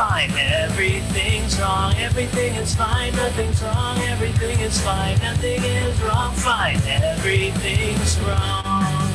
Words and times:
Fine, 0.00 0.30
everything's 0.30 1.60
wrong. 1.60 1.94
Everything 1.96 2.54
is 2.54 2.74
fine, 2.74 3.14
nothing's 3.16 3.62
wrong. 3.62 3.98
Everything 3.98 4.58
is 4.60 4.80
fine, 4.80 5.18
nothing 5.18 5.62
is 5.62 6.00
wrong. 6.00 6.32
Fine, 6.36 6.80
everything's 6.86 8.18
wrong. 8.20 9.10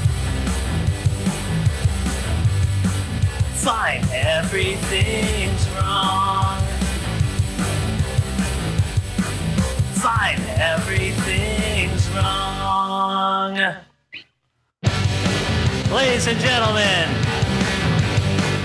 Fine, 3.56 4.04
everything's 4.14 5.68
wrong. 5.70 6.62
Fine, 9.96 10.40
everything's 10.60 12.08
wrong. 12.10 13.56
Ladies 15.92 16.28
and 16.28 16.40
gentlemen, 16.40 17.10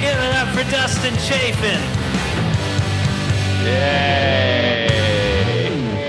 give 0.03 0.19
it 0.19 0.35
up 0.37 0.49
for 0.49 0.71
Dustin 0.71 1.15
Chafin. 1.15 2.00
Yay! 3.63 4.87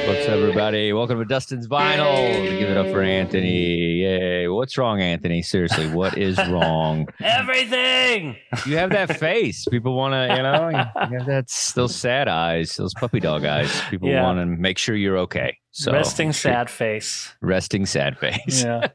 What's 0.07 0.25
up, 0.27 0.35
everybody? 0.35 0.93
Welcome 0.93 1.19
to 1.19 1.25
Dustin's 1.25 1.67
Vinyl. 1.67 2.31
Give 2.59 2.69
it 2.69 2.77
up 2.77 2.87
for 2.87 3.01
Anthony. 3.01 4.01
Yay! 4.03 4.47
What's 4.47 4.77
wrong, 4.77 5.01
Anthony? 5.01 5.41
Seriously, 5.41 5.89
what 5.89 6.17
is 6.17 6.37
wrong? 6.49 7.07
Everything. 7.21 8.37
You 8.65 8.77
have 8.77 8.91
that 8.91 9.17
face. 9.19 9.65
People 9.69 9.95
want 9.97 10.13
to, 10.13 10.33
you 10.35 10.41
know, 10.43 10.69
you 10.69 10.75
have 11.19 11.25
that 11.27 11.71
those 11.75 11.95
sad 11.95 12.27
eyes, 12.27 12.75
those 12.77 12.93
puppy 12.93 13.19
dog 13.19 13.43
eyes. 13.45 13.81
People 13.89 14.09
Yeah. 14.09 14.23
want 14.23 14.39
to 14.39 14.45
make 14.45 14.77
sure 14.77 14.95
you're 14.95 15.17
okay. 15.19 15.57
So 15.71 15.91
Resting 15.91 16.33
sad 16.33 16.69
face. 16.69 17.33
resting 17.41 17.85
sad 17.85 18.17
face. 18.17 18.63
Yeah. 18.63 18.87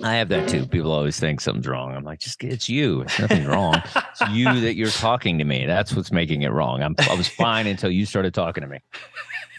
I 0.02 0.14
have 0.14 0.28
that 0.30 0.48
too. 0.48 0.66
People 0.66 0.92
always 0.92 1.18
think 1.20 1.40
something's 1.40 1.66
wrong. 1.66 1.94
I'm 1.94 2.04
like, 2.04 2.20
just 2.20 2.42
it's 2.42 2.68
you. 2.68 3.02
It's 3.02 3.18
nothing 3.18 3.44
wrong. 3.46 3.82
It's 3.94 4.20
you 4.30 4.44
that 4.60 4.74
you're 4.74 4.88
talking 4.90 5.38
to 5.38 5.44
me. 5.44 5.66
That's 5.66 5.94
what's 5.94 6.10
making 6.10 6.42
it 6.42 6.52
wrong. 6.52 6.82
I'm, 6.82 6.94
I 7.08 7.14
was 7.14 7.28
fine 7.28 7.66
until 7.66 7.90
you 7.90 8.06
started 8.06 8.32
talking 8.32 8.62
to 8.62 8.68
me. 8.68 8.78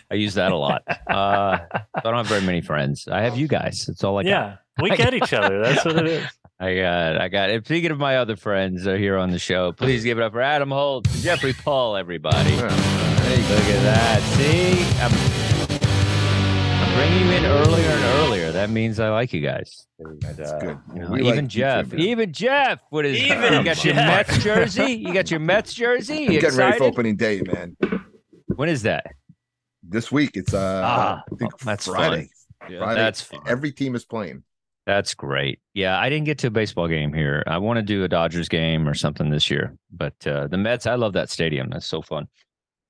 I 0.10 0.16
use 0.16 0.34
that 0.34 0.52
a 0.52 0.58
lot. 0.58 0.84
Uh, 1.10 1.60
I 1.94 2.00
don't 2.04 2.16
have 2.16 2.28
very 2.28 2.42
many 2.42 2.62
friends. 2.62 3.08
I 3.08 3.22
have 3.22 3.38
you 3.38 3.48
guys. 3.48 3.86
That's 3.88 4.04
all 4.04 4.18
I 4.20 4.24
got. 4.24 4.30
yeah. 4.30 4.56
We 4.82 4.90
get 4.96 5.14
each 5.14 5.34
other. 5.34 5.62
That's 5.62 5.86
what 5.86 5.98
it 5.98 6.08
is. 6.08 6.26
I 6.60 6.76
got. 6.76 7.22
I 7.22 7.28
got. 7.28 7.50
And 7.50 7.66
speaking 7.66 7.92
of 7.92 7.98
my 8.00 8.18
other 8.18 8.36
friends 8.36 8.88
are 8.88 8.98
here 8.98 9.18
on 9.18 9.32
the 9.32 9.40
show, 9.40 9.72
please 9.72 10.04
give 10.04 10.18
it 10.18 10.24
up 10.24 10.34
for 10.34 10.42
Adam 10.42 10.72
Holt 10.72 11.08
Jeffrey 11.22 11.54
Paul. 11.54 11.96
Everybody, 11.96 12.52
look 12.52 12.72
at 12.72 13.84
that. 13.84 14.22
See, 14.38 14.84
I'm, 15.02 15.41
I'm 16.94 17.28
you 17.28 17.32
in 17.36 17.46
earlier 17.46 17.90
and 17.90 18.04
earlier. 18.20 18.52
That 18.52 18.70
means 18.70 19.00
I 19.00 19.10
like 19.10 19.34
you 19.34 19.42
guys. 19.42 19.88
And, 20.00 20.24
uh, 20.40 20.60
good. 20.60 20.78
you 20.94 21.00
know, 21.00 21.16
even 21.16 21.26
like 21.26 21.36
you 21.36 21.42
too, 21.42 21.48
Jeff, 21.48 21.94
even 21.94 22.34
Jeff, 22.34 22.80
what 22.90 23.06
is? 23.06 23.18
Even 23.18 23.54
you 23.54 23.64
got 23.64 23.84
your 23.84 23.94
Jeff. 23.94 24.28
Mets 24.28 24.44
jersey? 24.44 24.94
You 24.94 25.14
got 25.14 25.32
your 25.32 25.40
Mets 25.40 25.74
jersey? 25.74 26.24
You 26.24 26.26
I'm 26.26 26.40
getting 26.40 26.60
ready 26.60 26.78
for 26.78 26.84
opening 26.86 27.16
day, 27.16 27.42
man. 27.42 27.78
When 28.56 28.70
is 28.70 28.84
that? 28.84 29.06
This 29.84 30.12
week 30.12 30.32
it's 30.36 30.54
uh 30.54 30.82
Ah, 30.86 31.24
I 31.32 31.36
think 31.36 31.58
that's 31.60 31.88
Friday. 31.88 32.30
Friday. 32.60 32.96
That's 32.96 33.22
fun. 33.22 33.40
every 33.48 33.72
team 33.72 33.96
is 33.96 34.06
playing. 34.06 34.44
That's 34.86 35.14
great. 35.14 35.60
Yeah, 35.74 36.00
I 36.00 36.10
didn't 36.10 36.26
get 36.26 36.38
to 36.40 36.48
a 36.48 36.52
baseball 36.52 36.88
game 36.88 37.14
here. 37.14 37.44
I 37.48 37.58
want 37.60 37.78
to 37.78 37.84
do 37.84 38.04
a 38.04 38.08
Dodgers 38.08 38.50
game 38.50 38.88
or 38.88 38.94
something 38.94 39.30
this 39.30 39.50
year. 39.50 39.76
But 39.92 40.16
uh, 40.28 40.48
the 40.48 40.58
Mets, 40.58 40.86
I 40.86 40.96
love 40.96 41.14
that 41.14 41.30
stadium. 41.30 41.70
That's 41.70 41.86
so 41.86 42.02
fun. 42.02 42.28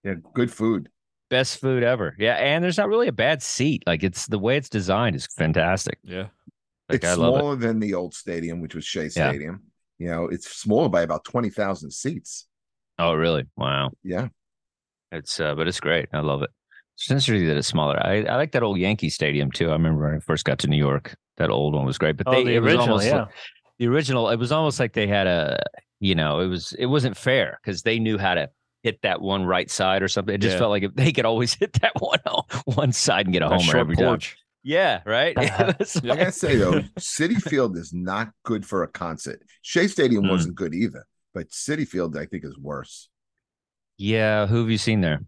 Yeah, 0.04 0.16
good 0.34 0.52
food. 0.52 0.90
Best 1.32 1.60
food 1.60 1.82
ever. 1.82 2.16
Yeah, 2.20 2.36
and 2.36 2.64
there's 2.64 2.78
not 2.78 2.88
really 2.90 3.08
a 3.08 3.12
bad 3.12 3.42
seat. 3.42 3.82
Like 3.88 4.04
it's 4.04 4.28
the 4.28 4.38
way 4.38 4.58
it's 4.58 4.70
designed 4.70 5.16
is 5.16 5.26
fantastic. 5.36 5.98
Yeah. 6.04 6.28
Like 6.90 6.98
it's 6.98 7.06
I 7.08 7.14
love 7.16 7.36
it. 7.36 7.40
smaller 7.40 7.56
than 7.56 7.80
the 7.80 7.96
old 7.96 8.14
stadium, 8.14 8.62
which 8.62 8.76
was 8.76 8.86
Shea 8.86 9.04
Yeah. 9.06 9.30
Stadium. 9.30 9.64
You 9.98 10.10
know, 10.10 10.26
it's 10.26 10.48
smaller 10.56 10.90
by 10.90 11.02
about 11.02 11.24
twenty 11.24 11.50
thousand 11.50 11.92
seats. 11.92 12.48
Oh, 13.00 13.14
really? 13.14 13.46
Wow. 13.58 13.92
Yeah, 14.04 14.28
It's 15.12 15.40
uh, 15.40 15.56
but 15.56 15.68
it's 15.68 15.80
great. 15.80 16.10
I 16.14 16.20
love 16.20 16.44
it. 16.44 16.50
It's 16.98 17.10
interesting 17.10 17.48
that 17.48 17.58
it's 17.58 17.68
smaller. 17.68 17.98
I, 18.06 18.24
I 18.26 18.36
like 18.36 18.52
that 18.52 18.62
old 18.62 18.78
Yankee 18.78 19.10
Stadium 19.10 19.50
too. 19.52 19.70
I 19.70 19.74
remember 19.74 20.04
when 20.06 20.16
I 20.16 20.20
first 20.20 20.46
got 20.46 20.60
to 20.60 20.68
New 20.68 20.78
York. 20.78 21.16
That 21.38 21.50
old 21.50 21.74
one 21.74 21.86
was 21.86 21.98
great. 21.98 22.18
But 22.18 22.28
Oh, 22.28 22.32
they 22.34 22.44
the 22.44 22.56
it 22.56 22.60
was 22.60 22.68
original, 22.74 22.88
almost 22.90 23.06
yeah. 23.08 23.20
like- 23.22 23.30
the 23.80 23.88
original. 23.88 24.30
It 24.30 24.36
was 24.38 24.52
almost 24.52 24.80
like 24.80 24.94
they 24.94 25.08
had 25.08 25.26
a 25.28 25.60
you 26.02 26.14
know 26.14 26.42
it 26.42 26.48
was 26.48 26.74
it 26.78 26.88
wasn't 26.88 27.16
fair 27.18 27.58
because 27.64 27.82
they 27.84 27.98
knew 28.00 28.18
how 28.18 28.34
to 28.36 28.50
hit 28.84 29.02
that 29.04 29.22
one 29.22 29.46
right 29.46 29.70
side 29.70 30.02
or 30.04 30.08
something. 30.08 30.34
It 30.36 30.40
just 30.42 30.54
Yeah. 30.54 30.60
felt 30.60 30.70
like 30.72 30.84
if 30.84 30.96
they 30.96 31.12
could 31.12 31.26
always 31.26 31.54
hit 31.62 31.74
that 31.82 31.94
one 32.00 32.20
one 32.66 32.92
side 32.92 33.26
and 33.28 33.34
get 33.34 33.42
a 33.44 33.46
That 33.50 33.62
homer 33.62 33.64
short 33.72 33.78
every 33.78 33.96
time. 33.96 34.20
Yeah, 34.64 35.02
right. 35.06 35.36
It 35.40 35.80
was 35.80 35.98
I 35.98 36.08
like- 36.08 36.20
gotta 36.20 36.32
say 36.32 36.56
though, 36.58 36.82
Citi 37.00 37.42
Field 37.42 37.78
is 37.78 37.94
not 37.94 38.32
good 38.44 38.66
for 38.66 38.84
a 38.84 38.88
concert. 38.88 39.42
Shea 39.62 39.88
Stadium 39.88 40.24
Mm. 40.26 40.30
wasn't 40.32 40.56
good 40.56 40.74
either, 40.74 41.06
but 41.34 41.50
Citi 41.50 41.88
Field 41.88 42.16
I 42.18 42.26
think 42.26 42.44
is 42.46 42.58
worse. 42.58 43.10
yeah. 43.98 44.46
Who 44.48 44.60
have 44.62 44.70
you 44.70 44.78
seen 44.78 45.02
there? 45.02 45.22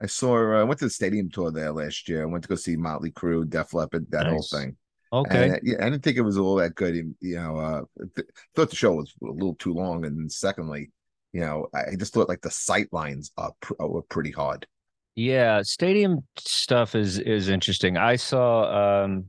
I 0.00 0.06
saw. 0.06 0.36
Uh, 0.54 0.60
I 0.60 0.64
went 0.64 0.78
to 0.78 0.84
the 0.86 0.90
stadium 0.90 1.28
tour 1.28 1.50
there 1.50 1.72
last 1.72 2.08
year. 2.08 2.22
I 2.22 2.26
went 2.26 2.44
to 2.44 2.48
go 2.48 2.54
see 2.54 2.76
Motley 2.76 3.10
Crue, 3.10 3.48
Def 3.48 3.74
Leppard, 3.74 4.06
that 4.10 4.26
whole 4.28 4.42
thing. 4.48 4.76
Okay. 5.12 5.44
And, 5.44 5.52
uh, 5.54 5.58
yeah, 5.64 5.76
I 5.80 5.90
didn't 5.90 6.04
think 6.04 6.18
it 6.18 6.22
was 6.22 6.38
all 6.38 6.54
that 6.56 6.74
good. 6.76 6.94
You 7.20 7.36
know, 7.36 7.56
uh, 7.56 7.82
th- 8.14 8.28
thought 8.54 8.70
the 8.70 8.76
show 8.76 8.92
was 8.92 9.12
a 9.22 9.26
little 9.26 9.56
too 9.56 9.74
long, 9.74 10.04
and 10.04 10.30
secondly, 10.30 10.90
you 11.32 11.40
know, 11.40 11.68
I 11.74 11.96
just 11.96 12.14
thought 12.14 12.28
like 12.28 12.42
the 12.42 12.50
sight 12.50 12.88
lines 12.92 13.30
are 13.36 13.52
pr- 13.60 13.74
were 13.80 14.02
pretty 14.02 14.30
hard. 14.30 14.66
Yeah, 15.14 15.62
stadium 15.62 16.20
stuff 16.38 16.94
is 16.94 17.18
is 17.18 17.48
interesting. 17.48 17.96
I 17.96 18.16
saw 18.16 19.04
um 19.04 19.26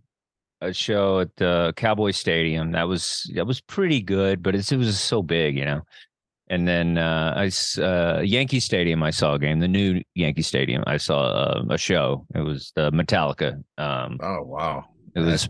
a 0.61 0.73
show 0.73 1.19
at 1.19 1.35
the 1.37 1.73
Cowboy 1.75 2.11
Stadium. 2.11 2.71
That 2.71 2.87
was 2.87 3.29
that 3.35 3.47
was 3.47 3.61
pretty 3.61 4.01
good, 4.01 4.43
but 4.43 4.55
it's, 4.55 4.71
it 4.71 4.77
was 4.77 4.99
so 4.99 5.23
big, 5.23 5.57
you 5.57 5.65
know. 5.65 5.81
And 6.51 6.67
then 6.67 6.97
uh, 6.97 7.33
I 7.37 7.81
uh, 7.81 8.21
Yankee 8.21 8.59
Stadium. 8.59 9.03
I 9.03 9.11
saw 9.11 9.35
a 9.35 9.39
game, 9.39 9.59
the 9.59 9.67
new 9.67 10.01
Yankee 10.15 10.41
Stadium. 10.41 10.83
I 10.87 10.97
saw 10.97 11.27
uh, 11.27 11.63
a 11.69 11.77
show. 11.77 12.25
It 12.33 12.41
was 12.41 12.71
the 12.75 12.91
Metallica. 12.91 13.63
Um, 13.77 14.17
Oh 14.21 14.41
wow! 14.43 14.85
it 15.15 15.19
was 15.19 15.47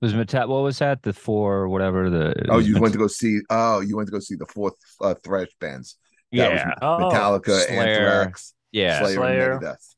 was 0.00 0.14
Metal. 0.14 0.48
What 0.48 0.62
was 0.62 0.78
that? 0.78 1.02
The 1.02 1.12
four 1.12 1.68
whatever 1.68 2.08
the. 2.10 2.34
Oh, 2.48 2.58
you 2.58 2.74
Met- 2.74 2.82
went 2.82 2.92
to 2.94 2.98
go 2.98 3.06
see? 3.06 3.40
Oh, 3.50 3.80
you 3.80 3.96
went 3.96 4.06
to 4.08 4.12
go 4.12 4.18
see 4.20 4.34
the 4.36 4.46
fourth 4.46 4.74
uh, 5.00 5.14
thrash 5.24 5.48
bands. 5.60 5.96
That 6.32 6.52
was 6.52 6.60
yeah 6.60 6.74
Oh, 6.82 6.98
Metallica, 7.10 7.66
Slayer, 7.66 7.80
Anthrax, 8.08 8.54
yeah 8.72 9.00
Slayer, 9.00 9.14
Slayer. 9.16 9.52
and 9.52 9.62
Megadeth. 9.62 9.94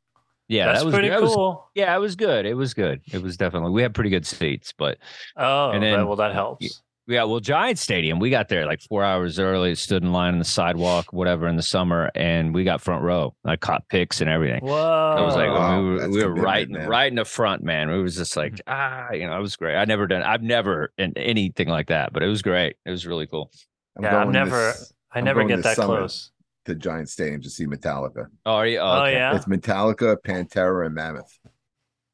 yeah. 0.48 0.66
That's 0.66 0.78
that 0.80 0.84
was 0.86 0.94
pretty 0.94 1.08
that 1.10 1.20
was- 1.22 1.34
cool. 1.34 1.70
yeah, 1.74 1.94
it 1.94 1.98
was 1.98 2.16
good. 2.16 2.46
It 2.46 2.54
was 2.54 2.72
good. 2.74 3.02
It 3.12 3.22
was 3.22 3.36
definitely. 3.36 3.70
We 3.72 3.82
had 3.82 3.94
pretty 3.94 4.10
good 4.10 4.24
seats, 4.26 4.72
but 4.76 4.98
Oh, 5.36 5.70
And 5.70 5.82
then- 5.82 5.98
that- 6.00 6.06
well, 6.06 6.16
that 6.16 6.32
helps. 6.32 6.82
Yeah, 7.08 7.24
well, 7.24 7.40
Giant 7.40 7.78
Stadium, 7.80 8.20
we 8.20 8.30
got 8.30 8.48
there 8.48 8.64
like 8.64 8.80
four 8.80 9.02
hours 9.02 9.40
early, 9.40 9.74
stood 9.74 10.04
in 10.04 10.12
line 10.12 10.34
on 10.34 10.38
the 10.38 10.44
sidewalk, 10.44 11.12
whatever, 11.12 11.48
in 11.48 11.56
the 11.56 11.62
summer, 11.62 12.10
and 12.14 12.54
we 12.54 12.62
got 12.62 12.80
front 12.80 13.02
row. 13.02 13.34
I 13.44 13.56
caught 13.56 13.88
pics 13.88 14.20
and 14.20 14.30
everything. 14.30 14.64
Whoa. 14.64 15.14
I 15.18 15.20
was 15.20 15.34
like, 15.34 15.48
wow, 15.48 15.82
we 15.82 15.88
were, 15.96 16.08
we 16.10 16.24
were 16.24 16.34
right, 16.34 16.68
man. 16.70 16.88
right 16.88 17.10
in 17.10 17.16
the 17.16 17.24
front, 17.24 17.64
man. 17.64 17.90
It 17.90 17.96
was 18.00 18.14
just 18.16 18.36
like, 18.36 18.60
ah, 18.68 19.10
you 19.10 19.26
know, 19.26 19.36
it 19.36 19.42
was 19.42 19.56
great. 19.56 19.74
I 19.74 19.84
never 19.84 20.06
done, 20.06 20.22
I've 20.22 20.42
never 20.42 20.92
done 20.96 21.12
anything 21.16 21.66
like 21.68 21.88
that, 21.88 22.12
but 22.12 22.22
it 22.22 22.28
was 22.28 22.40
great. 22.40 22.76
It 22.86 22.90
was 22.90 23.04
really 23.04 23.26
cool. 23.26 23.50
I'm 23.96 24.04
yeah, 24.04 24.18
I'm 24.18 24.30
never. 24.30 24.68
this- 24.72 24.92
I 25.14 25.18
I'm 25.18 25.24
never 25.24 25.44
get 25.44 25.62
that 25.64 25.76
close. 25.76 26.30
to 26.66 26.74
Giant 26.76 27.08
Stadium 27.10 27.42
to 27.42 27.50
see 27.50 27.66
Metallica. 27.66 28.26
Oh, 28.46 28.52
are 28.54 28.66
you? 28.66 28.78
Oh, 28.78 29.02
Oh 29.02 29.04
yeah. 29.06 29.34
It's 29.36 29.44
Metallica, 29.46 30.16
Pantera, 30.24 30.86
and 30.86 30.94
Mammoth. 30.94 31.38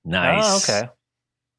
Nice. 0.04 0.44
Oh, 0.70 0.74
okay. 0.74 0.88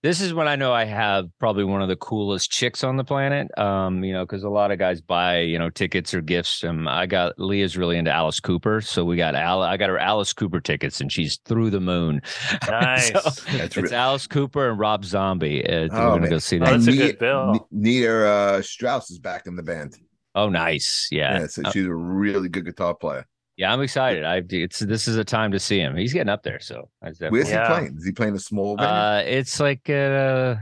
This 0.02 0.22
is 0.22 0.34
when 0.34 0.48
I 0.48 0.56
know 0.56 0.72
I 0.72 0.86
have 0.86 1.26
probably 1.40 1.66
one 1.66 1.82
of 1.82 1.90
the 1.90 1.98
coolest 1.98 2.50
chicks 2.50 2.86
on 2.86 2.96
the 2.96 3.04
planet. 3.04 3.50
Um, 3.60 4.02
you 4.02 4.14
know, 4.14 4.26
because 4.26 4.44
a 4.44 4.50
lot 4.50 4.72
of 4.72 4.80
guys 4.80 5.02
buy, 5.02 5.40
you 5.40 5.60
know, 5.60 5.70
tickets 5.70 6.14
or 6.14 6.22
gifts. 6.22 6.64
Um, 6.64 6.88
I 6.88 7.06
got 7.06 7.38
Leah's 7.38 7.76
really 7.76 7.98
into 7.98 8.10
Alice 8.10 8.40
Cooper, 8.40 8.80
so 8.80 9.04
we 9.04 9.18
got 9.18 9.36
Al. 9.36 9.62
I 9.62 9.76
got 9.76 9.90
her 9.90 9.98
Alice 10.00 10.32
Cooper 10.32 10.62
tickets, 10.62 11.02
and 11.02 11.12
she's 11.12 11.38
through 11.44 11.70
the 11.72 11.82
moon. 11.82 12.22
Nice. 12.70 13.08
So, 13.08 13.20
That's 13.20 13.46
it's 13.52 13.76
really 13.78 13.94
Alice 13.96 14.26
Cooper 14.26 14.70
and 14.70 14.80
Rob 14.80 15.04
Zombie. 15.04 15.66
Uh, 15.66 15.70
Oh, 15.70 15.82
we're 15.82 15.90
gonna 16.12 16.22
man. 16.22 16.30
go 16.30 16.38
see 16.40 16.58
Oh, 16.58 16.66
that. 16.66 16.72
that's 16.72 16.88
a 16.88 16.92
Ne- 16.92 16.98
good 16.98 17.20
bill. 17.20 17.54
Ne- 17.54 17.60
Nita 18.00 18.26
uh, 18.28 18.62
Strauss 18.62 19.12
is 19.12 19.20
back 19.20 19.48
in 19.48 19.56
the 19.58 19.64
band. 19.64 19.98
Oh, 20.34 20.48
nice. 20.48 21.10
Yeah, 21.12 21.40
Yeah, 21.42 21.48
so 21.48 21.64
Uh, 21.66 21.72
she's 21.72 21.86
a 21.86 21.94
really 21.94 22.48
good 22.48 22.64
guitar 22.66 22.96
player. 22.96 23.26
Yeah. 23.60 23.72
I'm 23.74 23.82
excited. 23.82 24.24
I 24.24 24.42
it's 24.50 24.80
this 24.80 25.08
is 25.08 25.18
a 25.18 25.24
time 25.24 25.52
to 25.52 25.60
see 25.60 25.80
him. 25.80 25.96
He's 25.96 26.14
getting 26.14 26.30
up 26.30 26.42
there, 26.44 26.60
so 26.60 26.90
I 27.04 27.10
definitely- 27.10 27.40
Where's 27.40 27.50
Yeah. 27.52 27.68
he 27.68 27.74
playing? 27.74 27.98
Is 27.98 28.06
he 28.06 28.12
playing 28.12 28.36
a 28.36 28.40
small 28.40 28.76
venue? 28.78 28.90
Uh, 28.92 29.24
it's 29.26 29.60
like 29.60 29.90
uh, 29.90 30.56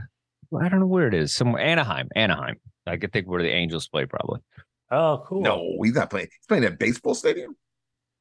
I 0.60 0.68
don't 0.68 0.80
know 0.80 0.86
where 0.86 1.08
it 1.08 1.14
is. 1.14 1.32
Somewhere 1.34 1.62
Anaheim, 1.62 2.08
Anaheim. 2.16 2.56
I 2.86 2.96
could 2.96 3.12
think 3.12 3.26
where 3.28 3.42
the 3.42 3.50
Angels 3.50 3.86
play, 3.88 4.06
probably. 4.06 4.40
Oh, 4.90 5.22
cool. 5.26 5.42
no, 5.42 5.78
he's 5.82 5.94
not 5.94 6.10
playing. 6.10 6.28
He's 6.30 6.46
playing 6.48 6.64
at 6.64 6.72
a 6.72 6.76
baseball 6.76 7.14
stadium. 7.14 7.54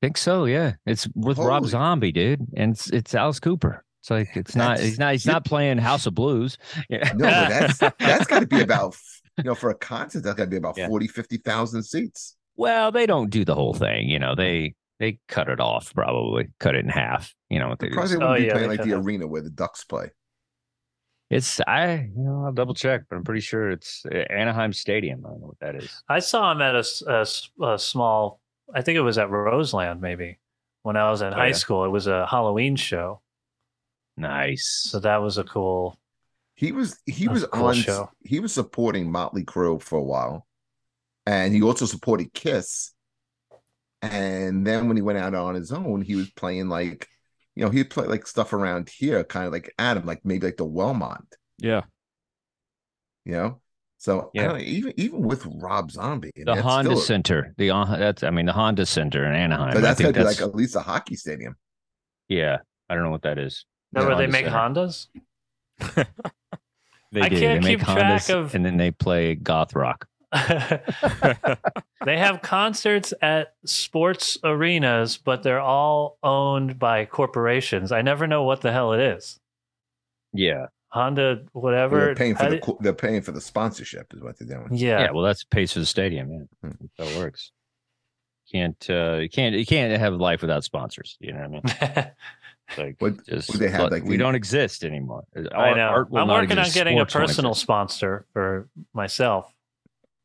think 0.01 0.17
so. 0.17 0.45
Yeah, 0.45 0.73
it's 0.85 1.07
with 1.15 1.37
Rob 1.37 1.65
Zombie, 1.65 2.11
dude, 2.11 2.45
and 2.55 2.73
it's 2.73 2.89
it's 2.91 3.15
Alice 3.15 3.39
Cooper. 3.39 3.83
It's 4.01 4.11
like 4.11 4.29
it's 4.37 4.55
not. 4.55 4.79
He's 4.79 4.99
not. 4.99 5.11
He's 5.13 5.25
not 5.25 5.43
playing 5.43 5.79
House 5.79 6.05
of 6.05 6.13
Blues. 6.15 6.57
Yeah. 6.89 7.11
No, 7.15 7.25
but 7.25 7.49
that's 7.49 7.77
that's 7.99 8.25
got 8.27 8.39
to 8.41 8.47
be 8.47 8.61
about 8.69 8.95
you 9.37 9.43
know 9.45 9.55
for 9.55 9.69
a 9.69 9.75
concert 9.75 10.23
that's 10.23 10.35
got 10.37 10.43
to 10.45 10.49
be 10.49 10.57
about 10.57 10.77
Yeah. 10.77 10.87
40, 10.87 11.07
50,000 11.07 11.83
seats. 11.83 12.35
Well, 12.57 12.91
they 12.91 13.05
don't 13.05 13.29
do 13.29 13.45
the 13.45 13.55
whole 13.55 13.73
thing. 13.73 14.09
You 14.09 14.19
know, 14.19 14.35
they 14.35 14.75
they 14.99 15.19
cut 15.27 15.47
it 15.47 15.59
off. 15.59 15.93
Probably 15.93 16.47
cut 16.59 16.75
it 16.75 16.83
in 16.83 16.89
half. 16.89 17.33
You 17.49 17.59
know 17.59 17.69
what 17.69 17.79
they 17.79 17.87
do. 17.89 17.93
Probably 17.93 18.11
So 18.13 18.17
wouldn't 18.19 18.31
Oh, 18.31 18.39
be 18.41 18.45
yeah, 18.47 18.53
playing 18.53 18.67
like 18.69 18.81
the 18.83 18.89
have. 18.89 19.05
arena 19.05 19.27
where 19.27 19.41
the 19.43 19.49
Ducks 19.51 19.83
play. 19.83 20.09
It's 21.29 21.59
I. 21.67 22.09
You 22.15 22.23
know, 22.23 22.45
I'll 22.45 22.53
double 22.53 22.73
check, 22.73 23.03
but 23.09 23.15
I'm 23.17 23.23
pretty 23.23 23.41
sure 23.41 23.69
it's 23.69 24.03
uh, 24.11 24.15
Anaheim 24.29 24.73
Stadium. 24.73 25.25
I 25.25 25.29
don't 25.29 25.41
know 25.41 25.47
what 25.47 25.59
that 25.59 25.75
is. 25.75 26.03
I 26.09 26.19
saw 26.19 26.51
him 26.51 26.61
at 26.61 26.75
a 26.75 27.27
a 27.63 27.77
small. 27.79 28.39
I 28.73 28.81
think 28.81 28.97
it 28.97 29.01
was 29.01 29.17
at 29.17 29.29
Roseland, 29.29 30.01
maybe 30.01 30.39
when 30.83 30.97
I 30.97 31.09
was 31.11 31.21
in 31.21 31.33
Oh, 31.33 31.35
high 31.35 31.47
yeah. 31.47 31.53
school. 31.53 31.83
It 31.85 31.89
was 31.89 32.07
a 32.07 32.25
Halloween 32.27 32.75
show, 32.75 33.21
Nice. 34.15 34.87
so 34.89 34.99
that 34.99 35.17
was 35.17 35.37
a 35.37 35.43
cool. 35.43 35.97
He 36.55 36.71
was 36.71 36.97
he 37.05 37.27
was 37.27 37.41
was 37.41 37.49
cool 37.51 37.65
on 37.67 37.75
show. 37.75 38.09
he 38.23 38.39
was 38.39 38.51
supporting 38.53 39.11
Motley 39.11 39.43
Crue 39.43 39.81
for 39.81 39.97
a 39.97 40.03
while, 40.03 40.47
and 41.27 41.53
he 41.53 41.61
also 41.61 41.85
supported 41.85 42.33
Kiss. 42.33 42.93
And 44.01 44.65
then 44.65 44.87
when 44.87 44.95
he 44.97 45.01
went 45.03 45.19
out 45.19 45.35
on 45.35 45.53
his 45.55 45.71
own, 45.71 46.01
he 46.01 46.15
was 46.15 46.29
playing 46.31 46.69
like, 46.69 47.07
you 47.55 47.63
know, 47.65 47.69
he'd 47.69 47.89
play 47.89 48.07
like 48.07 48.25
stuff 48.25 48.53
around 48.53 48.89
here, 48.89 49.23
kind 49.23 49.45
of 49.45 49.51
like 49.51 49.73
Adam, 49.77 50.05
like 50.05 50.21
maybe 50.23 50.47
like 50.47 50.57
the 50.57 50.65
Wellmont, 50.65 51.25
Yeah. 51.57 51.81
you 53.25 53.33
know. 53.33 53.61
So 53.99 54.21
I 54.21 54.23
Yeah. 54.33 54.43
don't 54.47 54.53
know, 54.59 54.63
even 54.63 54.93
even 54.97 55.21
with 55.23 55.45
Rob 55.47 55.89
Zombie, 55.91 56.31
I 56.35 56.39
mean, 56.39 56.45
the 56.55 56.61
Honda 56.61 56.91
still 56.91 57.01
Center. 57.01 57.53
The 57.57 57.71
uh, 57.71 57.85
that's 57.97 58.21
I 58.23 58.29
mean 58.29 58.45
the 58.45 58.53
Honda 58.53 58.85
Center 58.85 59.25
in 59.25 59.33
Anaheim. 59.35 59.69
but 59.73 59.77
I 59.79 59.81
that's 59.81 59.99
think 59.99 60.15
that's 60.15 60.39
like 60.39 60.47
at 60.47 60.55
least 60.55 60.75
a 60.75 60.81
hockey 60.81 61.15
stadium. 61.15 61.55
yeah. 62.29 62.57
I 62.89 62.95
don't 62.95 63.03
know 63.03 63.09
what 63.11 63.23
that 63.23 63.37
is. 63.37 63.65
That 63.91 64.01
Yeah, 64.01 64.07
where 64.07 64.15
they 64.17 64.27
make 64.27 64.45
Center. 64.45 64.57
Hondas. 64.57 65.07
They 67.13 67.21
I 67.21 67.29
do. 67.29 67.39
can't 67.39 67.63
they 67.63 67.69
make 67.69 67.79
keep 67.79 67.87
track 67.87 68.21
Hondas 68.21 68.33
of- 68.35 68.53
and 68.53 68.65
then 68.65 68.77
they 68.77 68.91
play 68.91 69.33
goth 69.35 69.73
rock. 69.75 70.06
they 72.05 72.17
have 72.17 72.41
concerts 72.41 73.13
at 73.21 73.53
sports 73.65 74.37
arenas, 74.43 75.17
but 75.17 75.43
they're 75.43 75.59
all 75.61 76.17
owned 76.23 76.79
by 76.79 77.05
corporations. 77.05 77.91
I 77.91 78.01
never 78.01 78.27
know 78.27 78.43
what 78.43 78.61
the 78.61 78.71
hell 78.71 78.93
it 78.93 78.99
is. 78.99 79.39
Yeah. 80.33 80.67
Honda, 80.89 81.43
whatever. 81.53 81.97
They're 82.05 82.15
paying 82.15 82.35
for 82.35 82.49
the 82.49 82.57
do- 82.59 82.77
they're 82.79 82.93
paying 82.93 83.21
for 83.21 83.31
the 83.31 83.41
sponsorship 83.41 84.13
is 84.13 84.21
what 84.21 84.37
they're 84.39 84.47
doing. 84.47 84.69
yeah. 84.71 85.01
yeah. 85.01 85.11
well, 85.11 85.23
that's 85.23 85.43
pays 85.43 85.73
for 85.73 85.79
the 85.79 85.85
stadium. 85.85 86.31
Yeah, 86.31 86.69
Hmm. 86.69 86.85
that's 86.97 87.13
how 87.13 87.19
works. 87.19 87.51
Can't 88.51 88.87
uh, 88.89 89.15
you 89.17 89.29
can't 89.29 89.55
you 89.55 89.65
can't 89.65 89.99
have 89.99 90.13
life 90.13 90.41
without 90.41 90.63
sponsors. 90.63 91.17
You 91.19 91.33
know 91.33 91.47
what 91.49 91.81
I 91.81 91.95
mean? 91.95 92.11
Like 92.77 92.95
What- 92.99 93.25
just 93.25 93.47
what 93.49 93.59
they 93.59 93.69
have, 93.69 93.91
like, 93.91 94.03
we 94.03 94.17
the- 94.17 94.23
don't 94.23 94.35
exist 94.35 94.83
anymore. 94.83 95.23
I 95.55 95.73
know. 95.73 96.05
I'm 96.13 96.27
working 96.27 96.57
on 96.57 96.69
getting 96.71 96.99
a 96.99 97.05
personal 97.05 97.53
sponsor 97.53 98.25
for 98.33 98.67
myself. 98.93 99.53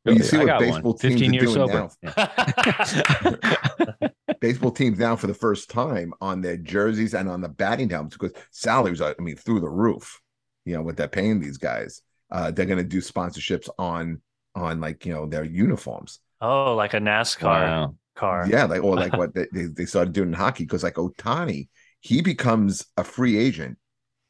Well, 0.04 0.16
you 0.16 0.22
Really? 0.22 0.22
see 0.22 0.36
I 0.36 0.40
what 0.40 0.46
got 0.46 0.60
one. 0.60 0.68
baseball 0.70 0.94
teams 0.94 1.14
15 1.14 1.30
are 1.30 1.34
years 1.34 1.54
doing 1.54 1.68
sober. 1.68 1.90
now. 2.02 4.10
Baseball 4.40 4.72
teams 4.72 4.98
now 4.98 5.14
for 5.14 5.28
the 5.28 5.34
first 5.34 5.70
time 5.70 6.12
on 6.20 6.40
their 6.40 6.56
jerseys 6.56 7.14
and 7.14 7.28
on 7.28 7.40
the 7.40 7.48
batting 7.48 7.88
helmets 7.90 8.16
because 8.16 8.32
salaries 8.50 9.00
are, 9.00 9.14
I 9.16 9.22
mean, 9.22 9.36
through 9.36 9.60
the 9.60 9.68
roof. 9.68 10.20
You 10.64 10.74
know 10.74 10.82
what 10.82 10.96
they're 10.96 11.08
paying 11.08 11.40
these 11.40 11.58
guys. 11.58 12.02
Uh, 12.30 12.50
they're 12.50 12.66
going 12.66 12.78
to 12.78 12.84
do 12.84 13.00
sponsorships 13.00 13.68
on 13.78 14.20
on 14.54 14.80
like 14.80 15.06
you 15.06 15.12
know 15.12 15.26
their 15.26 15.44
uniforms. 15.44 16.18
oh, 16.40 16.74
like 16.74 16.94
a 16.94 16.98
NASCAR 17.00 17.42
Wow. 17.44 17.94
car. 18.16 18.46
Yeah, 18.48 18.64
like 18.64 18.82
or 18.82 18.96
like 18.96 19.12
what 19.16 19.34
they, 19.34 19.46
they 19.52 19.64
they 19.66 19.86
started 19.86 20.12
doing 20.12 20.28
in 20.28 20.34
hockey 20.34 20.64
because 20.64 20.82
like 20.82 20.94
Ohtani, 20.94 21.68
he 22.00 22.22
becomes 22.22 22.86
a 22.96 23.04
free 23.04 23.36
agent 23.38 23.78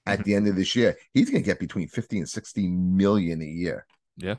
at 0.06 0.22
the 0.24 0.34
end 0.34 0.48
of 0.48 0.56
this 0.56 0.74
year. 0.76 0.96
He's 1.14 1.30
going 1.30 1.42
to 1.42 1.46
get 1.46 1.58
between 1.60 1.88
fifty 1.88 2.18
and 2.18 2.28
sixty 2.28 2.68
million 2.68 3.40
a 3.40 3.44
year. 3.46 3.86
Yeah. 4.18 4.34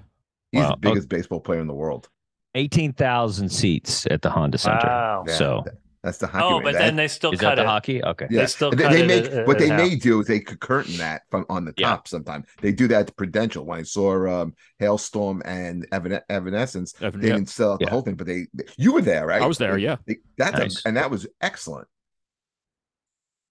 He's 0.53 0.61
Wow. 0.61 0.69
the 0.71 0.77
biggest 0.77 1.09
baseball 1.09 1.41
player 1.41 1.59
in 1.59 1.67
the 1.67 1.73
world. 1.73 2.07
Eighteen 2.55 2.93
thousand 2.93 3.49
seats 3.49 4.05
at 4.11 4.21
the 4.21 4.29
Honda 4.29 4.57
Center. 4.59 4.85
Wow. 4.87 5.23
So 5.27 5.63
that- 5.65 5.77
that's 6.03 6.17
the 6.19 6.27
hockey. 6.27 6.43
Oh, 6.45 6.57
rate. 6.57 6.63
but 6.65 6.71
That- 6.73 6.79
then 6.79 6.95
they 6.97 7.07
still 7.07 7.31
is 7.31 7.39
cut 7.39 7.49
that 7.51 7.55
the 7.55 7.61
it. 7.63 7.65
hockey? 7.65 8.03
Okay. 8.03 8.27
Yeah, 8.29 8.41
They 8.41 8.45
still 8.47 8.69
they, 8.69 8.83
cut 8.83 8.91
they 8.91 9.01
it 9.03 9.07
make 9.07 9.25
in- 9.31 9.45
what 9.45 9.59
in 9.59 9.63
they 9.63 9.69
half. 9.69 9.79
may 9.89 9.95
do 9.95 10.19
is 10.19 10.27
they 10.27 10.39
could 10.41 10.59
curtain 10.59 10.95
that 10.97 11.23
from 11.31 11.45
on 11.49 11.65
the 11.65 11.73
Yeah. 11.77 11.87
top. 11.89 12.07
Sometime 12.07 12.43
they 12.61 12.71
do 12.71 12.87
that 12.89 12.99
at 12.99 13.07
the 13.07 13.13
Prudential. 13.13 13.65
When 13.65 13.79
I 13.79 13.83
saw 13.83 14.41
um, 14.43 14.53
Halestorm 14.79 15.41
and 15.45 15.87
Evan- 15.91 16.19
Evanescence, 16.29 16.93
Evan- 17.01 17.21
they 17.21 17.29
yeah. 17.29 17.35
didn't 17.37 17.49
sell 17.49 17.73
out 17.73 17.79
the 17.79 17.89
whole 17.89 18.01
thing, 18.01 18.15
but 18.15 18.27
they, 18.27 18.45
they- 18.53 18.65
you 18.77 18.93
were 18.93 19.01
there, 19.01 19.25
right? 19.25 19.41
I 19.41 19.47
was 19.47 19.57
there, 19.57 19.73
They- 19.75 19.81
yeah. 19.81 19.95
they- 20.05 20.17
that's 20.37 20.57
Nice. 20.59 20.85
a, 20.85 20.89
and 20.89 20.97
that 20.97 21.09
was 21.09 21.25
excellent. 21.41 21.87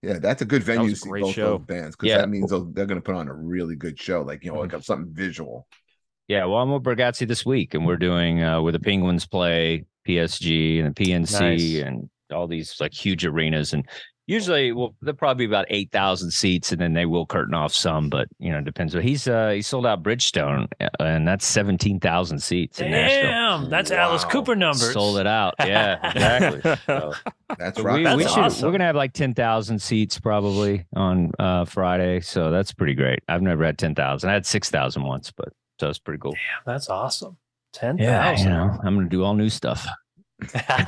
Yeah, 0.03 0.19
that's 0.19 0.43
a 0.43 0.45
good 0.45 0.63
venue 0.63 0.91
to 0.91 0.97
see 0.97 1.09
both 1.11 1.35
show. 1.35 1.59
those 1.59 1.67
bands 1.67 1.97
because 1.97 2.09
Yeah. 2.09 2.19
that 2.19 2.29
means 2.29 2.51
they'll, 2.51 2.65
they're 2.65 2.87
going 2.87 3.01
to 3.01 3.05
put 3.05 3.15
on 3.15 3.29
a 3.29 3.35
really 3.35 3.77
good 3.77 3.99
show, 4.01 4.23
like 4.23 4.45
you 4.45 4.53
know, 4.53 4.61
like 4.61 4.83
something 4.83 5.13
visual. 5.13 5.67
Yeah, 6.33 6.47
well, 6.47 6.59
I'm 6.63 6.73
with 6.73 6.83
Bargatze 6.83 7.29
this 7.29 7.45
week, 7.45 7.75
and 7.75 7.87
we're 7.87 7.99
doing 7.99 8.43
uh, 8.43 8.63
where 8.63 8.73
the 8.73 8.81
Penguins 8.81 9.27
play 9.27 9.85
PPG 10.09 10.83
and 10.83 10.95
the 10.95 11.05
PNC 11.05 11.41
Nice. 11.41 11.87
and 11.87 12.09
all 12.33 12.47
these 12.47 12.75
like 12.81 12.95
huge 12.95 13.27
arenas. 13.27 13.75
And 13.75 13.87
usually, 14.27 14.73
well, 14.73 14.95
they're 15.03 15.13
probably 15.13 15.45
about 15.45 15.67
eight 15.69 15.91
thousand 15.93 16.31
seats, 16.31 16.73
and 16.73 16.81
then 16.81 16.95
they 16.95 17.05
will 17.05 17.27
curtain 17.27 17.53
off 17.53 17.75
some, 17.75 18.09
but 18.09 18.29
you 18.39 18.51
know, 18.51 18.59
it 18.61 18.65
depends. 18.65 18.95
But 18.95 19.05
he's 19.05 19.29
uh, 19.29 19.51
he 19.51 19.61
sold 19.61 19.85
out 19.85 20.03
Bridgestone, 20.03 20.69
uh, 20.81 20.89
and 21.01 21.29
that's 21.29 21.45
seventeen 21.45 22.01
thousand 22.01 22.39
seats 22.39 22.81
in 22.81 22.93
Nashville. 22.93 23.31
Damn, 23.31 23.69
that's 23.69 23.91
Alice 23.91 24.25
Cooper 24.25 24.57
numbers. 24.57 24.95
Sold 24.95 25.19
it 25.19 25.27
out. 25.27 25.55
Yeah, 25.67 25.99
exactly. 26.13 26.77
So, 26.87 27.13
That's 27.59 27.79
right. 27.79 27.97
we, 27.99 28.05
That's 28.05 28.17
we 28.17 28.23
should. 28.23 28.39
awesome. 28.39 28.67
We're 28.67 28.73
gonna 28.73 28.85
have 28.85 28.97
like 28.97 29.13
ten 29.13 29.35
thousand 29.35 29.81
seats 29.83 30.19
probably 30.19 30.87
on 30.97 31.31
uh, 31.39 31.67
Friday, 31.67 32.21
so 32.21 32.51
that's 32.51 32.73
pretty 32.73 32.95
great. 32.95 33.19
I've 33.29 33.43
never 33.43 33.67
had 33.67 33.77
ten 33.77 33.95
thousand. 33.95 34.31
I 34.31 34.33
had 34.33 34.47
six 34.47 34.71
thousand 34.71 35.03
once, 35.03 35.31
but 35.31 35.51
so 35.83 35.89
it's 35.89 35.99
pretty 35.99 36.21
cool. 36.21 36.31
Damn, 36.31 36.63
that's 36.65 36.89
awesome. 36.89 37.37
Ten 37.73 37.99
Yeah, 37.99 38.39
you 38.39 38.45
know, 38.49 38.79
I'm 38.85 38.95
gonna 38.95 39.09
do 39.09 39.25
all 39.25 39.35
new 39.35 39.49
stuff. 39.49 39.85
I 40.55 40.81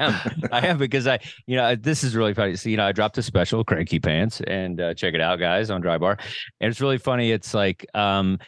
am. 0.00 0.14
I 0.50 0.66
am 0.66 0.78
because 0.78 1.06
I, 1.06 1.20
you 1.46 1.54
know, 1.54 1.76
this 1.76 2.02
is 2.02 2.16
really 2.16 2.34
funny. 2.34 2.56
So, 2.56 2.68
you 2.68 2.76
know, 2.76 2.84
I 2.84 2.90
dropped 2.90 3.16
a 3.16 3.22
special, 3.22 3.62
Cranky 3.62 4.00
Pants, 4.00 4.40
and 4.48 4.80
uh, 4.80 4.94
check 4.94 5.14
it 5.14 5.20
out, 5.20 5.38
guys, 5.38 5.70
on 5.70 5.80
Dry 5.80 5.96
Bar. 5.96 6.18
And 6.60 6.70
it's 6.70 6.80
really 6.80 6.98
funny. 6.98 7.30
It's 7.30 7.54
like, 7.54 7.86
um, 7.94 8.40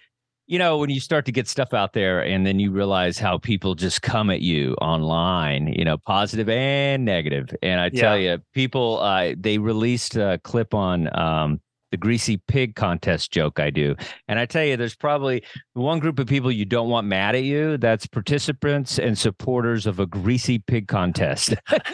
you 0.49 0.59
know, 0.59 0.79
when 0.79 0.91
you 0.91 0.99
start 0.99 1.27
to 1.27 1.33
get 1.33 1.47
stuff 1.47 1.73
out 1.73 1.93
there 1.93 2.25
and 2.25 2.45
then 2.45 2.59
you 2.59 2.73
realize 2.73 3.21
how 3.21 3.39
people 3.39 3.77
just 3.77 4.03
come 4.03 4.31
at 4.31 4.41
you 4.41 4.75
online, 4.81 5.69
you 5.69 5.85
know, 5.85 5.97
positive 5.97 6.49
and 6.49 7.05
negative. 7.05 7.55
And 7.63 7.81
I 7.81 7.89
tell 7.89 8.19
you, 8.19 8.39
people, 8.53 8.99
uh, 8.99 9.35
they 9.39 9.59
released 9.59 10.17
a 10.17 10.41
clip 10.43 10.75
on 10.75 11.09
um, 11.17 11.61
the 11.91 11.97
greasy 11.97 12.37
pig 12.37 12.75
contest 12.75 13.33
joke 13.33 13.61
I 13.61 13.71
do. 13.71 13.97
And 14.29 14.39
I 14.39 14.47
tell 14.47 14.65
you, 14.65 14.77
there's 14.77 14.95
probably 14.95 15.43
one 15.75 15.99
group 15.99 16.19
of 16.19 16.27
people 16.27 16.53
you 16.53 16.65
don't 16.65 16.89
want 16.89 17.07
mad 17.07 17.35
at 17.35 17.43
you. 17.43 17.77
That's 17.77 18.07
participants 18.07 18.99
and 18.99 19.19
supporters 19.19 19.87
of 19.87 19.99
a 19.99 20.07
greasy 20.07 20.59
pig 20.59 20.89
contest. 20.89 21.55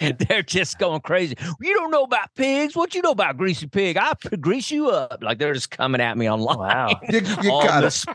they're 0.00 0.42
just 0.42 0.78
going 0.78 1.00
crazy. 1.00 1.36
You 1.60 1.74
don't 1.74 1.90
know 1.90 2.04
about 2.04 2.34
pigs. 2.34 2.76
What 2.76 2.94
you 2.94 3.02
know 3.02 3.12
about 3.12 3.36
greasy 3.36 3.66
pig? 3.66 3.96
I 3.96 4.14
grease 4.40 4.70
you 4.70 4.90
up. 4.90 5.22
Like 5.22 5.38
they're 5.38 5.54
just 5.54 5.70
coming 5.70 6.00
at 6.00 6.16
me 6.16 6.30
online. 6.30 6.58
Wow. 6.58 7.00
You, 7.08 7.20
you 7.42 7.52
all, 7.52 7.62
gotta, 7.62 7.86
mis- 7.86 8.06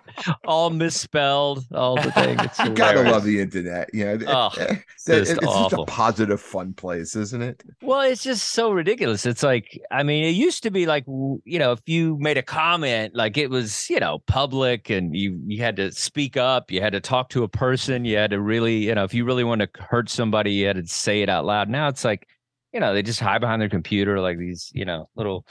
all 0.46 0.70
misspelled. 0.70 1.66
All 1.74 1.96
the 1.96 2.12
things. 2.12 2.42
It's 2.44 2.60
you 2.60 2.72
gotta 2.72 3.04
love 3.04 3.24
the 3.24 3.40
internet. 3.40 3.90
Yeah, 3.94 4.18
Oh, 4.28 4.50
it's, 4.58 5.06
just 5.06 5.32
it's 5.32 5.46
such 5.46 5.74
a 5.74 5.86
positive, 5.86 6.42
fun 6.42 6.74
place, 6.74 7.16
isn't 7.16 7.42
it? 7.42 7.64
Well, 7.82 8.02
it's 8.02 8.24
just 8.24 8.50
so 8.50 8.72
ridiculous. 8.72 9.26
It's 9.26 9.44
like, 9.44 9.80
I 9.92 10.04
mean, 10.04 10.24
it 10.24 10.30
used 10.30 10.64
to 10.64 10.72
be 10.72 10.86
like, 10.86 11.06
you 11.08 11.60
know, 11.60 11.74
if 11.74 11.82
you 11.86 12.18
made 12.20 12.38
a 12.38 12.44
comment, 12.44 13.14
like 13.16 13.38
it 13.38 13.50
was, 13.50 13.90
you 13.90 14.00
know, 14.00 14.20
public 14.26 14.90
and 14.90 15.16
you 15.16 15.40
you 15.46 15.62
had 15.62 15.76
to 15.76 15.92
speak 15.92 16.38
up, 16.38 16.72
you 16.72 16.82
had 16.82 16.94
to 16.94 17.02
talk 17.02 17.30
to 17.30 17.44
a 17.44 17.50
person, 17.50 18.06
you 18.06 18.18
had 18.18 18.32
to 18.32 18.42
really, 18.42 18.78
you 18.78 18.96
know, 18.96 19.04
if 19.04 19.14
you 19.14 19.26
really 19.26 19.44
want 19.44 19.62
to 19.62 19.70
hurt 19.82 20.10
somebody, 20.10 20.54
you 20.54 20.68
had 20.68 20.78
to 20.78 20.88
say 20.88 21.22
it 21.22 21.30
out 21.30 21.46
loud. 21.46 21.70
Now 21.70 21.88
it's 21.90 22.06
like, 22.06 22.28
you 22.74 22.80
know, 22.80 22.94
they 22.94 23.04
just 23.04 23.20
hide 23.20 23.42
behind 23.42 23.62
their 23.62 23.70
computer 23.70 24.20
like 24.20 24.38
these, 24.38 24.72
you 24.74 24.86
know, 24.86 25.10
little 25.16 25.46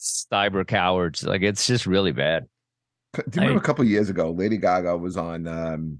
cyber 0.00 0.66
cowards. 0.66 1.22
Like 1.24 1.42
it's 1.42 1.66
just 1.66 1.86
really 1.86 2.12
bad. 2.12 2.46
Do 3.14 3.22
you 3.34 3.42
remember 3.42 3.60
I- 3.60 3.62
a 3.62 3.66
couple 3.66 3.84
years 3.84 4.08
ago, 4.10 4.30
Lady 4.30 4.56
Gaga 4.56 4.96
was 4.96 5.16
on 5.16 5.46
um 5.46 5.98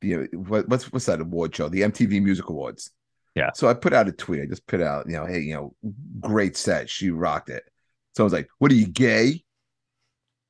the 0.00 0.28
what, 0.32 0.68
what's 0.68 0.92
what's 0.92 1.06
that 1.06 1.20
award 1.20 1.54
show? 1.54 1.68
The 1.68 1.82
MTV 1.82 2.22
Music 2.22 2.48
Awards. 2.48 2.90
Yeah. 3.34 3.50
So 3.54 3.68
I 3.68 3.74
put 3.74 3.92
out 3.92 4.08
a 4.08 4.12
tweet. 4.12 4.42
I 4.42 4.46
just 4.46 4.66
put 4.66 4.80
out, 4.80 5.06
you 5.06 5.14
know, 5.14 5.26
hey, 5.26 5.40
you 5.40 5.54
know, 5.54 5.74
great 6.20 6.56
set. 6.56 6.90
She 6.90 7.10
rocked 7.10 7.48
it. 7.48 7.64
So 8.14 8.22
I 8.22 8.24
was 8.24 8.32
like, 8.32 8.48
"What 8.58 8.70
are 8.70 8.74
you 8.74 8.86
gay?" 8.86 9.44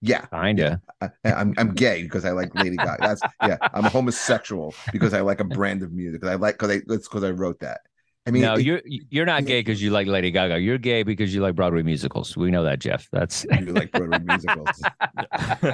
Yeah, 0.00 0.26
Kinda. 0.32 0.80
I, 1.00 1.10
I'm 1.24 1.54
I'm 1.56 1.74
gay 1.74 2.02
because 2.02 2.24
I 2.24 2.30
like 2.32 2.54
Lady 2.54 2.76
Gaga. 2.76 3.02
That's 3.02 3.22
yeah. 3.40 3.58
I'm 3.72 3.84
homosexual 3.84 4.74
because 4.90 5.14
I 5.14 5.20
like 5.20 5.38
a 5.40 5.44
brand 5.44 5.82
of 5.82 5.92
music. 5.92 6.24
I 6.24 6.34
like 6.34 6.58
because 6.58 6.70
I 6.70 6.80
it's 6.92 7.08
because 7.08 7.22
I 7.22 7.30
wrote 7.30 7.60
that. 7.60 7.82
I 8.24 8.30
mean, 8.30 8.42
no, 8.42 8.54
it- 8.54 8.62
you're 8.64 8.80
you're 8.86 9.26
not 9.26 9.44
gay 9.46 9.60
because 9.60 9.82
you 9.82 9.90
like 9.90 10.06
Lady 10.06 10.30
Gaga. 10.30 10.58
You're 10.60 10.78
gay 10.78 11.02
because 11.02 11.34
you 11.34 11.40
like 11.42 11.56
Broadway 11.56 11.82
musicals. 11.82 12.36
We 12.36 12.50
know 12.52 12.62
that, 12.62 12.78
Jeff. 12.78 13.08
That's 13.10 13.44
you 13.50 13.72
like 13.72 13.90
Broadway 13.90 14.20
musicals. 14.20 14.80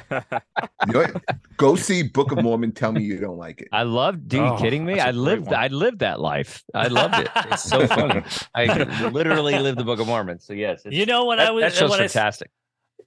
You 0.87 0.93
know? 0.93 1.07
Go 1.57 1.77
see 1.77 2.03
Book 2.05 2.33
of 2.33 2.43
Mormon. 2.43 2.73
Tell 2.73 2.93
me 2.93 3.03
you 3.03 3.19
don't 3.19 3.37
like 3.37 3.61
it. 3.61 3.69
I 3.73 3.83
loved. 3.83 4.29
Do 4.29 4.37
you 4.39 4.45
Oh, 4.45 4.57
kidding 4.59 4.85
me? 4.87 4.95
that's 4.95 5.05
a 5.05 5.09
I 5.09 5.13
great 5.13 5.21
lived. 5.21 5.47
one. 5.47 5.55
I 5.55 5.67
lived 5.69 5.99
that 6.01 6.21
life. 6.21 6.63
I 6.75 6.87
loved 6.89 7.15
it. 7.19 7.29
It's 7.51 7.65
so 7.65 7.87
funny. 7.99 8.23
I 8.55 8.65
literally 9.11 9.59
lived 9.59 9.79
the 9.79 9.85
Book 9.85 10.01
of 10.01 10.07
Mormon. 10.07 10.39
So 10.41 10.53
yes, 10.53 10.83
it's, 10.85 10.95
You 10.95 11.05
know 11.07 11.27
when 11.27 11.41
I 11.41 11.51
was 11.51 11.63
that 11.63 11.75
show's 11.75 11.91
when 11.91 12.01
I, 12.01 12.09
fantastic. 12.09 12.51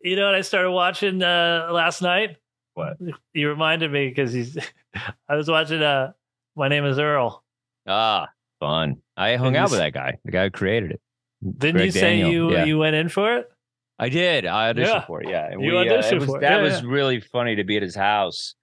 you 0.02 0.16
know 0.16 0.26
what 0.26 0.36
I 0.36 0.42
started 0.42 0.72
watching 0.72 1.24
uh, 1.24 1.70
last 1.72 2.02
night? 2.02 2.38
What? 2.74 2.98
You 3.34 3.50
reminded 3.50 3.92
me 3.92 4.10
because 4.10 4.34
he's. 4.34 4.58
I 5.30 5.36
was 5.36 5.50
watching. 5.50 5.82
Uh, 5.82 6.12
my 6.56 6.68
name 6.68 6.86
is 6.86 7.00
Earl. 7.00 7.44
Ah, 7.88 8.28
fun. 8.62 9.02
I 9.18 9.36
hung 9.36 9.58
out 9.58 9.70
with 9.72 9.80
that 9.80 9.92
guy, 9.94 10.18
the 10.24 10.32
guy 10.32 10.44
who 10.46 10.52
created 10.52 10.92
it. 10.92 11.02
Didn't 11.58 11.76
Greg 11.76 11.86
you 11.88 11.92
say 11.92 12.20
Daniel, 12.22 12.32
you 12.32 12.52
yeah. 12.54 12.64
you 12.64 12.78
went 12.78 12.96
in 12.96 13.10
for 13.10 13.36
it? 13.36 13.50
I 14.00 14.08
did. 14.10 14.46
I 14.46 14.72
auditioned 14.72 14.86
Yeah. 14.88 15.06
for 15.06 15.22
it. 15.22 15.30
Yeah, 15.30 15.52
and 15.52 15.62
You 15.62 15.74
we, 15.74 15.78
uh, 15.78 15.84
auditioned 15.84 16.12
it 16.14 16.20
was, 16.20 16.26
for 16.28 16.38
it. 16.38 16.42
That 16.42 16.58
Yeah, 16.58 16.62
was 16.64 16.84
really 16.84 17.20
funny 17.20 17.56
to 17.58 17.64
be 17.66 17.76
at 17.76 17.84
his 17.84 17.96
house 17.96 18.56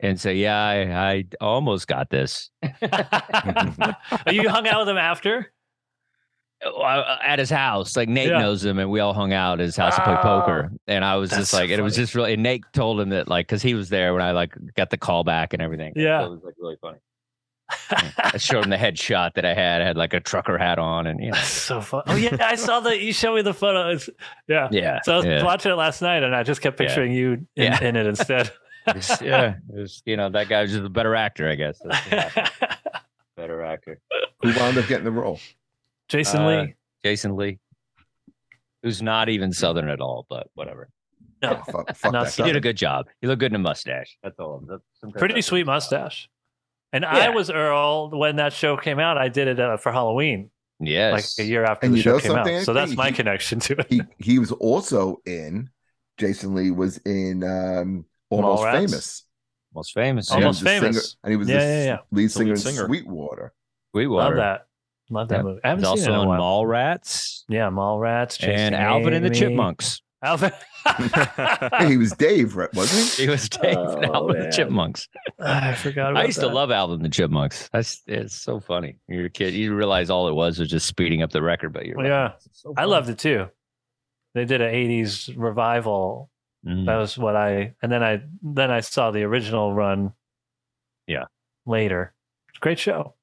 and 0.00 0.20
say, 0.20 0.34
"Yeah, 0.36 0.56
I, 0.56 1.10
I 1.16 1.24
almost 1.40 1.88
got 1.88 2.08
this." 2.10 2.50
Oh, 2.62 2.68
you 4.30 4.48
hung 4.48 4.68
out 4.68 4.80
with 4.80 4.88
him 4.90 4.98
after? 4.98 5.52
uh, 6.64 7.16
at 7.22 7.38
his 7.38 7.50
house. 7.50 7.96
Like 7.96 8.08
Nate 8.08 8.28
Yeah. 8.30 8.38
knows 8.38 8.64
him, 8.64 8.78
and 8.78 8.90
we 8.90 9.00
all 9.00 9.12
hung 9.12 9.32
out 9.32 9.60
at 9.60 9.64
his 9.66 9.76
house 9.76 9.94
to 9.96 10.02
play 10.02 10.16
poker. 10.16 10.72
And 10.86 11.04
I 11.04 11.16
was 11.16 11.30
just 11.30 11.50
so 11.50 11.58
like, 11.58 11.70
and 11.70 11.78
it 11.78 11.82
was 11.82 11.94
just 11.96 12.14
really. 12.14 12.32
And 12.34 12.42
Nate 12.42 12.64
told 12.72 12.98
him 13.00 13.10
that, 13.10 13.28
like, 13.28 13.46
because 13.46 13.62
he 13.62 13.74
was 13.74 13.88
there 13.90 14.12
when 14.14 14.22
I 14.22 14.32
like 14.32 14.54
got 14.74 14.90
the 14.90 14.96
call 14.96 15.22
back 15.24 15.52
and 15.52 15.60
everything. 15.62 15.92
Yeah. 15.96 16.20
so 16.20 16.26
it 16.26 16.30
was 16.30 16.40
like 16.44 16.54
really 16.58 16.76
funny. 16.80 16.98
I 17.90 18.36
showed 18.38 18.64
him 18.64 18.70
the 18.70 18.76
headshot 18.76 19.34
that 19.34 19.44
I 19.44 19.54
had. 19.54 19.82
I 19.82 19.86
had 19.86 19.96
like 19.96 20.14
a 20.14 20.20
trucker 20.20 20.56
hat 20.58 20.78
on, 20.78 21.06
and 21.06 21.22
you 21.22 21.30
know, 21.32 21.38
so 21.38 21.80
fun. 21.80 22.02
Oh 22.06 22.14
yeah, 22.14 22.36
I 22.40 22.54
saw 22.54 22.80
that. 22.80 23.00
You 23.00 23.12
showed 23.12 23.34
me 23.36 23.42
the 23.42 23.54
photo. 23.54 23.90
It's, 23.90 24.08
yeah. 24.48 24.68
yeah, 24.70 25.00
So 25.02 25.14
I 25.14 25.16
was 25.16 25.24
yeah. 25.26 25.44
watching 25.44 25.72
it 25.72 25.76
last 25.76 26.00
night, 26.02 26.22
and 26.22 26.34
I 26.34 26.42
just 26.42 26.60
kept 26.60 26.80
Yeah. 26.80 26.86
picturing 26.86 27.12
you 27.12 27.32
in, 27.32 27.46
Yeah. 27.56 27.82
in 27.82 27.96
it 27.96 28.06
instead. 28.06 28.50
It 28.88 28.94
was- 28.94 29.20
yeah, 29.20 29.56
it 29.74 29.80
was, 29.80 30.00
you 30.06 30.16
know, 30.16 30.28
that 30.30 30.48
guy 30.48 30.62
was 30.62 30.70
just 30.70 30.84
a 30.84 30.88
better 30.88 31.16
actor, 31.16 31.50
I 31.50 31.56
guess. 31.56 31.80
That's 31.84 32.50
better 33.36 33.60
actor. 33.64 33.98
Who 34.42 34.54
wound 34.56 34.78
up 34.78 34.86
getting 34.86 35.04
the 35.04 35.10
role? 35.10 35.40
Jason 36.08 36.42
Uh, 36.42 36.48
Lee. 36.62 36.74
Jason 37.02 37.34
Lee, 37.36 37.58
who's 38.84 39.02
not 39.02 39.28
even 39.28 39.52
Southern 39.52 39.88
at 39.88 40.00
all, 40.00 40.24
but 40.30 40.48
whatever. 40.54 40.88
No, 41.42 41.60
Fuck, 41.70 41.96
fuck 41.96 42.12
Not 42.12 42.26
that 42.26 42.34
He 42.36 42.42
did 42.44 42.54
a 42.54 42.60
good 42.60 42.76
job. 42.76 43.06
He 43.20 43.26
looked 43.26 43.40
good 43.40 43.50
in 43.50 43.56
a 43.56 43.58
mustache. 43.58 44.16
That's 44.22 44.38
all. 44.38 44.62
That's 44.66 44.82
sometimes 45.00 45.18
pretty 45.18 45.42
sweet 45.42 45.66
mustache. 45.66 46.28
And 46.92 47.04
I 47.04 47.30
was 47.30 47.50
Earl 47.50 48.10
when 48.10 48.36
that 48.36 48.52
show 48.52 48.76
came 48.76 48.98
out. 48.98 49.18
I 49.18 49.28
did 49.28 49.48
it 49.48 49.60
uh, 49.60 49.76
for 49.76 49.92
Halloween, 49.92 50.50
Yes. 50.80 51.38
like 51.38 51.44
a 51.46 51.48
year 51.48 51.64
after 51.64 51.86
And 51.86 51.94
the 51.94 52.00
show 52.00 52.18
came 52.20 52.32
out. 52.32 52.36
something, 52.46 52.62
So 52.64 52.72
that's 52.72 52.94
my 52.96 53.08
He- 53.08 53.14
connection 53.14 53.60
to 53.60 53.80
it. 53.80 53.86
He 53.88 54.02
he 54.18 54.38
was 54.38 54.52
also 54.52 55.20
in. 55.26 55.68
Jason 56.18 56.54
Lee 56.54 56.70
was 56.70 56.96
in 56.98 57.44
um, 57.44 58.06
Almost 58.30 58.62
Mallrats? 58.62 58.72
Famous. 58.72 59.24
Most 59.74 59.92
famous. 59.92 60.30
And 60.30 60.42
Almost 60.44 60.62
was 60.62 60.64
the 60.64 60.68
singer- 60.70 60.92
Famous. 60.92 61.16
and 61.22 61.30
he 61.32 61.36
was 61.36 61.48
Yeah, 61.48 61.58
the 61.58 61.64
yeah, 61.64 61.84
yeah. 61.84 61.98
lead 62.10 62.30
singer 62.30 62.44
lead 62.46 62.50
in 62.52 62.56
singer. 62.56 62.86
Sweetwater. 62.86 63.52
Sweetwater. 63.92 64.24
Love 64.24 64.36
that. 64.36 64.66
Love 65.10 65.28
that 65.28 65.36
Yeah. 65.36 65.42
movie. 65.42 65.60
I 65.62 65.68
haven't 65.68 65.84
He's 65.84 65.88
seen 66.04 66.10
also 66.10 66.10
it 66.10 66.14
in 66.14 66.18
a 66.18 66.22
in 66.22 66.28
while. 66.28 66.64
Mallrats 66.64 67.42
Yeah, 67.50 67.68
Mallrats. 67.70 68.38
Chasing 68.38 68.54
and 68.56 68.74
Alvin 68.74 69.12
and 69.12 69.24
the 69.24 69.30
Chipmunks. 69.30 70.00
Alvin. 70.22 70.52
He 71.88 71.96
was 71.96 72.12
Dave, 72.12 72.56
right? 72.56 72.72
Wasn't 72.74 73.16
he? 73.16 73.24
He 73.24 73.28
was 73.28 73.48
Dave 73.48 73.76
and 73.76 74.06
Oh, 74.06 74.14
Alvin 74.14 74.36
and 74.36 74.46
the 74.46 74.50
Chipmunks. 74.56 75.08
I 75.38 75.74
forgot 75.74 76.12
about 76.12 76.22
I 76.22 76.26
used 76.26 76.38
that. 76.40 76.48
to 76.48 76.54
love 76.54 76.70
Alvin 76.70 76.96
and 76.96 77.04
the 77.04 77.08
Chipmunks. 77.10 77.68
That's 77.72 78.02
it's 78.06 78.34
so 78.34 78.58
funny. 78.60 78.96
You're 79.08 79.26
a 79.26 79.30
kid. 79.30 79.52
You 79.54 79.74
realize 79.74 80.08
all 80.10 80.28
it 80.28 80.34
was 80.34 80.58
was 80.58 80.68
just 80.70 80.86
speeding 80.86 81.22
up 81.22 81.30
the 81.30 81.42
record, 81.42 81.72
but 81.72 81.84
you're 81.86 82.02
Yeah. 82.04 82.32
so 82.52 82.72
I 82.76 82.84
loved 82.84 83.08
it 83.10 83.18
too. 83.18 83.48
They 84.34 84.44
did 84.46 84.60
an 84.60 84.72
'80s 84.72 85.32
revival. 85.36 86.30
Mm. 86.66 86.86
That 86.86 86.96
was 86.96 87.16
what 87.18 87.36
I, 87.36 87.74
and 87.82 87.92
then 87.92 88.02
I, 88.02 88.22
then 88.42 88.70
I 88.70 88.80
saw 88.80 89.10
the 89.10 89.22
original 89.22 89.72
run. 89.72 90.12
Yeah. 91.06 91.24
Later, 91.64 92.12
it's 92.48 92.58
a 92.58 92.60
great 92.60 92.78
show. 92.78 93.14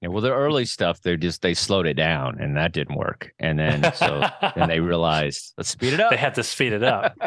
Yeah, 0.00 0.08
well, 0.08 0.22
the 0.22 0.32
early 0.32 0.64
stuff 0.64 1.00
they 1.02 1.16
just 1.16 1.42
they 1.42 1.54
slowed 1.54 1.86
it 1.86 1.94
down, 1.94 2.38
and 2.40 2.56
that 2.56 2.72
didn't 2.72 2.96
work. 2.96 3.32
And 3.38 3.58
then 3.58 3.92
so 3.94 4.24
then 4.56 4.68
they 4.68 4.80
realized 4.92 5.54
let's 5.58 5.68
speed 5.70 5.92
it 5.92 6.00
up. 6.00 6.10
they 6.10 6.16
had 6.16 6.34
to 6.36 6.42
speed 6.44 6.72
it 6.72 6.82
up. 6.82 7.16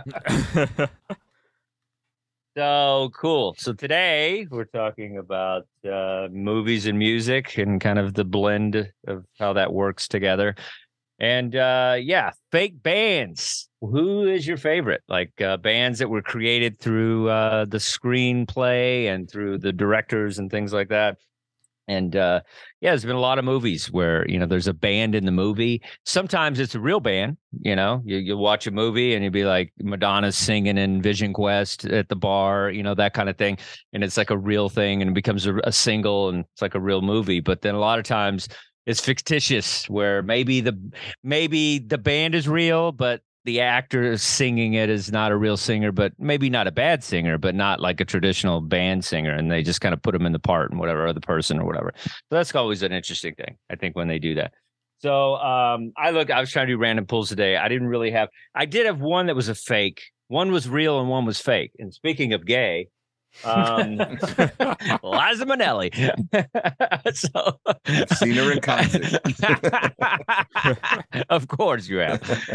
So 2.58 3.12
cool. 3.16 3.56
So 3.58 3.72
today 3.72 4.46
we're 4.52 4.66
talking 4.66 5.18
about 5.18 5.68
uh, 5.90 6.28
movies 6.32 6.86
and 6.86 7.00
music 7.00 7.58
and 7.58 7.80
kind 7.80 7.98
of 7.98 8.14
the 8.14 8.26
blend 8.26 8.92
of 9.08 9.24
how 9.40 9.54
that 9.54 9.72
works 9.72 10.10
together. 10.10 10.56
And 11.18 11.56
uh, 11.56 11.96
yeah, 11.98 12.32
fake 12.52 12.84
bands. 12.84 13.70
Who 13.80 14.28
is 14.28 14.46
your 14.46 14.58
favorite? 14.58 15.02
Like 15.08 15.40
uh, 15.40 15.58
bands 15.58 16.00
that 16.00 16.10
were 16.10 16.22
created 16.22 16.78
through 16.78 17.30
uh, 17.30 17.66
the 17.66 17.78
screenplay 17.78 19.06
and 19.06 19.32
through 19.32 19.60
the 19.60 19.72
directors 19.72 20.38
and 20.38 20.52
things 20.52 20.74
like 20.74 20.90
that. 20.90 21.20
And 21.88 22.16
uh, 22.16 22.42
yeah, 22.80 22.92
there's 22.92 23.06
been 23.06 23.16
a 23.16 23.20
lot 23.20 23.40
of 23.40 23.46
movies 23.46 23.92
where 23.92 24.28
you 24.30 24.40
know 24.40 24.46
there's 24.46 24.68
a 24.68 24.74
band 24.74 25.16
in 25.16 25.26
the 25.26 25.32
movie. 25.32 25.82
Sometimes 26.06 26.60
it's 26.60 26.76
a 26.76 26.80
real 26.80 27.00
band. 27.00 27.38
You 27.62 27.76
know, 27.76 28.02
you 28.06 28.18
you 28.18 28.38
watch 28.38 28.68
a 28.68 28.72
movie 28.72 29.14
and 29.14 29.24
you'd 29.24 29.34
be 29.34 29.46
like 29.46 29.74
Madonna's 29.80 30.38
singing 30.38 30.78
in 30.78 31.02
Vision 31.02 31.34
Quest 31.34 31.86
at 31.86 32.10
the 32.10 32.16
bar, 32.16 32.70
you 32.70 32.84
know 32.84 32.96
that 32.96 33.14
kind 33.14 33.30
of 33.30 33.38
thing, 33.38 33.58
and 33.94 34.04
it's 34.04 34.18
like 34.18 34.30
a 34.30 34.38
real 34.38 34.70
thing 34.70 35.02
and 35.02 35.12
it 35.12 35.14
becomes 35.14 35.46
a, 35.46 35.58
a 35.64 35.72
single 35.72 36.30
and 36.30 36.46
it's 36.54 36.62
like 36.62 36.76
a 36.76 36.80
real 36.80 37.02
movie. 37.02 37.40
But 37.40 37.62
then 37.62 37.76
a 37.76 37.80
lot 37.80 38.00
of 38.00 38.06
times 38.06 38.48
it's 38.86 39.02
fictitious, 39.02 39.90
where 39.90 40.24
maybe 40.24 40.62
the 40.62 40.78
maybe 41.24 41.80
the 41.80 41.98
band 41.98 42.36
is 42.36 42.48
real, 42.48 42.92
but 42.92 43.22
the 43.46 43.62
actor 43.62 44.18
singing 44.18 44.74
it 44.74 44.90
is 44.90 45.12
not 45.12 45.32
a 45.32 45.38
real 45.38 45.58
singer, 45.58 45.92
but 45.92 46.14
maybe 46.20 46.50
not 46.50 46.68
a 46.68 46.72
bad 46.72 47.04
singer, 47.04 47.38
but 47.38 47.56
not 47.56 47.80
like 47.80 48.00
a 48.00 48.06
traditional 48.06 48.62
band 48.62 49.04
singer. 49.04 49.34
And 49.34 49.52
they 49.52 49.64
just 49.64 49.82
kind 49.82 49.94
of 49.94 50.02
put 50.02 50.14
them 50.14 50.26
in 50.26 50.32
the 50.32 50.40
part 50.40 50.72
and 50.72 50.80
whatever 50.80 51.08
other 51.08 51.20
person 51.20 51.60
or 51.60 51.66
whatever. 51.66 51.92
So 52.04 52.12
that's 52.30 52.54
always 52.54 52.84
an 52.84 52.92
interesting 52.92 53.34
thing, 53.36 53.58
I 53.70 53.76
think, 53.76 53.96
when 53.96 54.08
they 54.08 54.20
do 54.20 54.36
that. 54.36 54.54
So 55.00 55.36
um, 55.38 55.94
I 55.98 56.12
look, 56.12 56.30
I 56.30 56.40
was 56.40 56.52
trying 56.52 56.68
to 56.68 56.74
do 56.74 56.78
random 56.78 57.08
pulls 57.08 57.30
today. 57.30 57.58
I 57.58 57.68
didn't 57.68 57.88
really 57.88 58.12
have, 58.12 58.30
I 58.54 58.66
did 58.66 58.86
have 58.86 59.02
one 59.02 59.26
that 59.26 59.36
was 59.36 59.50
a 59.50 59.56
fake. 59.56 60.04
One 60.28 60.52
was 60.52 60.70
real 60.70 61.00
and 61.00 61.10
one 61.10 61.26
was 61.26 61.40
fake. 61.40 61.72
And 61.80 61.92
speaking 61.92 62.34
of 62.34 62.46
gay, 62.46 62.90
um, 63.44 63.98
Liza 65.04 65.46
Minnelli. 65.46 65.92
so, 67.16 67.60
I've 67.86 68.10
seen 68.18 68.34
her 68.36 68.52
in 68.52 68.62
concert. 68.62 69.20
of 71.30 71.48
course 71.48 71.88
you 71.88 71.98
have. 71.98 72.50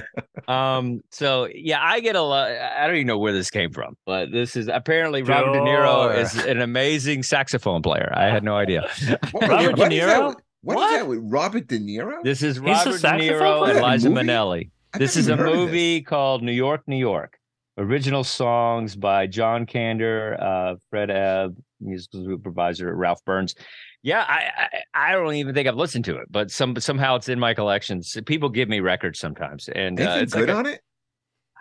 Um, 0.49 1.01
so 1.11 1.49
yeah, 1.53 1.81
I 1.83 2.01
get 2.01 2.17
a 2.17 2.23
lot. 2.23 2.51
I 2.51 2.87
don't 2.87 2.97
even 2.97 3.07
know 3.07 3.19
where 3.19 3.33
this 3.33 3.51
came 3.51 3.71
from, 3.73 3.97
but 4.07 4.31
this 4.33 4.57
is 4.57 4.69
apparently 4.69 5.23
Robert 5.23 5.53
De 5.53 5.61
Niro 5.61 6.17
is 6.17 6.37
an 6.45 6.61
amazing 6.61 7.23
saxophone 7.23 7.83
player. 7.83 8.13
I 8.15 8.25
had 8.27 8.45
no 8.45 8.57
idea. 8.57 8.89
What- 9.33 9.49
Robert 9.49 9.79
what 9.79 9.91
De 9.91 9.97
is 9.99 10.07
that 10.07 10.21
Niro? 10.21 10.29
with- 10.29 10.37
What 10.63 10.77
What? 10.77 10.93
is 10.93 10.99
that 11.01 11.09
with 11.09 11.21
Robert 11.23 11.67
De 11.69 11.79
Niro? 11.79 12.23
This 12.23 12.43
is 12.43 12.59
Robert 12.59 12.93
De 12.93 12.99
saxophone 12.99 13.19
Niro 13.41 13.69
and? 13.71 13.81
Liza 13.83 14.09
Minnelli. 14.09 14.71
This 14.99 15.17
is 15.17 15.29
a 15.29 15.33
even 15.33 15.45
heard 15.45 15.53
of 15.53 15.57
movie 15.59 16.01
called 16.03 16.43
New 16.43 16.53
York, 16.53 16.83
New 16.87 16.97
York. 16.97 17.39
Original 17.79 18.25
songs 18.25 18.97
by 18.97 19.27
John 19.27 19.67
Kander, 19.67 20.41
uh, 20.43 20.77
Fred 20.91 21.11
Ebb, 21.11 21.57
musical 21.81 22.25
supervisor 22.25 22.95
Ralph 22.97 23.23
Burns. 23.27 23.55
Yeah, 24.03 24.25
I, 24.27 24.51
I 24.95 25.09
I 25.11 25.13
don't 25.13 25.35
even 25.35 25.55
think 25.55 25.69
I've 25.69 25.77
listened 25.77 26.05
to 26.07 26.17
it, 26.17 26.27
but 26.31 26.51
some 26.51 26.75
somehow 26.81 27.17
it's 27.17 27.29
in 27.29 27.39
my 27.39 27.53
collections. 27.55 28.17
People 28.25 28.49
give 28.49 28.69
me 28.69 28.81
records 28.81 29.19
sometimes, 29.19 29.69
and 29.69 30.01
uh, 30.01 30.19
it's 30.21 30.33
good 30.33 30.49
like 30.49 30.57
a- 30.57 30.59
on 30.59 30.67
it? 30.67 30.81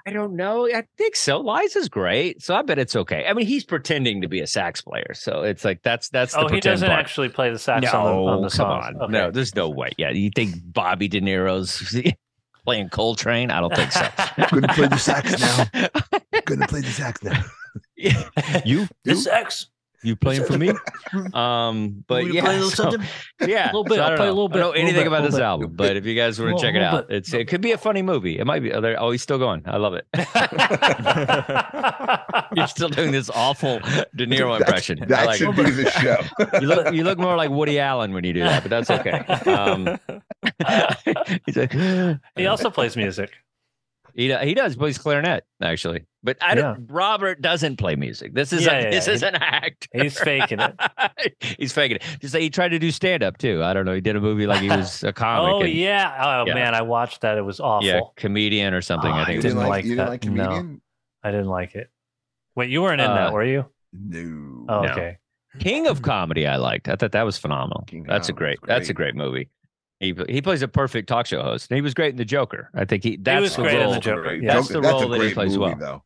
I 0.08 0.12
don't 0.12 0.36
know. 0.36 0.68
I 0.68 0.84
think 1.00 1.16
so. 1.16 1.40
Liza's 1.40 1.90
great, 1.90 2.40
so 2.44 2.54
I 2.56 2.62
bet 2.62 2.78
it's 2.78 2.96
okay. 2.96 3.26
I 3.28 3.34
mean, 3.34 3.48
he's 3.48 3.64
pretending 3.66 4.22
to 4.22 4.28
be 4.30 4.40
a 4.40 4.46
sax 4.46 4.80
player, 4.80 5.12
so 5.16 5.42
it's 5.42 5.66
like 5.66 5.82
that's 5.82 6.10
that's 6.10 6.34
the 6.34 6.42
Oh, 6.46 6.48
he 6.48 6.60
doesn't 6.60 6.88
part. 6.88 7.00
actually 7.00 7.30
play 7.30 7.50
the 7.50 7.58
sax 7.58 7.92
no, 7.92 8.00
on 8.00 8.06
the, 8.06 8.32
on 8.32 8.42
the 8.44 8.50
come 8.50 8.50
songs. 8.50 8.86
on. 8.86 9.02
Okay. 9.02 9.12
No, 9.12 9.32
there's 9.32 9.56
no 9.56 9.68
way. 9.68 9.90
Yeah, 9.98 10.12
you 10.12 10.30
think 10.36 10.54
Bobby 10.64 11.08
De 11.08 11.20
Niro's 11.20 11.98
playing 12.66 12.90
Coltrane? 12.90 13.52
I 13.52 13.62
don't 13.62 13.74
think 13.76 13.92
so. 13.92 14.08
Gonna 14.52 14.74
play 14.74 14.88
the 14.88 14.98
sax 14.98 15.40
now. 15.40 15.90
Gonna 16.46 16.68
play 16.68 16.82
the 16.82 16.92
sax 16.92 17.24
now. 17.24 17.44
Yeah. 17.96 18.30
you 18.66 18.88
the 19.04 19.16
sax. 19.16 19.68
You 20.06 20.16
playing 20.16 20.46
for 20.46 20.58
me? 20.58 20.72
Um, 21.34 22.04
but 22.08 22.26
me 22.26 22.32
to 22.32 22.36
yeah, 22.36 22.52
a 22.52 22.60
little 22.60 22.98
yeah, 23.48 23.72
bit, 23.72 23.88
so 23.90 24.02
I 24.02 24.10
I'll 24.10 24.18
don't 24.18 24.20
a 24.20 24.26
know. 24.26 24.26
little 24.34 24.50
I 24.50 24.54
don't 24.54 24.60
know 24.60 24.72
anything 24.72 25.02
bit, 25.02 25.08
about 25.08 25.24
this 25.24 25.36
bit. 25.36 25.44
album, 25.44 25.72
but 25.76 25.96
if 25.96 26.06
you 26.06 26.14
guys 26.16 26.42
want 26.42 26.58
to 26.58 26.62
check 26.62 26.76
it 26.76 26.82
out, 26.82 27.08
bit. 27.08 27.18
it's 27.18 27.34
it 27.34 27.48
could 27.48 27.62
be 27.62 27.72
a 27.72 27.78
funny 27.78 28.02
movie. 28.02 28.38
It 28.38 28.46
might 28.46 28.62
be. 28.62 28.74
Oh, 28.74 28.82
oh, 28.98 29.12
he's 29.12 29.22
still 29.22 29.38
going. 29.38 29.62
I 29.66 29.78
love 29.78 29.94
it. 29.94 30.06
You're 32.56 32.68
still 32.68 32.90
doing 32.90 33.12
this 33.12 33.30
awful 33.30 33.80
De 34.16 34.26
Niro 34.28 34.58
impression. 34.58 35.00
That 35.08 35.28
like 35.28 35.38
should 35.38 35.58
it. 35.58 35.66
be 35.66 35.72
the 35.72 35.90
show. 35.92 36.18
You 36.60 36.68
look 36.68 36.94
you 36.94 37.04
look 37.04 37.18
more 37.20 37.36
like 37.38 37.50
Woody 37.50 37.80
Allen 37.80 38.14
when 38.14 38.24
you 38.26 38.34
do 38.34 38.42
that, 38.42 38.64
but 38.64 38.70
that's 38.70 38.90
okay. 38.90 39.20
Um, 39.52 40.00
he's 41.46 41.56
like, 41.56 41.72
he 42.36 42.46
also 42.48 42.70
plays 42.70 42.98
music. 42.98 43.32
He 44.16 44.34
he 44.38 44.54
does 44.54 44.76
plays 44.76 44.98
clarinet 44.98 45.44
actually, 45.62 46.06
but 46.24 46.38
I 46.42 46.56
don't, 46.56 46.88
Robert 46.90 47.42
doesn't 47.42 47.78
play 47.78 47.96
music. 47.96 48.34
This 48.34 48.54
is 48.54 48.66
Yeah, 48.66 48.74
a, 48.78 48.82
yeah, 48.84 48.90
this 48.90 49.08
yeah. 49.08 49.14
is 49.14 49.24
an 49.24 49.36
act. 49.36 49.88
He's 49.94 50.18
faking 50.20 50.60
it. 50.62 51.36
he's 51.60 51.74
faking 51.74 51.98
it. 51.98 52.04
Just 52.22 52.34
like 52.34 52.42
he 52.44 52.50
tried 52.50 52.70
to 52.70 52.80
do 52.80 52.92
stand 52.92 53.24
up 53.24 53.38
too. 53.38 53.62
I 53.64 53.74
don't 53.74 53.86
know. 53.86 53.94
He 53.94 54.02
did 54.02 54.16
a 54.16 54.22
movie 54.22 54.48
like 54.48 54.62
he 54.62 54.70
was 54.70 55.04
a 55.04 55.12
comic. 55.14 55.52
Oh 55.54 55.62
and- 55.62 55.74
yeah. 55.74 56.16
Oh 56.44 56.46
Yeah. 56.48 56.54
man, 56.54 56.74
I 56.74 56.82
watched 56.82 57.22
that. 57.22 57.38
It 57.38 57.42
was 57.44 57.60
awful. 57.60 57.86
yeah, 57.88 58.00
comedian 58.16 58.74
or 58.74 58.82
something. 58.82 59.12
Oh, 59.12 59.14
I 59.14 59.22
I 59.24 59.26
think. 59.26 59.36
You 59.38 59.42
didn't 59.42 59.58
was. 59.58 59.64
didn't 59.64 59.70
like 59.70 59.78
like, 59.78 59.86
you 59.86 59.90
didn't 59.92 60.06
that. 60.06 60.10
like 60.10 60.24
No. 60.26 60.44
comedian? 60.56 60.82
I 61.24 61.32
didn't 61.32 61.48
like 61.50 61.76
it. 61.76 61.90
Wait, 62.56 62.70
you 62.70 62.82
weren't 62.82 63.02
in 63.02 63.10
Uh, 63.10 63.16
that, 63.16 63.34
were 63.34 63.44
you? 63.44 63.66
No. 63.92 64.66
Oh, 64.70 64.82
no. 64.84 64.92
okay. 64.92 65.18
King 65.60 65.88
of 65.88 66.02
Comedy. 66.02 66.46
I 66.48 66.58
liked. 66.58 66.88
I 66.90 66.96
thought 66.96 67.14
that 67.14 67.24
was 67.24 67.38
phenomenal. 67.38 67.84
King 67.88 68.04
that's 68.04 68.28
a 68.30 68.34
Comedy 68.34 68.58
great, 68.58 68.60
That's 68.68 68.90
a 68.90 68.94
great. 68.94 69.16
great 69.16 69.26
movie. 69.26 69.50
He 70.00 70.14
he 70.28 70.42
plays 70.42 70.62
a 70.62 70.68
perfect 70.68 71.08
talk 71.08 71.26
show 71.26 71.42
host. 71.42 71.72
And 71.72 71.76
he 71.78 71.82
was 71.82 71.94
great 71.94 72.12
in 72.12 72.18
The 72.18 72.26
Joker. 72.26 72.70
I 72.74 72.86
think 72.86 73.04
he. 73.04 73.16
That's 73.18 73.42
was 73.42 73.56
the 73.56 73.62
great 73.64 73.76
in 73.76 73.82
role. 73.82 73.94
The 73.94 74.00
Joker, 74.00 74.36
yeah. 74.36 74.54
That's 74.56 74.68
Joker- 74.68 74.82
the 74.82 74.88
role 74.88 75.14
a 75.14 75.18
that 75.20 75.28
he 75.28 75.34
plays 75.34 75.58
movie, 75.58 75.60
well. 75.60 75.76
though. 75.80 76.04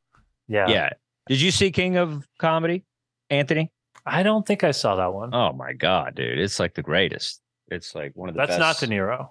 Yeah. 0.47 0.67
Yeah. 0.67 0.89
Did 1.27 1.41
you 1.41 1.51
see 1.51 1.71
King 1.71 1.97
of 1.97 2.27
Comedy, 2.39 2.85
Anthony? 3.29 3.71
I 4.05 4.23
don't 4.23 4.45
think 4.45 4.63
I 4.63 4.71
saw 4.71 4.95
that 4.95 5.13
one. 5.13 5.33
Oh 5.33 5.53
my 5.53 5.73
god, 5.73 6.15
dude! 6.15 6.39
It's 6.39 6.59
like 6.59 6.73
the 6.73 6.81
greatest. 6.81 7.41
It's 7.67 7.93
like 7.93 8.11
one 8.15 8.29
of 8.29 8.35
the 8.35 8.39
That's 8.39 8.57
best. 8.57 8.81
not 8.81 8.89
De 8.89 8.95
Niro. 8.95 9.29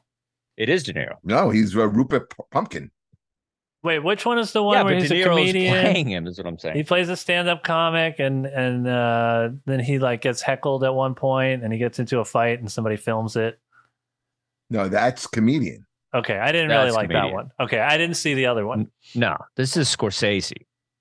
It 0.57 0.69
is 0.69 0.83
De 0.85 0.93
Niro. 0.93 1.15
No, 1.25 1.51
he's 1.51 1.77
uh, 1.77 1.89
Rupert 1.89 2.31
P- 2.31 2.43
Pumpkin. 2.51 2.91
Wait, 3.83 4.01
which 4.01 4.27
one 4.27 4.39
is 4.39 4.53
the 4.53 4.63
one 4.63 4.75
yeah, 4.77 4.83
where 4.83 4.95
but 4.95 5.01
he's 5.03 5.09
De 5.11 5.23
a 5.23 5.25
Niro's 5.27 5.37
comedian? 5.39 5.83
playing 5.85 6.09
him. 6.09 6.27
Is 6.27 6.37
what 6.39 6.47
I'm 6.47 6.59
saying. 6.59 6.77
He 6.77 6.83
plays 6.83 7.09
a 7.09 7.17
stand-up 7.17 7.63
comic, 7.65 8.17
and 8.19 8.47
and 8.47 8.87
uh, 8.87 9.51
then 9.67 9.81
he 9.81 9.99
like 9.99 10.21
gets 10.21 10.43
heckled 10.43 10.85
at 10.85 10.95
one 10.95 11.15
point, 11.15 11.63
and 11.65 11.73
he 11.73 11.79
gets 11.79 11.99
into 11.99 12.19
a 12.21 12.25
fight, 12.25 12.61
and 12.61 12.71
somebody 12.71 12.97
films 12.97 13.35
it. 13.37 13.59
No, 14.71 14.89
that's 14.89 15.27
comedian. 15.27 15.85
Okay, 16.15 16.39
I 16.39 16.53
didn't 16.53 16.71
really 16.71 16.85
That's 16.85 16.97
like 16.97 17.09
that 17.09 17.15
comedian. 17.15 17.35
one. 17.35 17.51
Okay, 17.61 17.81
I 17.81 17.99
didn't 17.99 18.17
see 18.17 18.35
the 18.35 18.47
other 18.47 18.67
one. 18.67 18.91
no, 19.15 19.37
this 19.57 19.77
is 19.77 19.95
Scorsese, 19.95 20.53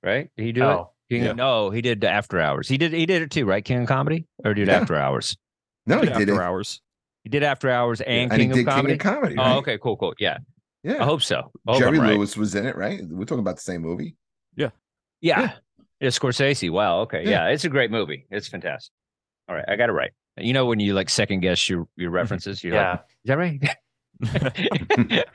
right? 0.04 0.30
Did 0.36 0.44
he 0.46 0.52
do 0.52 0.64
it? 0.64 0.66
Oh, 0.66 0.92
King 1.10 1.24
Yeah. 1.24 1.34
No, 1.34 1.70
he 1.70 1.82
did 1.82 2.04
After 2.04 2.40
Hours. 2.40 2.68
He 2.68 2.78
did. 2.78 2.92
He 2.94 3.06
did 3.06 3.22
it 3.22 3.32
too, 3.32 3.46
right? 3.46 3.64
King 3.64 3.84
of 3.84 3.88
Comedy, 3.88 4.26
or 4.44 4.54
did 4.54 4.68
Yeah. 4.68 4.82
After 4.82 4.96
Hours? 4.96 5.38
No, 5.86 6.02
he 6.02 6.10
after 6.10 6.20
did 6.20 6.30
it. 6.30 6.32
After 6.34 6.44
hours. 6.44 6.82
He 7.24 7.30
did 7.30 7.44
After 7.44 7.70
Hours 7.70 8.02
and, 8.02 8.32
and 8.32 8.42
King, 8.42 8.50
he 8.50 8.56
did 8.56 8.68
of 8.68 8.74
Comedy. 8.74 8.98
King 8.98 9.08
of 9.08 9.16
Comedy. 9.16 9.36
Oh, 9.40 9.58
okay, 9.60 9.78
cool, 9.78 9.96
cool. 9.96 10.14
Yeah, 10.20 10.40
Yeah. 10.84 11.02
I 11.02 11.06
hope 11.06 11.22
so. 11.22 11.52
I 11.68 11.72
hope 11.72 11.80
Jerry 11.80 11.98
I'm 11.98 12.04
right. 12.04 12.18
Lewis 12.18 12.36
was 12.36 12.56
in 12.56 12.66
it, 12.66 12.76
right? 12.76 13.02
We're 13.08 13.24
talking 13.26 13.40
about 13.40 13.56
the 13.56 13.62
same 13.62 13.82
movie. 13.82 14.16
Yeah. 14.56 14.70
Yeah. 15.22 15.54
Yeah, 16.00 16.10
Scorsese. 16.10 16.70
Wow. 16.70 17.00
Okay. 17.02 17.24
Yeah. 17.24 17.48
Yeah. 17.48 17.48
it's 17.48 17.64
a 17.64 17.70
great 17.70 17.90
movie. 17.92 18.26
It's 18.30 18.48
fantastic. 18.48 18.92
All 19.50 19.56
right, 19.56 19.66
I 19.68 19.78
got 19.78 19.88
it 19.90 19.94
right. 19.94 20.12
You 20.38 20.54
know 20.54 20.66
when 20.66 20.80
you 20.80 20.94
like 20.94 21.10
second 21.10 21.40
guess 21.42 21.70
your 21.70 21.88
your 21.96 22.12
references, 22.12 22.64
you're 22.64 22.76
yeah. 22.76 22.92
like, 22.92 23.02
is 23.24 23.28
that 23.28 23.38
right? 23.38 25.26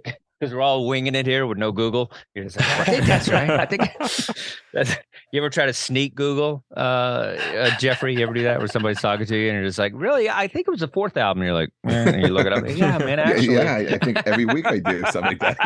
Because 0.40 0.54
we're 0.54 0.60
all 0.60 0.86
winging 0.86 1.16
it 1.16 1.26
here 1.26 1.46
with 1.46 1.58
no 1.58 1.72
Google. 1.72 2.12
You're 2.32 2.44
just 2.44 2.58
like, 2.58 2.68
I 2.68 2.84
think 2.84 3.06
that's 3.06 3.28
right. 3.28 3.50
I 3.50 3.66
think 3.66 3.90
that's. 4.72 4.96
You 5.32 5.40
ever 5.40 5.50
try 5.50 5.66
to 5.66 5.72
sneak 5.72 6.14
Google, 6.14 6.64
uh, 6.76 6.80
uh, 6.80 7.76
Jeffrey? 7.78 8.14
You 8.14 8.22
ever 8.22 8.32
do 8.32 8.44
that 8.44 8.60
where 8.60 8.68
somebody's 8.68 9.00
talking 9.00 9.26
to 9.26 9.36
you 9.36 9.48
and 9.48 9.56
you're 9.56 9.66
just 9.66 9.80
like, 9.80 9.92
really? 9.96 10.30
I 10.30 10.46
think 10.46 10.68
it 10.68 10.70
was 10.70 10.80
the 10.80 10.88
fourth 10.88 11.16
album. 11.16 11.42
And 11.42 11.48
you're 11.48 11.54
like, 11.58 11.70
eh, 11.88 12.12
and 12.12 12.22
you 12.22 12.28
look 12.28 12.46
it 12.46 12.52
up. 12.52 12.64
Yeah, 12.68 12.98
man. 12.98 13.18
Yeah, 13.18 13.24
Actually, 13.24 13.54
yeah, 13.54 13.74
I, 13.74 13.78
I 13.94 13.98
think 13.98 14.22
every 14.26 14.44
week 14.44 14.66
I 14.66 14.78
do 14.78 15.02
something 15.10 15.36
like 15.40 15.40
that. 15.40 15.58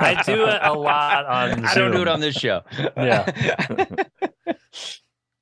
I 0.00 0.22
do 0.24 0.46
it 0.46 0.60
a 0.62 0.72
lot 0.72 1.26
on 1.26 1.64
I 1.64 1.74
don't 1.74 1.90
do 1.90 2.02
it 2.02 2.08
on 2.08 2.20
this 2.20 2.36
show. 2.36 2.62
Yeah. 2.96 3.24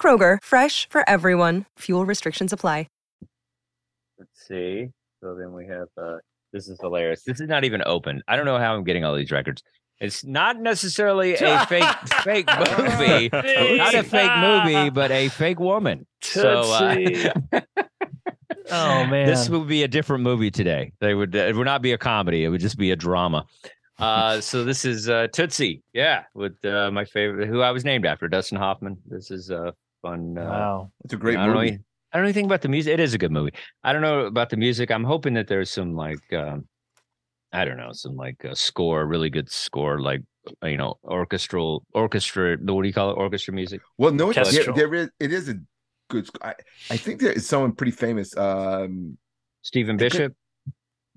Kroger, 0.00 0.38
fresh 0.42 0.88
for 0.88 1.08
everyone. 1.08 1.66
Fuel 1.80 2.06
restrictions 2.06 2.52
apply. 2.52 2.86
let's 4.18 4.46
see. 4.46 4.88
So 5.22 5.34
then 5.34 5.52
we 5.52 5.66
have 5.66 5.88
uh 5.96 6.16
this 6.52 6.68
is 6.68 6.78
hilarious. 6.80 7.22
This 7.24 7.40
is 7.40 7.48
not 7.48 7.64
even 7.64 7.82
open. 7.86 8.22
I 8.28 8.36
don't 8.36 8.44
know 8.44 8.58
how 8.58 8.74
I'm 8.74 8.84
getting 8.84 9.04
all 9.04 9.14
these 9.14 9.30
records. 9.30 9.62
It's 10.00 10.24
not 10.24 10.58
necessarily 10.60 11.34
a 11.34 11.66
fake 11.66 11.84
fake 12.24 12.48
movie. 12.78 13.28
not 13.32 13.94
a 13.94 14.02
fake 14.02 14.36
movie, 14.38 14.90
but 14.90 15.10
a 15.10 15.28
fake 15.28 15.60
woman. 15.60 16.06
So 16.22 16.60
uh, 16.60 16.96
oh 18.70 19.06
man. 19.06 19.26
this 19.26 19.48
would 19.48 19.68
be 19.68 19.82
a 19.82 19.88
different 19.88 20.22
movie 20.22 20.50
today. 20.50 20.92
They 21.00 21.14
would 21.14 21.34
it 21.34 21.54
would 21.54 21.66
not 21.66 21.82
be 21.82 21.92
a 21.92 21.98
comedy. 21.98 22.44
It 22.44 22.48
would 22.48 22.60
just 22.60 22.78
be 22.78 22.90
a 22.90 22.96
drama. 22.96 23.46
Uh, 23.98 24.40
so 24.50 24.64
this 24.64 24.84
is 24.84 25.08
uh, 25.08 25.28
Tootsie, 25.32 25.82
yeah, 25.92 26.24
with 26.34 26.64
uh, 26.64 26.90
my 26.90 27.04
favorite, 27.04 27.48
who 27.48 27.60
I 27.60 27.70
was 27.70 27.84
named 27.84 28.06
after, 28.06 28.28
Dustin 28.28 28.58
Hoffman. 28.58 28.96
This 29.06 29.30
is 29.30 29.50
a 29.50 29.74
fun. 30.02 30.36
Uh, 30.38 30.42
wow. 30.44 30.92
It's 31.04 31.14
a 31.14 31.16
great 31.16 31.36
I 31.36 31.46
don't 31.46 31.54
know. 31.54 31.60
movie. 31.62 31.78
I 32.12 32.16
don't 32.16 32.22
know 32.24 32.28
anything 32.28 32.46
about 32.46 32.62
the 32.62 32.68
music. 32.68 32.92
It 32.94 33.00
is 33.00 33.14
a 33.14 33.18
good 33.18 33.30
movie. 33.30 33.52
I 33.84 33.92
don't 33.92 34.02
know 34.02 34.26
about 34.26 34.50
the 34.50 34.56
music. 34.56 34.90
I'm 34.90 35.04
hoping 35.04 35.34
that 35.34 35.46
there's 35.46 35.70
some 35.70 35.94
like, 35.94 36.20
um, 36.32 36.66
I 37.52 37.64
don't 37.64 37.76
know, 37.76 37.92
some 37.92 38.16
like 38.16 38.44
uh, 38.44 38.54
score, 38.54 39.06
really 39.06 39.30
good 39.30 39.50
score, 39.50 40.00
like 40.00 40.22
you 40.64 40.76
know, 40.76 40.94
orchestral, 41.04 41.84
orchestra. 41.94 42.56
What 42.60 42.82
do 42.82 42.88
you 42.88 42.94
call 42.94 43.10
it? 43.10 43.14
Orchestra 43.14 43.54
music. 43.54 43.80
Well, 43.98 44.12
no, 44.12 44.30
it's, 44.30 44.36
there, 44.36 44.44
Kestrel. 44.44 44.76
there 44.76 44.94
is. 44.94 45.10
It 45.20 45.32
is 45.32 45.48
a 45.48 45.54
good. 46.08 46.26
sc- 46.26 46.38
I, 46.44 46.54
I 46.90 46.96
think 46.96 47.20
there 47.20 47.32
is 47.32 47.46
someone 47.48 47.72
pretty 47.72 47.92
famous. 47.92 48.36
Um, 48.36 49.16
Stephen 49.62 49.96
Bishop. 49.96 50.34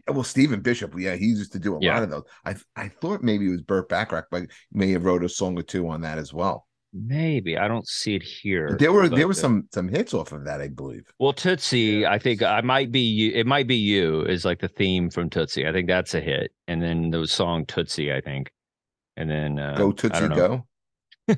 well, 0.08 0.24
Stephen 0.24 0.62
Bishop. 0.62 0.93
Yeah, 0.98 1.15
he 1.15 1.26
used 1.28 1.54
to 1.54 1.60
do 1.60 1.76
a 1.76 1.80
Yeah. 1.82 1.93
lot 1.96 2.04
of 2.04 2.10
those. 2.12 2.24
I 2.46 2.56
I 2.76 2.89
thought 2.89 3.24
maybe 3.24 3.48
it 3.48 3.52
was 3.52 3.62
Burt 3.62 3.89
Bacharach, 3.89 4.28
but 4.30 4.41
he 4.43 4.48
may 4.74 4.91
have 4.91 5.06
wrote 5.06 5.24
a 5.24 5.30
song 5.30 5.58
or 5.58 5.63
two 5.63 5.88
on 5.89 6.02
that 6.02 6.17
as 6.17 6.34
well. 6.34 6.67
Maybe 6.94 7.58
I 7.58 7.68
don't 7.68 7.88
see 7.88 8.16
it 8.16 8.22
here. 8.22 8.78
There 8.80 8.94
were 8.94 9.10
there 9.10 9.26
were 9.28 9.32
uh, 9.32 9.36
some 9.36 9.68
some 9.74 9.88
hits 9.90 10.14
off 10.14 10.32
of 10.32 10.46
that, 10.46 10.62
I 10.62 10.68
believe. 10.68 11.12
Well, 11.18 11.34
Tootsie, 11.34 12.06
I 12.06 12.20
think 12.20 12.44
I 12.44 12.62
might 12.62 12.92
be 12.92 13.00
you. 13.00 13.32
It 13.32 13.48
might 13.48 13.66
be 13.66 13.76
you 13.76 14.22
is 14.22 14.46
like 14.46 14.60
the 14.60 14.68
theme 14.68 15.10
from 15.10 15.32
Tootsie. 15.32 15.68
I 15.68 15.72
think 15.72 15.88
that's 15.88 16.14
a 16.14 16.22
hit. 16.22 16.52
And 16.68 16.84
then 16.84 17.10
the 17.10 17.26
song 17.26 17.66
Tootsie, 17.66 18.14
I 18.14 18.22
think. 18.22 18.52
And 19.18 19.30
then 19.30 19.58
uh, 19.58 19.76
Go 19.76 19.90
I 19.90 19.94
Tootsie 19.94 20.20
don't 20.20 20.30
know. 20.30 20.66
Go. 21.28 21.36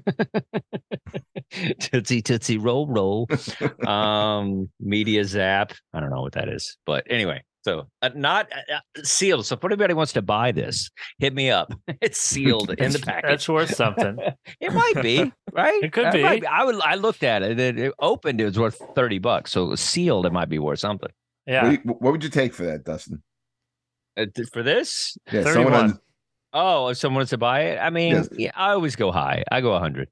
Tootsie 1.79 2.21
Tootsie 2.21 2.57
Roll 2.57 2.87
Roll. 2.87 3.29
um, 3.87 4.69
Media 4.81 5.23
Zap. 5.23 5.71
I 5.93 6.01
don't 6.01 6.09
know 6.09 6.21
what 6.21 6.33
that 6.33 6.49
is, 6.49 6.77
but 6.85 7.05
anyway. 7.09 7.41
So 7.65 7.87
uh, 8.03 8.11
not 8.13 8.47
uh, 8.53 8.75
uh, 8.75 9.03
sealed. 9.03 9.47
So 9.47 9.55
if 9.55 9.65
anybody 9.65 9.95
wants 9.95 10.13
to 10.13 10.21
buy 10.21 10.51
this, 10.51 10.91
hit 11.17 11.33
me 11.33 11.49
up. 11.49 11.73
It's 12.01 12.19
sealed 12.19 12.69
in 12.77 12.91
the 12.91 12.99
package. 12.99 13.29
That's 13.29 13.49
worth 13.49 13.73
something. 13.73 14.17
It 14.61 14.71
might 14.71 15.01
be 15.01 15.31
right. 15.51 15.83
It 15.83 15.91
could 15.91 16.13
It 16.13 16.21
might 16.21 16.41
be. 16.41 16.47
I 16.47 16.63
would. 16.63 16.79
I 16.81 16.93
looked 16.95 17.23
at 17.23 17.41
it. 17.41 17.59
It, 17.59 17.79
it 17.79 17.93
opened. 17.99 18.39
It 18.39 18.45
was 18.45 18.59
worth 18.59 18.79
thirty 18.93 19.17
bucks. 19.17 19.51
So 19.51 19.65
it 19.65 19.69
was 19.69 19.81
sealed. 19.81 20.27
It 20.27 20.33
might 20.33 20.49
be 20.49 20.59
worth 20.59 20.77
something. 20.79 21.09
Yeah. 21.47 21.77
What, 21.83 22.01
what 22.01 22.11
would 22.11 22.23
you 22.23 22.29
take 22.29 22.53
for 22.53 22.65
that, 22.67 22.83
Dustin? 22.83 23.23
Uh, 24.15 24.27
th- 24.33 24.49
for 24.53 24.61
this, 24.63 25.17
Yeah, 25.31 25.43
someone 25.51 25.73
on 25.73 25.99
Oh, 26.53 26.87
if 26.87 26.97
someone 26.97 27.17
wants 27.19 27.31
to 27.31 27.37
buy 27.37 27.61
it, 27.63 27.79
I 27.79 27.89
mean, 27.89 28.13
Yes. 28.13 28.29
yeah, 28.31 28.51
I 28.55 28.71
always 28.71 28.95
go 28.95 29.11
high. 29.11 29.43
I 29.51 29.59
go 29.59 29.71
100. 29.71 30.07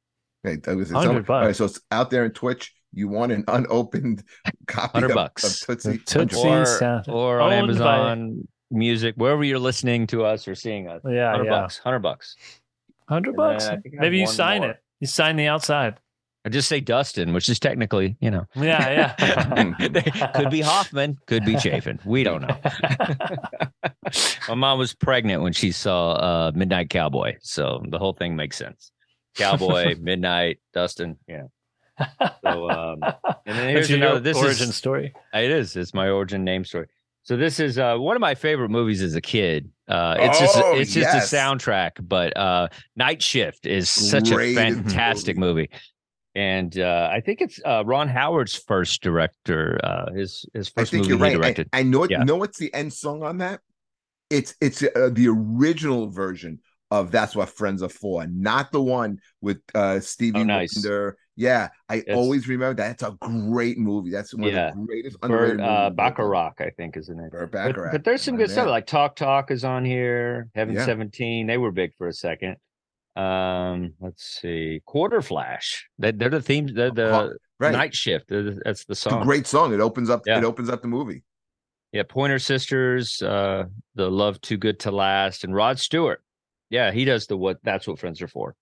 Okay, 0.46 0.58
that 0.58 0.76
was 0.76 0.92
100 0.92 1.10
all 1.10 1.16
right, 1.16 1.26
bucks. 1.26 1.58
so 1.58 1.66
it's 1.66 1.80
out 1.90 2.10
there 2.10 2.26
in 2.26 2.32
Twitch. 2.32 2.74
You 2.94 3.08
want 3.08 3.32
an 3.32 3.44
unopened 3.48 4.24
copy 4.68 5.04
of, 5.04 5.12
bucks. 5.14 5.44
of 5.64 5.68
Tootsie? 5.68 5.92
The 5.98 5.98
Tootsie 6.06 6.38
Or, 6.48 6.66
sound- 6.66 7.08
or 7.10 7.42
on 7.42 7.54
owned 7.54 7.80
by- 7.80 7.98
Amazon 8.12 8.48
Music, 8.72 9.14
wherever 9.18 9.44
you're 9.44 9.60
listening 9.60 10.08
to 10.08 10.24
us 10.26 10.48
or 10.48 10.56
seeing 10.56 10.88
us. 10.88 11.02
Yeah, 11.06 11.28
100 11.32 11.44
yeah. 11.46 11.50
bucks. 11.62 11.78
100 11.84 12.00
bucks. 12.00 12.36
Hundred 13.08 13.36
bucks. 13.36 13.66
then 13.66 13.78
I 13.78 13.82
think 13.82 13.94
I 13.94 13.98
have 13.98 14.02
Maybe 14.02 14.18
you 14.20 14.26
sign 14.28 14.62
more. 14.62 14.72
it. 14.72 14.78
You 15.00 15.08
sign 15.08 15.36
the 15.36 15.46
outside. 15.48 16.00
I 16.46 16.50
just 16.50 16.68
say 16.68 16.80
Dustin, 16.82 17.34
which 17.34 17.48
is 17.50 17.60
technically, 17.60 18.18
you 18.20 18.32
know, 18.32 18.46
Yeah, 18.56 19.16
yeah. 19.20 20.32
could 20.36 20.50
be 20.50 20.62
Hoffman, 20.62 21.18
could 21.28 21.46
be 21.46 21.56
Chafin. 21.58 22.00
We 22.06 22.24
don't 22.24 22.42
know. 22.42 22.58
My 24.50 24.56
mom 24.56 24.80
was 24.80 24.94
pregnant 24.94 25.42
when 25.42 25.54
she 25.54 25.72
saw 25.72 26.12
uh, 26.14 26.52
Midnight 26.56 26.90
Cowboy, 26.90 27.36
so 27.42 27.84
the 27.90 27.98
whole 28.00 28.14
thing 28.14 28.36
makes 28.36 28.58
sense. 28.58 28.92
Cowboy, 29.36 29.96
Midnight, 30.02 30.60
Dustin, 30.74 31.18
yeah. 31.28 31.44
So, 32.44 32.70
um, 32.70 33.00
and 33.46 33.58
then 33.58 33.70
here's 33.70 33.88
That's 33.88 33.90
your 33.90 33.98
another. 34.00 34.20
This 34.20 34.38
origin 34.38 34.70
is 34.70 34.76
story. 34.76 35.14
it 35.34 35.52
is. 35.52 35.76
It's 35.76 35.94
my 35.94 36.10
origin 36.10 36.44
name 36.44 36.66
story. 36.66 36.88
So 37.24 37.38
this 37.38 37.60
is 37.60 37.78
uh, 37.78 37.96
one 37.98 38.18
of 38.18 38.20
my 38.22 38.36
favorite 38.36 38.70
movies 38.70 39.02
as 39.02 39.16
a 39.16 39.22
kid. 39.22 39.70
Uh, 39.88 40.16
it's 40.20 40.40
just 40.40 40.58
Oh, 40.58 40.76
it's 40.76 40.94
just 40.94 41.34
a 41.34 41.36
soundtrack, 41.36 41.92
but 42.02 42.36
uh, 42.36 42.68
Night 42.98 43.22
Shift 43.22 43.66
is 43.66 43.90
such 43.90 44.30
Great 44.30 44.58
a 44.58 44.62
fantastic 44.62 45.38
movie. 45.38 45.70
And 46.36 46.78
uh, 46.80 47.10
I 47.14 47.22
think 47.22 47.42
it's 47.42 47.60
uh, 47.64 47.84
Ron 47.86 48.10
Howard's 48.10 48.56
first 48.56 49.04
director, 49.04 49.80
uh, 49.84 50.12
his 50.14 50.46
his 50.54 50.72
I 50.76 50.82
first 50.82 50.92
think 50.92 51.04
movie 51.04 51.10
you're 51.10 51.20
right. 51.20 51.30
he 51.32 51.36
I, 51.36 51.38
directed. 51.42 51.70
I 51.74 51.84
know 51.84 52.04
it. 52.04 52.12
Yeah. 52.12 52.24
Know 52.24 52.38
what's 52.38 52.58
the 52.58 52.74
end 52.74 52.92
song 52.92 53.24
on 53.24 53.38
that? 53.38 53.62
It's 54.30 54.56
it's 54.60 54.82
uh, 54.84 55.10
the 55.12 55.28
original 55.30 56.10
version 56.10 56.60
of 56.90 57.12
"That's 57.12 57.36
What 57.36 57.50
Friends 57.50 57.84
Are 57.84 57.90
For," 57.90 58.26
not 58.28 58.72
the 58.72 58.82
one 58.82 59.20
with 59.42 59.62
uh, 59.76 60.00
Stevie 60.00 60.40
Oh, 60.40 60.44
nice. 60.44 60.76
Wonder. 60.76 61.18
Yeah, 61.36 61.70
I 61.90 61.96
It's- 61.98 62.16
always 62.16 62.48
remember 62.48 62.76
that. 62.76 62.92
It's 62.92 63.04
a 63.04 63.18
great 63.20 63.78
movie. 63.80 64.12
That's 64.12 64.34
one 64.36 64.52
Yeah. 64.52 64.70
of 64.70 64.76
the 64.76 64.86
greatest 64.86 65.18
movies. 65.24 65.60
uh. 65.60 65.90
Bacharach, 65.90 66.62
I 66.62 66.70
think, 66.78 66.96
is 66.96 67.08
the 67.08 67.16
name. 67.16 67.30
Burt 67.30 67.52
But, 67.52 67.70
Bacharach. 67.70 67.92
but 67.92 68.04
there's 68.04 68.22
some 68.22 68.38
good 68.38 68.52
stuff 68.52 68.68
like 68.68 68.86
Talk 68.86 69.16
Talk 69.16 69.50
is 69.50 69.64
on 69.64 69.84
here. 69.84 70.50
Heaven 70.54 70.76
Yeah. 70.76 70.86
17, 70.86 71.48
they 71.48 71.58
were 71.58 71.72
big 71.72 71.96
for 71.98 72.08
a 72.08 72.14
second. 72.14 72.58
Um, 73.16 73.94
let's 74.00 74.40
see, 74.42 74.82
Quarterflash. 74.88 75.82
They, 76.00 76.12
they're 76.12 76.30
the 76.30 76.42
themes. 76.42 76.74
They're 76.74 76.92
the 76.92 77.38
right. 77.60 77.72
Night 77.72 77.96
Shift. 77.96 78.28
the- 78.30 78.60
That's 78.66 78.86
the 78.86 78.92
It's 78.94 79.06
a 79.06 79.10
song. 79.10 79.24
great 79.24 79.46
song. 79.48 79.74
It 79.74 79.80
opens 79.80 80.10
up. 80.10 80.22
Yeah. 80.26 80.38
It 80.40 80.44
opens 80.44 80.70
up 80.70 80.82
the 80.82 80.88
movie. 80.88 81.24
Yeah, 81.92 82.04
Pointer 82.10 82.40
Sisters, 82.40 83.22
uh, 83.22 83.66
the 83.94 84.10
Love 84.10 84.42
Too 84.42 84.58
Good 84.58 84.80
to 84.82 84.92
Last, 84.92 85.44
and 85.44 85.54
Rod 85.54 85.78
Stewart. 85.80 86.24
Yeah, 86.72 86.92
he 86.92 87.06
does 87.06 87.28
the 87.28 87.38
what 87.38 87.58
that's 87.64 87.88
what 87.88 88.00
friends 88.00 88.20
are 88.24 88.28
for. 88.28 88.56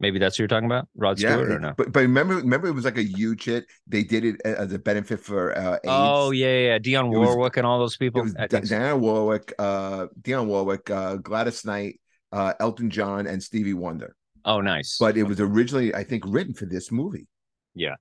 Maybe 0.00 0.18
that's 0.20 0.34
what 0.34 0.38
you're 0.40 0.48
talking 0.48 0.66
about, 0.66 0.86
Rod 0.96 1.18
yeah, 1.18 1.32
Stewart, 1.32 1.50
or 1.50 1.56
it- 1.56 1.60
no? 1.60 1.74
but 1.76 1.90
but 1.92 2.00
remember 2.00 2.36
remember 2.36 2.68
it 2.68 2.72
was 2.72 2.84
like 2.84 2.98
a 2.98 3.02
huge 3.02 3.44
hit. 3.44 3.66
They 3.88 4.04
did 4.04 4.24
it 4.24 4.40
as 4.44 4.72
a 4.72 4.78
benefit 4.78 5.18
for 5.20 5.56
uh, 5.58 5.72
AIDS. 5.74 5.80
Oh 5.86 6.30
yeah, 6.30 6.46
yeah, 6.46 6.66
yeah. 6.66 6.78
Dionne 6.78 7.12
It 7.12 7.18
was- 7.18 7.28
Warwick 7.30 7.56
and 7.56 7.66
all 7.66 7.78
those 7.80 7.96
people. 7.96 8.22
was 8.22 8.36
I 8.38 8.46
so. 8.48 8.60
Diana 8.60 8.96
Warwick, 8.96 9.52
uh, 9.58 10.06
Dionne 10.22 10.46
Warwick, 10.46 10.88
uh, 10.90 11.16
Gladys 11.16 11.64
Knight, 11.64 12.00
uh, 12.32 12.54
Elton 12.60 12.90
John, 12.90 13.26
and 13.26 13.42
Stevie 13.42 13.74
Wonder. 13.74 14.14
Oh, 14.44 14.60
nice. 14.60 14.96
But 15.00 15.16
it 15.16 15.24
was 15.24 15.40
originally, 15.40 15.92
I 15.94 16.04
think, 16.04 16.22
written 16.26 16.54
for 16.54 16.64
this 16.66 16.92
movie. 16.92 17.26
Yeah, 17.74 17.96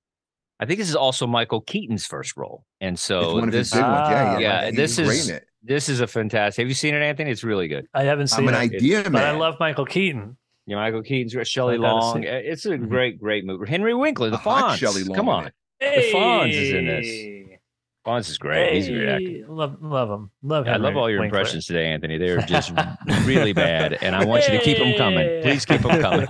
I 0.60 0.66
think 0.68 0.78
this 0.80 0.90
is 0.90 0.96
also 0.96 1.26
Michael 1.26 1.62
Keaton's 1.62 2.06
first 2.06 2.38
role, 2.38 2.64
and 2.80 2.94
it's 2.94 3.02
so 3.02 3.34
one 3.34 3.46
of 3.46 3.52
this 3.52 3.72
his 3.72 3.80
big 3.82 3.82
ones. 3.90 4.10
Yeah, 4.12 4.34
Ah. 4.36 4.38
yeah. 4.38 4.62
Yeah, 4.66 4.70
he 4.70 4.76
this 4.78 5.00
is- 5.00 5.30
it. 5.30 5.46
this 5.64 5.90
is 5.90 6.00
a 6.00 6.06
fantastic. 6.08 6.62
Have 6.62 6.70
you 6.70 6.76
seen 6.76 6.94
it, 6.94 7.02
Anthony? 7.02 7.32
It's 7.32 7.44
really 7.44 7.68
good. 7.68 7.88
I 7.92 8.04
haven't 8.04 8.28
seen 8.28 8.48
I'm 8.48 8.54
an 8.54 8.62
it, 8.72 8.76
idea 8.76 9.02
but 9.04 9.14
man. 9.14 9.36
I 9.36 9.38
love 9.38 9.56
Michael 9.60 9.86
Keaton. 9.88 10.38
Yeah, 10.68 10.76
Michael 10.76 11.02
Keaton's 11.02 11.34
great. 11.34 11.48
Shelley 11.48 11.78
gotta 11.78 11.96
Long. 11.96 12.26
Uh, 12.28 12.30
It's 12.44 12.66
a 12.66 12.72
Mhm. 12.78 12.90
great, 12.90 13.20
great 13.20 13.46
movie. 13.46 13.70
Henry 13.70 13.94
Winkler, 13.94 14.30
the 14.30 14.38
Fonz. 14.38 14.76
Shelley 14.78 15.04
Long 15.04 15.16
Come 15.16 15.30
on, 15.30 15.48
it. 15.48 15.54
The 15.80 16.12
Fonz 16.14 16.52
is 16.54 16.74
in 16.74 16.86
this. 16.86 17.06
Hey. 17.08 17.34
Fonz 18.06 18.30
is 18.30 18.38
great. 18.38 18.74
He's 18.74 18.88
a 18.88 18.92
great 18.94 19.10
actor. 19.10 19.52
Love, 19.54 19.78
love 19.82 20.10
him. 20.10 20.32
Love 20.42 20.66
Yeah, 20.66 20.76
I 20.76 20.78
love 20.78 20.96
all 20.96 21.10
your 21.10 21.24
impressions 21.26 21.66
today, 21.66 21.88
Anthony. 21.88 22.18
They're 22.18 22.40
just 22.40 22.72
really 23.26 23.52
bad, 23.52 23.98
and 24.02 24.16
I 24.16 24.24
want 24.24 24.46
you 24.48 24.58
to 24.58 24.64
keep 24.64 24.78
them 24.78 24.94
coming. 24.98 25.42
Please 25.42 25.66
keep 25.66 25.82
them 25.82 26.02
coming. 26.02 26.28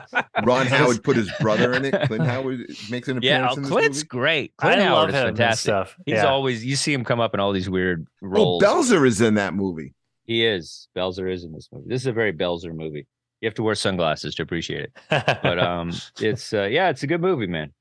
Ron 0.44 0.66
Howard 0.66 1.02
put 1.02 1.16
his 1.16 1.30
brother 1.40 1.72
in 1.72 1.84
it. 1.84 1.94
Clint 2.06 2.24
Howard 2.24 2.66
makes 2.90 3.08
an 3.08 3.20
yeah, 3.22 3.38
appearance 3.50 3.52
oh, 3.52 3.56
in 3.56 3.62
this 3.62 3.70
Clint's 3.72 3.98
movie. 3.98 4.06
great. 4.08 4.52
I 4.60 4.62
Clint 4.66 4.82
Howard 4.82 4.92
love 4.98 5.08
is 5.10 5.14
him 5.14 5.26
fantastic. 5.36 5.62
stuff. 5.62 5.96
He's 6.06 6.14
yeah. 6.14 6.26
always 6.26 6.64
you 6.64 6.76
see 6.76 6.92
him 6.92 7.04
come 7.04 7.18
up 7.20 7.34
in 7.34 7.40
all 7.40 7.52
these 7.52 7.68
weird 7.68 8.06
roles. 8.22 8.62
Oh, 8.62 8.66
roles. 8.66 8.88
Belzer 8.90 9.06
is 9.06 9.20
in 9.20 9.34
that 9.34 9.54
movie. 9.54 9.94
he 10.24 10.44
is. 10.44 10.88
Belzer 10.96 11.32
is 11.32 11.42
in 11.44 11.52
this 11.52 11.68
movie. 11.72 11.86
This 11.88 12.02
is 12.02 12.06
a 12.06 12.12
very 12.12 12.32
Belzer 12.32 12.72
movie. 12.74 13.06
You 13.46 13.48
have 13.50 13.54
to 13.54 13.62
wear 13.62 13.76
sunglasses 13.76 14.34
to 14.34 14.42
appreciate 14.42 14.80
it. 14.80 14.92
But 15.08 15.56
um, 15.60 15.92
it's 16.20 16.52
uh, 16.52 16.64
yeah, 16.64 16.88
it's 16.88 17.04
a 17.04 17.06
good 17.06 17.20
movie, 17.20 17.46
man. 17.46 17.72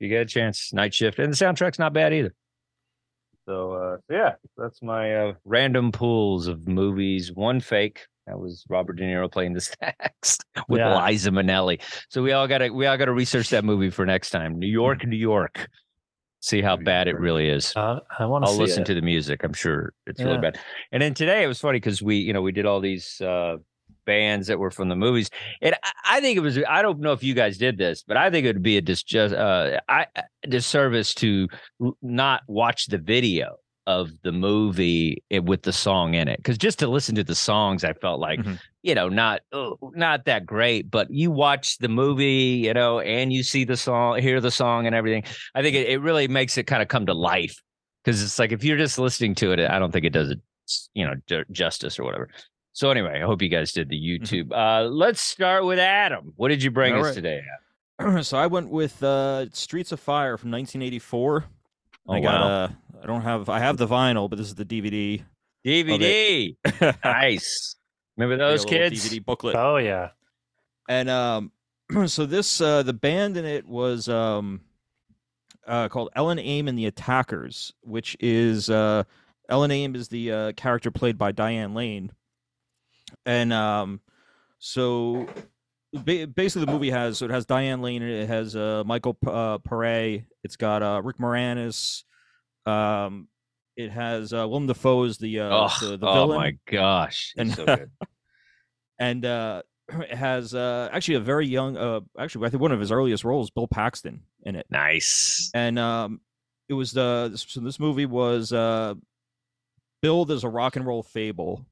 You 0.00 0.08
get 0.08 0.22
a 0.22 0.26
chance, 0.26 0.72
Night 0.72 0.92
Shift, 0.92 1.20
and 1.20 1.32
the 1.32 1.36
soundtrack's 1.36 1.78
not 1.78 1.92
bad 1.92 2.12
either. 2.12 2.34
So 3.48 3.70
uh, 3.74 3.96
yeah, 4.12 4.32
that's 4.56 4.82
my 4.82 5.14
uh, 5.14 5.32
random 5.44 5.92
pools 5.92 6.48
of 6.48 6.66
movies. 6.66 7.32
One 7.32 7.60
fake. 7.60 8.00
That 8.26 8.36
was 8.40 8.64
Robert 8.68 8.94
De 8.94 9.04
Niro 9.04 9.30
playing 9.30 9.52
the 9.52 9.60
sax 9.80 10.38
with 10.68 10.80
Yeah. 10.80 11.06
Liza 11.06 11.30
Minnelli. 11.30 11.80
So 12.08 12.20
we 12.20 12.32
all 12.32 12.48
got 12.48 12.58
to 12.58 12.70
we 12.70 12.86
all 12.86 12.96
got 12.96 13.04
to 13.04 13.12
research 13.12 13.50
that 13.50 13.64
movie 13.64 13.90
for 13.90 14.04
next 14.04 14.30
time. 14.30 14.58
New 14.58 14.66
York, 14.66 15.06
New 15.06 15.16
York. 15.16 15.68
See 16.40 16.62
how 16.62 16.76
bad 16.76 17.06
it 17.06 17.16
really 17.20 17.48
is. 17.48 17.72
Uh, 17.76 18.00
I 18.18 18.26
want 18.26 18.44
to 18.44 18.50
I'll 18.50 18.56
listen 18.56 18.82
it. 18.82 18.86
to 18.86 18.94
the 18.94 19.02
music. 19.02 19.44
I'm 19.44 19.52
sure 19.52 19.92
it's 20.08 20.18
Yeah. 20.18 20.26
really 20.26 20.38
bad. 20.38 20.58
And 20.90 21.00
then 21.00 21.14
today 21.14 21.44
it 21.44 21.46
was 21.46 21.60
funny 21.60 21.76
because 21.78 22.02
we, 22.02 22.16
you 22.16 22.32
know, 22.32 22.42
we 22.42 22.50
did 22.50 22.66
all 22.66 22.80
these 22.80 23.20
uh 23.20 23.58
bands 24.06 24.46
that 24.46 24.58
were 24.58 24.70
from 24.70 24.88
the 24.88 24.96
movies. 24.96 25.28
And 25.60 25.74
I, 25.82 26.16
I 26.16 26.20
think 26.20 26.36
it 26.38 26.40
was 26.40 26.58
I 26.68 26.80
don't 26.82 27.00
know 27.00 27.12
if 27.12 27.22
you 27.22 27.34
guys 27.34 27.58
did 27.58 27.76
this, 27.76 28.02
but 28.06 28.16
I 28.16 28.30
think 28.30 28.46
it 28.46 28.54
would 28.54 28.62
be 28.62 28.78
a 28.78 28.82
uh 29.34 29.78
I 29.88 30.06
a 30.16 30.46
disservice 30.48 31.12
to 31.14 31.48
not 32.00 32.42
watch 32.48 32.86
the 32.86 32.98
video 32.98 33.56
of 33.86 34.10
the 34.22 34.32
movie 34.32 35.22
with 35.44 35.62
the 35.62 35.72
song 35.72 36.14
in 36.14 36.26
it. 36.26 36.42
Cause 36.42 36.58
just 36.58 36.78
to 36.80 36.88
listen 36.88 37.14
to 37.14 37.22
the 37.22 37.36
songs, 37.36 37.84
I 37.84 37.92
felt 37.92 38.18
like, 38.18 38.40
Mhm. 38.40 38.58
you 38.82 38.94
know, 38.96 39.08
not 39.08 39.42
oh, 39.52 39.76
not 39.94 40.24
that 40.24 40.44
great, 40.44 40.90
but 40.90 41.08
you 41.08 41.30
watch 41.30 41.78
the 41.78 41.88
movie, 41.88 42.62
you 42.64 42.74
know, 42.74 42.98
and 42.98 43.32
you 43.32 43.44
see 43.44 43.64
the 43.64 43.76
song, 43.76 44.18
hear 44.20 44.40
the 44.40 44.50
song 44.50 44.86
and 44.86 44.94
everything. 44.96 45.22
I 45.54 45.62
think 45.62 45.76
it, 45.76 45.88
it 45.88 45.98
really 46.00 46.26
makes 46.26 46.58
it 46.58 46.64
kind 46.64 46.82
of 46.82 46.88
come 46.88 47.06
to 47.06 47.14
life 47.14 47.62
because 48.04 48.22
it's 48.22 48.38
like 48.40 48.50
if 48.50 48.64
you're 48.64 48.76
just 48.78 48.98
listening 48.98 49.36
to 49.36 49.52
it, 49.52 49.60
I 49.60 49.78
don't 49.78 49.92
think 49.92 50.04
it 50.04 50.12
does 50.12 50.30
it, 50.30 50.40
you 50.94 51.06
know, 51.06 51.14
ju- 51.28 51.44
justice 51.52 51.96
or 51.98 52.04
whatever. 52.04 52.28
So 52.76 52.90
anyway, 52.90 53.22
I 53.22 53.24
hope 53.24 53.40
you 53.40 53.48
guys 53.48 53.72
did 53.72 53.88
the 53.88 53.98
YouTube. 53.98 54.52
Uh, 54.52 54.86
let's 54.90 55.22
start 55.22 55.64
with 55.64 55.78
Adam. 55.78 56.34
What 56.36 56.48
did 56.48 56.62
you 56.62 56.70
bring 56.70 56.92
All 56.92 57.00
us 57.00 57.06
right. 57.06 57.14
today? 57.14 57.42
so 58.22 58.36
I 58.36 58.48
went 58.48 58.68
with 58.68 59.02
uh, 59.02 59.48
Streets 59.48 59.92
of 59.92 60.00
Fire 60.00 60.36
from 60.36 60.50
1984. 60.50 61.44
Oh, 62.06 62.12
I 62.12 62.20
got 62.20 62.38
wow. 62.38 62.48
uh, 62.48 62.68
I 63.02 63.06
don't 63.06 63.22
have 63.22 63.48
I 63.48 63.60
have 63.60 63.78
the 63.78 63.86
vinyl, 63.86 64.28
but 64.28 64.36
this 64.36 64.48
is 64.48 64.56
the 64.56 64.66
DVD. 64.66 65.24
DVD. 65.64 66.54
nice. 67.04 67.76
Remember 68.18 68.36
those 68.36 68.64
a 68.64 68.68
kids? 68.68 69.08
DVD 69.08 69.24
booklet. 69.24 69.56
Oh 69.56 69.78
yeah. 69.78 70.10
And 70.86 71.08
um, 71.08 71.52
so 72.04 72.26
this 72.26 72.60
uh, 72.60 72.82
the 72.82 72.92
band 72.92 73.38
in 73.38 73.46
it 73.46 73.66
was 73.66 74.06
um, 74.06 74.60
uh, 75.66 75.88
called 75.88 76.10
Ellen 76.14 76.38
Aim 76.38 76.68
and 76.68 76.78
the 76.78 76.84
Attackers, 76.84 77.72
which 77.80 78.18
is 78.20 78.68
uh, 78.68 79.04
Ellen 79.48 79.70
Aim 79.70 79.94
is 79.94 80.08
the 80.08 80.30
uh, 80.30 80.52
character 80.52 80.90
played 80.90 81.16
by 81.16 81.32
Diane 81.32 81.72
Lane, 81.72 82.12
and 83.24 83.52
um, 83.52 84.00
so 84.58 85.26
ba- 85.92 86.26
basically 86.26 86.66
the 86.66 86.72
movie 86.72 86.90
has 86.90 87.18
so 87.18 87.24
it 87.26 87.30
has 87.30 87.46
Diane 87.46 87.82
Lane, 87.82 88.02
it 88.02 88.28
has 88.28 88.54
uh, 88.56 88.82
Michael 88.86 89.14
P- 89.14 89.30
uh, 89.30 89.58
Pare, 89.58 90.22
it's 90.44 90.56
got 90.56 90.82
uh, 90.82 91.00
Rick 91.02 91.18
Moranis, 91.18 92.04
um, 92.66 93.28
it 93.76 93.90
has 93.90 94.32
uh, 94.32 94.46
Willem 94.48 94.66
Dafoe 94.66 95.04
is 95.04 95.18
the 95.18 95.40
uh, 95.40 95.48
oh, 95.50 95.86
the, 95.86 95.96
the 95.98 96.06
oh 96.06 96.28
my 96.28 96.56
gosh. 96.70 97.34
And- 97.36 97.52
so 97.52 97.64
good. 97.66 97.90
and 98.98 99.24
uh 99.24 99.62
it 99.88 100.14
has 100.16 100.54
uh 100.54 100.88
actually 100.92 101.14
a 101.16 101.20
very 101.20 101.46
young 101.46 101.76
uh 101.76 102.00
actually 102.18 102.46
I 102.46 102.50
think 102.50 102.60
one 102.62 102.72
of 102.72 102.80
his 102.80 102.90
earliest 102.90 103.24
roles 103.24 103.50
Bill 103.50 103.68
Paxton 103.68 104.22
in 104.42 104.56
it 104.56 104.66
nice. 104.70 105.50
and 105.54 105.78
um 105.78 106.20
it 106.68 106.74
was 106.74 106.92
the 106.92 107.32
so 107.36 107.60
this 107.60 107.78
movie 107.78 108.06
was 108.06 108.52
uh 108.52 108.94
billed 110.02 110.30
as 110.32 110.42
a 110.44 110.48
rock 110.48 110.74
and 110.76 110.84
roll 110.86 111.02
fable 111.02 111.64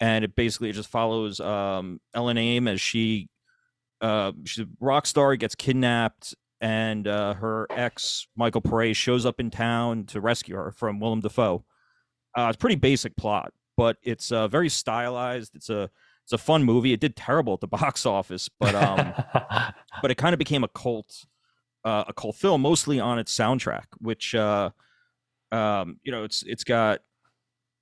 and 0.00 0.24
it 0.24 0.34
basically 0.34 0.72
just 0.72 0.88
follows 0.88 1.40
um 1.40 2.00
Ellen 2.14 2.38
Aim 2.38 2.68
as 2.68 2.80
she 2.80 3.28
uh 4.00 4.32
she's 4.44 4.64
a 4.64 4.68
rock 4.80 5.06
star 5.06 5.36
gets 5.36 5.54
kidnapped 5.54 6.34
and 6.60 7.06
uh 7.06 7.34
her 7.34 7.66
ex 7.70 8.26
Michael 8.36 8.60
Pare 8.60 8.94
shows 8.94 9.26
up 9.26 9.40
in 9.40 9.50
town 9.50 10.04
to 10.06 10.20
rescue 10.20 10.56
her 10.56 10.72
from 10.72 11.00
Willem 11.00 11.20
Dafoe. 11.20 11.64
Uh 12.36 12.46
it's 12.48 12.56
a 12.56 12.58
pretty 12.58 12.76
basic 12.76 13.16
plot 13.16 13.52
but 13.76 13.96
it's 14.02 14.32
uh 14.32 14.48
very 14.48 14.68
stylized. 14.68 15.54
It's 15.54 15.70
a 15.70 15.90
it's 16.24 16.32
a 16.32 16.38
fun 16.38 16.62
movie. 16.62 16.92
It 16.92 17.00
did 17.00 17.16
terrible 17.16 17.54
at 17.54 17.60
the 17.60 17.66
box 17.68 18.06
office 18.06 18.48
but 18.60 18.74
um 18.74 19.14
but 20.02 20.10
it 20.10 20.16
kind 20.16 20.32
of 20.32 20.38
became 20.38 20.64
a 20.64 20.68
cult 20.68 21.26
uh, 21.84 22.04
a 22.08 22.12
cult 22.12 22.34
film 22.36 22.60
mostly 22.60 23.00
on 23.00 23.18
its 23.18 23.34
soundtrack 23.34 23.84
which 23.98 24.34
uh 24.34 24.68
um 25.52 25.98
you 26.02 26.12
know 26.12 26.24
it's 26.24 26.42
it's 26.42 26.64
got 26.64 27.00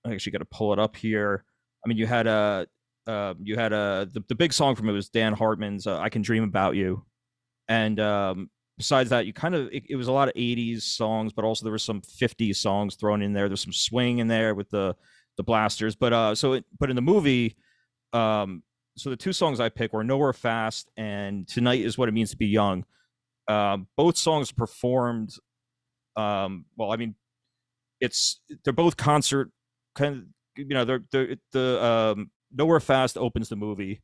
i 0.04 0.12
actually 0.12 0.30
got 0.30 0.38
to 0.38 0.44
pull 0.44 0.72
it 0.72 0.78
up 0.78 0.94
here 0.94 1.44
i 1.86 1.88
mean 1.88 1.96
you 1.96 2.06
had 2.06 2.26
uh 2.26 2.66
uh, 3.06 3.34
you 3.40 3.56
had 3.56 3.72
a 3.72 4.08
the, 4.12 4.22
the 4.28 4.34
big 4.34 4.52
song 4.52 4.74
from 4.74 4.88
it 4.88 4.92
was 4.92 5.08
Dan 5.08 5.32
Hartman's 5.32 5.86
uh, 5.86 5.98
"I 5.98 6.08
Can 6.08 6.22
Dream 6.22 6.42
About 6.42 6.74
You," 6.74 7.04
and 7.68 8.00
um, 8.00 8.50
besides 8.78 9.10
that, 9.10 9.26
you 9.26 9.32
kind 9.32 9.54
of 9.54 9.68
it, 9.72 9.84
it 9.88 9.96
was 9.96 10.08
a 10.08 10.12
lot 10.12 10.28
of 10.28 10.34
'80s 10.34 10.82
songs, 10.82 11.32
but 11.32 11.44
also 11.44 11.64
there 11.64 11.72
was 11.72 11.84
some 11.84 12.00
'50s 12.02 12.56
songs 12.56 12.96
thrown 12.96 13.22
in 13.22 13.32
there. 13.32 13.48
There's 13.48 13.62
some 13.62 13.72
swing 13.72 14.18
in 14.18 14.28
there 14.28 14.54
with 14.54 14.70
the 14.70 14.96
the 15.36 15.44
blasters, 15.44 15.94
but 15.94 16.12
uh, 16.12 16.34
so 16.34 16.54
it, 16.54 16.64
but 16.78 16.90
in 16.90 16.96
the 16.96 17.02
movie, 17.02 17.56
um, 18.12 18.62
so 18.96 19.10
the 19.10 19.16
two 19.16 19.32
songs 19.32 19.60
I 19.60 19.68
picked 19.68 19.94
were 19.94 20.02
"Nowhere 20.02 20.32
Fast" 20.32 20.90
and 20.96 21.46
"Tonight 21.46 21.82
Is 21.82 21.96
What 21.96 22.08
It 22.08 22.12
Means 22.12 22.30
to 22.30 22.36
Be 22.36 22.46
Young." 22.46 22.84
Um, 23.48 23.86
both 23.96 24.16
songs 24.16 24.50
performed. 24.50 25.32
Um, 26.16 26.64
well, 26.76 26.90
I 26.90 26.96
mean, 26.96 27.14
it's 28.00 28.40
they're 28.64 28.72
both 28.72 28.96
concert 28.96 29.52
kind 29.94 30.16
of 30.16 30.24
you 30.56 30.74
know 30.74 30.84
they're, 30.84 31.02
they're 31.10 31.36
the 31.52 31.84
um 31.84 32.30
nowhere 32.54 32.80
fast 32.80 33.16
opens 33.16 33.48
the 33.48 33.56
movie 33.56 34.00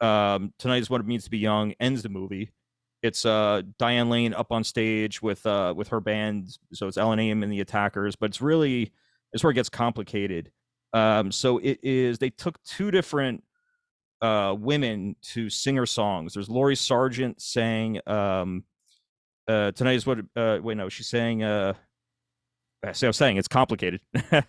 um 0.00 0.52
tonight 0.58 0.78
is 0.82 0.90
what 0.90 1.00
it 1.00 1.06
means 1.06 1.24
to 1.24 1.30
be 1.30 1.38
young 1.38 1.72
ends 1.80 2.02
the 2.02 2.08
movie. 2.08 2.52
It's 3.02 3.24
uh 3.24 3.62
diane 3.78 4.10
lane 4.10 4.34
up 4.34 4.52
on 4.52 4.64
stage 4.64 5.22
with 5.22 5.44
uh 5.46 5.74
with 5.76 5.88
her 5.88 6.00
band 6.00 6.48
so 6.72 6.86
it's 6.88 6.96
ellen 6.96 7.18
aim 7.18 7.42
and 7.42 7.52
the 7.52 7.60
attackers 7.60 8.16
but 8.16 8.26
it's 8.26 8.40
really 8.40 8.92
it's 9.32 9.42
where 9.42 9.50
it 9.50 9.54
gets 9.54 9.68
complicated. 9.68 10.50
Um 10.92 11.32
so 11.32 11.58
it 11.58 11.80
is 11.82 12.18
they 12.18 12.30
took 12.30 12.62
two 12.64 12.90
different 12.90 13.42
uh 14.20 14.54
women 14.58 15.16
to 15.22 15.50
singer 15.50 15.86
songs. 15.86 16.34
There's 16.34 16.48
Laurie 16.48 16.76
Sargent 16.76 17.40
sang 17.40 18.00
um 18.06 18.64
uh 19.48 19.72
tonight 19.72 19.94
is 19.94 20.06
what 20.06 20.18
uh 20.36 20.58
wait 20.62 20.76
no 20.76 20.88
she's 20.88 21.08
saying 21.08 21.42
uh 21.42 21.74
see, 22.92 23.06
I 23.06 23.08
was 23.08 23.16
saying 23.16 23.36
it's 23.36 23.48
complicated. 23.48 24.00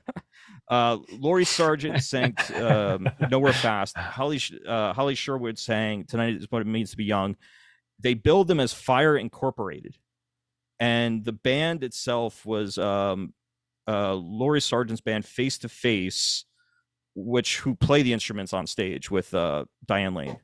uh, 0.69 0.97
Laurie 1.11 1.45
Sargent 1.45 2.01
sang 2.01 2.35
um, 2.55 3.07
"Nowhere 3.29 3.53
Fast." 3.53 3.97
Holly 3.97 4.41
uh, 4.67 4.93
Holly 4.93 5.15
Sherwood 5.15 5.59
sang 5.59 6.05
"Tonight 6.05 6.35
Is 6.35 6.47
What 6.49 6.61
It 6.61 6.67
Means 6.67 6.91
to 6.91 6.97
Be 6.97 7.05
Young." 7.05 7.35
They 7.99 8.15
billed 8.15 8.47
them 8.47 8.59
as 8.59 8.73
Fire 8.73 9.15
Incorporated, 9.15 9.97
and 10.79 11.23
the 11.23 11.31
band 11.31 11.83
itself 11.83 12.45
was 12.45 12.77
um, 12.77 13.33
uh, 13.87 14.13
Laurie 14.15 14.61
Sargent's 14.61 15.01
band 15.01 15.25
Face 15.25 15.57
to 15.59 15.69
Face, 15.69 16.45
which 17.15 17.59
who 17.59 17.75
play 17.75 18.01
the 18.01 18.13
instruments 18.13 18.53
on 18.53 18.65
stage 18.65 19.11
with 19.11 19.33
uh, 19.33 19.65
Diane 19.85 20.15
Lane. 20.15 20.39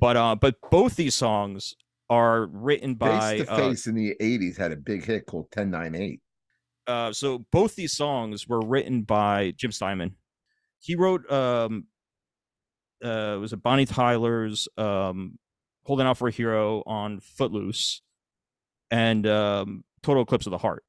But 0.00 0.16
uh, 0.16 0.34
but 0.36 0.56
both 0.70 0.96
these 0.96 1.14
songs 1.14 1.74
are 2.08 2.46
written 2.46 2.94
by 2.94 3.38
Face 3.38 3.46
to 3.46 3.52
uh, 3.52 3.56
Face 3.56 3.86
in 3.86 3.94
the 3.94 4.16
'80s 4.20 4.56
had 4.56 4.72
a 4.72 4.76
big 4.76 5.04
hit 5.04 5.26
called 5.26 5.46
1098. 5.54 6.20
Uh, 6.88 7.12
so 7.12 7.44
both 7.52 7.76
these 7.76 7.92
songs 7.92 8.48
were 8.48 8.62
written 8.62 9.02
by 9.02 9.52
Jim 9.56 9.70
Steinman. 9.70 10.16
He 10.80 10.96
wrote 10.96 11.30
um 11.30 11.86
uh 13.04 13.36
was 13.40 13.52
it 13.52 13.62
Bonnie 13.62 13.84
Tyler's 13.86 14.68
um 14.78 15.38
Holding 15.84 16.06
Out 16.06 16.18
for 16.18 16.28
a 16.28 16.32
Hero 16.32 16.82
on 16.86 17.20
Footloose 17.20 18.00
and 18.90 19.26
um 19.26 19.84
Total 20.02 20.22
Eclipse 20.22 20.46
of 20.46 20.50
the 20.50 20.58
Heart. 20.58 20.84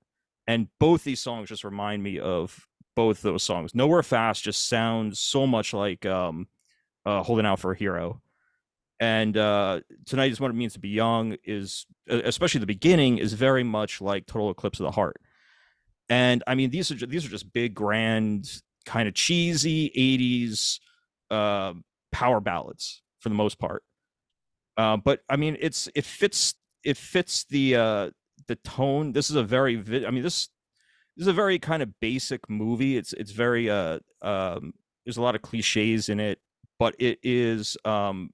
And 0.48 0.68
both 0.80 1.04
these 1.04 1.22
songs 1.22 1.50
just 1.50 1.64
remind 1.64 2.02
me 2.02 2.20
of 2.20 2.66
both 2.96 3.22
those 3.22 3.44
songs. 3.44 3.76
Nowhere 3.76 4.04
Fast 4.04 4.44
just 4.44 4.68
sounds 4.68 5.20
so 5.20 5.46
much 5.46 5.74
like 5.74 6.06
um 6.06 6.48
uh 7.06 7.24
Holding 7.24 7.46
Out 7.46 7.60
for 7.60 7.74
a 7.74 7.78
Hero. 7.78 8.22
And 9.02 9.36
uh 9.36 9.82
tonight 10.06 10.32
is 10.32 10.40
what 10.40 10.52
it 10.52 10.56
means 10.56 10.74
to 10.74 10.80
be 10.80 10.90
young 10.90 11.36
is 11.44 11.86
especially 12.08 12.60
the 12.60 12.66
beginning 12.68 13.18
is 13.18 13.34
very 13.34 13.64
much 13.64 14.00
like 14.00 14.28
Total 14.28 14.52
Eclipse 14.52 14.80
of 14.80 14.86
the 14.86 14.92
Heart 14.92 15.18
and 16.10 16.44
I 16.48 16.56
mean 16.56 16.70
these 16.70 16.92
are 16.92 17.06
these 17.06 17.26
are 17.26 17.30
just 17.30 17.52
big, 17.54 17.74
grand, 17.74 18.62
kind 18.86 19.08
of 19.08 19.14
cheesy 19.14 19.92
'80s 19.96 20.80
uh, 21.32 21.74
power 22.12 22.40
ballads 22.40 23.02
for 23.20 23.30
the 23.30 23.36
most 23.36 23.60
part. 23.60 23.84
Uh, 24.78 24.98
but 24.98 25.22
I 25.30 25.36
mean, 25.36 25.58
it's 25.60 25.90
it 25.96 26.06
fits 26.06 26.56
it 26.84 26.98
fits 26.98 27.46
the 27.46 27.76
uh, 27.76 28.10
the 28.48 28.56
tone. 28.56 29.12
This 29.12 29.30
is 29.30 29.36
a 29.36 29.44
very 29.44 29.76
vi- 29.76 30.06
I 30.06 30.12
mean 30.12 30.24
this 30.24 30.50
this 31.16 31.24
is 31.24 31.28
a 31.28 31.34
very 31.34 31.60
kind 31.60 31.84
of 31.84 32.00
basic 32.00 32.50
movie. 32.50 32.98
It's 32.98 33.14
it's 33.14 33.32
very 33.32 33.70
uh 33.70 34.00
um 34.22 34.74
there's 35.06 35.18
a 35.18 35.22
lot 35.22 35.36
of 35.36 35.42
cliches 35.42 36.10
in 36.10 36.20
it, 36.20 36.40
but 36.80 36.96
it 36.98 37.20
is 37.24 37.78
um 37.86 38.32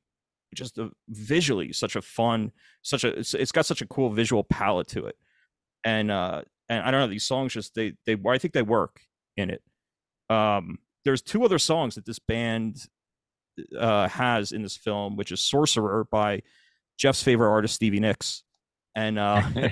just 0.54 0.78
a, 0.78 0.90
visually 1.10 1.74
such 1.74 1.96
a 1.96 2.02
fun 2.02 2.52
such 2.82 3.04
a 3.04 3.10
it's, 3.10 3.34
it's 3.34 3.52
got 3.52 3.66
such 3.66 3.82
a 3.82 3.88
cool 3.88 4.10
visual 4.10 4.44
palette 4.44 4.88
to 4.88 5.06
it 5.06 5.18
and 5.84 6.10
uh 6.10 6.42
and 6.70 6.84
I 6.84 6.92
don't 6.92 7.02
know 7.02 7.08
these 7.08 7.26
songs 7.26 7.54
just 7.54 7.76
they 7.76 7.94
they 8.06 8.18
I 8.28 8.38
think 8.38 8.54
they 8.54 8.62
work 8.62 9.02
in 9.38 9.50
it. 9.50 9.62
Um, 10.30 10.80
there's 11.04 11.22
two 11.22 11.44
other 11.46 11.60
songs 11.60 11.96
that 11.96 12.06
this 12.06 12.20
band 12.20 12.86
uh, 13.78 14.08
has 14.08 14.52
in 14.52 14.64
this 14.64 14.78
film, 14.78 15.16
which 15.16 15.32
is 15.32 15.42
"Sorcerer" 15.42 16.08
by 16.12 16.42
Jeff's 16.98 17.24
favorite 17.24 17.50
artist 17.50 17.76
Stevie 17.76 18.00
Nicks, 18.00 18.44
and 18.96 19.20
uh, 19.20 19.44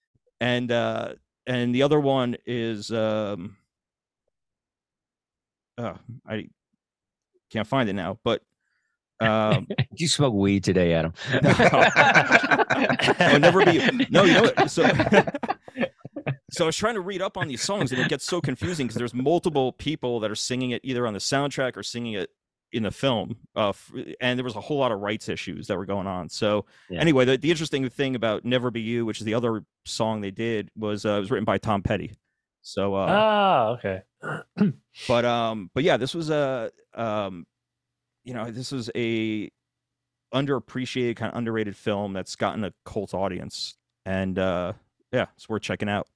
and 0.40 0.72
uh, 0.72 1.14
and 1.46 1.74
the 1.74 1.82
other 1.82 2.00
one 2.00 2.36
is 2.46 2.90
um, 2.90 3.56
uh, 5.78 5.94
I 6.26 6.48
can't 7.50 7.66
find 7.66 7.88
it 7.88 7.94
now, 7.94 8.18
but 8.24 8.42
um, 9.22 9.66
Did 9.68 9.86
you 10.00 10.08
smoke 10.08 10.34
weed 10.34 10.64
today, 10.64 10.94
Adam? 10.94 11.12
I'll 13.18 13.38
never 13.38 13.64
be. 13.64 14.06
No, 14.10 14.24
you 14.24 14.34
know 14.34 14.42
what? 14.42 14.70
So, 14.70 14.82
so 16.52 16.64
I 16.64 16.66
was 16.66 16.76
trying 16.76 16.94
to 16.94 17.00
read 17.00 17.20
up 17.22 17.36
on 17.36 17.48
these 17.48 17.62
songs, 17.62 17.90
and 17.92 18.00
it 18.00 18.08
gets 18.08 18.24
so 18.24 18.40
confusing 18.40 18.86
because 18.86 18.98
there's 18.98 19.14
multiple 19.14 19.72
people 19.72 20.20
that 20.20 20.30
are 20.30 20.34
singing 20.36 20.70
it 20.70 20.80
either 20.84 21.06
on 21.06 21.12
the 21.14 21.18
soundtrack 21.18 21.76
or 21.76 21.82
singing 21.82 22.12
it 22.12 22.30
in 22.72 22.84
the 22.84 22.90
film, 22.90 23.36
uh, 23.56 23.72
and 24.20 24.38
there 24.38 24.44
was 24.44 24.56
a 24.56 24.60
whole 24.60 24.78
lot 24.78 24.92
of 24.92 25.00
rights 25.00 25.28
issues 25.28 25.66
that 25.66 25.76
were 25.76 25.84
going 25.84 26.06
on. 26.06 26.28
So, 26.28 26.64
Yeah. 26.88 27.00
anyway, 27.00 27.24
the, 27.26 27.36
the 27.36 27.50
interesting 27.50 27.88
thing 27.90 28.14
about 28.14 28.44
"Never 28.44 28.70
Be 28.70 28.80
You," 28.80 29.04
which 29.04 29.18
is 29.20 29.24
the 29.26 29.34
other 29.34 29.64
song 29.84 30.20
they 30.20 30.30
did, 30.30 30.70
was 30.76 31.04
uh, 31.04 31.10
it 31.16 31.20
was 31.20 31.30
written 31.30 31.44
by 31.44 31.58
Tom 31.58 31.82
Petty. 31.82 32.12
So, 32.62 32.94
uh, 32.94 33.06
Ah, 33.08 33.66
okay. 33.70 34.02
but 35.08 35.24
um 35.24 35.68
but 35.74 35.82
yeah 35.82 35.96
this 35.96 36.14
was 36.14 36.30
a 36.30 36.70
um 36.94 37.44
you 38.22 38.32
know 38.34 38.48
this 38.52 38.70
was 38.70 38.88
a 38.94 39.50
underappreciated 40.32 41.16
kind 41.16 41.32
of 41.32 41.36
underrated 41.38 41.76
film 41.76 42.12
that's 42.12 42.36
gotten 42.36 42.64
a 42.64 42.72
cult 42.84 43.14
audience 43.14 43.76
and 44.06 44.38
uh 44.38 44.72
yeah 45.12 45.26
it's 45.36 45.48
worth 45.48 45.62
checking 45.62 45.88
out 45.88 46.06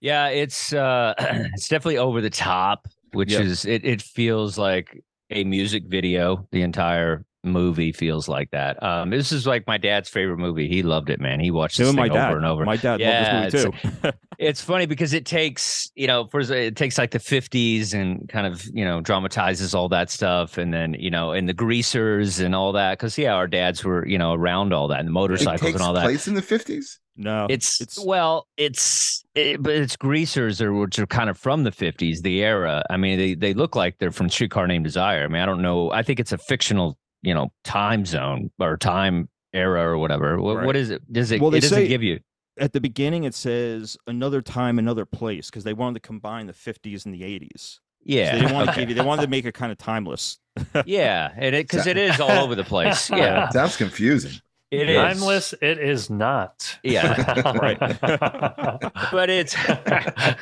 Yeah, 0.00 0.28
it's 0.28 0.72
uh 0.72 1.14
it's 1.18 1.68
definitely 1.68 1.98
over 1.98 2.20
the 2.20 2.30
top, 2.30 2.86
which 3.12 3.32
Yep. 3.32 3.42
is 3.42 3.64
it 3.64 3.84
it 3.84 4.02
feels 4.02 4.58
like 4.58 5.02
a 5.30 5.44
music 5.44 5.84
video. 5.86 6.46
The 6.52 6.62
entire 6.62 7.24
movie 7.44 7.92
feels 7.92 8.28
like 8.28 8.50
that. 8.50 8.82
Um 8.82 9.10
this 9.10 9.32
is 9.32 9.46
like 9.46 9.66
my 9.66 9.78
dad's 9.78 10.08
favorite 10.08 10.38
movie. 10.38 10.68
He 10.68 10.82
loved 10.82 11.10
it, 11.10 11.20
man. 11.20 11.40
He 11.40 11.50
watched 11.50 11.78
it 11.80 11.84
this 11.84 11.86
with 11.86 11.94
thing 11.94 12.08
my 12.08 12.08
dad 12.08 12.24
over 12.24 12.36
and 12.36 12.46
over. 12.46 12.66
my 12.66 12.76
dad 12.76 13.00
Yeah, 13.00 13.06
loved 13.06 13.20
this 13.20 13.30
movie 13.30 13.46
too 13.46 13.72
it's 14.38 14.60
funny 14.62 14.86
because 14.86 15.12
it 15.12 15.24
takes, 15.26 15.90
you 15.94 16.06
know, 16.06 16.26
first 16.28 16.50
it 16.50 16.76
takes 16.76 16.98
like 16.98 17.10
the 17.10 17.18
50s 17.20 17.94
and 17.94 18.28
kind 18.28 18.46
of, 18.46 18.64
you 18.72 18.84
know, 18.84 19.00
dramatizes 19.00 19.74
all 19.74 19.88
that 19.90 20.10
stuff 20.10 20.58
and 20.58 20.72
then, 20.72 20.94
you 20.94 21.10
know, 21.10 21.32
and 21.32 21.48
the 21.48 21.54
greasers 21.54 22.38
and 22.40 22.54
all 22.54 22.72
that 22.72 22.98
cuz 22.98 23.18
yeah, 23.18 23.34
our 23.34 23.46
dads 23.46 23.84
were, 23.84 24.06
you 24.06 24.18
know, 24.18 24.32
around 24.34 24.72
all 24.72 24.88
that 24.88 25.00
and 25.00 25.08
the 25.08 25.12
It 25.36 25.54
motorcycles 25.54 25.56
takes 25.56 25.74
and 25.74 25.82
all 25.82 25.94
that. 25.94 26.02
place 26.02 26.28
in 26.28 26.34
the 26.34 26.42
50s. 26.42 26.98
no 27.16 27.46
It's, 27.48 27.80
it's 27.80 27.98
well, 27.98 28.46
it's 28.56 29.24
it, 29.34 29.62
but 29.62 29.74
it's 29.74 29.96
greasers 29.96 30.60
or 30.60 30.72
which 30.74 30.98
are 30.98 31.06
kind 31.06 31.30
of 31.30 31.38
from 31.38 31.64
the 31.64 31.72
50s, 31.72 32.20
the 32.22 32.42
era. 32.44 32.82
I 32.90 32.96
mean, 32.96 33.18
they 33.18 33.34
they 33.34 33.54
look 33.54 33.74
like 33.76 33.98
they're 33.98 34.10
from 34.12 34.28
Streetcar 34.28 34.66
Named 34.66 34.84
Desire. 34.84 35.24
I 35.24 35.28
mean, 35.28 35.42
I 35.42 35.46
don't 35.46 35.62
know. 35.62 35.90
I 35.92 36.02
think 36.02 36.20
it's 36.20 36.32
a 36.32 36.38
fictional, 36.38 36.98
you 37.22 37.34
know, 37.34 37.52
time 37.64 38.04
zone 38.06 38.50
or 38.58 38.76
time 38.76 39.28
era 39.52 39.82
or 39.90 39.98
whatever. 39.98 40.40
What, 40.40 40.56
Right. 40.58 40.66
what 40.66 40.76
is 40.76 40.90
it? 40.90 41.02
Does 41.12 41.30
it? 41.32 41.40
Well, 41.40 41.50
they 41.50 41.58
it 41.58 41.62
doesn't 41.62 41.76
say- 41.78 41.88
give 41.88 42.02
you. 42.02 42.20
at 42.60 42.72
the 42.72 42.80
beginning 42.80 43.24
it 43.24 43.34
says 43.34 43.96
another 44.06 44.42
time 44.42 44.78
another 44.78 45.04
place 45.04 45.48
because 45.48 45.62
they 45.64 45.72
wanted 45.72 45.94
to 45.94 46.06
combine 46.06 46.46
the 46.46 46.52
50s 46.52 47.04
and 47.06 47.14
the 47.14 47.22
80s 47.22 47.78
Yeah, 48.04 48.26
so 48.26 48.32
they 48.32 48.40
didn't 48.42 48.54
want 48.54 48.68
to 48.70 48.74
give 48.80 48.88
you 48.88 48.94
they 48.96 49.00
wanted 49.00 49.22
to 49.22 49.28
make 49.28 49.44
it 49.44 49.54
kind 49.54 49.70
of 49.70 49.78
timeless 49.78 50.38
yeah, 50.86 51.30
and 51.36 51.54
it 51.54 51.68
because 51.68 51.86
it 51.86 51.96
is 51.96 52.18
all 52.20 52.32
over 52.44 52.56
the 52.56 52.64
place. 52.74 53.08
Yeah, 53.10 53.48
Sounds 53.50 53.76
confusing. 53.76 54.40
It 54.70 54.88
is 54.90 54.96
Timeless, 54.96 55.54
it 55.62 55.78
is 55.78 56.10
not. 56.10 56.78
Yeah, 56.82 57.52
right. 57.58 57.78
but 59.10 59.30
it's 59.30 59.56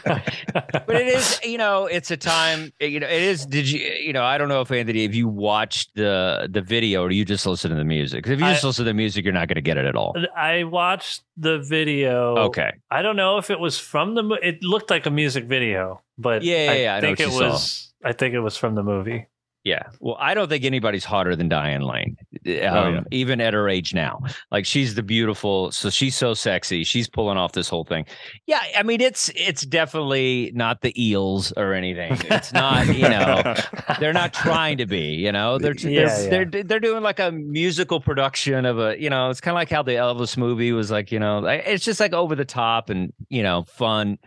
but 0.05 0.97
it 0.97 1.07
is 1.09 1.41
you 1.45 1.59
know 1.59 1.87
it's 1.87 2.11
a 2.11 2.17
time 2.17 2.73
eh, 2.81 2.87
you 2.87 3.01
know 3.01 3.07
it 3.07 3.23
is 3.23 3.47
did 3.47 3.69
you 3.71 3.81
eh, 3.87 3.99
you 3.99 4.13
know 4.13 4.23
i 4.25 4.37
don't 4.39 4.49
know 4.49 4.61
if 4.61 4.71
anthony 4.71 5.05
if 5.05 5.15
you 5.15 5.29
watched 5.29 5.95
the 5.95 6.49
the 6.51 6.61
video 6.63 7.03
or 7.05 7.11
you 7.11 7.25
just 7.25 7.47
listen 7.47 7.71
to 7.71 7.77
the 7.77 7.85
music. 7.85 8.27
if 8.27 8.31
you 8.41 8.47
just 8.47 8.65
I- 8.65 8.67
listen 8.67 8.85
to 8.85 8.89
the 8.91 8.95
music 8.95 9.25
you're 9.25 9.33
not 9.35 9.49
going 9.49 9.57
to 9.57 9.61
get 9.63 9.77
it 9.77 9.87
at 9.87 9.95
all 9.97 10.15
I 10.37 10.65
watched 10.65 11.23
the 11.37 11.59
video. 11.59 12.37
okay 12.49 12.73
I 12.91 13.03
don't 13.03 13.17
know 13.17 13.39
if 13.39 13.51
it 13.51 13.61
was 13.61 13.79
from 13.79 14.15
the. 14.15 14.25
It 14.43 14.63
looked 14.63 14.91
like 14.91 15.07
a 15.07 15.11
music 15.11 15.45
video, 15.45 16.03
but 16.19 16.43
Yeah, 16.43 16.65
yeah, 16.65 16.71
I 16.71 16.75
yeah, 16.77 16.95
I 16.97 17.01
know 17.01 17.07
think 17.09 17.21
it 17.21 17.27
you 17.27 17.33
saw. 17.33 17.51
was. 17.51 17.93
I 18.05 18.13
think 18.13 18.35
it 18.35 18.41
was 18.41 18.57
from 18.57 18.75
the 18.75 18.83
movie. 18.83 19.27
Yeah. 19.67 19.83
Well, 19.99 20.17
I 20.21 20.35
don't 20.35 20.49
think 20.49 20.65
anybody's 20.65 21.05
hotter 21.05 21.35
than 21.35 21.49
Diane 21.49 21.81
Lane, 21.81 22.17
um, 22.47 22.47
yeah. 22.47 23.01
even 23.11 23.41
at 23.41 23.53
her 23.53 23.69
age 23.69 23.95
now. 23.95 24.21
Like 24.53 24.65
she's 24.65 24.95
the 24.95 25.03
beautiful, 25.03 25.73
so 25.73 25.91
she's 25.91 26.15
so 26.15 26.35
sexy. 26.35 26.85
She's 26.85 27.09
pulling 27.09 27.37
off 27.37 27.51
this 27.51 27.69
whole 27.69 27.83
thing. 27.83 28.07
Yeah, 28.47 28.61
I 28.79 28.85
mean 28.85 29.01
it's 29.01 29.29
it's 29.35 29.63
definitely 29.63 30.53
not 30.55 30.83
the 30.83 30.95
eels 30.97 31.51
or 31.57 31.75
anything. 31.75 32.17
It's 32.31 32.53
not, 32.53 32.87
you 32.87 33.09
know, 33.09 33.57
they're 33.99 34.13
not 34.13 34.33
trying 34.33 34.79
to 34.79 34.87
be. 34.87 35.17
You 35.17 35.33
know, 35.33 35.59
they're 35.59 35.75
Yeah, 35.75 36.07
they're, 36.29 36.43
yeah. 36.43 36.49
they're 36.49 36.63
they're 36.63 36.79
doing 36.79 37.03
like 37.03 37.19
a 37.19 37.33
musical 37.33 37.99
production 38.01 38.67
of 38.67 38.79
a. 38.79 39.03
You 39.03 39.11
know, 39.11 39.31
it's 39.31 39.41
kind 39.41 39.57
of 39.57 39.57
like 39.57 39.71
how 39.71 39.83
the 39.83 39.93
Elvis 39.95 40.37
movie 40.37 40.71
was 40.71 40.93
like. 40.93 41.11
You 41.11 41.19
know, 41.19 41.45
it's 41.45 41.85
just 41.85 41.99
like 41.99 42.13
over 42.13 42.37
the 42.37 42.45
top 42.45 42.89
and 42.89 43.13
you 43.31 43.43
know 43.43 43.65
fun. 43.65 44.19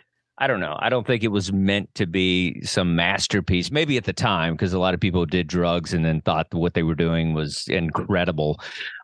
I 0.42 0.48
don't 0.48 0.62
know. 0.62 0.78
I 0.80 0.88
don't 0.90 1.06
think 1.06 1.24
it 1.24 1.28
was 1.30 1.52
meant 1.52 1.94
to 1.96 2.08
be 2.08 2.62
some 2.64 2.96
masterpiece. 2.96 3.72
Maybe 3.72 3.98
at 3.98 4.06
the 4.06 4.14
time, 4.14 4.54
because 4.54 4.72
a 4.74 4.80
lot 4.80 4.94
of 4.94 5.00
people 5.02 5.26
did 5.26 5.48
drugs 5.48 5.94
and 5.94 6.04
then 6.06 6.22
thought 6.22 6.48
what 6.54 6.74
they 6.74 6.84
were 6.84 6.96
doing 6.96 7.34
was 7.34 7.68
incredible. 7.68 8.60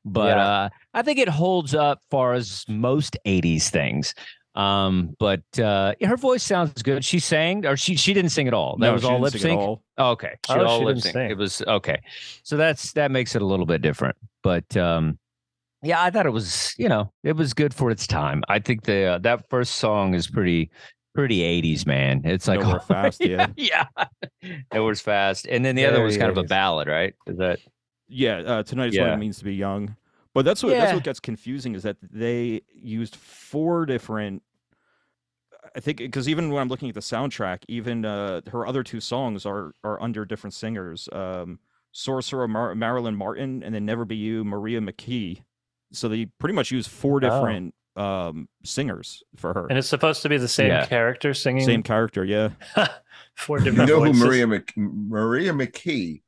But 0.05 0.37
Yeah. 0.37 0.47
uh, 0.47 0.69
I 0.93 1.01
think 1.01 1.19
it 1.19 1.27
holds 1.27 1.75
up 1.75 2.01
far 2.09 2.33
as 2.33 2.63
most 2.69 3.17
'80s 3.25 3.69
things. 3.69 4.13
Um, 4.55 5.13
but 5.19 5.43
uh, 5.59 5.95
her 6.01 6.15
voice 6.15 6.41
sounds 6.41 6.81
good. 6.81 7.03
She 7.03 7.19
sang, 7.19 7.65
or 7.65 7.75
she 7.75 7.97
she 7.97 8.13
didn't 8.13 8.31
sing 8.31 8.47
at 8.47 8.53
all. 8.53 8.77
That 8.77 8.85
No, 8.87 8.93
was 8.93 9.01
she 9.01 9.07
all 9.09 9.19
lip 9.19 9.33
sync. 9.33 9.59
Oh, 9.59 9.81
okay, 10.11 10.35
she 10.47 10.53
Oh, 10.53 10.65
all 10.65 10.79
she 10.79 10.85
lip 10.85 10.95
didn't 10.95 11.03
sync. 11.03 11.13
sing. 11.13 11.31
It 11.31 11.37
was 11.37 11.61
okay. 11.67 11.99
So 12.43 12.55
that's 12.55 12.93
that 12.93 13.11
makes 13.11 13.35
it 13.35 13.41
a 13.41 13.45
little 13.45 13.65
bit 13.65 13.81
different. 13.81 14.15
But 14.41 14.77
um, 14.77 15.19
yeah, 15.83 16.01
I 16.01 16.09
thought 16.09 16.25
it 16.25 16.29
was 16.31 16.73
you 16.77 16.87
know 16.87 17.11
it 17.23 17.35
was 17.35 17.53
good 17.53 17.73
for 17.73 17.91
its 17.91 18.07
time. 18.07 18.43
I 18.47 18.59
think 18.59 18.83
the 18.83 19.03
uh, 19.03 19.17
that 19.19 19.49
first 19.49 19.75
song 19.75 20.13
is 20.13 20.27
pretty 20.29 20.71
pretty 21.15 21.39
80s, 21.39 21.87
man. 21.87 22.21
It's 22.23 22.47
like 22.47 22.59
Nowhere 22.59 22.79
fast, 22.79 23.25
yeah. 23.25 23.47
yeah, 23.55 23.85
it 24.71 24.79
was 24.79 25.01
fast. 25.01 25.47
And 25.47 25.65
then 25.65 25.75
the 25.75 25.85
other 25.85 26.03
was 26.03 26.17
Very 26.17 26.27
kind 26.27 26.37
of 26.37 26.43
a 26.43 26.47
ballad, 26.47 26.87
right? 26.87 27.15
Is 27.25 27.37
that 27.37 27.59
Yeah, 28.07 28.37
uh, 28.39 28.63
tonight 28.63 28.89
is 28.89 28.99
what 28.99 29.09
it 29.13 29.17
means 29.17 29.39
to 29.39 29.45
be 29.45 29.55
young. 29.55 29.95
But 30.33 30.43
that's 30.43 30.61
what 30.61 30.71
that's 30.71 30.93
what 30.93 31.03
gets 31.03 31.19
confusing 31.21 31.75
is 31.75 31.83
that 31.83 31.97
they 32.01 32.61
used 32.73 33.15
four 33.15 33.85
different. 33.85 34.43
I 35.75 35.79
think 35.79 35.97
because 35.97 36.29
even 36.29 36.51
when 36.51 36.61
I'm 36.61 36.67
looking 36.67 36.89
at 36.89 36.95
the 36.95 37.01
soundtrack, 37.01 37.63
even 37.69 38.05
uh, 38.05 38.41
her 38.51 38.67
other 38.67 38.83
two 38.83 38.99
songs 38.99 39.45
are 39.45 39.71
are 39.83 40.01
under 40.01 40.25
different 40.25 40.53
singers. 40.53 41.07
Um, 41.11 41.59
Sorcerer 41.93 42.49
Mar- 42.49 42.75
Marilyn 42.75 43.15
Martin 43.15 43.63
and 43.63 43.73
then 43.73 43.85
Never 43.85 44.03
Be 44.03 44.17
You 44.17 44.43
Maria 44.43 44.81
McKee. 44.81 45.41
So 45.93 46.09
they 46.09 46.25
pretty 46.25 46.53
much 46.53 46.69
use 46.69 46.85
four 46.85 47.21
different 47.21 47.73
um, 47.95 48.47
singers 48.63 49.23
for 49.37 49.53
her. 49.53 49.67
And 49.67 49.77
it's 49.77 49.87
supposed 49.87 50.21
to 50.23 50.29
be 50.29 50.37
the 50.37 50.47
same 50.47 50.67
Yeah. 50.67 50.85
character 50.85 51.33
singing 51.33 51.65
Same 51.65 51.83
character, 51.83 52.23
yeah. 52.25 52.49
four 53.35 53.59
different. 53.59 53.89
You 53.89 53.95
different 53.95 54.15
know 54.15 54.19
who. 54.19 54.25
Maria 54.27 54.47
Mc, 54.47 54.73
Maria 54.75 55.53
McKee 55.53 56.21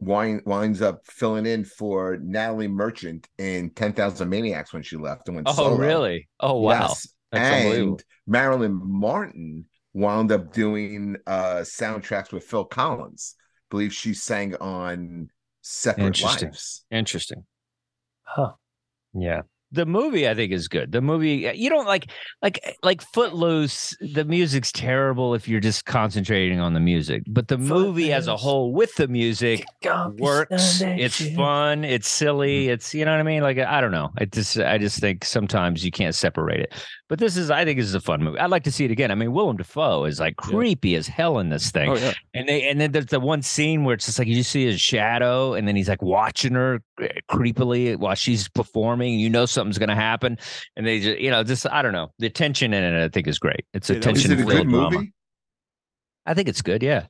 wind, 0.00 0.42
winds 0.44 0.82
up 0.82 1.00
filling 1.06 1.46
in 1.46 1.64
for 1.64 2.18
Natalie 2.22 2.68
Merchant 2.68 3.26
in 3.38 3.70
Ten 3.70 3.92
Thousand 3.92 4.28
Maniacs 4.28 4.72
when 4.72 4.82
she 4.82 4.96
left 4.96 5.28
and 5.28 5.36
went 5.36 5.48
Oh, 5.48 5.52
solo. 5.54 5.76
really? 5.76 6.28
Oh, 6.40 6.60
wow. 6.60 6.80
Yes. 6.88 7.08
That's 7.32 7.64
and 7.64 8.02
Marilyn 8.26 8.80
Martin 8.82 9.66
wound 9.94 10.30
up 10.32 10.52
doing 10.52 11.16
uh 11.26 11.56
soundtracks 11.62 12.32
with 12.32 12.44
Phil 12.44 12.64
Collins. 12.64 13.34
believe 13.70 13.92
she 13.92 14.14
sang 14.14 14.54
on 14.56 15.28
Separate 15.60 16.06
Interesting. 16.06 16.48
Lives. 16.48 16.84
Interesting. 16.90 17.44
Huh. 18.22 18.52
Yeah. 19.14 19.42
The 19.72 19.84
movie 19.84 20.26
I 20.28 20.34
think 20.34 20.52
is 20.52 20.66
good. 20.66 20.92
The 20.92 21.00
movie 21.02 21.46
uh, 21.48 21.52
you 21.52 21.68
don't 21.68 21.86
like 21.86 22.10
like 22.42 22.76
like 22.82 23.02
Footloose, 23.12 23.94
the 24.14 24.24
music's 24.24 24.72
terrible 24.72 25.34
if 25.34 25.46
you're 25.46 25.60
just 25.60 25.84
concentrating 25.84 26.58
on 26.58 26.72
the 26.72 26.80
music. 26.80 27.22
But 27.28 27.48
the 27.48 27.58
movie 27.58 28.12
as 28.12 28.28
a 28.28 28.36
whole 28.36 28.72
with 28.72 28.94
the 28.94 29.08
music 29.08 29.64
works. 30.18 30.80
It's 30.80 31.34
fun, 31.34 31.84
it's 31.84 32.08
silly, 32.08 32.68
it's 32.68 32.94
you 32.94 33.04
know 33.04 33.10
what 33.12 33.20
I 33.20 33.24
mean? 33.24 33.42
Like 33.42 33.58
I 33.58 33.80
don't 33.80 33.92
know. 33.92 34.10
I 34.18 34.24
just 34.24 34.58
I 34.58 34.78
just 34.78 35.00
think 35.00 35.24
sometimes 35.24 35.84
you 35.84 35.90
can't 35.90 36.14
separate 36.14 36.60
it. 36.60 36.74
But 37.08 37.18
this 37.18 37.36
is 37.36 37.50
I 37.50 37.64
think 37.64 37.78
this 37.78 37.86
is 37.88 37.94
a 37.94 38.00
fun 38.00 38.22
movie. 38.22 38.38
I'd 38.38 38.50
like 38.50 38.64
to 38.64 38.72
see 38.72 38.84
it 38.84 38.90
again. 38.90 39.10
I 39.10 39.14
mean, 39.14 39.32
Willem 39.32 39.56
Dafoe 39.56 40.04
is 40.04 40.18
like 40.20 40.34
Yeah. 40.44 40.50
creepy 40.50 40.94
as 40.94 41.06
hell 41.06 41.38
in 41.38 41.50
this 41.50 41.70
thing. 41.70 41.90
Oh 41.90 41.96
yeah. 41.96 42.12
And 42.34 42.48
they 42.48 42.68
and 42.68 42.80
then 42.80 42.92
there's 42.92 43.06
the 43.06 43.20
one 43.20 43.42
scene 43.42 43.84
where 43.84 43.94
it's 43.94 44.06
just 44.06 44.18
like 44.18 44.28
you 44.28 44.42
see 44.42 44.64
his 44.66 44.80
shadow, 44.80 45.54
and 45.54 45.68
then 45.68 45.76
he's 45.76 45.88
like 45.88 46.02
watching 46.02 46.52
her 46.54 46.80
uh, 47.02 47.06
creepily 47.30 47.96
while 47.96 48.14
she's 48.14 48.48
performing. 48.48 49.18
You 49.18 49.28
know 49.30 49.46
something's 49.58 49.78
gonna 49.78 49.94
happen, 49.94 50.38
and 50.76 50.86
they 50.86 51.00
just 51.00 51.18
you 51.18 51.30
know 51.30 51.42
just 51.42 51.66
I 51.66 51.82
don't 51.82 51.92
know 51.92 52.12
the 52.18 52.30
tension 52.30 52.72
in 52.72 52.82
it. 52.82 53.04
I 53.04 53.08
think 53.08 53.26
is 53.26 53.38
great. 53.38 53.64
It's 53.74 53.90
a 53.90 53.94
Yeah, 53.94 54.00
tension 54.00 54.30
it 54.32 54.40
a 54.40 54.44
good 54.44 54.68
drama. 54.68 54.90
movie? 54.90 55.12
I 56.26 56.34
think 56.34 56.48
it's 56.48 56.62
good. 56.62 56.82
Yeah, 56.82 57.04
I 57.06 57.08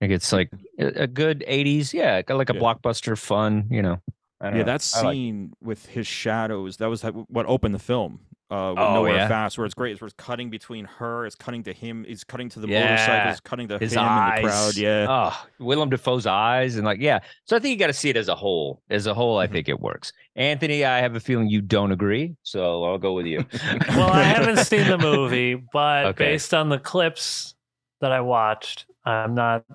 think 0.00 0.12
it's 0.12 0.32
like 0.32 0.50
a, 0.78 1.06
good 1.06 1.44
'80s. 1.48 1.92
Yeah, 1.92 2.22
like 2.28 2.50
a 2.50 2.54
Yeah. 2.54 2.60
blockbuster, 2.60 3.18
fun. 3.18 3.66
You 3.70 3.82
know. 3.82 4.02
I 4.40 4.50
don't 4.50 4.58
Yeah, 4.58 4.64
know. 4.64 4.66
that 4.66 4.88
I 4.94 5.02
like 5.02 5.14
scene 5.14 5.52
with 5.60 5.86
his 5.86 6.06
shadows, 6.06 6.76
that 6.76 6.88
was 6.88 7.02
what 7.02 7.46
opened 7.46 7.74
the 7.74 7.80
film. 7.80 8.20
Uh, 8.50 8.70
with 8.74 8.78
Oh, 8.82 8.94
Nowhere 8.94 9.14
yeah? 9.16 9.28
Fast, 9.28 9.58
where 9.58 9.66
it's 9.66 9.74
great, 9.74 10.00
where 10.00 10.06
it's 10.06 10.14
cutting 10.16 10.48
between 10.48 10.86
her, 10.86 11.26
it's 11.26 11.34
cutting 11.36 11.62
to 11.64 11.72
him, 11.74 12.06
it's 12.08 12.24
cutting 12.24 12.48
to 12.48 12.60
the 12.60 12.66
Yeah. 12.68 12.92
motorcycle, 12.92 13.30
it's 13.32 13.40
cutting 13.40 13.68
to 13.68 13.78
his 13.78 13.92
him 13.92 13.98
eyes. 14.00 14.38
and 14.38 14.44
the 14.44 14.48
crowd. 14.48 14.76
Yeah. 14.76 15.06
Oh, 15.06 15.46
Willem 15.58 15.90
Dafoe's 15.90 16.26
eyes 16.26 16.76
and 16.76 16.86
like 16.86 16.98
yeah. 16.98 17.18
So 17.44 17.56
I 17.56 17.58
think 17.58 17.72
you 17.72 17.78
got 17.78 17.88
to 17.88 17.92
see 17.92 18.08
it 18.08 18.16
as 18.16 18.28
a 18.28 18.34
whole. 18.34 18.80
As 18.88 19.06
a 19.06 19.12
whole, 19.12 19.36
I 19.38 19.46
Mhm. 19.46 19.52
think 19.52 19.68
it 19.68 19.78
works. 19.80 20.14
Anthony, 20.34 20.82
I 20.86 20.98
have 21.00 21.14
a 21.14 21.20
feeling 21.20 21.48
you 21.50 21.60
don't 21.60 21.92
agree, 21.92 22.36
so 22.42 22.84
I'll 22.84 22.96
go 22.96 23.12
with 23.12 23.26
you. 23.26 23.44
well, 23.90 24.08
I 24.10 24.22
haven't 24.22 24.64
seen 24.64 24.86
the 24.88 24.96
movie, 24.98 25.54
but 25.54 26.06
Okay. 26.16 26.24
based 26.32 26.54
on 26.54 26.70
the 26.70 26.78
clips 26.78 27.54
that 28.00 28.12
I 28.12 28.22
watched, 28.22 28.86
I'm 29.04 29.34
not 29.34 29.66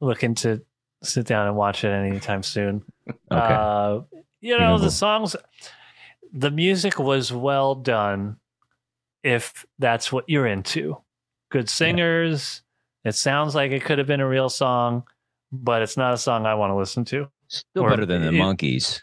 looking 0.00 0.36
to 0.36 0.62
sit 1.02 1.26
down 1.26 1.48
and 1.48 1.56
watch 1.56 1.82
it 1.82 1.88
anytime 1.88 2.44
soon. 2.44 2.84
Okay. 3.08 3.16
Uh, 3.30 4.02
you 4.40 4.56
know, 4.56 4.74
Reasonable. 4.74 4.78
the 4.78 4.90
songs, 4.92 5.36
the 6.32 6.50
music 6.50 6.98
was 6.98 7.32
well 7.32 7.74
done 7.74 8.36
if 9.22 9.66
that's 9.78 10.12
what 10.12 10.24
you're 10.28 10.46
into. 10.46 10.96
Good 11.50 11.68
singers. 11.68 12.62
It 13.04 13.14
sounds 13.14 13.54
like 13.54 13.72
it 13.72 13.84
could 13.84 13.98
have 13.98 14.06
been 14.06 14.20
a 14.20 14.28
real 14.28 14.48
song, 14.48 15.04
but 15.52 15.82
it's 15.82 15.96
not 15.96 16.14
a 16.14 16.18
song 16.18 16.46
I 16.46 16.54
want 16.54 16.70
to 16.70 16.76
listen 16.76 17.04
to. 17.06 17.28
Still 17.48 17.82
or 17.82 17.90
better 17.90 18.06
than 18.06 18.22
the 18.22 18.30
Monkees. 18.30 19.00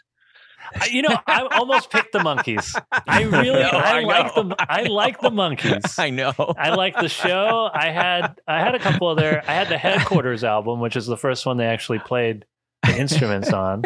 You 0.90 1.02
know, 1.02 1.16
I 1.26 1.46
almost 1.52 1.90
picked 1.90 2.12
the 2.12 2.18
Monkees. 2.18 2.80
I 3.06 3.22
really, 3.22 3.60
know, 3.60 3.70
I, 3.70 4.00
I 4.00 4.02
like 4.02 4.36
know, 4.36 4.42
them. 4.42 4.54
I, 4.58 4.66
I 4.68 4.82
like 4.84 5.20
the 5.20 5.30
Monkees. 5.30 5.98
I 5.98 6.10
know. 6.10 6.32
I 6.38 6.70
like 6.70 6.94
the 6.94 7.08
show. 7.08 7.70
I 7.72 7.90
had 7.90 8.40
I 8.46 8.60
had 8.60 8.74
a 8.74 8.78
couple 8.78 9.10
of 9.10 9.18
their 9.18 9.42
I 9.48 9.54
had 9.54 9.68
the 9.68 9.78
Headquarters 9.78 10.44
album, 10.44 10.80
which 10.80 10.96
is 10.96 11.06
the 11.06 11.16
first 11.16 11.46
one 11.46 11.56
they 11.56 11.66
actually 11.66 12.00
played 12.00 12.44
the 12.84 12.96
instruments 12.98 13.52
on. 13.52 13.82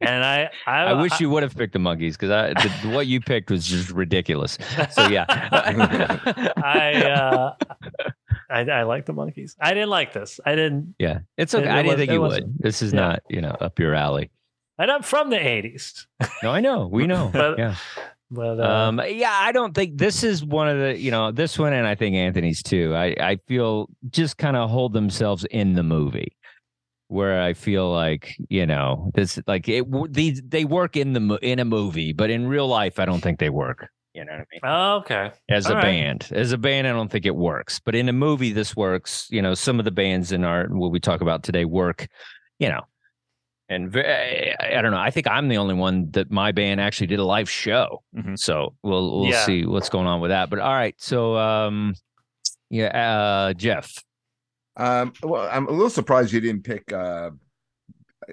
And 0.00 0.24
I 0.24 0.50
I, 0.66 0.78
I 0.84 0.92
wish 1.00 1.20
you 1.20 1.30
would 1.30 1.42
have 1.42 1.56
picked 1.56 1.72
the 1.72 1.78
Monkees 1.78 2.12
because 2.12 2.30
I 2.30 2.52
the, 2.54 2.90
what 2.94 3.06
you 3.06 3.20
picked 3.20 3.50
was 3.50 3.64
just 3.66 3.90
ridiculous. 3.90 4.58
So 4.90 5.06
yeah, 5.08 5.24
I 6.56 7.02
uh 7.04 7.54
I, 8.50 8.60
I 8.62 8.82
like 8.82 9.06
the 9.06 9.14
Monkees. 9.14 9.54
I 9.60 9.74
didn't 9.74 9.90
like 9.90 10.12
this. 10.12 10.40
I 10.44 10.54
didn't 10.54 10.94
yeah, 10.98 11.20
it's 11.36 11.54
It- 11.54 11.58
okay. 11.58 11.68
it 11.68 11.72
I 11.72 11.76
didn't 11.82 11.86
was- 11.88 11.96
think 11.96 12.10
you 12.10 12.20
would. 12.20 12.58
This 12.58 12.82
is 12.82 12.92
yeah. 12.92 13.00
not 13.00 13.22
you 13.28 13.40
know 13.40 13.50
up 13.60 13.78
your 13.78 13.94
alley. 13.94 14.30
and 14.78 14.90
I'm 14.90 15.02
from 15.02 15.30
the 15.30 15.38
eighties. 15.38 16.06
No, 16.42 16.50
I 16.50 16.60
know. 16.60 16.86
We 16.88 17.06
know. 17.06 17.28
But- 17.32 17.58
yeah. 17.58 17.76
But 18.34 18.60
uh, 18.60 18.66
Um, 18.88 19.00
yeah, 19.08 19.30
I 19.30 19.52
don't 19.52 19.74
think 19.74 19.98
this 19.98 20.24
is 20.24 20.42
one 20.42 20.66
of 20.66 20.78
the, 20.78 20.96
you 20.98 21.10
know, 21.10 21.32
this 21.32 21.58
one 21.58 21.74
and 21.74 21.86
I 21.86 21.94
think 21.94 22.16
Anthony's 22.16 22.62
too. 22.62 22.94
I, 22.94 23.14
I 23.20 23.36
feel 23.46 23.90
just 24.08 24.38
kind 24.38 24.56
of 24.56 24.70
hold 24.70 24.94
themselves 24.94 25.44
in 25.50 25.74
the 25.74 25.82
movie 25.82 26.34
where 27.12 27.42
I 27.42 27.52
feel 27.52 27.90
like, 27.92 28.34
you 28.48 28.66
know, 28.66 29.10
this 29.14 29.38
like 29.46 29.68
it, 29.68 29.84
these, 30.12 30.42
they 30.44 30.64
work 30.64 30.96
in 30.96 31.12
the, 31.12 31.38
in 31.42 31.58
a 31.58 31.64
movie, 31.64 32.12
but 32.12 32.30
in 32.30 32.46
real 32.48 32.66
life, 32.66 32.98
I 32.98 33.04
don't 33.04 33.20
think 33.20 33.38
they 33.38 33.50
work. 33.50 33.88
You 34.14 34.24
know 34.24 34.32
what 34.32 34.40
I 34.40 34.44
mean? 34.52 34.60
oh, 34.64 34.96
okay. 34.98 35.30
As 35.50 35.66
All 35.66 35.72
a 35.72 35.74
right. 35.76 35.82
band, 35.82 36.28
as 36.32 36.52
a 36.52 36.58
band, 36.58 36.86
I 36.86 36.92
don't 36.92 37.10
think 37.10 37.24
it 37.24 37.34
works, 37.36 37.80
but 37.84 37.94
in 37.94 38.08
a 38.08 38.12
movie, 38.12 38.52
this 38.52 38.76
works. 38.76 39.26
You 39.30 39.40
know, 39.42 39.54
some 39.54 39.78
of 39.78 39.84
the 39.84 39.90
bands 39.90 40.32
in 40.32 40.44
our, 40.44 40.66
what 40.66 40.90
we 40.90 41.00
talk 41.00 41.20
about 41.22 41.42
today 41.42 41.64
work, 41.64 42.08
you 42.58 42.68
know, 42.68 42.80
and 43.70 43.90
ve- 43.90 44.54
I, 44.60 44.82
don't 44.82 44.90
know. 44.90 44.98
I 44.98 45.10
think 45.10 45.26
I'm 45.28 45.48
the 45.48 45.56
only 45.56 45.72
one 45.74 46.10
that 46.10 46.30
my 46.30 46.52
band 46.52 46.78
actually 46.78 47.06
did 47.06 47.20
a 47.20 47.24
live 47.24 47.48
show. 47.48 48.02
Mhm. 48.14 48.38
So 48.38 48.74
we'll 48.82 49.20
we'll 49.20 49.30
Yeah. 49.30 49.44
see 49.46 49.64
what's 49.64 49.88
going 49.88 50.06
on 50.06 50.20
with 50.20 50.30
that. 50.30 50.50
But 50.50 50.58
all 50.58 50.74
right, 50.74 50.94
so 50.98 51.36
um, 51.38 51.94
yeah, 52.68 52.88
uh, 52.88 53.54
Jeff. 53.54 53.94
Um, 54.76 55.12
well, 55.22 55.48
I'm 55.50 55.66
a 55.66 55.70
little 55.70 55.90
surprised 55.90 56.32
you 56.32 56.40
didn't 56.40 56.64
pick 56.64 56.92
uh, 56.92 57.30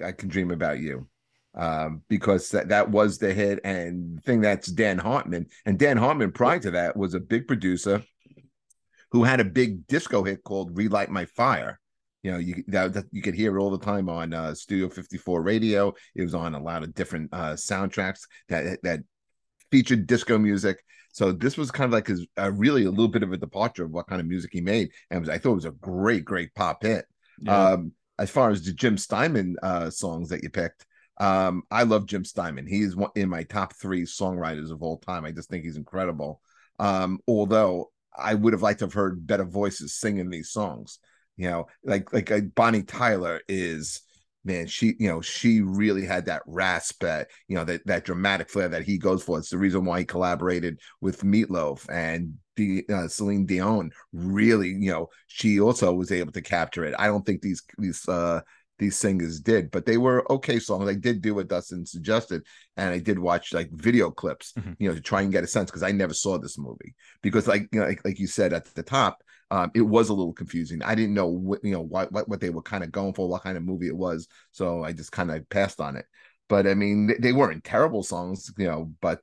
"I 0.03 0.11
Can 0.13 0.29
Dream 0.29 0.51
About 0.51 0.79
You," 0.79 1.07
um, 1.55 2.01
because 2.09 2.49
that 2.51 2.69
that 2.69 2.89
was 2.89 3.17
the 3.17 3.33
hit 3.33 3.59
and 3.63 4.23
thing 4.23 4.41
that's 4.41 4.67
Dan 4.67 4.97
Hartman, 4.97 5.47
and 5.65 5.77
Dan 5.77 5.97
Hartman 5.97 6.31
prior 6.31 6.59
to 6.59 6.71
that 6.71 6.95
was 6.95 7.13
a 7.13 7.19
big 7.19 7.47
producer 7.47 8.03
who 9.11 9.23
had 9.23 9.39
a 9.39 9.45
big 9.45 9.87
disco 9.87 10.23
hit 10.23 10.43
called 10.43 10.77
"Relight 10.77 11.09
My 11.09 11.25
Fire." 11.25 11.79
You 12.23 12.31
know, 12.31 12.37
you 12.37 12.63
that, 12.67 12.93
that- 12.93 13.05
you 13.11 13.21
could 13.21 13.35
hear 13.35 13.55
it 13.55 13.59
all 13.61 13.71
the 13.71 13.83
time 13.85 14.09
on 14.09 14.33
uh, 14.33 14.53
Studio 14.53 14.89
54 14.89 15.41
radio. 15.41 15.93
It 16.15 16.21
was 16.23 16.35
on 16.35 16.53
a 16.53 16.61
lot 16.61 16.83
of 16.83 16.93
different 16.93 17.29
uh, 17.33 17.53
soundtracks 17.53 18.21
that 18.49 18.79
that 18.83 18.99
featured 19.71 20.07
disco 20.07 20.37
music. 20.37 20.83
So 21.11 21.31
this 21.31 21.57
was 21.57 21.71
kind 21.71 21.85
of 21.85 21.91
like 21.91 22.07
his 22.07 22.25
uh, 22.37 22.51
really 22.51 22.85
a 22.85 22.89
little 22.89 23.07
bit 23.07 23.23
of 23.23 23.33
a 23.33 23.37
departure 23.37 23.83
of 23.83 23.91
what 23.91 24.07
kind 24.07 24.21
of 24.21 24.27
music 24.27 24.51
he 24.53 24.61
made, 24.61 24.89
and 25.09 25.19
was, 25.19 25.29
I 25.29 25.37
thought 25.37 25.51
it 25.51 25.55
was 25.55 25.65
a 25.65 25.71
great, 25.71 26.25
great 26.25 26.53
pop 26.55 26.83
hit. 26.83 27.05
Yeah. 27.41 27.69
Um, 27.69 27.93
as 28.17 28.29
far 28.29 28.49
as 28.49 28.63
the 28.63 28.73
Jim 28.73 28.97
Steinman 28.97 29.55
uh, 29.63 29.89
songs 29.89 30.29
that 30.29 30.43
you 30.43 30.49
picked, 30.49 30.85
um, 31.19 31.63
I 31.71 31.83
love 31.83 32.05
Jim 32.05 32.25
Steinman. 32.25 32.67
He's 32.67 32.95
one 32.95 33.11
in 33.15 33.29
my 33.29 33.43
top 33.43 33.73
three 33.75 34.03
songwriters 34.03 34.71
of 34.71 34.83
all 34.83 34.97
time. 34.97 35.25
I 35.25 35.31
just 35.31 35.49
think 35.49 35.63
he's 35.63 35.77
incredible. 35.77 36.41
Um, 36.79 37.19
although 37.27 37.91
I 38.17 38.33
would 38.33 38.53
have 38.53 38.61
liked 38.61 38.79
to 38.79 38.85
have 38.85 38.93
heard 38.93 39.25
better 39.25 39.45
voices 39.45 39.95
singing 39.95 40.29
these 40.29 40.51
songs. 40.51 40.99
You 41.37 41.49
know, 41.49 41.67
like 41.83 42.11
like 42.11 42.31
uh, 42.31 42.41
Bonnie 42.53 42.83
Tyler 42.83 43.41
is 43.47 44.01
man, 44.43 44.67
she 44.67 44.95
you 44.99 45.07
know 45.07 45.21
she 45.21 45.61
really 45.61 46.05
had 46.05 46.25
that 46.25 46.41
rasp, 46.45 47.01
that 47.01 47.27
you 47.47 47.55
know 47.55 47.65
that 47.65 47.85
that 47.85 48.05
dramatic 48.05 48.49
flair 48.49 48.69
that 48.69 48.83
he 48.83 48.97
goes 48.97 49.23
for. 49.23 49.39
It's 49.39 49.49
the 49.49 49.57
reason 49.57 49.85
why 49.85 49.99
he 49.99 50.05
collaborated 50.05 50.79
with 51.01 51.21
Meatloaf 51.23 51.85
and 51.89 52.35
the 52.55 52.85
uh, 52.91 53.07
Celine 53.07 53.45
Dion. 53.45 53.91
Really, 54.13 54.69
you 54.69 54.91
know, 54.91 55.07
she 55.27 55.59
also 55.59 55.93
was 55.93 56.11
able 56.11 56.31
to 56.33 56.41
capture 56.41 56.85
it. 56.85 56.95
I 56.97 57.07
don't 57.07 57.25
think 57.25 57.41
these 57.41 57.63
these 57.77 58.07
uh 58.07 58.41
these 58.79 58.97
singers 58.97 59.41
did, 59.41 59.71
but 59.71 59.85
they 59.85 59.97
were 59.97 60.29
okay 60.31 60.57
songs. 60.57 60.89
I 60.89 60.93
did 60.93 61.21
do 61.21 61.35
what 61.35 61.49
Dustin 61.49 61.85
suggested, 61.85 62.43
and 62.77 62.93
I 62.93 62.99
did 62.99 63.19
watch 63.19 63.53
like 63.53 63.69
video 63.71 64.09
clips, 64.09 64.53
Mhm. 64.57 64.77
you 64.79 64.87
know, 64.87 64.95
to 64.95 65.01
try 65.01 65.21
and 65.21 65.33
get 65.33 65.43
a 65.43 65.47
sense 65.47 65.69
because 65.69 65.83
I 65.83 65.91
never 65.91 66.13
saw 66.13 66.37
this 66.37 66.57
movie 66.57 66.95
because, 67.21 67.45
like, 67.45 67.67
you 67.73 67.81
know, 67.81 67.85
like, 67.85 68.05
like 68.05 68.19
you 68.19 68.27
said 68.27 68.53
at 68.53 68.73
the 68.73 68.83
top, 68.83 69.21
um, 69.51 69.71
it 69.73 69.81
was 69.81 70.09
a 70.09 70.13
little 70.13 70.33
confusing. 70.33 70.81
I 70.83 70.95
didn't 70.95 71.13
know 71.15 71.27
what 71.27 71.63
you 71.63 71.71
know 71.71 71.81
what 71.81 72.11
what, 72.11 72.27
what 72.29 72.39
they 72.39 72.49
were 72.49 72.61
kind 72.61 72.83
of 72.83 72.91
going 72.91 73.13
for, 73.13 73.27
what 73.27 73.43
kind 73.43 73.57
of 73.57 73.63
movie 73.63 73.87
it 73.87 73.97
was, 73.97 74.27
so 74.51 74.83
I 74.83 74.93
just 74.93 75.11
kind 75.11 75.31
of 75.31 75.47
passed 75.49 75.81
on 75.81 75.95
it. 75.95 76.05
But 76.47 76.67
I 76.67 76.73
mean, 76.75 77.07
they, 77.07 77.15
they 77.15 77.33
weren't 77.33 77.63
terrible 77.63 78.03
songs, 78.03 78.51
you 78.57 78.67
know. 78.67 78.93
But 79.01 79.21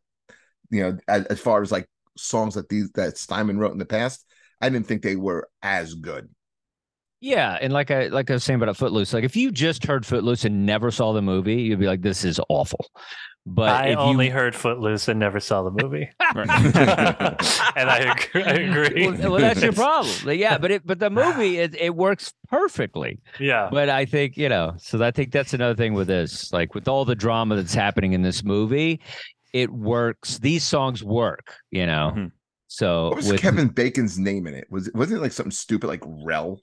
you 0.70 0.83
know, 0.83 0.99
as, 1.09 1.27
as 1.27 1.41
far 1.41 1.62
as 1.62 1.70
like 1.72 1.89
songs 2.16 2.55
that 2.55 2.68
these 2.68 2.91
that 2.93 3.18
Steinman 3.18 3.59
wrote 3.59 3.72
in 3.72 3.79
the 3.79 3.87
past, 3.87 4.24
I 4.61 4.68
didn't 4.68 4.87
think 4.87 5.03
they 5.03 5.16
were 5.16 5.49
as 5.62 5.95
good. 5.95 6.29
Yeah, 7.20 7.57
and 7.61 7.72
like 7.72 7.91
I 7.91 8.09
like 8.09 8.31
I 8.31 8.35
was 8.35 8.45
saying 8.45 8.61
about 8.61 8.77
Footloose, 8.77 9.12
like 9.14 9.24
if 9.24 9.37
you 9.37 9.51
just 9.51 9.85
heard 9.87 10.05
Footloose 10.05 10.45
and 10.45 10.66
never 10.66 10.91
saw 10.91 11.12
the 11.12 11.22
movie, 11.22 11.62
you'd 11.62 11.81
be 11.81 11.87
like, 11.87 12.03
"This 12.03 12.24
is 12.24 12.41
awful." 12.49 12.87
But 13.49 13.68
I 13.70 13.86
if 13.90 13.99
only 13.99 14.26
you, 14.26 14.32
heard 14.32 14.57
Footloose 14.57 15.07
and 15.07 15.20
never 15.20 15.38
saw 15.38 15.62
the 15.62 15.70
movie, 15.70 16.11
and 16.34 16.51
I 16.51 17.99
agree. 18.16 18.42
I 18.42 18.51
agree. 18.55 19.07
well, 19.09 19.30
well, 19.30 19.40
that's 19.40 19.62
your 19.62 19.72
problem. 19.84 20.12
Like, 20.24 20.38
Yeah, 20.40 20.59
but 20.59 20.70
it 20.70 20.86
but 20.86 20.99
the 20.99 21.11
movie 21.11 21.59
it, 21.59 21.74
it 21.80 21.94
works 21.94 22.32
perfectly. 22.49 23.20
yeah, 23.38 23.68
But 23.70 23.88
I 23.88 24.05
think 24.05 24.36
you 24.36 24.49
know, 24.49 24.74
so 24.78 25.03
I 25.03 25.11
think 25.11 25.30
that's 25.32 25.55
another 25.55 25.74
thing 25.74 25.94
with 25.94 26.09
this. 26.09 26.53
Like 26.53 26.74
with 26.74 26.88
all 26.88 27.05
the 27.05 27.14
drama 27.14 27.57
that's 27.57 27.74
happening 27.74 28.12
in 28.14 28.22
this 28.22 28.42
movie, 28.42 29.01
it 29.53 29.70
works. 29.70 30.38
These 30.38 30.64
songs 30.64 31.05
work. 31.05 31.55
You 31.70 31.86
know, 31.86 32.12
Mhm. 32.16 32.32
so 32.66 33.09
What 33.11 33.16
was 33.18 33.30
with 33.30 33.40
Kevin 33.40 33.68
Bacon's 33.68 34.18
name 34.18 34.47
in 34.49 34.55
it? 34.55 34.66
Was 34.70 34.88
it 34.88 34.94
wasn't 34.97 35.18
it 35.18 35.22
like 35.22 35.32
something 35.32 35.53
stupid 35.53 35.86
like 35.86 36.03
Rel? 36.05 36.61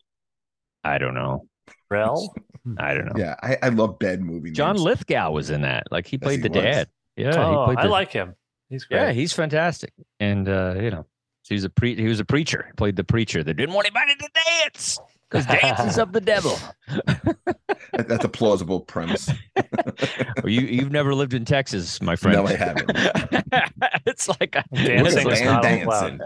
I 0.83 0.97
don't 0.97 1.13
know. 1.13 1.47
Rel. 1.89 2.33
I 2.77 2.93
don't 2.93 3.05
know. 3.05 3.13
Yeah, 3.17 3.35
I, 3.43 3.57
I 3.61 3.69
love 3.69 3.99
bad 3.99 4.21
movie 4.21 4.51
John 4.51 4.75
names. 4.75 4.83
Lithgow 4.83 5.31
was 5.31 5.49
in 5.49 5.61
that. 5.61 5.83
Like 5.91 6.07
he 6.07 6.17
Yes, 6.17 6.23
played 6.23 6.37
he 6.37 6.41
the 6.43 6.49
was. 6.49 6.63
dad. 6.63 6.87
Yeah, 7.15 7.45
oh, 7.45 7.49
he 7.49 7.65
played 7.65 7.79
I 7.79 7.83
the, 7.87 7.89
like 7.89 8.11
him. 8.11 8.35
He's 8.69 8.85
great. 8.85 8.99
Yeah, 8.99 9.11
he's 9.11 9.33
fantastic. 9.33 9.93
And 10.19 10.47
uh, 10.47 10.75
you 10.79 10.89
know, 10.89 11.05
he 11.47 11.55
was 11.55 11.63
a 11.65 11.69
pre 11.69 11.95
he 11.95 12.07
was 12.07 12.19
a 12.19 12.25
preacher. 12.25 12.65
He 12.67 12.73
played 12.73 12.95
the 12.95 13.03
preacher 13.03 13.43
that 13.43 13.53
didn't 13.53 13.75
want 13.75 13.87
anybody 13.87 14.15
to 14.15 14.29
dance. 14.63 14.97
Because 15.33 15.47
dance 15.47 15.79
is 15.93 15.97
of 15.97 16.11
the 16.13 16.21
devil. 16.21 16.55
That's 17.93 18.23
a 18.23 18.29
plausible 18.29 18.81
premise. 18.81 19.29
Well, 19.55 20.49
you 20.49 20.61
you've 20.61 20.91
never 20.91 21.15
lived 21.15 21.33
in 21.33 21.43
Texas, 21.43 22.01
my 22.03 22.15
friend. 22.15 22.37
No, 22.37 22.47
I 22.47 22.53
haven't. 22.55 22.91
it's 24.05 24.29
like 24.29 24.55
a, 24.55 24.63
Dancing 24.75 25.19
is 25.19 25.25
like- 25.25 25.43
not 25.43 25.63
dancing. 25.63 26.19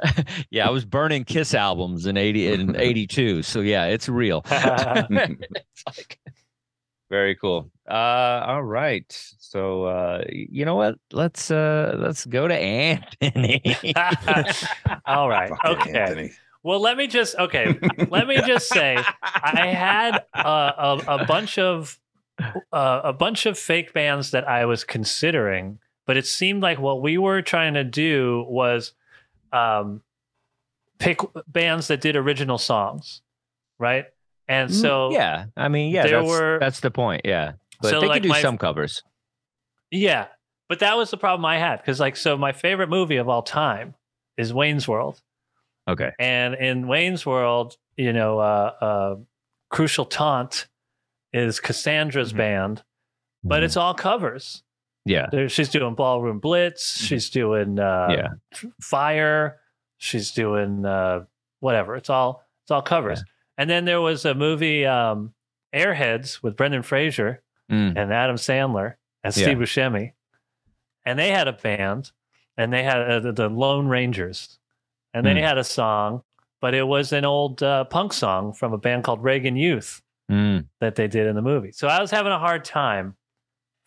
yeah, 0.50 0.68
I 0.68 0.72
was 0.72 0.84
burning 0.86 1.24
Kiss 1.24 1.54
albums 1.54 2.06
in 2.06 2.18
eighty 2.18 2.52
in 2.52 2.76
eighty 2.76 3.08
two. 3.08 3.42
So 3.44 3.62
yeah, 3.62 3.86
it's 3.86 4.10
real. 4.10 4.44
it's 4.50 5.84
like 5.86 6.20
very 7.10 7.36
cool. 7.36 7.72
Uh, 7.90 8.44
all 8.46 8.64
right. 8.64 9.06
So 9.40 9.86
uh, 9.86 10.24
you 10.30 10.66
know 10.66 10.76
what? 10.76 10.96
Let's 11.14 11.50
uh, 11.50 11.96
let's 11.98 12.26
go 12.26 12.48
to 12.50 12.54
Anthony. 12.56 13.62
All 15.06 15.30
right. 15.30 15.50
Fucking 15.50 15.96
Okay. 15.96 15.98
Anthony. 16.00 16.32
Well, 16.68 16.82
let 16.82 16.98
me 16.98 17.08
just 17.08 17.36
okay. 17.38 17.80
Let 18.10 18.28
me 18.28 18.42
just 18.46 18.68
say, 18.68 18.98
I 19.24 19.68
had 19.68 20.24
uh, 20.36 21.00
a, 21.08 21.14
a 21.16 21.26
bunch 21.26 21.58
of 21.58 21.98
uh, 22.74 23.02
a 23.06 23.14
bunch 23.14 23.46
of 23.46 23.58
fake 23.58 23.94
bands 23.94 24.32
that 24.32 24.48
I 24.48 24.66
was 24.66 24.84
considering, 24.84 25.80
but 26.06 26.18
it 26.18 26.28
seemed 26.28 26.62
like 26.62 26.78
what 26.78 27.02
we 27.02 27.18
were 27.18 27.42
trying 27.42 27.76
to 27.76 27.86
do 27.86 28.46
was 28.50 28.94
um, 29.54 30.02
pick 31.00 31.22
bands 31.48 31.88
that 31.88 32.02
did 32.02 32.18
original 32.18 32.58
songs, 32.58 33.22
right? 33.80 34.06
And 34.50 34.74
so 34.74 35.10
Mm, 35.10 35.14
yeah, 35.14 35.46
I 35.56 35.70
mean, 35.70 35.94
yeah, 35.94 36.04
there 36.04 36.18
that's, 36.20 36.28
were- 36.28 36.58
that's 36.60 36.80
the 36.82 36.92
point. 36.92 37.22
Yeah, 37.24 37.54
but 37.82 37.92
So, 37.92 38.02
they 38.02 38.08
like, 38.08 38.16
can 38.18 38.24
do 38.24 38.30
my- 38.30 38.42
some 38.42 38.58
covers. 38.58 39.04
Yeah, 39.90 40.28
but 40.68 40.80
that 40.80 40.98
was 40.98 41.12
the 41.12 41.18
problem 41.18 41.46
I 41.46 41.60
had 41.60 41.78
because, 41.78 42.00
like, 42.02 42.18
so 42.18 42.38
my 42.38 42.52
favorite 42.52 42.90
movie 42.90 43.18
of 43.18 43.30
all 43.30 43.42
time 43.42 43.96
is 44.38 44.54
Wayne's 44.54 44.86
World, 44.88 45.22
Okay. 45.88 46.12
and 46.20 46.54
in 46.56 46.88
Wayne's 46.88 47.26
World, 47.26 47.78
you 47.96 48.12
know, 48.14 48.40
uh, 48.40 48.74
uh, 48.82 49.16
Crucial 49.70 50.06
Taunt 50.06 50.68
is 51.34 51.60
Cassandra's 51.60 52.34
Mhm. 52.34 52.38
band, 52.38 52.84
but 53.44 53.64
it's 53.64 53.78
all 53.78 53.94
covers. 53.94 54.64
yeah, 55.06 55.28
There, 55.32 55.48
she's 55.48 55.70
doing 55.70 55.96
Ballroom 55.96 56.40
Blitz. 56.40 56.98
She's 57.02 57.30
doing 57.30 57.80
uh, 57.80 58.08
Yeah. 58.10 58.28
Fire. 58.82 59.60
She's 59.98 60.32
doing 60.34 60.86
uh, 60.86 61.26
whatever. 61.62 61.96
It's 61.96 62.10
all 62.10 62.44
it's 62.64 62.72
all 62.72 62.82
covers. 62.82 63.24
And 63.58 63.70
then 63.70 63.86
there 63.86 64.02
was 64.02 64.26
a 64.26 64.36
movie 64.36 64.86
um, 64.86 65.34
Airheads 65.74 66.44
with 66.44 66.56
Brendan 66.58 66.84
Fraser 66.84 67.42
Mm. 67.72 67.98
and 67.98 68.14
Adam 68.14 68.36
Sandler 68.38 68.96
and 69.24 69.36
Yeah. 69.36 69.44
Steve 69.44 69.58
Buscemi, 69.58 70.14
and 71.06 71.18
they 71.20 71.32
had 71.32 71.48
a 71.50 71.54
band, 71.54 72.12
and 72.58 72.72
they 72.72 72.84
had 72.84 73.00
uh, 73.02 73.20
the, 73.20 73.32
the 73.34 73.50
Lone 73.50 73.88
Rangers, 73.88 74.57
and 75.18 75.26
they 75.26 75.34
Hmm. 75.42 75.48
had 75.48 75.58
a 75.58 75.64
song, 75.64 76.22
but 76.62 76.74
it 76.74 76.84
was 76.88 77.12
an 77.14 77.26
old 77.26 77.62
uh, 77.64 77.84
punk 77.86 78.14
song 78.14 78.54
from 78.54 78.74
a 78.74 78.78
band 78.78 79.04
called 79.04 79.24
Reagan 79.24 79.56
Youth 79.56 80.02
Mm. 80.32 80.68
that 80.82 80.96
they 80.96 81.08
did 81.08 81.26
in 81.28 81.36
the 81.36 81.42
movie. 81.42 81.72
So 81.72 81.88
I 81.88 82.02
was 82.02 82.12
having 82.12 82.32
a 82.34 82.40
hard 82.40 82.66
time 82.66 83.16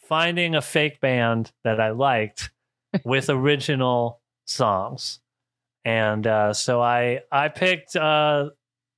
finding 0.09 0.55
a 0.55 0.63
fake 0.63 1.01
band 1.01 1.53
that 1.65 1.81
I 1.81 1.91
liked 1.91 2.51
with 3.05 3.29
original 3.31 4.21
songs. 4.47 5.21
And 5.85 6.27
uh, 6.27 6.53
so 6.55 6.81
I 6.83 7.21
I 7.31 7.49
picked 7.49 7.95
uh, 7.97 8.51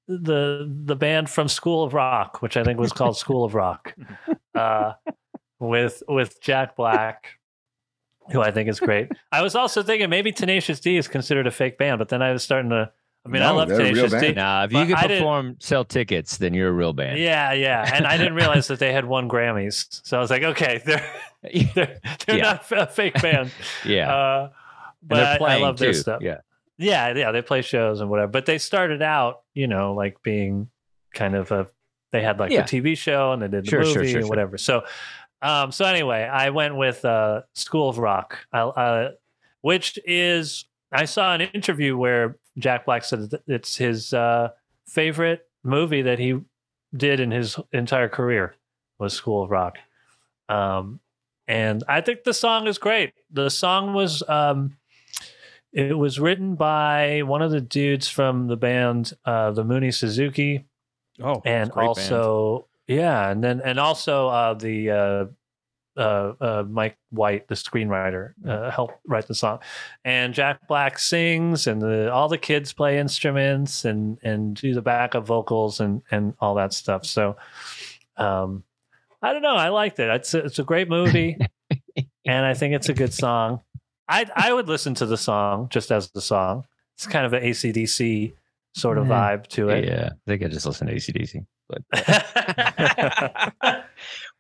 the 0.09 0.71
the 0.85 0.97
band 0.97 1.31
from 1.31 1.49
School 1.49 1.85
of 1.85 1.95
Rock, 1.95 2.43
which 2.43 2.57
I 2.57 2.65
think 2.65 2.79
was 2.79 2.93
called 2.93 3.17
School 3.17 3.45
of 3.45 3.55
Rock, 3.55 3.95
uh, 4.55 4.93
with 5.61 6.03
with 6.09 6.41
Jack 6.41 6.75
Black, 6.77 7.39
who 8.31 8.41
I 8.41 8.51
think 8.51 8.69
is 8.69 8.79
great. 8.81 9.09
I 9.31 9.43
was 9.43 9.55
also 9.55 9.83
thinking 9.83 10.09
maybe 10.11 10.33
Tenacious 10.33 10.81
D 10.81 10.97
is 10.97 11.09
considered 11.09 11.47
a 11.47 11.51
fake 11.51 11.79
band, 11.79 11.99
but 11.99 12.09
then 12.09 12.23
I 12.23 12.33
was 12.33 12.43
starting 12.43 12.71
to. 12.71 12.91
I 13.25 13.29
mean, 13.29 13.43
I 13.43 13.51
love 13.51 13.69
they're 13.69 13.81
a 13.81 13.85
real 13.93 14.09
Tenacious 14.09 14.13
D. 14.21 14.27
band. 14.29 14.37
Nah, 14.37 14.65
if 14.65 14.73
you 14.73 14.79
But 14.95 15.01
can 15.01 15.09
perform, 15.09 15.57
sell 15.61 15.85
tickets, 15.85 16.39
then 16.39 16.55
you're 16.55 16.69
a 16.69 16.73
real 16.73 16.93
band. 16.93 17.19
Yeah, 17.21 17.53
yeah. 17.53 17.89
And 17.95 18.05
I 18.05 18.17
didn't 18.17 18.35
realize 18.35 18.67
that 18.67 18.81
they 18.81 18.93
had 18.93 19.05
won 19.05 19.29
Grammys. 19.29 20.01
So 20.05 20.17
I 20.17 20.21
was 20.21 20.29
like, 20.31 20.43
okay, 20.43 20.83
they're 20.85 21.05
they're, 21.75 22.01
they're 22.27 22.37
Yeah. 22.37 22.59
not 22.71 22.73
a 22.73 22.87
fake 22.87 23.21
band. 23.23 23.53
yeah. 23.85 24.13
Uh, 24.13 24.51
but 25.05 25.17
they're 25.39 25.43
I- 25.49 25.57
I 25.57 25.59
love 25.59 25.77
too. 25.77 25.85
their 25.85 25.95
stuff. 25.95 26.21
Yeah. 26.23 26.39
Yeah, 26.79 27.15
yeah, 27.15 27.31
they 27.31 27.43
play 27.43 27.63
shows 27.63 28.01
and 28.01 28.11
whatever. 28.11 28.33
But 28.33 28.47
they 28.47 28.59
started 28.59 29.03
out, 29.03 29.43
you 29.55 29.69
know, 29.69 29.95
like 29.95 30.21
being 30.25 30.69
kind 31.15 31.37
of 31.37 31.53
a 31.53 31.69
they 32.11 32.23
had 32.23 32.41
like 32.41 32.51
Yeah. 32.51 32.63
a 32.63 32.65
TV 32.65 32.97
show 32.99 33.33
and 33.33 33.41
they 33.41 33.47
did 33.49 33.65
the 33.65 33.71
Sure, 33.71 33.81
movie 33.81 33.93
sure, 33.93 34.05
sure, 34.05 34.17
and 34.19 34.25
sure. 34.25 34.29
whatever. 34.29 34.59
So 34.59 34.83
um 35.43 35.73
so 35.73 35.85
anyway, 35.85 36.23
I 36.23 36.51
went 36.51 36.77
with 36.77 37.05
uh 37.05 37.43
School 37.55 37.89
of 37.89 37.99
Rock. 37.99 38.39
Uh, 38.53 39.11
which 39.61 39.99
is 40.05 40.65
I 40.93 41.05
saw 41.05 41.35
an 41.35 41.41
interview 41.41 41.97
where 41.97 42.37
Jack 42.59 42.85
Black 42.85 43.05
said 43.05 43.31
it's 43.47 43.77
his 43.77 44.13
uh 44.15 44.51
favorite 44.87 45.47
movie 45.65 46.03
that 46.03 46.19
he 46.19 46.41
did 46.95 47.21
in 47.21 47.31
his 47.31 47.59
entire 47.73 48.09
career 48.09 48.55
was 48.99 49.15
School 49.15 49.45
of 49.45 49.51
Rock. 49.51 49.79
Um 50.49 51.01
and 51.49 51.83
I 51.89 52.01
think 52.01 52.25
the 52.25 52.35
song 52.35 52.67
is 52.67 52.79
great. 52.79 53.15
The 53.31 53.51
song 53.51 53.95
was 53.95 54.23
um 54.29 54.77
it 55.73 55.97
was 55.97 56.21
written 56.21 56.55
by 56.55 57.23
one 57.23 57.41
of 57.41 57.51
the 57.51 57.61
dudes 57.61 58.09
from 58.09 58.49
the 58.49 58.57
band 58.57 59.13
uh 59.25 59.51
the 59.53 59.65
Mooney 59.65 59.91
Suzuki 59.91 60.67
Oh, 61.21 61.41
and 61.45 61.71
also 61.73 62.67
yeah 62.87 63.31
and 63.31 63.43
then 63.43 63.61
and 63.61 63.79
also 63.79 64.29
uh 64.29 64.55
the 64.55 64.91
uh 64.91 65.25
uh, 65.97 66.33
uh 66.41 66.65
Mike 66.69 66.97
White 67.11 67.49
the 67.49 67.55
screenwriter 67.55 68.33
uh, 68.47 68.71
helped 68.71 68.95
write 69.07 69.27
the 69.29 69.35
song. 69.35 69.59
And 70.05 70.33
Jack 70.33 70.67
Black 70.67 70.99
sings 70.99 71.67
and 71.67 71.83
the 71.83 72.11
all 72.13 72.29
the 72.29 72.39
kids 72.39 72.73
play 72.73 72.99
instruments 72.99 73.85
and 73.85 74.19
and 74.23 74.57
do 74.57 74.75
the 74.75 74.83
backup 74.83 75.27
vocals 75.27 75.81
and 75.81 76.03
and 76.11 76.35
all 76.41 76.55
that 76.55 76.73
stuff. 76.73 77.05
So 77.05 77.37
um 78.17 78.65
I 79.21 79.33
don't 79.33 79.43
know 79.43 79.55
I 79.55 79.69
liked 79.69 79.99
it. 79.99 80.09
It's 80.09 80.35
a, 80.35 80.39
it's 80.39 80.59
a 80.59 80.65
great 80.65 80.89
movie 80.89 81.37
and 82.27 82.47
I 82.47 82.55
think 82.55 82.75
it's 82.75 82.89
a 82.89 82.95
good 82.95 83.13
song. 83.13 83.61
I 84.09 84.27
I 84.35 84.53
would 84.53 84.69
listen 84.69 84.95
to 84.95 85.07
the 85.07 85.19
song 85.19 85.69
just 85.71 85.93
as 85.93 86.11
the 86.11 86.23
song. 86.23 86.65
It's 86.97 87.07
kind 87.07 87.27
of 87.27 87.33
an 87.33 87.43
ACDC 87.43 88.33
sort 88.75 88.97
of 88.99 89.07
vibe 89.07 89.47
to 89.49 89.69
it. 89.69 89.85
Yeah. 89.85 90.11
I 90.13 90.31
think 90.31 90.43
I 90.43 90.49
just 90.49 90.67
listened 90.67 90.89
to 90.89 90.97
ACDC. 90.97 91.45
But 91.73 93.55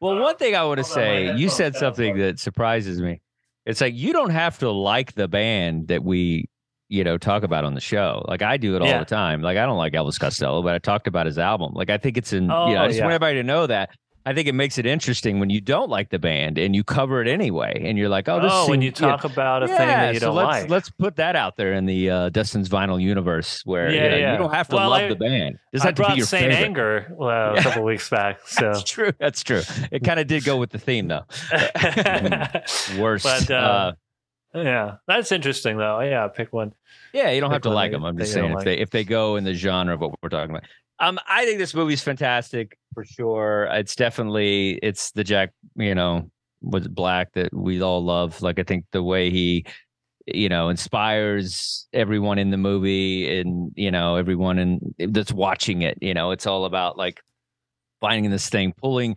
well, 0.01 0.18
one 0.20 0.37
thing 0.37 0.55
I 0.55 0.64
want 0.64 0.78
to 0.78 0.85
Hold 0.85 0.99
on, 0.99 1.05
my 1.05 1.33
say, 1.33 1.37
you 1.37 1.49
said 1.49 1.76
something 1.76 2.18
that 2.18 2.39
surprises 2.39 3.01
me. 3.01 3.20
It's 3.64 3.80
like 3.80 3.95
you 3.95 4.12
don't 4.12 4.30
have 4.30 4.59
to 4.59 4.70
like 4.70 5.14
the 5.14 5.28
band 5.28 5.89
that 5.89 6.03
we, 6.03 6.49
you 6.89 7.05
know, 7.05 7.16
talk 7.16 7.43
about 7.45 7.64
on 7.64 7.74
the 7.74 7.80
show. 7.80 8.24
Like 8.28 8.43
I 8.43 8.57
do 8.57 8.74
it 8.76 8.83
all 8.83 8.89
Yeah. 8.89 8.99
the 8.99 9.05
time. 9.05 9.41
Like 9.41 9.57
I 9.57 9.66
don't 9.66 9.78
like 9.78 9.93
Elvis 9.93 10.18
Costello, 10.18 10.62
but 10.62 10.74
I 10.74 10.78
talked 10.78 11.07
about 11.07 11.26
his 11.26 11.39
album. 11.39 11.72
Like 11.74 11.89
I 11.91 11.99
think 11.99 12.16
it's 12.16 12.33
in. 12.33 12.45
you 12.45 12.49
know, 12.49 12.55
Oh, 12.57 12.76
I 12.76 12.87
just 12.89 12.99
yeah. 12.99 13.05
want 13.05 13.14
everybody 13.14 13.37
to 13.37 13.45
know 13.45 13.66
that. 13.68 13.91
I 14.25 14.35
think 14.35 14.47
it 14.49 14.55
makes 14.55 14.79
it 14.79 14.87
interesting 14.87 15.41
when 15.41 15.51
you 15.51 15.61
don't 15.61 15.91
like 15.91 16.11
the 16.11 16.18
band 16.18 16.57
and 16.59 16.75
you 16.77 16.85
cover 16.85 17.20
it 17.20 17.29
anyway, 17.29 17.83
and 17.85 17.99
you're 17.99 18.09
like, 18.09 18.29
"Oh, 18.29 18.41
this." 18.41 18.51
oh, 18.55 18.68
when 18.70 18.81
you 18.83 18.93
talk 18.93 19.25
about 19.25 19.62
a 19.62 19.66
thing 19.68 19.77
that 19.79 20.14
you 20.14 20.20
so 20.20 20.27
don't 20.27 20.37
let's, 20.37 20.47
like. 20.49 20.70
Let's 20.70 20.91
put 20.91 21.16
that 21.16 21.35
out 21.35 21.57
there 21.57 21.73
in 21.73 21.87
the 21.87 22.11
uh, 22.11 22.29
Dustin's 22.29 22.68
vinyl 22.68 23.01
universe, 23.03 23.62
where 23.64 23.91
you, 23.91 23.97
Yeah, 23.97 24.09
know, 24.09 24.16
yeah. 24.16 24.33
you 24.33 24.39
don't 24.39 24.55
have 24.55 24.68
to 24.68 24.77
Well, 24.77 24.91
love 24.91 25.03
I- 25.03 25.09
the 25.09 25.16
band. 25.16 25.59
Does 25.73 25.83
I 25.83 25.87
have 25.87 25.95
to 25.97 26.03
brought 26.03 26.16
your 26.16 26.27
Saint 26.27 26.53
favorite. 26.53 26.64
Anger 26.66 27.14
well, 27.16 27.57
a 27.59 27.62
couple 27.62 27.83
weeks 27.85 28.09
back. 28.09 28.41
So 28.47 28.66
That's 28.66 28.85
true. 28.85 29.12
That's 29.18 29.43
true. 29.43 29.62
It 29.91 30.01
kind 30.05 30.20
of 30.20 30.27
did 30.27 30.45
go 30.45 30.57
with 30.57 30.70
the 30.70 30.79
theme, 30.79 31.09
though. 31.09 31.25
Worst. 32.99 33.25
But, 33.25 33.51
uh, 33.51 33.93
uh, 34.55 34.61
yeah, 34.61 34.97
that's 35.07 35.33
interesting 35.33 35.79
though. 35.79 36.01
Yeah, 36.01 36.29
pick 36.29 36.53
one. 36.53 36.73
yeah, 37.14 37.31
you 37.31 37.41
don't 37.41 37.51
have 37.53 37.62
to 37.62 37.70
like 37.70 37.91
them. 37.93 38.05
I'm 38.05 38.18
just 38.18 38.33
saying 38.35 38.51
if 38.51 38.57
like. 38.57 38.64
they 38.64 38.79
if 38.79 38.91
they 38.91 39.03
go 39.05 39.37
in 39.37 39.45
the 39.45 39.55
genre 39.55 39.95
of 39.95 40.01
what 40.01 40.12
we're 40.23 40.29
talking 40.29 40.51
about. 40.55 40.64
Um, 41.03 41.18
I 41.28 41.44
think 41.44 41.59
this 41.59 41.74
movie's 41.74 42.00
fantastic 42.00 42.78
for 42.94 43.05
sure. 43.05 43.64
It's 43.72 43.96
definitely 43.96 44.78
it's 44.84 45.11
the 45.11 45.24
Jack, 45.24 45.50
you 45.74 45.96
know, 45.96 46.30
was 46.61 46.86
Black 46.86 47.32
that 47.32 47.53
we 47.53 47.82
all 47.82 48.05
love. 48.05 48.40
Like 48.40 48.61
I 48.61 48.62
think 48.62 48.84
the 48.92 49.03
way 49.03 49.28
he, 49.28 49.66
you 50.26 50.48
know, 50.48 50.68
inspires 50.68 51.88
everyone 51.92 52.38
in 52.38 52.50
the 52.50 52.57
movie 52.57 53.40
and 53.40 53.72
you 53.74 53.90
know 53.90 54.14
everyone 54.14 54.61
in 54.61 54.94
that's 55.11 55.32
watching 55.32 55.82
it. 55.82 55.98
You 56.00 56.14
know, 56.14 56.30
it's 56.30 56.46
all 56.46 56.66
about 56.66 56.96
like 56.96 57.20
finding 58.00 58.30
this 58.30 58.48
thing, 58.48 58.72
pulling 58.80 59.16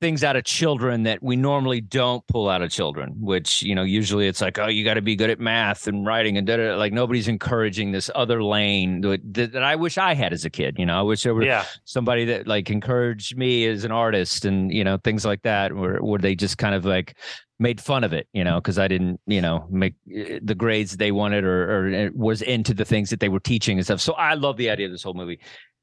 things 0.00 0.24
out 0.24 0.34
of 0.34 0.44
children 0.44 1.02
that 1.02 1.22
we 1.22 1.36
normally 1.36 1.80
don't 1.80 2.26
pull 2.26 2.48
out 2.48 2.62
of 2.62 2.70
children, 2.70 3.14
which, 3.20 3.62
you 3.62 3.74
know, 3.74 3.82
usually 3.82 4.26
it's 4.26 4.40
like, 4.40 4.58
oh, 4.58 4.66
you 4.66 4.82
got 4.84 4.94
to 4.94 5.02
be 5.02 5.14
good 5.14 5.30
at 5.30 5.38
math 5.38 5.86
and 5.86 6.06
writing 6.06 6.38
and 6.38 6.46
da, 6.46 6.56
da, 6.56 6.76
like 6.76 6.92
nobody's 6.92 7.28
encouraging 7.28 7.92
this 7.92 8.10
other 8.14 8.42
lane 8.42 9.02
that, 9.02 9.20
that 9.34 9.52
that 9.52 9.62
I 9.62 9.76
wish 9.76 9.98
I 9.98 10.14
had 10.14 10.32
as 10.32 10.44
a 10.44 10.50
kid. 10.50 10.76
You 10.78 10.86
know, 10.86 10.98
I 10.98 11.02
wish 11.02 11.22
there 11.22 11.34
were 11.34 11.46
Yeah, 11.46 11.66
somebody 11.84 12.24
that 12.26 12.46
like 12.46 12.70
encouraged 12.70 13.36
me 13.36 13.66
as 13.66 13.84
an 13.84 13.92
artist 13.92 14.44
and, 14.44 14.72
you 14.72 14.84
know, 14.84 14.96
things 14.96 15.24
like 15.24 15.42
that, 15.42 15.74
where, 15.74 15.98
where 15.98 16.18
they 16.18 16.34
just 16.34 16.56
kind 16.58 16.74
of 16.74 16.84
like 16.84 17.16
made 17.58 17.78
fun 17.80 18.04
of 18.04 18.14
it, 18.14 18.26
you 18.32 18.42
know, 18.42 18.58
because 18.58 18.78
I 18.78 18.88
didn't, 18.88 19.20
you 19.26 19.42
know, 19.42 19.66
make 19.70 19.94
eh, 20.14 20.38
the 20.42 20.54
grades 20.54 20.96
they 20.96 21.12
wanted 21.12 21.44
or, 21.44 21.64
or 21.70 21.88
eh, 21.88 22.08
was 22.14 22.40
into 22.40 22.72
the 22.72 22.86
things 22.86 23.10
that 23.10 23.20
they 23.20 23.28
were 23.28 23.40
teaching 23.40 23.76
and 23.76 23.84
stuff. 23.84 24.00
So 24.00 24.14
I 24.14 24.32
love 24.34 24.56
the 24.56 24.70
idea 24.70 24.86
of 24.86 24.92
this 24.92 25.02
whole 25.02 25.14
movie. 25.14 25.40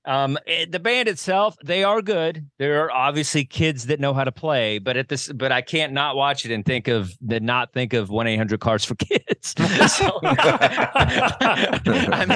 Um, 0.07 0.37
eh, 0.47 0.65
the 0.69 0.79
band 0.79 1.07
itself, 1.09 1.55
they 1.63 1.83
are 1.83 2.01
good. 2.01 2.47
There 2.57 2.83
are 2.85 2.91
obviously 2.91 3.43
kids 3.45 3.85
that 3.87 3.99
know 3.99 4.13
how 4.13 4.23
to 4.23 4.31
play, 4.31 4.79
but 4.79 4.95
at 4.97 5.09
this, 5.09 5.27
but 5.31 5.51
I 5.51 5.61
can't 5.61 5.91
not 5.93 6.15
watch 6.15 6.45
it 6.45 6.51
and 6.51 6.65
think 6.65 6.87
of 6.87 7.11
the 7.21 7.39
not 7.41 7.73
think 7.73 7.93
of 7.93 8.09
one 8.09 8.25
eight 8.25 8.37
hundred 8.37 8.61
cars 8.61 8.83
for 8.85 8.95
kids. 8.95 9.53
So, 9.87 10.19
I 10.23 11.79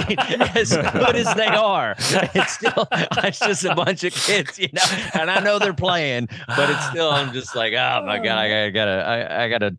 mean, 0.08 0.42
as 0.56 0.76
good 0.76 1.16
as 1.16 1.34
they 1.36 1.48
are, 1.48 1.96
it's 1.98 2.54
still 2.54 2.88
it's 2.92 3.40
just 3.40 3.64
a 3.66 3.76
bunch 3.76 4.04
of 4.04 4.14
kids, 4.14 4.58
you 4.60 4.70
know. 4.74 4.82
And 5.14 5.30
I 5.30 5.40
know 5.40 5.60
they're 5.60 5.74
playing, 5.74 6.28
but 6.48 6.70
it's 6.70 6.86
still 6.88 7.10
I'm 7.10 7.34
just 7.34 7.56
like, 7.56 7.74
oh 7.74 8.04
my 8.06 8.18
god, 8.20 8.38
I 8.38 8.70
gotta, 8.70 8.92
I, 8.92 9.46
I 9.46 9.50
gotta 9.50 9.76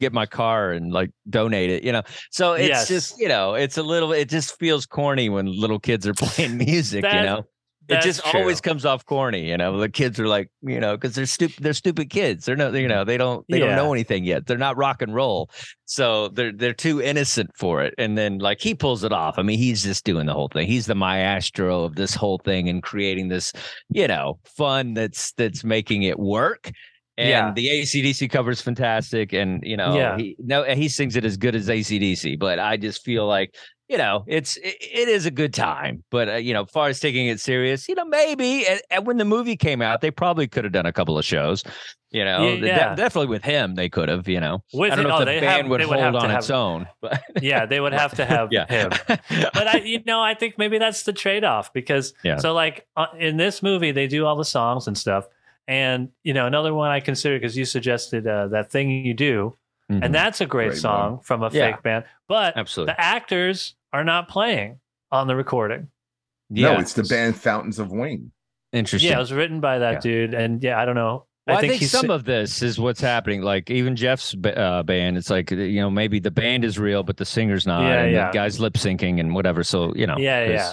get 0.00 0.12
my 0.12 0.26
car 0.26 0.72
and 0.72 0.92
like 0.92 1.10
donate 1.28 1.70
it, 1.70 1.84
you 1.84 1.92
know. 1.92 2.02
So 2.30 2.54
it's 2.54 2.68
Yes. 2.68 2.88
just, 2.88 3.18
you 3.20 3.28
know, 3.28 3.54
it's 3.54 3.76
a 3.78 3.82
little, 3.82 4.12
it 4.12 4.28
just 4.28 4.58
feels 4.58 4.86
corny 4.86 5.28
when 5.28 5.46
little 5.46 5.78
kids 5.80 6.06
are 6.06 6.14
playing 6.14 6.56
music, 6.58 7.02
you 7.12 7.22
know. 7.22 7.46
It 7.88 8.02
just 8.02 8.20
always 8.36 8.60
comes 8.60 8.84
off 8.84 9.04
corny, 9.04 9.48
you 9.50 9.56
know. 9.56 9.76
The 9.78 9.88
kids 9.88 10.20
are 10.20 10.28
like, 10.28 10.48
you 10.62 10.78
know, 10.78 10.96
because 10.96 11.16
they're 11.16 11.26
stupid. 11.26 11.56
They're 11.64 11.72
stupid 11.72 12.08
kids. 12.08 12.44
They're 12.44 12.54
no, 12.54 12.72
you 12.72 12.86
know, 12.86 13.02
they 13.04 13.16
don't, 13.16 13.44
they 13.48 13.58
Yeah. 13.58 13.66
don't 13.66 13.74
know 13.76 13.92
anything 13.92 14.22
yet. 14.24 14.46
They're 14.46 14.56
not 14.56 14.76
rock 14.76 15.02
and 15.02 15.12
roll, 15.12 15.50
so 15.86 16.28
they're 16.28 16.52
they're 16.52 16.72
too 16.72 17.02
innocent 17.02 17.50
for 17.56 17.82
it. 17.82 17.94
And 17.98 18.16
then 18.16 18.38
like 18.38 18.60
he 18.60 18.76
pulls 18.76 19.02
it 19.02 19.10
off. 19.12 19.40
I 19.40 19.42
mean, 19.42 19.58
he's 19.58 19.82
just 19.82 20.04
doing 20.04 20.26
the 20.26 20.34
whole 20.34 20.46
thing. 20.46 20.68
He's 20.68 20.86
the 20.86 20.94
maestro 20.94 21.82
of 21.82 21.96
this 21.96 22.14
whole 22.14 22.38
thing 22.44 22.68
and 22.68 22.80
creating 22.80 23.26
this, 23.26 23.52
you 23.88 24.06
know, 24.06 24.38
fun 24.44 24.94
that's 24.94 25.32
that's 25.32 25.64
making 25.64 26.04
it 26.04 26.16
work. 26.16 26.70
And 27.18 27.28
Yeah. 27.28 27.52
the 27.52 27.66
ACDC 27.70 28.28
cover 28.30 28.52
is 28.52 28.60
fantastic, 28.60 29.32
and 29.32 29.64
you 29.64 29.76
know, 29.76 29.96
Yeah. 29.96 30.16
he 30.16 30.36
no, 30.38 30.62
he 30.62 30.88
sings 30.88 31.16
it 31.16 31.24
as 31.24 31.36
good 31.36 31.56
as 31.56 31.68
ACDC. 31.68 32.38
But 32.38 32.60
I 32.60 32.76
just 32.76 33.04
feel 33.04 33.26
like 33.26 33.52
you 33.90 33.98
know, 33.98 34.22
it's 34.28 34.56
it, 34.58 34.76
it 34.80 35.08
is 35.08 35.26
a 35.26 35.30
good 35.32 35.52
time, 35.52 36.04
but 36.10 36.28
uh, 36.28 36.34
you 36.36 36.54
know, 36.54 36.62
as 36.62 36.70
far 36.70 36.88
as 36.88 37.00
taking 37.00 37.26
it 37.26 37.40
serious, 37.40 37.88
you 37.88 37.94
know, 37.96 38.04
maybe 38.04 38.64
and, 38.66 38.80
and 38.90 39.04
when 39.06 39.16
the 39.16 39.24
movie 39.24 39.56
came 39.56 39.82
out, 39.82 40.00
they 40.00 40.12
probably 40.12 40.46
could 40.46 40.62
have 40.62 40.72
done 40.72 40.86
a 40.86 40.92
couple 40.92 41.18
of 41.18 41.24
shows. 41.24 41.64
You 42.12 42.24
know, 42.24 42.48
Yeah, 42.54 42.90
de- 42.90 42.96
definitely 42.96 43.28
with 43.28 43.42
him, 43.44 43.74
they 43.74 43.88
could 43.88 44.08
have. 44.08 44.28
You 44.28 44.40
know, 44.40 44.62
With 44.72 44.92
I 44.92 44.96
don't 44.96 45.06
it- 45.06 45.08
know 45.08 45.14
oh, 45.16 45.20
if 45.22 45.26
the 45.26 45.40
band 45.40 45.44
have- 45.44 45.66
would 45.68 45.80
would 45.80 45.98
hold 46.00 46.14
on 46.16 46.30
have- 46.30 46.38
its 46.38 46.50
own, 46.50 46.86
but 47.00 47.20
yeah, 47.42 47.66
they 47.66 47.80
would 47.80 47.92
have 47.92 48.14
to 48.16 48.24
have 48.24 48.48
yeah, 48.52 48.66
him. 48.68 48.90
But 49.08 49.66
I, 49.66 49.78
you 49.84 50.00
know, 50.06 50.20
I 50.22 50.34
think 50.34 50.56
maybe 50.56 50.78
that's 50.78 51.02
the 51.02 51.12
trade 51.12 51.42
off 51.44 51.72
because 51.72 52.14
Yeah. 52.22 52.36
so 52.38 52.52
like 52.52 52.86
uh, 52.96 53.06
in 53.18 53.36
this 53.38 53.60
movie 53.62 53.90
they 53.92 54.06
do 54.06 54.24
all 54.24 54.36
the 54.36 54.44
songs 54.44 54.86
and 54.86 54.96
stuff, 54.96 55.26
and 55.68 56.10
you 56.22 56.32
know 56.32 56.46
another 56.46 56.72
one 56.74 56.90
I 56.90 57.00
consider 57.00 57.36
because 57.36 57.56
you 57.56 57.64
suggested 57.64 58.26
uh, 58.26 58.46
that 58.48 58.70
thing 58.70 58.90
you 58.90 59.14
do, 59.14 59.56
Mhm. 59.90 60.04
and 60.04 60.14
that's 60.14 60.40
a 60.40 60.46
great, 60.46 60.68
Great 60.70 60.78
song 60.80 61.18
from 61.22 61.42
a 61.42 61.50
Yeah. 61.52 61.72
fake 61.72 61.82
band, 61.82 62.04
but 62.28 62.56
absolutely, 62.56 62.94
the 62.94 63.00
actors 63.00 63.74
are 63.92 64.04
not 64.04 64.28
playing 64.28 64.78
on 65.10 65.26
the 65.26 65.36
recording. 65.36 65.88
yeah, 66.50 66.72
No, 66.72 66.80
it's 66.80 66.92
the 66.94 67.02
band 67.04 67.36
Fountains 67.36 67.78
of 67.78 67.90
Wayne. 67.92 68.32
Interesting. 68.72 69.10
Yeah, 69.10 69.16
it 69.16 69.20
was 69.20 69.32
written 69.32 69.60
by 69.60 69.78
that 69.80 69.94
Yeah. 69.94 70.00
dude, 70.00 70.34
and 70.34 70.62
yeah, 70.62 70.80
I 70.80 70.84
don't 70.84 70.94
know. 70.94 71.26
Well, 71.46 71.56
I, 71.56 71.62
think, 71.62 71.74
he's 71.74 71.90
some 71.90 72.10
of 72.10 72.24
this 72.24 72.62
is 72.62 72.78
what's 72.78 73.00
happening. 73.00 73.42
Like 73.42 73.70
even 73.70 73.96
Jeff's 73.96 74.36
uh, 74.44 74.82
band, 74.84 75.16
it's 75.16 75.30
like 75.30 75.50
you 75.50 75.80
know 75.80 75.90
maybe 75.90 76.20
the 76.20 76.30
band 76.30 76.64
is 76.64 76.78
real, 76.78 77.02
but 77.02 77.16
the 77.16 77.24
singer's 77.24 77.66
not, 77.66 77.82
Yeah, 77.82 78.02
and 78.02 78.12
yeah. 78.12 78.26
the 78.28 78.32
guy's 78.34 78.60
lip 78.60 78.74
syncing 78.74 79.18
and 79.18 79.34
whatever. 79.34 79.64
So 79.64 79.92
you 79.96 80.06
know, 80.06 80.16
Yeah, 80.18 80.44
yeah. 80.44 80.72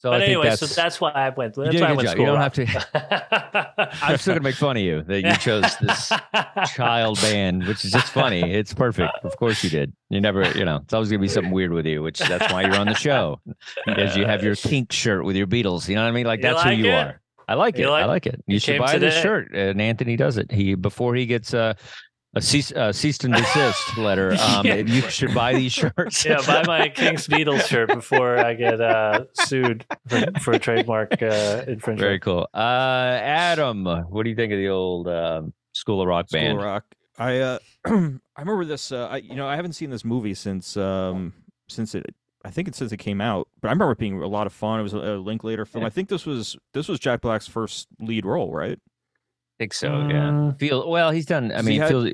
So 0.00 0.10
but 0.10 0.14
I 0.14 0.18
think 0.20 0.28
anyway, 0.28 0.48
that's, 0.50 0.60
so 0.60 0.80
that's 0.80 1.00
why 1.00 1.10
I 1.10 1.28
went. 1.30 1.56
That's 1.56 1.74
a 1.74 1.80
why 1.80 1.88
I 1.88 1.92
went. 1.92 2.16
You 2.18 2.24
don't 2.26 2.40
have 2.40 2.52
to. 2.54 3.88
I'm 4.02 4.16
still 4.18 4.34
gonna 4.34 4.44
make 4.44 4.54
fun 4.54 4.76
of 4.76 4.82
you 4.82 5.02
that 5.02 5.22
you 5.22 5.36
chose 5.38 5.76
this 5.80 6.12
child 6.74 7.20
band, 7.20 7.66
which 7.66 7.84
is 7.84 7.90
just 7.90 8.12
funny. 8.12 8.40
It's 8.54 8.72
perfect. 8.72 9.12
Of 9.24 9.36
course 9.36 9.64
you 9.64 9.70
did. 9.70 9.92
You 10.08 10.20
never, 10.20 10.48
you 10.52 10.64
know, 10.64 10.76
it's 10.84 10.94
always 10.94 11.08
gonna 11.10 11.20
be 11.20 11.26
something 11.28 11.52
weird 11.52 11.72
with 11.72 11.84
you, 11.84 12.00
which 12.02 12.20
that's 12.20 12.52
why 12.52 12.62
you're 12.62 12.76
on 12.76 12.86
the 12.86 12.94
show. 12.94 13.40
Because 13.86 14.16
you 14.16 14.24
have 14.24 14.44
your 14.44 14.54
kink 14.54 14.92
shirt 14.92 15.24
with 15.24 15.34
your 15.34 15.48
Beatles. 15.48 15.88
You 15.88 15.96
know 15.96 16.02
what 16.02 16.08
I 16.08 16.12
mean? 16.12 16.26
Like 16.26 16.38
You 16.38 16.42
that's 16.44 16.64
like 16.64 16.76
who 16.76 16.84
you 16.84 16.90
it? 16.90 16.94
are. 16.94 17.20
I 17.48 17.54
like 17.54 17.76
You 17.78 17.86
it. 17.86 17.88
I 17.88 18.04
like- 18.04 18.06
like 18.06 18.26
it. 18.26 18.44
You 18.46 18.54
you 18.54 18.60
should 18.60 18.78
buy 18.78 18.98
this 18.98 19.20
shirt, 19.20 19.52
and 19.54 19.80
Anthony 19.80 20.16
does 20.16 20.36
it. 20.36 20.52
He 20.52 20.74
before 20.76 21.14
he 21.16 21.26
gets 21.26 21.54
a 21.54 21.76
a 22.38 22.42
cease, 22.42 22.72
uh, 22.72 22.92
cease 22.92 23.18
and 23.24 23.34
desist 23.34 23.96
letter. 23.98 24.32
Um, 24.40 24.66
Yeah. 24.66 24.76
you 24.76 25.02
should 25.10 25.34
buy 25.34 25.54
these 25.54 25.72
shirts. 25.72 26.24
yeah, 26.24 26.40
buy 26.46 26.62
my 26.66 26.88
King's 26.94 27.26
Beatles 27.28 27.66
shirt 27.66 27.88
before 27.88 28.38
I 28.38 28.54
get 28.54 28.80
uh, 28.80 29.24
sued 29.34 29.84
for, 30.06 30.24
for 30.40 30.52
a 30.54 30.58
trademark 30.58 31.22
uh, 31.22 31.64
infringement. 31.66 32.00
Very 32.00 32.18
cool. 32.20 32.48
Uh, 32.54 32.58
Adam, 33.22 33.84
what 33.84 34.22
do 34.24 34.30
you 34.30 34.36
think 34.36 34.52
of 34.52 34.58
the 34.58 34.68
old 34.68 35.08
um, 35.08 35.52
School 35.72 36.00
of 36.00 36.08
Rock 36.08 36.28
School 36.28 36.40
band? 36.40 36.58
of 36.58 36.64
Rock. 36.64 36.84
I 37.18 37.38
uh, 37.40 37.58
I 37.84 37.90
remember 38.38 38.64
this. 38.64 38.92
Uh, 38.92 39.08
I 39.08 39.16
you 39.18 39.34
know 39.34 39.48
I 39.48 39.56
haven't 39.56 39.72
seen 39.72 39.90
this 39.90 40.04
movie 40.04 40.34
since 40.34 40.76
um 40.76 41.32
since 41.68 41.94
it. 41.94 42.14
I 42.44 42.50
think 42.50 42.68
it's 42.68 42.78
since 42.78 42.92
it 42.92 42.98
came 42.98 43.20
out, 43.20 43.48
but 43.60 43.68
I 43.68 43.72
remember 43.72 43.90
it 43.92 43.98
being 43.98 44.22
a 44.22 44.26
lot 44.28 44.46
of 44.46 44.52
fun. 44.52 44.78
It 44.78 44.84
was 44.84 44.94
a, 44.94 44.98
a 44.98 45.14
Linklater 45.18 45.64
film. 45.66 45.84
I 45.84 45.90
think 45.90 46.08
this 46.08 46.24
was 46.24 46.56
this 46.74 46.86
was 46.86 47.00
Jack 47.00 47.20
Black's 47.22 47.48
first 47.48 47.88
lead 47.98 48.24
role, 48.24 48.52
right? 48.52 48.78
I 48.78 49.54
think 49.58 49.74
so. 49.74 50.06
Yeah. 50.08 50.52
Feel 50.60 50.88
well. 50.88 51.10
He's 51.10 51.26
done. 51.26 51.50
I 51.50 51.56
So 51.56 51.62
he 51.62 51.68
mean, 51.70 51.80
had- 51.80 51.88
feels 51.88 52.12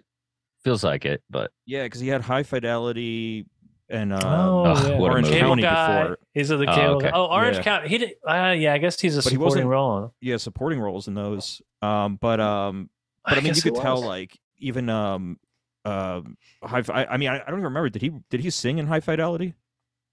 feels 0.64 0.82
like 0.82 1.04
it, 1.04 1.22
but 1.30 1.50
Yeah, 1.66 1.84
because 1.84 2.00
he 2.00 2.08
had 2.08 2.22
High 2.22 2.42
Fidelity 2.42 3.46
and 3.88 4.12
um, 4.12 4.20
Oh, 4.24 4.64
Ugh, 4.64 4.88
yeah. 4.88 4.98
Orange 4.98 5.28
County 5.30 5.62
guy. 5.62 6.02
before. 6.02 6.18
He's 6.32 6.50
of 6.50 6.58
the 6.58 6.66
Oh, 6.68 6.94
okay. 6.96 7.06
guy. 7.10 7.12
Oh, 7.14 7.26
Orange 7.26 7.58
Yeah. 7.58 7.62
County. 7.62 7.88
He 7.88 7.98
did. 7.98 8.14
Uh, 8.26 8.54
yeah, 8.56 8.72
I 8.74 8.78
guess 8.78 8.98
he's 9.00 9.14
a 9.16 9.18
But 9.18 9.24
supporting 9.24 9.44
wasn't- 9.44 9.66
role. 9.66 10.14
Yeah, 10.20 10.36
supporting 10.38 10.80
roles 10.80 11.06
in 11.06 11.14
those. 11.14 11.60
Um, 11.82 12.16
but 12.20 12.40
um, 12.40 12.88
but 13.24 13.34
I, 13.34 13.36
mean, 13.36 13.44
you 13.44 13.50
guess 13.52 13.62
he 13.62 13.70
could 13.70 13.80
tell 13.80 14.02
like 14.02 14.38
even 14.58 14.88
um, 14.88 15.38
um, 15.84 16.36
high. 16.62 16.82
I, 16.88 17.06
I 17.06 17.16
mean, 17.18 17.28
I, 17.28 17.34
I 17.36 17.38
don't 17.38 17.54
even 17.58 17.64
remember. 17.64 17.90
Did 17.90 18.00
he 18.02 18.10
did 18.30 18.40
he 18.40 18.48
sing 18.50 18.78
in 18.78 18.86
High 18.86 19.00
Fidelity? 19.00 19.54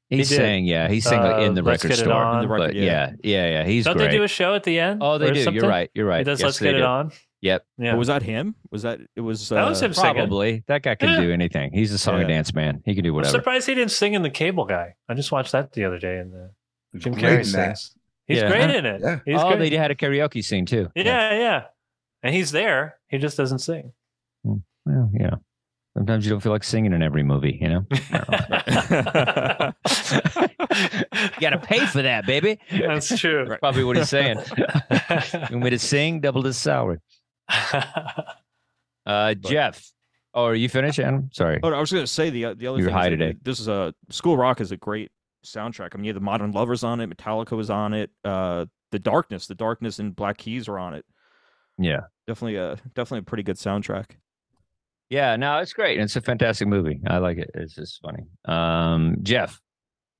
he's 0.09 0.27
did. 0.27 0.35
saying, 0.35 0.65
yeah, 0.65 0.89
he's 0.89 1.05
saying 1.05 1.21
Uh, 1.21 1.37
in 1.39 1.53
the 1.53 1.61
Let's 1.61 1.85
record 1.85 1.95
Get 1.95 1.99
It 2.01 2.09
store. 2.09 2.21
On. 2.21 2.41
The 2.41 2.47
record, 2.49 2.67
but 2.71 2.75
yeah. 2.75 2.83
yeah, 2.83 3.11
yeah, 3.23 3.49
yeah, 3.49 3.63
he's 3.63 3.85
Don't 3.85 3.95
great. 3.95 4.07
they 4.11 4.17
do 4.17 4.23
a 4.23 4.27
show 4.27 4.53
at 4.55 4.63
the 4.63 4.77
end? 4.77 4.99
oh, 5.01 5.17
they 5.17 5.31
do. 5.31 5.41
something? 5.43 5.61
You're 5.61 5.69
right. 5.69 5.89
You're 5.93 6.05
right. 6.05 6.17
He 6.19 6.23
does 6.25 6.39
Yes, 6.41 6.45
Let's 6.47 6.59
they 6.59 6.65
Get 6.67 6.75
It 6.75 6.79
do. 6.79 6.83
On. 6.83 7.11
Yep. 7.41 7.65
Yeah. 7.79 7.93
Or 7.93 7.97
was 7.97 8.07
that 8.07 8.21
him? 8.21 8.55
Was 8.71 8.83
that 8.83 8.99
it? 9.15 9.21
Was 9.21 9.49
That 9.49 9.67
was 9.67 9.81
uh, 9.81 9.85
him 9.85 9.93
singing. 9.93 10.13
Probably 10.15 10.63
that 10.67 10.83
guy 10.83 10.95
can 10.95 11.09
Yeah. 11.09 11.21
do 11.21 11.31
anything. 11.31 11.71
He's 11.73 11.91
a 11.91 11.97
song 11.97 12.19
and 12.19 12.29
dance 12.29 12.53
man. 12.53 12.81
He 12.85 12.93
can 12.93 13.03
do 13.03 13.09
I'm 13.09 13.15
whatever. 13.15 13.31
surprised 13.31 13.67
he 13.67 13.73
didn't 13.75 13.91
sing 13.91 14.13
in 14.13 14.21
the 14.21 14.29
Cable 14.29 14.65
Guy. 14.65 14.93
I 15.09 15.13
just 15.15 15.31
watched 15.31 15.51
that 15.53 15.71
the 15.73 15.85
other 15.85 15.97
day, 15.97 16.17
and 16.17 16.31
the 16.33 16.51
Jim 16.99 17.13
Great 17.13 17.23
Carrey 17.23 17.45
sings. 17.45 17.95
He's 18.27 18.37
Yeah. 18.37 18.49
great 18.49 18.69
in 18.69 18.85
it. 18.85 19.01
Yeah. 19.01 19.19
He's 19.25 19.39
oh, 19.41 19.55
great. 19.55 19.69
they 19.71 19.77
had 19.77 19.91
a 19.91 19.95
karaoke 19.95 20.43
scene 20.43 20.65
too. 20.65 20.89
Yeah, 20.95 21.33
yeah. 21.37 21.63
And 22.23 22.35
he's 22.35 22.51
there. 22.51 22.99
He 23.07 23.17
just 23.17 23.37
doesn't 23.37 23.59
sing. 23.59 23.93
Well, 24.43 25.09
yeah. 25.13 25.35
Sometimes 25.97 26.25
you 26.25 26.29
don't 26.31 26.39
feel 26.39 26.51
like 26.53 26.63
singing 26.63 26.93
in 26.93 27.01
every 27.03 27.23
movie, 27.23 27.57
you 27.59 27.67
know? 27.67 27.85
you 27.91 27.97
got 31.41 31.49
to 31.49 31.61
pay 31.61 31.85
for 31.87 32.01
that, 32.01 32.25
baby. 32.25 32.59
That's 32.71 33.19
true. 33.19 33.45
That's 33.47 33.59
probably 33.59 33.83
what 33.83 33.97
he's 33.97 34.07
saying. 34.09 34.37
you 34.57 34.65
want 35.51 35.63
me 35.63 35.69
to 35.71 35.79
sing? 35.79 36.21
Double 36.21 36.41
the 36.41 36.53
salary. 36.53 36.99
Uh, 39.05 39.33
Jeff. 39.33 39.91
Oh, 40.33 40.45
are 40.45 40.55
you 40.55 40.69
finished, 40.69 40.99
Adam? 40.99 41.29
Sorry. 41.33 41.59
Oh, 41.63 41.73
I 41.73 41.79
was 41.79 41.91
going 41.91 42.03
to 42.03 42.07
say 42.11 42.29
the 42.29 42.53
the 42.53 42.67
other 42.67 42.77
You're 42.77 42.89
thing. 42.89 42.93
high 42.93 43.09
today. 43.09 43.35
This 43.41 43.59
is 43.59 43.67
a 43.67 43.93
School 44.09 44.37
Rock 44.37 44.61
is 44.61 44.71
a 44.71 44.77
great 44.77 45.11
soundtrack. 45.45 45.89
I 45.93 45.97
mean, 45.97 46.05
you 46.05 46.09
have 46.09 46.21
the 46.21 46.23
Modern 46.23 46.51
Lovers 46.51 46.83
on 46.83 46.99
it, 47.01 47.09
Metallica 47.09 47.57
was 47.57 47.69
on 47.71 47.93
it, 47.93 48.11
uh, 48.23 48.67
the 48.91 48.99
Darkness, 48.99 49.47
the 49.47 49.55
Darkness 49.55 49.97
and 49.99 50.15
Black 50.15 50.37
Keys 50.37 50.67
are 50.67 50.77
on 50.77 50.93
it. 50.93 51.03
Yeah. 51.79 52.01
Definitely 52.27 52.57
a 52.57 52.75
definitely 52.93 53.19
a 53.19 53.23
pretty 53.23 53.43
good 53.43 53.57
soundtrack. 53.57 54.11
Yeah, 55.09 55.35
no, 55.35 55.57
it's 55.57 55.73
great. 55.73 55.99
It's 55.99 56.15
a 56.15 56.21
fantastic 56.21 56.67
movie. 56.67 57.01
I 57.07 57.17
like 57.17 57.37
it. 57.39 57.49
It's 57.55 57.75
just 57.75 58.01
funny. 58.01 58.23
Um, 58.45 59.17
Jeff. 59.23 59.59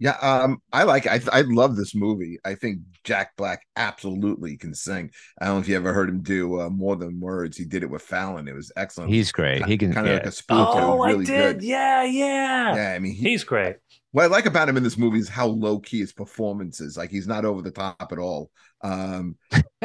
Yeah, 0.01 0.17
um, 0.19 0.63
I 0.73 0.81
like. 0.81 1.05
I 1.05 1.21
I 1.31 1.41
love 1.41 1.75
this 1.75 1.93
movie. 1.93 2.39
I 2.43 2.55
think 2.55 2.79
Jack 3.03 3.35
Black 3.37 3.67
absolutely 3.75 4.57
can 4.57 4.73
sing. 4.73 5.11
I 5.39 5.45
don't 5.45 5.53
know 5.57 5.61
if 5.61 5.67
you 5.67 5.75
ever 5.75 5.93
heard 5.93 6.09
him 6.09 6.23
do 6.23 6.59
uh, 6.59 6.71
more 6.71 6.95
than 6.95 7.19
words. 7.19 7.55
He 7.55 7.65
did 7.65 7.83
it 7.83 7.89
with 7.91 8.01
Fallon. 8.01 8.47
It 8.47 8.55
was 8.55 8.71
excellent. 8.75 9.11
He's 9.11 9.31
great. 9.31 9.63
He 9.63 9.77
can 9.77 9.93
kind 9.93 10.07
of 10.07 10.13
yeah. 10.13 10.17
like 10.17 10.25
a 10.25 10.31
spoof. 10.31 10.57
oh, 10.71 11.05
really 11.05 11.21
I 11.21 11.27
did. 11.27 11.27
good. 11.27 11.63
Yeah, 11.63 12.03
yeah. 12.03 12.75
Yeah, 12.75 12.93
I 12.93 12.99
mean, 12.99 13.13
he, 13.13 13.29
He's 13.29 13.43
great. 13.43 13.75
What 14.11 14.23
I 14.23 14.27
like 14.27 14.45
about 14.45 14.67
him 14.67 14.75
in 14.77 14.83
this 14.83 14.97
movie 14.97 15.19
is 15.19 15.29
how 15.29 15.47
low 15.47 15.79
key 15.79 15.99
his 15.99 16.11
performance 16.11 16.81
is. 16.81 16.97
Like 16.97 17.09
he's 17.09 17.27
not 17.27 17.45
over 17.45 17.61
the 17.61 17.71
top 17.71 18.11
at 18.11 18.17
all. 18.17 18.51
Um, 18.81 19.37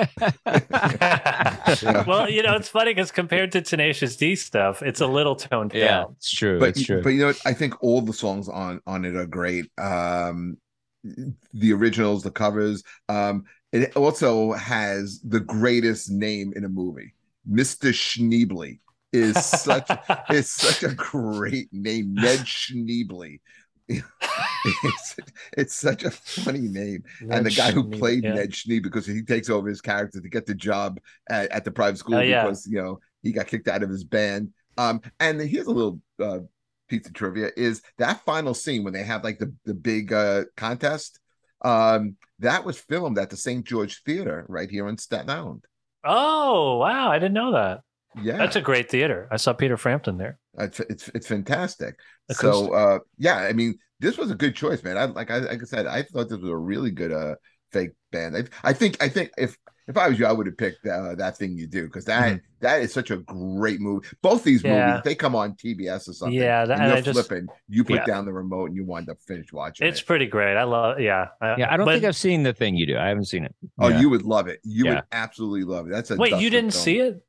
well, 2.06 2.28
you 2.28 2.42
know, 2.42 2.56
it's 2.56 2.68
funny 2.68 2.92
because 2.92 3.12
compared 3.12 3.52
to 3.52 3.62
Tenacious 3.62 4.16
D 4.16 4.34
stuff, 4.34 4.82
it's 4.82 5.00
a 5.00 5.06
little 5.06 5.36
toned 5.36 5.72
yeah, 5.74 5.88
down. 5.88 6.14
it's 6.16 6.32
true. 6.32 6.58
but 6.58 6.70
it's 6.70 6.82
true. 6.84 7.02
but 7.02 7.10
you 7.10 7.20
know 7.20 7.26
what? 7.28 7.40
I 7.44 7.52
think 7.52 7.82
all 7.82 8.00
the 8.00 8.12
songs 8.12 8.48
on 8.48 8.80
on 8.86 9.04
it 9.04 9.14
are 9.14 9.26
great. 9.26 9.70
Um, 9.78 10.56
the 11.04 11.72
originals, 11.72 12.24
the 12.24 12.30
covers. 12.32 12.82
Um, 13.08 13.44
it 13.72 13.96
also 13.96 14.52
has 14.52 15.20
the 15.20 15.40
greatest 15.40 16.10
name 16.10 16.52
in 16.56 16.64
a 16.64 16.68
movie, 16.68 17.14
Mister 17.44 17.88
Schneebly. 17.88 18.80
Is 19.12 19.46
such 19.46 19.88
is 20.30 20.50
such 20.50 20.82
a 20.82 20.94
great 20.96 21.68
name, 21.72 22.14
Ned 22.14 22.40
Schneebly. 22.40 23.40
It's, 23.88 25.16
it's 25.56 25.74
such 25.74 26.02
a 26.04 26.10
funny 26.10 26.68
name. 26.68 27.04
and 27.30 27.46
the 27.46 27.50
guy 27.50 27.70
who 27.70 27.88
Ned 27.88 27.98
played 27.98 28.24
yeah. 28.24 28.34
Ned 28.34 28.54
Schnee 28.54 28.80
because 28.80 29.06
he 29.06 29.22
takes 29.22 29.48
over 29.50 29.68
his 29.68 29.80
character 29.80 30.20
to 30.20 30.28
get 30.28 30.46
the 30.46 30.54
job 30.54 30.98
at, 31.28 31.50
at 31.50 31.64
the 31.64 31.70
private 31.70 31.98
school 31.98 32.16
Oh, 32.16 32.20
yeah. 32.20 32.42
because 32.44 32.66
you 32.66 32.82
know 32.82 32.98
he 33.22 33.32
got 33.32 33.46
kicked 33.46 33.68
out 33.68 33.82
of 33.82 33.90
his 33.90 34.04
band. 34.04 34.50
Um, 34.78 35.00
and 35.20 35.40
here's 35.40 35.66
a 35.66 35.70
little 35.72 36.00
uh, 36.22 36.40
piece 36.88 37.06
of 37.06 37.14
trivia: 37.14 37.50
is 37.56 37.82
that 37.98 38.24
final 38.24 38.54
scene 38.54 38.84
when 38.84 38.92
they 38.92 39.04
have 39.04 39.24
like 39.24 39.38
the 39.38 39.52
the 39.64 39.74
big 39.74 40.12
uh, 40.12 40.44
contest? 40.56 41.20
Um, 41.64 42.16
that 42.40 42.64
was 42.64 42.78
filmed 42.78 43.18
at 43.18 43.30
the 43.30 43.36
St. 43.36 43.64
George 43.64 44.02
Theater 44.04 44.44
right 44.48 44.70
here 44.70 44.86
in 44.88 44.98
Staten 44.98 45.30
Island. 45.30 45.64
Oh, 46.04 46.76
wow. 46.78 47.10
I 47.10 47.18
didn't 47.18 47.32
know 47.34 47.52
that. 47.52 47.80
Yeah, 48.22 48.36
That's 48.38 48.56
a 48.56 48.60
great 48.60 48.90
theater. 48.90 49.28
I 49.30 49.36
saw 49.36 49.52
Peter 49.52 49.76
Frampton 49.76 50.16
there. 50.18 50.38
it's 50.58 50.80
it's, 50.80 51.08
it's 51.14 51.26
fantastic. 51.26 51.96
Acoustic. 52.30 52.50
So 52.68 52.72
uh, 52.72 52.98
yeah, 53.18 53.36
I 53.38 53.52
mean, 53.52 53.78
this 54.00 54.16
was 54.18 54.30
a 54.30 54.34
good 54.34 54.54
choice, 54.56 54.82
man. 54.82 54.96
I 54.96 55.04
like 55.06 55.30
I 55.30 55.38
like 55.38 55.60
I 55.62 55.64
said, 55.66 55.86
I 55.86 56.02
thought 56.02 56.28
this 56.28 56.38
was 56.38 56.50
a 56.50 56.56
really 56.56 56.90
good 56.90 57.12
uh 57.12 57.34
fake 57.72 57.90
band. 58.12 58.36
I, 58.36 58.44
I 58.70 58.72
think 58.72 59.02
I 59.02 59.08
think 59.08 59.30
if 59.36 59.56
if 59.88 59.96
I 59.96 60.08
was 60.08 60.18
you, 60.18 60.26
I 60.26 60.32
would 60.32 60.46
have 60.46 60.56
picked 60.58 60.84
uh, 60.84 61.14
that 61.14 61.36
thing 61.36 61.56
you 61.56 61.68
do 61.68 61.84
because 61.84 62.04
that 62.06 62.40
that 62.60 62.82
is 62.82 62.92
such 62.92 63.12
a 63.12 63.18
great 63.18 63.80
movie. 63.80 64.04
Both 64.20 64.42
these 64.42 64.62
Mm-hmm. 64.64 64.74
Yeah. 64.74 64.86
movies 64.88 65.02
they 65.04 65.14
come 65.14 65.36
on 65.36 65.52
TBS 65.54 66.08
or 66.08 66.12
something. 66.12 66.32
Yeah, 66.36 66.64
that- 66.64 66.72
and 66.72 66.82
and 66.82 66.88
you're 66.88 66.96
I 66.98 67.00
just- 67.02 67.28
flipping. 67.28 67.46
You 67.68 67.84
put 67.84 67.96
Yeah. 67.96 68.04
down 68.06 68.24
the 68.24 68.32
remote 68.32 68.66
and 68.70 68.76
you 68.76 68.84
wind 68.84 69.08
up 69.08 69.18
finish 69.28 69.52
watching. 69.52 69.86
It's 69.86 70.00
it. 70.00 70.06
pretty 70.06 70.26
great. 70.26 70.56
I 70.56 70.64
love 70.64 70.98
yeah. 70.98 71.28
yeah, 71.40 71.68
I 71.70 71.76
don't 71.76 71.86
but- 71.86 71.92
think 71.92 72.04
I've 72.04 72.16
seen 72.16 72.42
the 72.42 72.52
thing 72.52 72.74
you 72.76 72.86
do. 72.86 72.96
I 72.98 73.06
haven't 73.08 73.26
seen 73.26 73.44
it. 73.44 73.54
Oh, 73.78 73.88
Yeah. 73.88 74.00
you 74.00 74.10
would 74.10 74.22
love 74.22 74.48
it. 74.48 74.58
You 74.64 74.86
Yeah. 74.86 74.94
would 74.96 75.04
absolutely 75.12 75.62
love 75.64 75.86
it. 75.86 75.90
That's 75.92 76.10
a 76.10 76.16
Wait, 76.16 76.32
you 76.40 76.50
didn't 76.50 76.72
film. 76.72 76.82
see 76.84 76.98
it? 76.98 77.22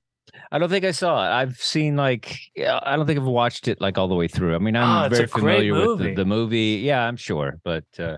I 0.52 0.60
don't 0.60 0.70
think 0.70 0.86
I 0.86 0.92
saw 0.92 1.26
it. 1.26 1.32
I've 1.34 1.58
seen 1.58 1.96
like 1.96 2.38
I 2.58 2.96
don't 2.96 3.06
think 3.06 3.20
I've 3.20 3.26
watched 3.26 3.68
it 3.68 3.80
like 3.82 3.98
all 3.98 4.08
the 4.08 4.16
way 4.16 4.28
through. 4.28 4.56
I 4.56 4.60
mean, 4.60 4.76
I'm 4.76 5.06
Oh, 5.06 5.10
very 5.16 5.28
familiar 5.28 5.74
with 5.74 5.82
the, 5.84 5.88
movie. 5.88 6.14
the 6.16 6.26
movie. 6.26 6.82
Yeah, 6.84 7.02
I'm 7.08 7.18
sure, 7.18 7.60
but 7.64 7.84
uh, 8.00 8.18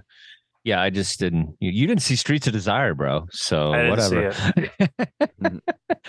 yeah, 0.63 0.82
I 0.82 0.89
just 0.89 1.20
didn't. 1.20 1.55
You, 1.59 1.72
you 1.72 1.88
didn't 1.88 2.01
see 2.03 2.15
Streets 2.15 2.45
of 2.47 2.53
Desire, 2.53 2.93
bro. 2.93 3.26
So 3.32 3.72
I 3.74 3.84
didn't 3.84 4.01
see 4.01 4.15
whatever. 4.15 4.72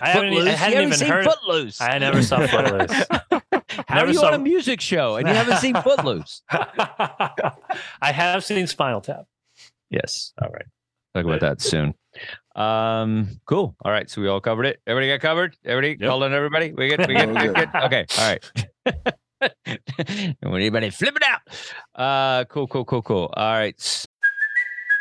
I 0.02 0.08
haven't, 0.08 0.32
I 0.32 0.36
You 0.36 0.44
hadn't 0.44 0.56
haven't 0.56 0.82
even 0.82 0.92
seen 0.94 1.08
heard. 1.08 1.24
Footloose. 1.24 1.80
I 1.80 1.98
never 1.98 2.22
saw 2.22 2.46
Footloose. 2.46 3.04
How 3.86 3.94
Never 3.96 4.06
are 4.08 4.12
you 4.12 4.18
saw- 4.18 4.26
on 4.28 4.34
a 4.34 4.38
music 4.38 4.80
show 4.80 5.16
and 5.16 5.26
you 5.28 5.34
haven't 5.34 5.58
seen 5.58 5.74
Footloose? 5.76 6.42
I 6.50 8.12
have 8.12 8.44
seen 8.44 8.66
Spinal 8.66 9.00
Tap. 9.00 9.24
Yes. 9.90 10.32
All 10.42 10.48
right. 10.50 10.66
Talk 11.14 11.24
about 11.24 11.40
that 11.40 11.60
soon. 11.60 11.94
Um, 12.56 13.28
cool. 13.46 13.76
All 13.84 13.92
right. 13.92 14.08
So 14.10 14.20
we 14.20 14.28
all 14.28 14.40
covered 14.40 14.66
it. 14.66 14.80
Everybody 14.86 15.08
got 15.12 15.20
covered? 15.20 15.56
Everybody 15.64 15.96
Yep. 16.00 16.08
called 16.08 16.22
on 16.24 16.32
everybody? 16.34 16.72
We 16.72 16.88
good? 16.88 17.06
We 17.08 17.14
good? 17.14 17.28
We're 17.30 17.52
good? 17.54 17.70
Okay. 17.74 18.06
All 18.18 18.28
right. 18.28 18.52
Don't 19.66 20.36
want 20.44 20.56
anybody 20.56 20.90
flipping 20.90 21.22
out. 21.26 21.40
Uh 21.94 22.44
cool, 22.46 22.66
cool, 22.66 22.84
cool, 22.84 23.02
cool. 23.02 23.30
All 23.34 23.52
right. 23.52 24.06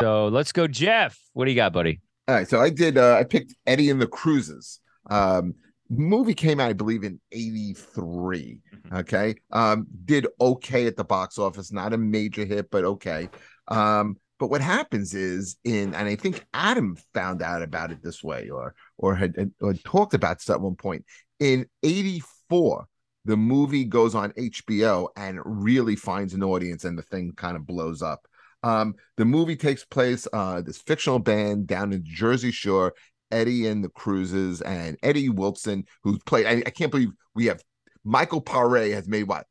So 0.00 0.28
let's 0.28 0.52
go, 0.52 0.66
Jeff. 0.66 1.18
What 1.32 1.46
do 1.46 1.50
you 1.50 1.56
got, 1.56 1.72
buddy? 1.72 2.00
All 2.28 2.34
right, 2.34 2.48
so 2.48 2.60
I 2.60 2.70
did. 2.70 2.98
Uh, 2.98 3.14
I 3.14 3.24
picked 3.24 3.54
Eddie 3.66 3.90
and 3.90 4.00
the 4.00 4.06
Cruisers. 4.06 4.80
Um, 5.08 5.54
movie 5.88 6.34
came 6.34 6.60
out, 6.60 6.70
I 6.70 6.74
believe, 6.74 7.04
in 7.04 7.20
'83. 7.32 8.60
Okay, 8.92 9.36
um, 9.52 9.86
did 10.04 10.26
okay 10.40 10.86
at 10.86 10.96
the 10.96 11.04
box 11.04 11.38
office. 11.38 11.72
Not 11.72 11.92
a 11.92 11.98
major 11.98 12.44
hit, 12.44 12.70
but 12.70 12.84
okay. 12.84 13.28
Um, 13.68 14.16
but 14.38 14.50
what 14.50 14.60
happens 14.60 15.14
is 15.14 15.56
in, 15.64 15.94
and 15.94 16.08
I 16.08 16.16
think 16.16 16.44
Adam 16.52 16.96
found 17.14 17.42
out 17.42 17.62
about 17.62 17.90
it 17.90 18.02
this 18.02 18.22
way, 18.22 18.50
or 18.50 18.74
or 18.98 19.14
had 19.14 19.52
or 19.60 19.74
talked 19.74 20.14
about 20.14 20.38
this 20.38 20.50
at 20.50 20.60
one 20.60 20.76
point 20.76 21.04
in 21.40 21.66
'84. 21.82 22.86
The 23.24 23.36
movie 23.36 23.84
goes 23.84 24.14
on 24.14 24.32
HBO 24.32 25.08
and 25.16 25.40
really 25.44 25.96
finds 25.96 26.34
an 26.34 26.44
audience, 26.44 26.84
and 26.84 26.98
the 26.98 27.02
thing 27.02 27.32
kind 27.36 27.56
of 27.56 27.66
blows 27.66 28.02
up. 28.02 28.26
Um, 28.66 28.94
the 29.16 29.24
movie 29.24 29.56
takes 29.56 29.84
place 29.84 30.26
uh 30.32 30.60
this 30.62 30.78
fictional 30.78 31.18
band 31.20 31.66
down 31.66 31.92
in 31.92 32.02
Jersey 32.04 32.50
Shore, 32.50 32.94
Eddie 33.30 33.66
and 33.66 33.84
the 33.84 33.88
Cruisers, 33.88 34.60
and 34.62 34.96
Eddie 35.02 35.28
Wilson, 35.28 35.84
who's 36.02 36.18
played. 36.26 36.46
I, 36.46 36.62
I 36.66 36.70
can't 36.70 36.90
believe 36.90 37.10
we 37.34 37.46
have 37.46 37.62
Michael 38.04 38.42
Paré 38.42 38.92
has 38.94 39.08
made 39.08 39.24
what 39.24 39.46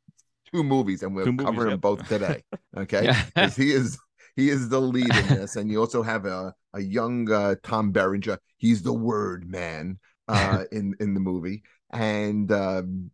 two 0.52 0.62
movies, 0.62 1.02
and 1.02 1.14
we're 1.14 1.24
Two 1.24 1.32
movies, 1.32 1.46
covering 1.46 1.70
them 1.70 1.80
both 1.80 2.06
today. 2.08 2.42
Okay, 2.76 3.10
'Cause 3.34 3.56
he 3.56 3.72
is 3.72 3.98
he 4.36 4.50
is 4.50 4.68
the 4.68 4.80
lead 4.80 5.14
in 5.22 5.28
this, 5.40 5.56
and 5.56 5.70
you 5.70 5.80
also 5.80 6.02
have 6.02 6.26
a 6.26 6.54
a 6.74 6.80
young 6.80 7.30
uh, 7.30 7.54
Tom 7.62 7.92
Berenger. 7.92 8.38
He's 8.58 8.82
the 8.82 8.92
word 8.92 9.48
man 9.50 9.98
uh, 10.28 10.64
in 10.72 10.94
in 11.00 11.14
the 11.14 11.20
movie, 11.20 11.62
and 11.90 12.52
um, 12.52 13.10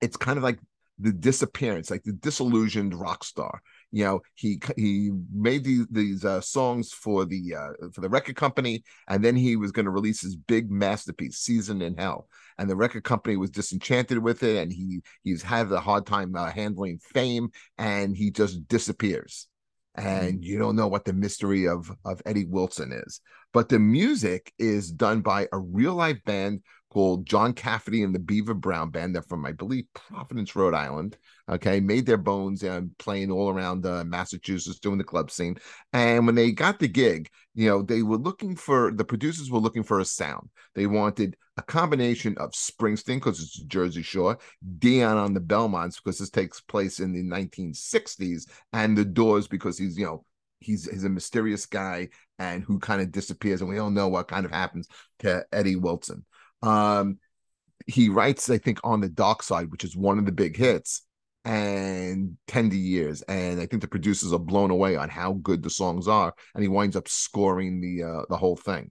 it's 0.00 0.16
kind 0.16 0.38
of 0.38 0.42
like 0.44 0.58
the 0.98 1.12
disappearance, 1.12 1.90
like 1.90 2.04
the 2.04 2.12
disillusioned 2.12 2.94
rock 2.94 3.24
star. 3.24 3.60
You 3.94 4.02
know, 4.02 4.22
he 4.34 4.60
he 4.76 5.12
made 5.32 5.62
these 5.62 5.86
these 5.88 6.24
uh, 6.24 6.40
songs 6.40 6.90
for 6.90 7.24
the 7.24 7.54
uh, 7.54 7.88
for 7.92 8.00
the 8.00 8.08
record 8.08 8.34
company, 8.34 8.82
and 9.06 9.24
then 9.24 9.36
he 9.36 9.54
was 9.54 9.70
going 9.70 9.84
to 9.84 9.92
release 9.92 10.20
his 10.20 10.34
big 10.34 10.68
masterpiece, 10.68 11.38
"Season 11.38 11.80
in 11.80 11.96
Hell." 11.96 12.26
And 12.58 12.68
the 12.68 12.74
record 12.74 13.04
company 13.04 13.36
was 13.36 13.50
disenchanted 13.50 14.18
with 14.18 14.42
it, 14.42 14.60
and 14.60 14.72
he 14.72 15.02
he's 15.22 15.42
had 15.44 15.70
a 15.70 15.78
hard 15.78 16.06
time 16.06 16.34
uh, 16.34 16.50
handling 16.50 16.98
fame, 16.98 17.50
and 17.78 18.16
he 18.16 18.32
just 18.32 18.66
disappears. 18.66 19.46
And 19.94 20.44
you 20.44 20.58
don't 20.58 20.74
know 20.74 20.88
what 20.88 21.04
the 21.04 21.12
mystery 21.12 21.68
of 21.68 21.88
of 22.04 22.20
Eddie 22.26 22.46
Wilson 22.46 22.90
is, 22.90 23.20
but 23.52 23.68
the 23.68 23.78
music 23.78 24.52
is 24.58 24.90
done 24.90 25.20
by 25.20 25.46
a 25.52 25.58
real 25.60 25.94
life 25.94 26.18
band 26.24 26.62
called 26.94 27.26
John 27.26 27.52
Cafferty 27.52 28.04
and 28.04 28.14
the 28.14 28.20
Beaver 28.20 28.54
Brown 28.54 28.90
Band. 28.90 29.14
They're 29.14 29.22
from, 29.22 29.44
I 29.44 29.50
believe, 29.50 29.86
Providence, 29.94 30.54
Rhode 30.54 30.74
Island. 30.74 31.18
Okay, 31.50 31.80
made 31.80 32.06
their 32.06 32.16
bones 32.16 32.62
and 32.62 32.96
playing 32.98 33.32
all 33.32 33.50
around 33.50 33.84
uh, 33.84 34.04
Massachusetts, 34.04 34.78
doing 34.78 34.98
the 34.98 35.04
club 35.04 35.30
scene. 35.30 35.56
And 35.92 36.24
when 36.24 36.36
they 36.36 36.52
got 36.52 36.78
the 36.78 36.86
gig, 36.86 37.28
you 37.54 37.68
know, 37.68 37.82
they 37.82 38.02
were 38.02 38.16
looking 38.16 38.54
for 38.54 38.92
the 38.92 39.04
producers 39.04 39.50
were 39.50 39.58
looking 39.58 39.82
for 39.82 39.98
a 39.98 40.04
sound. 40.04 40.48
They 40.76 40.86
wanted 40.86 41.36
a 41.56 41.62
combination 41.62 42.36
of 42.38 42.52
Springsteen 42.52 43.16
because 43.16 43.42
it's 43.42 43.56
Jersey 43.64 44.02
Shore, 44.02 44.38
Dion 44.78 45.16
on 45.16 45.34
the 45.34 45.40
Belmonts 45.40 46.00
because 46.00 46.18
this 46.18 46.30
takes 46.30 46.60
place 46.60 47.00
in 47.00 47.12
the 47.12 47.22
1960s, 47.22 48.48
and 48.72 48.96
the 48.96 49.04
Doors 49.04 49.48
because 49.48 49.76
he's 49.76 49.98
you 49.98 50.06
know 50.06 50.24
he's 50.60 50.88
he's 50.88 51.04
a 51.04 51.08
mysterious 51.08 51.66
guy 51.66 52.08
and 52.38 52.62
who 52.62 52.78
kind 52.78 53.02
of 53.02 53.10
disappears, 53.10 53.60
and 53.60 53.68
we 53.68 53.76
don't 53.76 53.94
know 53.94 54.08
what 54.08 54.28
kind 54.28 54.46
of 54.46 54.52
happens 54.52 54.88
to 55.18 55.44
Eddie 55.52 55.76
Wilson. 55.76 56.24
Um, 56.64 57.18
he 57.86 58.08
writes, 58.08 58.48
I 58.48 58.58
think, 58.58 58.80
on 58.82 59.00
the 59.00 59.08
Dark 59.08 59.42
Side, 59.42 59.70
which 59.70 59.84
is 59.84 59.96
one 59.96 60.18
of 60.18 60.26
the 60.26 60.32
big 60.32 60.56
hits, 60.56 61.02
and 61.44 62.36
tender 62.46 62.76
years. 62.76 63.22
And 63.22 63.60
I 63.60 63.66
think 63.66 63.82
the 63.82 63.88
producers 63.88 64.32
are 64.32 64.38
blown 64.38 64.70
away 64.70 64.96
on 64.96 65.10
how 65.10 65.34
good 65.34 65.62
the 65.62 65.70
songs 65.70 66.08
are, 66.08 66.32
and 66.54 66.62
he 66.62 66.68
winds 66.68 66.96
up 66.96 67.08
scoring 67.08 67.80
the 67.80 68.02
uh, 68.02 68.22
the 68.30 68.36
whole 68.36 68.56
thing. 68.56 68.90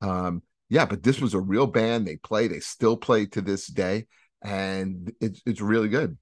Um, 0.00 0.42
yeah, 0.68 0.86
but 0.86 1.02
this 1.02 1.20
was 1.20 1.34
a 1.34 1.40
real 1.40 1.66
band. 1.66 2.06
They 2.06 2.16
play, 2.16 2.48
they 2.48 2.60
still 2.60 2.96
play 2.96 3.26
to 3.26 3.40
this 3.40 3.66
day, 3.66 4.06
and 4.42 5.12
it's 5.20 5.42
it's 5.44 5.60
really 5.60 5.88
good. 5.88 6.16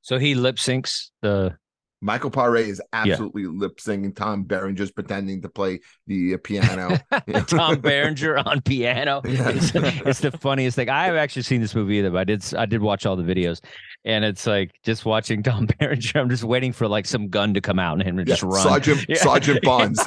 So 0.00 0.18
he 0.18 0.34
lip 0.34 0.56
syncs 0.56 1.10
the 1.20 1.56
Michael 2.04 2.32
Paré 2.32 2.66
is 2.66 2.82
absolutely 2.92 3.46
lip 3.46 3.80
singing. 3.80 4.12
Tom 4.12 4.42
Berenger's 4.42 4.90
pretending 4.90 5.40
to 5.42 5.48
play 5.48 5.78
the 6.08 6.34
uh, 6.34 6.38
piano. 6.42 6.98
Tom 7.46 7.80
Berenger 7.80 8.38
on 8.38 8.60
piano. 8.60 9.22
Yeah. 9.32 9.48
It's, 9.50 9.70
it's 9.74 10.20
the 10.20 10.32
funniest 10.32 10.74
thing. 10.76 10.90
I 10.90 11.06
have 11.06 11.14
actually 11.14 11.42
seen 11.42 11.60
this 11.60 11.74
movie 11.74 11.94
either, 11.96 12.10
but 12.10 12.18
I 12.18 12.24
did 12.24 12.54
I 12.54 12.66
did 12.66 12.82
watch 12.82 13.06
all 13.06 13.14
the 13.16 13.22
videos, 13.22 13.60
and 14.04 14.24
it's 14.24 14.46
like 14.46 14.72
just 14.84 15.04
watching 15.06 15.42
Tom 15.42 15.66
Berenger. 15.78 16.18
I'm 16.18 16.28
just 16.28 16.44
waiting 16.44 16.72
for 16.72 16.88
like 16.88 17.06
some 17.06 17.28
gun 17.28 17.54
to 17.54 17.60
come 17.60 17.78
out 17.78 17.94
and 18.00 18.02
him 18.02 18.16
to 18.16 18.22
Yeah, 18.22 18.34
just 18.34 18.42
run. 18.42 18.62
Sergeant 18.62 19.06
Yeah. 19.08 19.16
Sergeant 19.16 19.62
Bonds. 19.62 20.04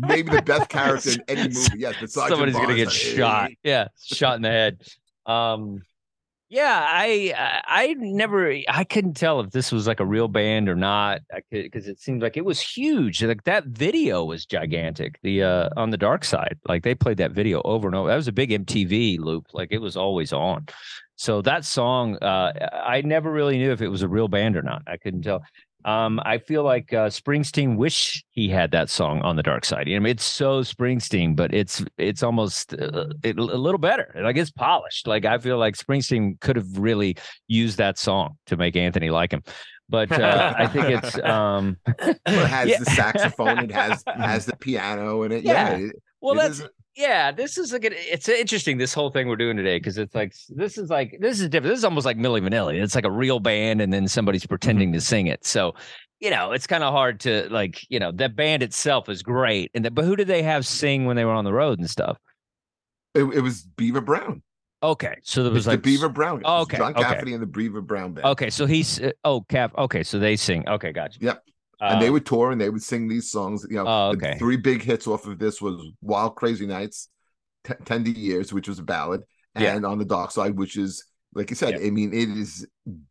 Maybe 0.00 0.30
the 0.30 0.42
best 0.44 0.68
character 0.70 1.10
in 1.12 1.20
any 1.28 1.54
movie. 1.54 1.78
Yes, 1.78 1.94
but 2.00 2.10
Sergeant 2.10 2.30
somebody's 2.30 2.56
gonna 2.56 2.74
get 2.74 2.90
shot. 2.90 3.50
Yeah, 3.62 3.88
shot 4.02 4.36
in 4.36 4.42
the 4.42 4.48
head. 4.50 4.80
Um, 5.26 5.82
yeah, 6.52 6.84
I 6.86 7.32
I 7.34 7.62
I 7.66 7.94
never 7.94 8.54
I 8.68 8.84
couldn't 8.84 9.14
tell 9.14 9.40
if 9.40 9.52
this 9.52 9.72
was 9.72 9.86
like 9.86 10.00
a 10.00 10.04
real 10.04 10.28
band 10.28 10.68
or 10.68 10.74
not. 10.74 11.22
I 11.32 11.36
could 11.36 11.62
because 11.62 11.88
it 11.88 11.98
seemed 11.98 12.20
like 12.20 12.36
it 12.36 12.44
was 12.44 12.60
huge. 12.60 13.22
Like 13.24 13.44
that 13.44 13.64
video 13.68 14.22
was 14.22 14.44
gigantic. 14.44 15.18
The 15.22 15.44
uh 15.44 15.70
on 15.78 15.88
the 15.88 15.96
dark 15.96 16.26
side, 16.26 16.58
like 16.68 16.82
they 16.82 16.94
played 16.94 17.16
that 17.16 17.32
video 17.32 17.62
over 17.64 17.88
and 17.88 17.94
over. 17.96 18.10
That 18.10 18.16
was 18.16 18.28
a 18.28 18.32
big 18.32 18.50
MTV 18.50 19.18
loop. 19.18 19.46
Like 19.54 19.68
it 19.72 19.78
was 19.78 19.96
always 19.96 20.30
on. 20.34 20.66
So 21.16 21.40
that 21.40 21.64
song, 21.64 22.16
uh, 22.16 22.52
I 22.84 23.00
never 23.00 23.32
really 23.32 23.56
knew 23.56 23.72
if 23.72 23.80
it 23.80 23.88
was 23.88 24.02
a 24.02 24.08
real 24.08 24.28
band 24.28 24.56
or 24.56 24.62
not. 24.62 24.82
I 24.86 24.98
couldn't 24.98 25.22
tell. 25.22 25.42
Um, 25.84 26.20
I 26.24 26.38
feel 26.38 26.62
like 26.62 26.92
uh, 26.92 27.08
Springsteen 27.08 27.76
wish 27.76 28.24
he 28.30 28.48
had 28.48 28.70
that 28.72 28.88
song 28.90 29.20
on 29.22 29.36
the 29.36 29.42
dark 29.42 29.64
side. 29.64 29.88
I 29.88 29.98
mean, 29.98 30.06
it's 30.06 30.24
so 30.24 30.60
Springsteen, 30.62 31.34
but 31.34 31.52
it's 31.52 31.84
it's 31.98 32.22
almost 32.22 32.74
uh, 32.74 33.06
it, 33.22 33.38
a 33.38 33.42
little 33.42 33.78
better. 33.78 34.14
Like 34.22 34.36
it's 34.36 34.50
polished. 34.50 35.06
Like 35.06 35.24
I 35.24 35.38
feel 35.38 35.58
like 35.58 35.76
Springsteen 35.76 36.40
could 36.40 36.56
have 36.56 36.78
really 36.78 37.16
used 37.48 37.78
that 37.78 37.98
song 37.98 38.36
to 38.46 38.56
make 38.56 38.76
Anthony 38.76 39.10
like 39.10 39.32
him. 39.32 39.42
But 39.88 40.10
uh, 40.12 40.54
I 40.56 40.66
think 40.68 40.86
it's 40.88 41.18
um, 41.18 41.76
It 41.86 42.18
has 42.26 42.68
Yeah. 42.68 42.78
the 42.78 42.86
saxophone. 42.86 43.58
It 43.58 43.72
has 43.72 44.02
has 44.16 44.46
the 44.46 44.56
piano 44.56 45.22
in 45.24 45.32
it. 45.32 45.44
Yeah. 45.44 45.76
Yeah. 45.76 45.88
well, 46.20 46.34
it 46.34 46.42
that's 46.42 46.60
is- 46.60 46.68
yeah. 46.96 47.32
This 47.32 47.58
is 47.58 47.72
like 47.72 47.84
an, 47.84 47.92
it's 47.94 48.28
interesting. 48.28 48.78
This 48.78 48.94
whole 48.94 49.10
thing 49.10 49.28
we're 49.28 49.36
doing 49.36 49.56
today 49.56 49.78
because 49.78 49.98
it's 49.98 50.14
like 50.14 50.34
this 50.48 50.78
is 50.78 50.90
like 50.90 51.18
this 51.20 51.40
is 51.40 51.48
different. 51.48 51.72
This 51.72 51.78
is 51.78 51.84
almost 51.84 52.06
like 52.06 52.16
Milli 52.16 52.40
Vanilli. 52.40 52.82
It's 52.82 52.94
like 52.94 53.04
a 53.04 53.10
real 53.10 53.40
band, 53.40 53.80
and 53.80 53.92
then 53.92 54.08
somebody's 54.08 54.46
pretending 54.46 54.92
to 54.92 55.00
sing 55.00 55.26
it. 55.26 55.44
So. 55.44 55.74
You 56.20 56.30
know, 56.30 56.52
it's 56.52 56.68
kind 56.68 56.84
of 56.84 56.92
hard 56.92 57.18
to 57.22 57.48
like. 57.50 57.84
You 57.90 57.98
know, 57.98 58.12
the 58.12 58.28
band 58.28 58.62
itself 58.62 59.08
is 59.08 59.24
great, 59.24 59.72
and 59.74 59.84
the, 59.84 59.90
but 59.90 60.04
who 60.04 60.14
did 60.14 60.28
they 60.28 60.44
have 60.44 60.64
sing 60.64 61.04
when 61.04 61.16
they 61.16 61.24
were 61.24 61.32
on 61.32 61.44
the 61.44 61.52
road 61.52 61.80
and 61.80 61.90
stuff? 61.90 62.16
it, 63.14 63.24
it 63.24 63.40
was 63.40 63.62
Beaver 63.62 64.00
Brown. 64.00 64.42
Okay, 64.82 65.14
so 65.22 65.42
there 65.42 65.50
It 65.50 65.54
was 65.54 65.60
was 65.60 65.66
like 65.68 65.82
the 65.82 65.90
Beaver 65.90 66.08
Brown. 66.08 66.42
Oh, 66.44 66.62
okay, 66.62 66.76
John 66.76 66.92
okay. 66.92 67.02
Cafferty 67.02 67.34
and 67.34 67.42
the 67.42 67.46
Beaver 67.46 67.82
Brown 67.82 68.14
Band. 68.14 68.26
Okay, 68.26 68.50
so 68.50 68.66
he's 68.66 69.00
uh, 69.00 69.12
oh 69.24 69.42
Cap. 69.42 69.72
Okay, 69.78 70.02
so 70.02 70.18
they 70.18 70.34
sing. 70.34 70.68
Okay, 70.68 70.92
gotcha. 70.92 71.18
Yep. 71.20 71.44
And 71.82 72.00
they 72.00 72.06
Um, 72.06 72.12
would 72.14 72.26
tour 72.26 72.50
and 72.52 72.60
they 72.60 72.70
would 72.70 72.82
sing 72.82 73.08
these 73.08 73.30
songs. 73.30 73.66
You 73.68 73.76
know, 73.76 73.84
Oh, 73.86 74.14
the 74.16 74.28
okay. 74.28 74.38
three 74.38 74.56
big 74.56 74.82
hits 74.82 75.06
off 75.06 75.26
of 75.26 75.38
this 75.38 75.60
was 75.60 75.84
"Wild 76.00 76.36
Crazy 76.36 76.66
Nights," 76.66 77.08
T- 77.64 77.74
"Tender 77.84 78.10
Years," 78.10 78.52
which 78.52 78.68
was 78.68 78.78
a 78.78 78.82
ballad, 78.82 79.22
Yeah. 79.58 79.74
and 79.76 79.84
"On 79.84 79.98
the 79.98 80.04
Dark 80.04 80.30
Side," 80.30 80.56
which 80.56 80.76
is, 80.76 81.04
like 81.34 81.50
you 81.50 81.56
said, 81.56 81.80
Yeah. 81.80 81.86
I 81.86 81.90
mean, 81.90 82.12
it 82.14 82.28
is 82.30 82.66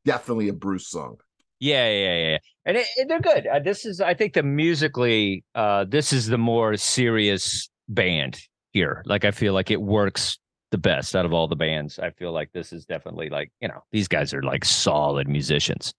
definitely 0.05 0.47
a 0.49 0.53
Bruce 0.53 0.88
song. 0.89 1.17
Yeah, 1.59 1.88
yeah, 1.89 1.97
yeah, 2.15 2.30
yeah. 2.32 2.38
And 2.65 2.78
it, 2.78 2.88
it- 2.97 3.07
they're 3.07 3.19
good. 3.19 3.45
Uh, 3.45 3.59
this 3.59 3.86
is, 3.86 4.01
I 4.01 4.13
think, 4.15 4.34
the 4.34 4.43
musically, 4.43 5.43
uh, 5.53 5.86
this 5.86 6.11
is 6.13 6.26
the 6.28 6.38
more 6.39 6.76
serious 6.78 7.69
band 7.88 8.39
here. 8.72 9.03
Like, 9.05 9.26
I 9.26 9.32
feel 9.32 9.53
like 9.53 9.69
it 9.69 9.82
works 9.82 10.39
the 10.72 10.78
best 10.78 11.15
out 11.15 11.26
of 11.26 11.34
all 11.34 11.47
the 11.47 11.55
bands. 11.55 11.99
I 11.99 12.11
feel 12.11 12.32
like 12.32 12.51
this 12.53 12.72
is 12.74 12.86
definitely 12.86 13.30
like, 13.30 13.51
you 13.59 13.67
know, 13.67 13.84
these 13.91 14.07
guys 14.07 14.34
are 14.34 14.41
like 14.41 14.63
solid 14.65 15.28
musicians. 15.28 15.93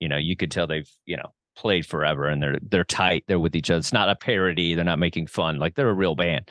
You 0.00 0.08
know, 0.08 0.16
you 0.18 0.36
could 0.36 0.50
tell 0.50 0.66
they've, 0.66 0.90
you 1.06 1.16
know, 1.16 1.32
played 1.56 1.86
forever 1.86 2.26
and 2.26 2.42
they're 2.42 2.58
they're 2.62 2.84
tight. 2.84 3.24
They're 3.26 3.40
with 3.40 3.56
each 3.56 3.70
other. 3.70 3.78
It's 3.78 3.92
not 3.92 4.08
a 4.08 4.16
parody. 4.16 4.74
They're 4.74 4.84
not 4.84 4.98
making 4.98 5.26
fun. 5.26 5.58
Like 5.58 5.74
they're 5.74 5.88
a 5.88 5.94
real 5.94 6.14
band. 6.14 6.50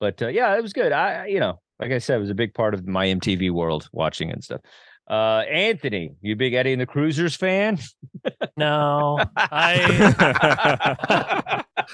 But 0.00 0.20
uh, 0.20 0.28
yeah, 0.28 0.56
it 0.56 0.62
was 0.62 0.72
good. 0.72 0.92
I, 0.92 1.26
you 1.26 1.40
know, 1.40 1.60
like 1.78 1.92
I 1.92 1.98
said, 1.98 2.16
it 2.16 2.20
was 2.20 2.30
a 2.30 2.34
big 2.34 2.54
part 2.54 2.74
of 2.74 2.86
my 2.86 3.06
MTV 3.06 3.50
world 3.50 3.88
watching 3.92 4.30
and 4.30 4.42
stuff. 4.42 4.60
Uh, 5.08 5.44
Anthony, 5.48 6.16
you 6.20 6.34
big 6.34 6.54
Eddie 6.54 6.72
and 6.72 6.80
the 6.80 6.86
Cruisers 6.86 7.36
fan? 7.36 7.78
No, 8.56 9.20
I 9.36 11.62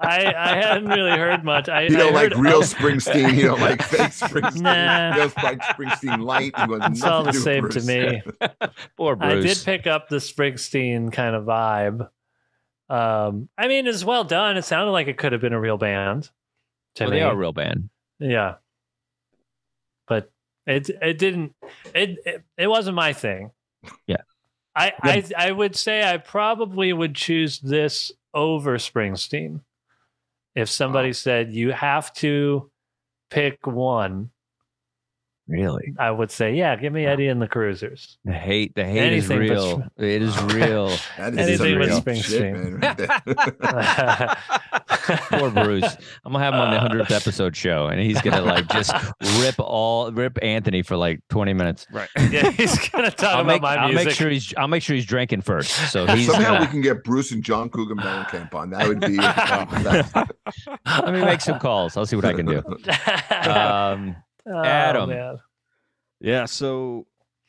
I 0.00 0.34
I 0.34 0.56
hadn't 0.56 0.88
really 0.88 1.10
heard 1.18 1.44
much. 1.44 1.68
I 1.68 1.82
You 1.82 1.96
don't 1.96 2.14
like 2.14 2.32
heard- 2.32 2.38
real 2.42 2.62
Springsteen. 2.62 3.34
You 3.36 3.48
don't 3.48 3.60
like 3.60 3.82
fake 3.82 4.00
Springsteen. 4.10 4.62
Nah. 4.62 5.14
You 5.14 5.20
don't 5.20 5.36
like 5.42 5.60
Springsteen 5.60 6.24
light. 6.24 6.52
You 6.58 6.70
want 6.70 6.84
It's 6.94 7.02
all 7.02 7.24
the 7.24 7.32
to 7.32 7.38
same 7.38 7.64
with 7.64 7.72
to 7.72 7.82
me. 7.82 8.22
Poor 8.96 9.16
Bruce. 9.16 9.44
I 9.44 9.46
did 9.46 9.58
pick 9.64 9.86
up 9.86 10.08
the 10.08 10.16
Springsteen 10.16 11.12
kind 11.12 11.36
of 11.36 11.44
vibe. 11.44 12.08
Um, 12.88 13.48
I 13.58 13.68
mean, 13.68 13.86
it's 13.86 14.04
well 14.04 14.24
done. 14.24 14.56
It 14.56 14.64
sounded 14.64 14.92
like 14.92 15.08
it 15.08 15.18
could 15.18 15.32
have 15.32 15.40
been 15.40 15.52
a 15.52 15.60
real 15.60 15.78
band. 15.78 16.30
To 16.96 17.04
well, 17.04 17.10
me, 17.10 17.16
they 17.18 17.22
are 17.22 17.32
a 17.32 17.36
real 17.36 17.52
band. 17.52 17.90
yeah. 18.18 18.54
But 20.08 20.32
it 20.66 20.90
it 21.02 21.18
didn't 21.18 21.54
it 21.94 22.18
it, 22.24 22.42
it 22.56 22.66
wasn't 22.68 22.96
my 22.96 23.12
thing. 23.12 23.50
Yeah. 24.06 24.18
I, 24.76 24.92
I 25.02 25.24
I 25.36 25.50
would 25.52 25.74
say 25.76 26.02
I 26.08 26.16
probably 26.18 26.92
would 26.92 27.14
choose 27.14 27.58
this 27.58 28.12
over 28.32 28.76
Springsteen. 28.78 29.60
If 30.54 30.68
somebody 30.68 31.08
Wow. 31.08 31.12
said 31.12 31.52
you 31.52 31.72
have 31.72 32.12
to 32.14 32.70
pick 33.30 33.66
one, 33.66 34.30
Really, 35.48 35.94
I 35.98 36.12
would 36.12 36.30
say, 36.30 36.54
yeah, 36.54 36.76
give 36.76 36.92
me 36.92 37.04
Eddie 37.06 37.26
and 37.26 37.42
the 37.42 37.48
Cruisers. 37.48 38.18
the 38.24 38.32
hate, 38.32 38.72
the 38.76 38.84
hate 38.84 39.00
Anything 39.00 39.38
but 39.38 39.44
is 39.46 39.50
real. 39.50 39.82
It 39.96 40.22
is 40.22 40.42
real. 40.54 40.88
That 41.18 41.36
Anything 41.36 41.82
some 41.88 42.02
Springsteen. 42.02 42.22
shit, 42.22 42.52
man, 42.52 42.78
right 42.78 42.96
there. 42.96 44.36
Poor 45.30 45.50
Bruce. 45.50 45.96
I'm 46.24 46.32
gonna 46.32 46.44
have 46.44 46.54
him 46.54 46.60
on 46.60 46.70
the 46.72 46.78
hundredth 46.80 47.10
episode 47.10 47.56
show, 47.56 47.86
and 47.86 48.00
he's 48.00 48.20
gonna 48.22 48.42
like 48.42 48.68
just 48.68 48.92
rip 49.40 49.54
all 49.58 50.10
rip 50.12 50.38
Anthony 50.42 50.82
for 50.82 50.96
like 50.96 51.20
20 51.30 51.52
minutes. 51.52 51.86
Right. 51.92 52.08
yeah, 52.30 52.50
he's 52.50 52.88
gonna 52.90 53.10
talk 53.10 53.24
I'll 53.30 53.34
about 53.40 53.46
make, 53.46 53.62
my 53.62 53.76
I'll 53.76 53.88
music. 53.88 54.06
make 54.06 54.14
sure 54.14 54.30
he's 54.30 54.54
I'll 54.56 54.68
make 54.68 54.82
sure 54.82 54.94
he's 54.96 55.06
drinking 55.06 55.42
first. 55.42 55.70
So 55.92 56.06
he's 56.06 56.26
Somehow 56.30 56.48
gonna, 56.54 56.60
we 56.60 56.66
can 56.66 56.80
get 56.80 57.04
Bruce 57.04 57.32
and 57.32 57.42
John 57.42 57.68
Cougar 57.70 57.94
Mellencamp 57.96 58.54
on. 58.54 58.70
That 58.70 58.86
would 58.88 59.00
be. 59.00 59.16
that- 59.16 60.30
let 60.86 61.14
me 61.14 61.20
make 61.24 61.40
some 61.40 61.58
calls. 61.58 61.96
I'll 61.96 62.06
see 62.06 62.16
what 62.16 62.24
I 62.24 62.32
can 62.34 62.46
do. 62.46 62.62
Um, 63.50 64.16
Oh, 64.46 64.64
Adam. 64.64 65.10
man. 65.10 65.38
Yeah, 66.20 66.46
so 66.46 67.06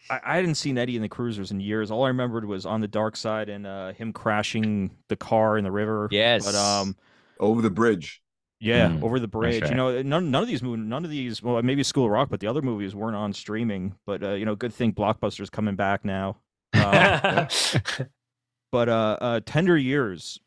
I, 0.10 0.20
I 0.24 0.36
hadn't 0.36 0.56
seen 0.56 0.78
Eddie 0.78 0.96
and 0.98 1.04
the 1.04 1.10
Cruisers 1.10 1.52
in 1.52 1.60
years. 1.62 1.90
All 1.90 2.04
I 2.04 2.10
remembered 2.10 2.46
was 2.46 2.66
on 2.66 2.82
the 2.82 2.88
dark 2.88 3.16
side 3.16 3.50
and 3.50 3.66
uh, 3.66 3.94
him 3.94 4.12
crashing 4.14 4.92
the 5.08 5.16
car 5.16 5.58
in 5.58 5.64
the 5.64 5.72
river. 5.72 6.10
yes, 6.12 6.46
But 6.46 6.56
um, 6.56 6.96
over 7.42 7.62
the 7.62 7.70
bridge. 7.70 8.22
yeah, 8.60 8.90
Mm, 8.90 9.04
over 9.04 9.20
the 9.20 9.28
bridge. 9.28 9.62
right. 9.64 9.72
You 9.72 9.76
know, 9.76 10.02
none 10.02 10.32
none 10.32 10.44
of 10.44 10.48
these 10.48 10.62
movies, 10.64 10.86
none 10.86 11.04
of 11.04 11.12
these. 11.12 11.42
Well, 11.44 11.62
maybe 11.64 11.84
School 11.84 12.06
of 12.06 12.12
Rock, 12.12 12.30
but 12.30 12.40
the 12.40 12.48
other 12.48 12.62
movies 12.62 12.96
weren't 12.96 13.16
on 13.18 13.34
streaming. 13.34 13.96
But 14.06 14.24
uh, 14.24 14.34
you 14.34 14.46
know, 14.46 14.56
good 14.56 14.74
thing 14.74 14.94
Blockbuster's 14.94 15.50
coming 15.50 15.76
back 15.76 16.06
now. 16.06 16.38
Uh, 16.74 17.48
but 18.72 18.88
uh, 18.88 19.18
uh, 19.20 19.40
Tender 19.46 19.78
Years, 19.78 20.40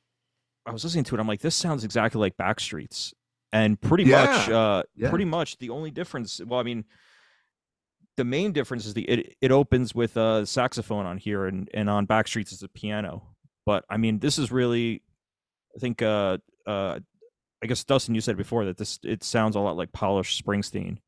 I 0.65 0.71
was 0.73 0.85
listening 0.85 1.05
to 1.05 1.17
it. 1.17 1.21
I'm 1.21 1.27
like, 1.27 1.41
this 1.41 1.55
sounds 1.55 1.85
exactly 1.85 2.21
like 2.21 2.37
Backstreets, 2.37 3.13
and 3.53 3.81
pretty 3.81 4.05
much, 4.05 4.49
uh, 4.49 4.85
yeah. 4.97 5.11
pretty 5.11 5.27
much 5.27 5.59
the 5.59 5.71
only 5.71 5.91
difference. 5.91 6.41
Well, 6.47 6.61
I 6.61 6.63
mean, 6.63 6.85
the 8.17 8.25
main 8.25 8.53
difference 8.53 8.87
is 8.87 8.95
the 8.95 9.03
it, 9.03 9.37
it 9.41 9.51
opens 9.51 9.95
with 9.95 10.17
a 10.17 10.47
saxophone 10.47 11.05
on 11.05 11.19
here, 11.19 11.47
and 11.47 11.69
and 11.75 11.91
on 11.91 12.07
Backstreets 12.07 12.53
is 12.53 12.63
a 12.63 12.69
piano. 12.69 13.25
But 13.67 13.85
I 13.91 13.97
mean, 13.97 14.19
this 14.21 14.39
is 14.39 14.53
really, 14.53 15.03
I 15.75 15.81
think, 15.81 16.01
uh, 16.01 16.39
uh, 16.67 16.99
I 17.63 17.67
guess 17.67 17.83
Dustin, 17.85 18.15
you 18.15 18.21
said 18.21 18.37
before 18.37 18.67
that 18.67 18.77
this 18.77 18.99
it 19.03 19.25
sounds 19.25 19.57
a 19.57 19.61
lot 19.61 19.77
like 19.77 19.93
polished 19.93 20.45
Springsteen. 20.45 20.99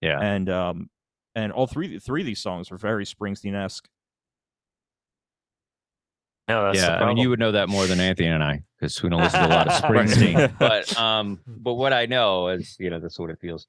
Yeah. 0.00 0.20
and 0.20 0.50
um, 0.50 0.90
and 1.34 1.52
all 1.52 1.66
three 1.66 1.98
three 1.98 2.22
of 2.22 2.26
these 2.26 2.40
songs 2.40 2.70
are 2.70 2.76
very 2.76 3.04
Springsteen 3.04 3.54
esque. 3.54 3.88
No, 6.46 6.64
that's 6.64 6.78
yeah, 6.78 6.98
I 6.98 7.06
mean, 7.08 7.16
you 7.16 7.30
would 7.30 7.38
know 7.38 7.52
that 7.52 7.70
more 7.70 7.86
than 7.86 8.00
Anthony 8.00 8.28
and 8.28 8.44
I 8.44 8.62
because 8.78 9.02
we 9.02 9.08
don't 9.08 9.22
listen 9.22 9.40
to 9.40 9.46
a 9.46 9.48
lot 9.48 9.66
of 9.66 9.72
Springsteen. 9.82 10.52
but 10.58 10.94
um, 10.98 11.40
but 11.46 11.74
what 11.74 11.92
I 11.94 12.06
know 12.06 12.48
is, 12.48 12.76
you 12.78 12.90
know, 12.90 13.00
that's 13.00 13.18
what 13.18 13.30
it 13.30 13.38
feels. 13.40 13.66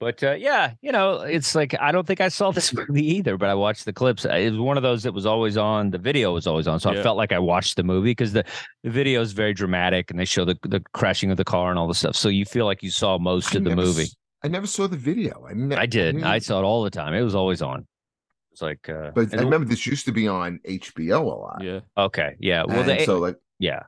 But 0.00 0.22
uh, 0.22 0.32
yeah, 0.32 0.74
you 0.80 0.92
know, 0.92 1.20
it's 1.20 1.54
like 1.54 1.74
I 1.80 1.90
don't 1.90 2.06
think 2.06 2.20
I 2.20 2.28
saw 2.28 2.50
this 2.52 2.72
movie 2.72 3.16
either, 3.16 3.36
but 3.36 3.48
I 3.48 3.54
watched 3.54 3.84
the 3.84 3.92
clips. 3.92 4.24
It 4.24 4.50
was 4.50 4.58
one 4.58 4.76
of 4.76 4.82
those 4.82 5.02
that 5.02 5.12
was 5.12 5.26
always 5.26 5.56
on. 5.56 5.90
The 5.90 5.98
video 5.98 6.32
was 6.32 6.46
always 6.46 6.68
on, 6.68 6.78
so 6.78 6.90
I 6.90 7.02
felt 7.02 7.16
like 7.16 7.32
I 7.32 7.38
watched 7.38 7.76
the 7.76 7.82
movie 7.82 8.10
because 8.10 8.32
the, 8.32 8.44
the 8.84 8.90
video 8.90 9.20
is 9.20 9.32
very 9.32 9.54
dramatic 9.54 10.10
and 10.10 10.18
they 10.18 10.24
show 10.24 10.44
the 10.44 10.56
the 10.62 10.80
crashing 10.92 11.30
of 11.30 11.36
the 11.36 11.44
car 11.44 11.70
and 11.70 11.78
all 11.78 11.88
the 11.88 11.94
stuff. 11.94 12.14
So 12.14 12.28
you 12.28 12.44
feel 12.44 12.64
like 12.64 12.82
you 12.82 12.90
saw 12.90 13.18
most 13.18 13.54
I 13.54 13.58
of 13.58 13.64
the 13.64 13.70
never 13.70 13.82
movie. 13.82 14.06
I 14.42 14.48
never 14.48 14.68
saw 14.68 14.86
the 14.86 14.96
video. 14.96 15.44
I, 15.48 15.54
ne- 15.54 15.74
I 15.74 15.86
did. 15.86 16.14
mean, 16.14 16.24
I 16.24 16.38
saw 16.38 16.60
it 16.60 16.64
all 16.64 16.84
the 16.84 16.90
time. 16.90 17.12
It 17.12 17.22
was 17.22 17.34
always 17.34 17.60
on. 17.60 17.84
It's 18.52 18.62
like, 18.62 18.88
uh, 18.88 19.10
But 19.12 19.34
I 19.34 19.42
remember 19.42 19.66
this 19.66 19.84
used 19.84 20.04
to 20.06 20.12
be 20.12 20.28
on 20.28 20.60
HBO 20.68 21.20
a 21.20 21.24
lot. 21.24 21.60
Yeah, 21.60 21.80
okay, 21.96 22.36
yeah. 22.38 22.62
Well, 22.64 22.88
and 22.88 23.00
the, 23.00 23.04
so 23.04 23.18
like 23.18 23.36
yeah. 23.58 23.82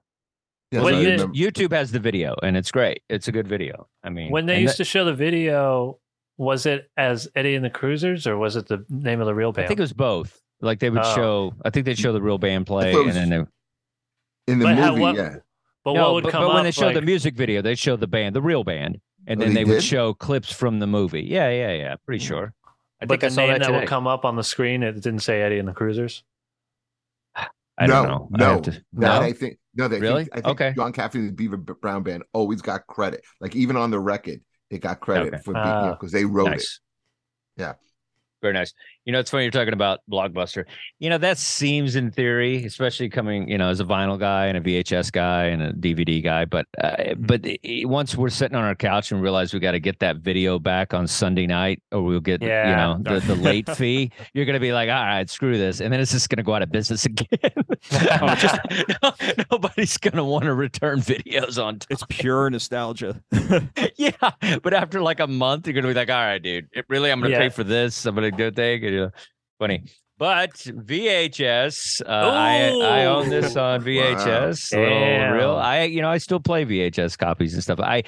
Yeah, 0.71 0.83
When 0.83 1.19
so 1.19 1.25
I 1.25 1.29
YouTube 1.29 1.73
has 1.73 1.91
the 1.91 1.99
video, 1.99 2.37
and 2.43 2.57
it's 2.57 2.71
great. 2.71 3.03
It's 3.09 3.29
a 3.29 3.33
good 3.33 3.49
video. 3.49 3.89
I 4.05 4.11
mean, 4.11 4.31
when 4.31 4.47
they 4.47 4.61
used 4.61 4.75
that- 4.75 4.79
to 4.79 4.85
show 4.85 5.05
the 5.05 5.15
video, 5.15 5.99
was 6.39 6.65
it 6.67 6.91
as 6.97 7.29
Eddie 7.35 7.55
and 7.57 7.65
the 7.65 7.71
Cruisers, 7.71 8.27
or 8.27 8.37
was 8.37 8.57
it 8.57 8.67
the 8.69 8.85
name 8.89 9.21
of 9.21 9.27
the 9.27 9.35
real 9.35 9.53
band? 9.53 9.65
I 9.65 9.69
think 9.69 9.81
it 9.81 9.83
was 9.83 9.93
both. 9.93 10.41
Like 10.61 10.79
they 10.79 10.91
would 10.91 11.03
Oh. 11.05 11.15
show. 11.15 11.55
I 11.65 11.71
think 11.71 11.87
they'd 11.87 11.99
show 11.99 12.13
the 12.13 12.23
real 12.23 12.39
band 12.39 12.67
play, 12.67 12.93
thought 12.93 13.07
and 13.09 13.17
then 13.17 13.31
they, 13.31 14.53
in 14.53 14.59
the 14.59 14.65
But 14.67 14.77
how- 14.77 14.91
movie, 14.91 15.01
what- 15.01 15.15
yeah. 15.17 15.37
but 15.85 15.93
no, 15.95 16.03
what 16.05 16.15
would 16.15 16.25
but, 16.25 16.33
come 16.33 16.43
but 16.43 16.49
when 16.49 16.57
up? 16.59 16.63
they 16.65 16.71
showed 16.71 16.95
the 16.95 17.03
music 17.03 17.35
video, 17.35 17.63
they 17.63 17.75
showed 17.75 18.01
the 18.01 18.07
band, 18.07 18.37
the 18.37 18.43
real 18.43 18.63
band, 18.63 19.01
and 19.27 19.41
Oh, 19.41 19.45
then 19.45 19.55
they 19.55 19.65
they 19.65 19.71
would 19.73 19.83
show 19.83 20.15
clips 20.15 20.53
from 20.53 20.79
the 20.79 20.87
movie. 20.87 21.23
Yeah, 21.23 21.51
yeah, 21.51 21.73
yeah. 21.73 21.97
Pretty 22.07 22.25
sure. 22.25 22.53
I 23.03 23.07
but 23.07 23.15
think 23.21 23.25
I 23.25 23.29
the 23.29 23.35
saw 23.35 23.41
name 23.41 23.51
that 23.59 23.61
that, 23.63 23.73
would 23.73 23.89
come 23.89 24.07
up 24.07 24.25
on 24.27 24.37
the 24.37 24.45
screen, 24.45 24.83
it 24.83 24.93
didn't 24.93 25.21
say 25.21 25.41
Eddie 25.43 25.59
and 25.59 25.67
the 25.67 25.73
Cruisers. 25.73 26.23
I 27.35 27.87
no, 27.87 27.87
don't 27.87 28.09
know. 28.09 28.29
I 28.35 28.39
no, 28.39 28.45
have 28.53 28.63
to- 28.63 28.71
that 28.73 28.83
no? 28.93 29.21
I 29.23 29.33
think 29.33 29.59
no, 29.75 29.89
they 29.89 30.01
Really? 30.01 30.25
think, 30.25 30.33
I 30.33 30.41
think 30.41 30.47
Okay. 30.49 30.73
John 30.77 30.93
Cafferty, 30.93 31.27
the 31.27 31.33
Beaver 31.33 31.57
Brown 31.57 32.03
Band, 32.03 32.23
always 32.33 32.63
got 32.63 32.87
credit. 32.87 33.23
Like 33.41 33.55
even 33.57 33.77
on 33.77 33.91
the 33.91 34.01
record, 34.01 34.41
it 34.71 34.79
got 34.81 35.01
credit 35.01 35.35
Okay. 35.35 35.43
for 35.43 35.55
know, 35.55 35.61
Ah. 35.61 35.91
because 35.93 36.13
they 36.13 36.25
wrote 36.25 36.53
it. 36.55 36.65
Yeah. 37.57 37.75
Very 38.43 38.55
nice. 38.55 38.73
You 39.11 39.13
know, 39.13 39.19
it's 39.19 39.33
funny 39.33 39.43
you're 39.43 39.51
talking 39.51 39.73
about 39.73 40.03
Blockbuster. 40.09 40.67
You 41.01 41.11
know, 41.11 41.19
that 41.19 41.37
seems 41.37 41.97
in 41.97 42.13
theory, 42.13 42.65
especially 42.65 43.09
coming, 43.09 43.49
you 43.49 43.59
know, 43.59 43.69
as 43.69 43.81
a 43.81 43.85
vinyl 43.85 44.17
guy 44.17 44.47
and 44.47 44.57
a 44.57 44.61
VHS 44.61 45.11
guy 45.11 45.47
and 45.47 45.61
a 45.61 45.73
DVD 45.73 46.23
guy. 46.23 46.45
But, 46.45 46.67
uh, 46.81 47.15
but 47.19 47.45
i- 47.45 47.59
i- 47.69 47.83
once 47.87 48.15
we're 48.17 48.29
sitting 48.29 48.57
on 48.57 48.63
our 48.63 48.77
couch 48.77 49.11
and 49.11 49.21
realize 49.21 49.53
we 49.53 49.59
got 49.59 49.73
to 49.73 49.81
get 49.81 49.99
that 49.99 50.19
video 50.19 50.61
back 50.61 50.95
on 50.95 51.09
Sunday 51.09 51.49
night, 51.49 51.83
or 51.91 52.03
we'll 52.05 52.21
get, 52.21 52.41
you 52.71 52.77
know, 52.77 52.99
the, 53.03 53.27
the 53.27 53.35
late 53.35 53.69
fee, 53.77 54.13
you're 54.33 54.45
going 54.45 54.55
to 54.55 54.61
be 54.61 54.73
like, 54.73 54.89
all 54.89 55.05
right, 55.05 55.29
screw 55.29 55.59
this. 55.59 55.81
And 55.81 55.93
then 55.93 55.99
it's 55.99 56.13
just 56.13 56.29
going 56.29 56.37
to 56.37 56.45
go 56.45 56.55
out 56.55 56.63
of 56.63 56.71
business 56.71 57.05
again. 57.07 57.27
Oh, 58.21 58.35
just- 58.39 58.61
No- 59.03 59.13
nobody's 59.51 59.97
going 59.97 60.15
to 60.19 60.25
want 60.25 60.45
to 60.45 60.55
return 60.55 61.01
videos 61.01 61.61
on 61.61 61.81
time. 61.81 61.87
it's 61.91 62.05
pure 62.09 62.49
nostalgia. 62.49 63.21
yeah, 63.97 64.13
but 64.63 64.73
after 64.73 65.01
like 65.03 65.19
a 65.19 65.27
month, 65.27 65.67
you're 65.67 65.75
gonna 65.75 65.89
be 65.89 65.95
like, 65.95 66.11
"All 66.11 66.15
right, 66.17 66.41
dude, 66.43 66.69
it- 66.73 66.85
really, 66.89 67.11
I'm 67.11 67.21
gonna 67.21 67.33
pay 67.41 67.49
for 67.49 67.65
this. 67.65 68.07
I'm 68.07 68.15
gonna 68.15 68.31
do 68.31 68.47
a 68.47 68.51
thing." 68.51 68.85
And, 68.85 68.95
funny, 69.59 69.83
but 70.19 70.53
VHS, 70.55 72.03
uh, 72.03 72.09
I 72.09 72.69
I 72.83 73.05
own 73.07 73.29
this 73.29 73.57
on 73.57 73.83
VHS. 73.83 74.73
Little 74.73 75.33
real, 75.35 75.57
I 75.57 75.83
you 75.85 76.03
know 76.03 76.11
I 76.11 76.19
still 76.19 76.41
play 76.41 76.65
VHS 76.65 77.17
copies 77.19 77.55
and 77.55 77.63
stuff. 77.63 77.81
I 77.81 78.03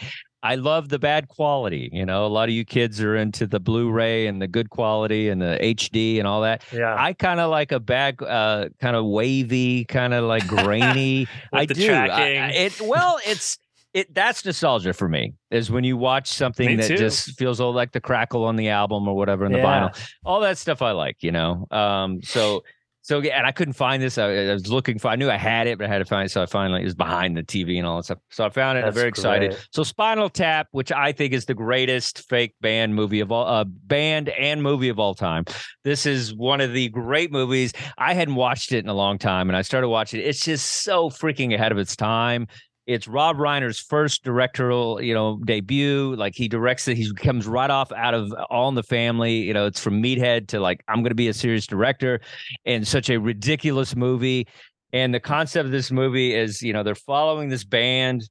I 0.45 0.57
love 0.57 0.89
the 0.89 0.99
bad 0.99 1.29
quality. 1.29 1.89
You 1.93 2.05
know, 2.05 2.27
a 2.27 2.29
lot 2.29 2.49
of 2.49 2.55
you 2.55 2.65
kids 2.65 3.01
are 3.01 3.15
into 3.15 3.47
the 3.47 3.61
Blu-ray 3.61 4.27
and 4.27 4.43
the 4.43 4.49
good 4.49 4.71
quality 4.71 5.29
and 5.29 5.41
the 5.41 5.57
HD 5.63 6.19
and 6.19 6.27
all 6.27 6.41
that. 6.43 6.65
Yeah, 6.73 6.97
I 6.99 7.13
kind 7.13 7.39
of 7.39 7.49
like 7.49 7.71
a 7.71 7.79
bad, 7.79 8.21
uh, 8.21 8.69
kind 8.81 8.97
of 8.97 9.05
wavy, 9.07 9.85
kind 9.85 10.13
of 10.13 10.25
like 10.25 10.45
grainy. 10.49 11.29
I 11.53 11.67
do. 11.67 11.93
I- 11.93 12.07
I- 12.49 12.51
it 12.55 12.81
well, 12.81 13.21
it's 13.25 13.57
it. 13.95 14.15
That's 14.15 14.45
nostalgia 14.45 14.93
for 14.93 15.09
me. 15.09 15.35
Is 15.51 15.71
when 15.71 15.85
you 15.85 15.97
watch 15.97 16.29
something 16.29 16.67
Me 16.67 16.77
that 16.77 16.89
too. 16.89 16.97
just 16.97 17.39
feels 17.39 17.61
old, 17.61 17.77
like 17.77 17.93
the 17.93 18.01
crackle 18.01 18.45
on 18.45 18.57
the 18.57 18.69
album 18.69 19.07
or 19.09 19.15
whatever 19.17 19.45
in 19.45 19.53
the 19.53 19.59
Yeah. 19.59 19.89
vinyl. 19.91 20.11
All 20.25 20.41
that 20.41 20.59
stuff 20.59 20.83
I 20.83 20.93
like. 20.93 21.17
You 21.23 21.33
know. 21.33 21.67
Um. 21.71 22.23
So. 22.23 22.63
So 23.05 23.19
yeah, 23.19 23.37
and 23.37 23.45
I 23.45 23.51
couldn't 23.51 23.75
find 23.75 24.01
this. 24.01 24.17
I, 24.17 24.27
I 24.33 24.53
was 24.53 24.71
looking 24.71 24.97
for. 25.01 25.09
I 25.09 25.17
knew 25.17 25.29
I 25.29 25.37
had 25.37 25.67
it, 25.67 25.77
but 25.77 25.87
I 25.87 25.93
had 25.93 25.99
to 25.99 26.05
find 26.05 26.27
it. 26.27 26.29
So 26.31 26.41
I 26.41 26.47
finally 26.47 26.83
it 26.83 26.85
was 26.85 26.95
behind 26.95 27.37
the 27.37 27.43
TV 27.43 27.77
and 27.79 27.85
all 27.85 27.97
that 27.97 28.05
stuff. 28.05 28.19
So 28.31 28.45
I 28.45 28.49
found 28.49 28.79
it. 28.79 28.85
I'm 28.85 28.93
very 28.95 29.09
excited. 29.09 29.57
So 29.73 29.83
Spinal 29.83 30.31
Tap, 30.31 30.69
which 30.71 30.93
I 30.93 31.11
think 31.11 31.33
is 31.33 31.45
the 31.45 31.53
greatest 31.55 32.21
fake 32.29 32.55
band 32.61 32.95
movie 32.95 33.19
of 33.19 33.33
all, 33.33 33.45
uh, 33.45 33.65
band 33.65 34.29
and 34.29 34.63
movie 34.63 34.89
of 34.89 35.01
all 35.01 35.17
time. 35.17 35.47
This 35.83 36.07
is 36.07 36.33
one 36.33 36.61
of 36.61 36.73
the 36.75 36.91
great 36.91 37.33
movies. 37.33 37.73
I 37.99 38.15
hadn't 38.15 38.37
watched 38.37 38.71
it 38.71 38.85
in 38.85 38.89
a 38.89 38.95
long 38.95 39.19
time, 39.19 39.51
and 39.51 39.57
I 39.57 39.63
started 39.63 39.89
watching 39.89 40.21
it. 40.21 40.27
It's 40.27 40.45
just 40.45 40.65
so 40.85 41.11
freaking 41.11 41.53
ahead 41.53 41.73
of 41.73 41.79
its 41.79 41.97
time. 41.97 42.47
It's 42.87 43.07
Rob 43.07 43.37
Reiner's 43.37 43.79
first 43.79 44.25
directorial, 44.25 45.01
you 45.01 45.15
know, 45.15 45.39
debut. 45.45 46.17
Like 46.17 46.35
he 46.35 46.49
directs 46.49 46.89
it, 46.89 46.97
he 46.97 47.13
comes 47.15 47.47
right 47.47 47.71
off 47.71 47.93
out 47.93 48.15
of 48.15 48.33
All 48.51 48.69
in 48.69 48.75
the 48.75 48.83
Family. 48.83 49.35
You 49.35 49.55
know, 49.55 49.67
it's 49.67 49.81
from 49.81 50.03
Meathead 50.03 50.49
to 50.49 50.61
like 50.61 50.83
I'm 50.89 50.97
going 50.97 51.11
to 51.11 51.15
be 51.15 51.29
a 51.29 51.35
serious 51.35 51.67
director, 51.67 52.21
and 52.67 52.87
such 52.87 53.09
a 53.11 53.19
ridiculous 53.19 53.95
movie. 53.95 54.49
And 54.93 55.15
the 55.15 55.21
concept 55.21 55.67
of 55.67 55.73
this 55.73 55.91
movie 55.91 56.35
is, 56.35 56.63
you 56.63 56.73
know, 56.73 56.83
they're 56.83 56.95
following 56.95 57.49
this 57.49 57.65
band 57.65 58.29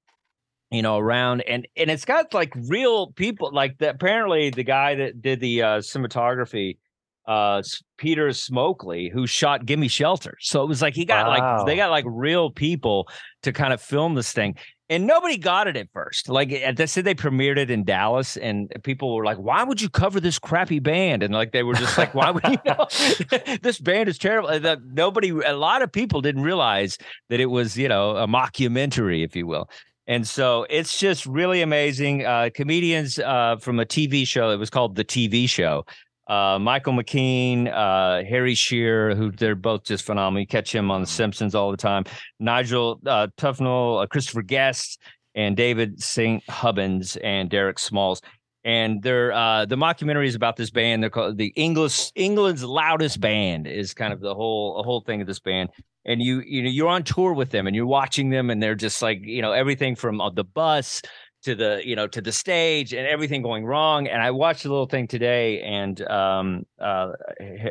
you 0.72 0.82
know 0.82 0.98
around 0.98 1.42
and 1.42 1.68
and 1.76 1.92
it's 1.92 2.06
got 2.06 2.34
like 2.34 2.54
real 2.70 3.12
people 3.12 3.52
like 3.52 3.78
the, 3.80 3.90
apparently 3.90 4.50
the 4.50 4.64
guy 4.64 4.96
that 4.96 5.22
did 5.22 5.42
the 5.42 5.62
uh 5.62 5.78
cinematography 5.80 6.78
uh 7.28 7.62
Peter 7.98 8.28
Smokler 8.30 9.12
who 9.12 9.28
shot 9.28 9.66
gimme 9.66 9.88
shelter 9.88 10.38
so 10.40 10.64
it 10.64 10.68
was 10.68 10.82
like 10.82 10.96
he 10.96 11.06
got 11.06 11.28
like 11.28 11.66
they 11.66 11.76
got 11.76 11.92
like 11.92 12.06
real 12.08 12.50
people 12.50 13.08
to 13.44 13.52
kind 13.52 13.74
of 13.74 13.82
film 13.82 14.16
this 14.16 14.32
thing 14.32 14.56
and 14.90 15.06
nobody 15.08 15.38
got 15.38 15.68
it 15.68 15.78
at 15.78 15.88
first 15.94 16.30
like 16.30 16.52
uh, 16.52 16.72
they 16.72 16.88
said 16.88 17.06
they 17.06 17.14
premiered 17.14 17.58
it 17.58 17.70
in 17.70 17.84
dallas 17.84 18.38
and 18.38 18.74
people 18.84 19.16
were 19.16 19.24
like 19.24 19.38
why 19.38 19.64
would 19.64 19.80
you 19.80 19.90
cover 19.90 20.20
this 20.20 20.40
crappy 20.40 20.80
band 20.80 21.22
and 21.22 21.34
like 21.34 21.52
they 21.52 21.64
were 21.64 21.76
just 21.76 21.98
like 21.98 22.14
why 22.16 22.32
would 22.32 22.44
you 22.44 22.58
know 22.66 22.88
this 23.62 23.80
band 23.80 24.10
is 24.10 24.18
terrible 24.18 24.50
nobody 24.94 25.30
a 25.30 25.54
lot 25.54 25.82
of 25.82 25.92
people 25.92 26.22
didn't 26.22 26.44
realize 26.44 26.98
that 27.30 27.40
it 27.40 27.48
was 27.48 27.78
you 27.78 27.88
know 27.88 28.18
a 28.18 28.28
mockumentary 28.28 29.24
if 29.24 29.36
you 29.36 29.46
will 29.46 29.70
and 30.08 30.28
so 30.28 30.66
it's 30.70 31.00
just 31.00 31.26
really 31.26 31.62
amazing. 31.62 32.26
Uh, 32.26 32.50
comedians 32.54 33.20
uh, 33.20 33.56
from 33.62 33.80
a 33.80 33.86
TV 33.86 34.28
show. 34.28 34.50
It 34.50 34.58
was 34.58 34.70
called 34.70 34.96
The 34.96 35.06
TV 35.06 35.48
Show. 35.48 35.86
Uh, 36.28 36.60
Michael 36.60 36.94
McKean, 36.94 37.68
uh, 37.68 38.24
Harry 38.28 38.56
Shearer, 38.56 39.16
who 39.16 39.32
they're 39.32 39.56
both 39.56 39.84
just 39.84 40.06
phenomenal. 40.06 40.42
You 40.42 40.48
catch 40.48 40.74
him 40.74 40.92
on 40.92 41.02
The 41.02 41.08
Simpsons 41.08 41.56
all 41.56 41.72
the 41.72 41.78
time. 41.78 42.06
Nigel 42.40 43.00
uh, 43.06 43.28
Tufnel, 43.38 44.04
uh, 44.04 44.08
Christopher 44.08 44.42
Guest, 44.42 45.00
and 45.36 45.58
David 45.58 46.02
St. 46.02 46.48
Hubbins 46.50 47.18
and 47.18 47.50
Derek 47.50 47.80
Smalls. 47.80 48.22
And 48.64 49.02
they're 49.02 49.32
uh, 49.32 49.66
the 49.66 49.76
mockumentary 49.76 50.28
is 50.28 50.36
about 50.36 50.56
this 50.56 50.70
band. 50.70 51.02
They're 51.02 51.10
called 51.10 51.38
the 51.38 51.52
English 51.56 52.12
England's 52.16 52.64
loudest 52.64 53.20
band 53.20 53.66
is 53.66 53.94
kind 53.94 54.14
of 54.14 54.20
the 54.20 54.36
whole 54.36 54.80
a 54.80 54.84
whole 54.84 55.02
thing 55.02 55.20
of 55.20 55.26
this 55.26 55.40
band 55.40 55.70
and 56.06 56.22
you 56.22 56.42
you 56.46 56.64
know 56.64 56.70
you're 56.70 56.88
on 56.88 57.04
tour 57.04 57.34
with 57.34 57.50
them 57.50 57.68
and 57.68 57.76
you're 57.76 57.86
watching 57.86 58.30
them 58.30 58.50
and 58.50 58.62
they're 58.62 58.76
just 58.76 59.02
like 59.02 59.20
you 59.24 59.42
know 59.42 59.52
everything 59.52 59.96
from 59.96 60.20
uh, 60.22 60.30
the 60.30 60.44
bus 60.44 61.02
to 61.44 61.56
the 61.56 61.82
you 61.84 61.96
know 61.96 62.08
to 62.08 62.22
the 62.22 62.32
stage 62.32 62.94
and 62.94 63.08
everything 63.08 63.42
going 63.42 63.66
wrong 63.66 64.08
and 64.08 64.22
i 64.22 64.30
watched 64.30 64.66
a 64.66 64.70
little 64.70 64.86
thing 64.86 65.08
today 65.08 65.62
and 65.62 66.02
um 66.08 66.66
uh, 66.80 67.12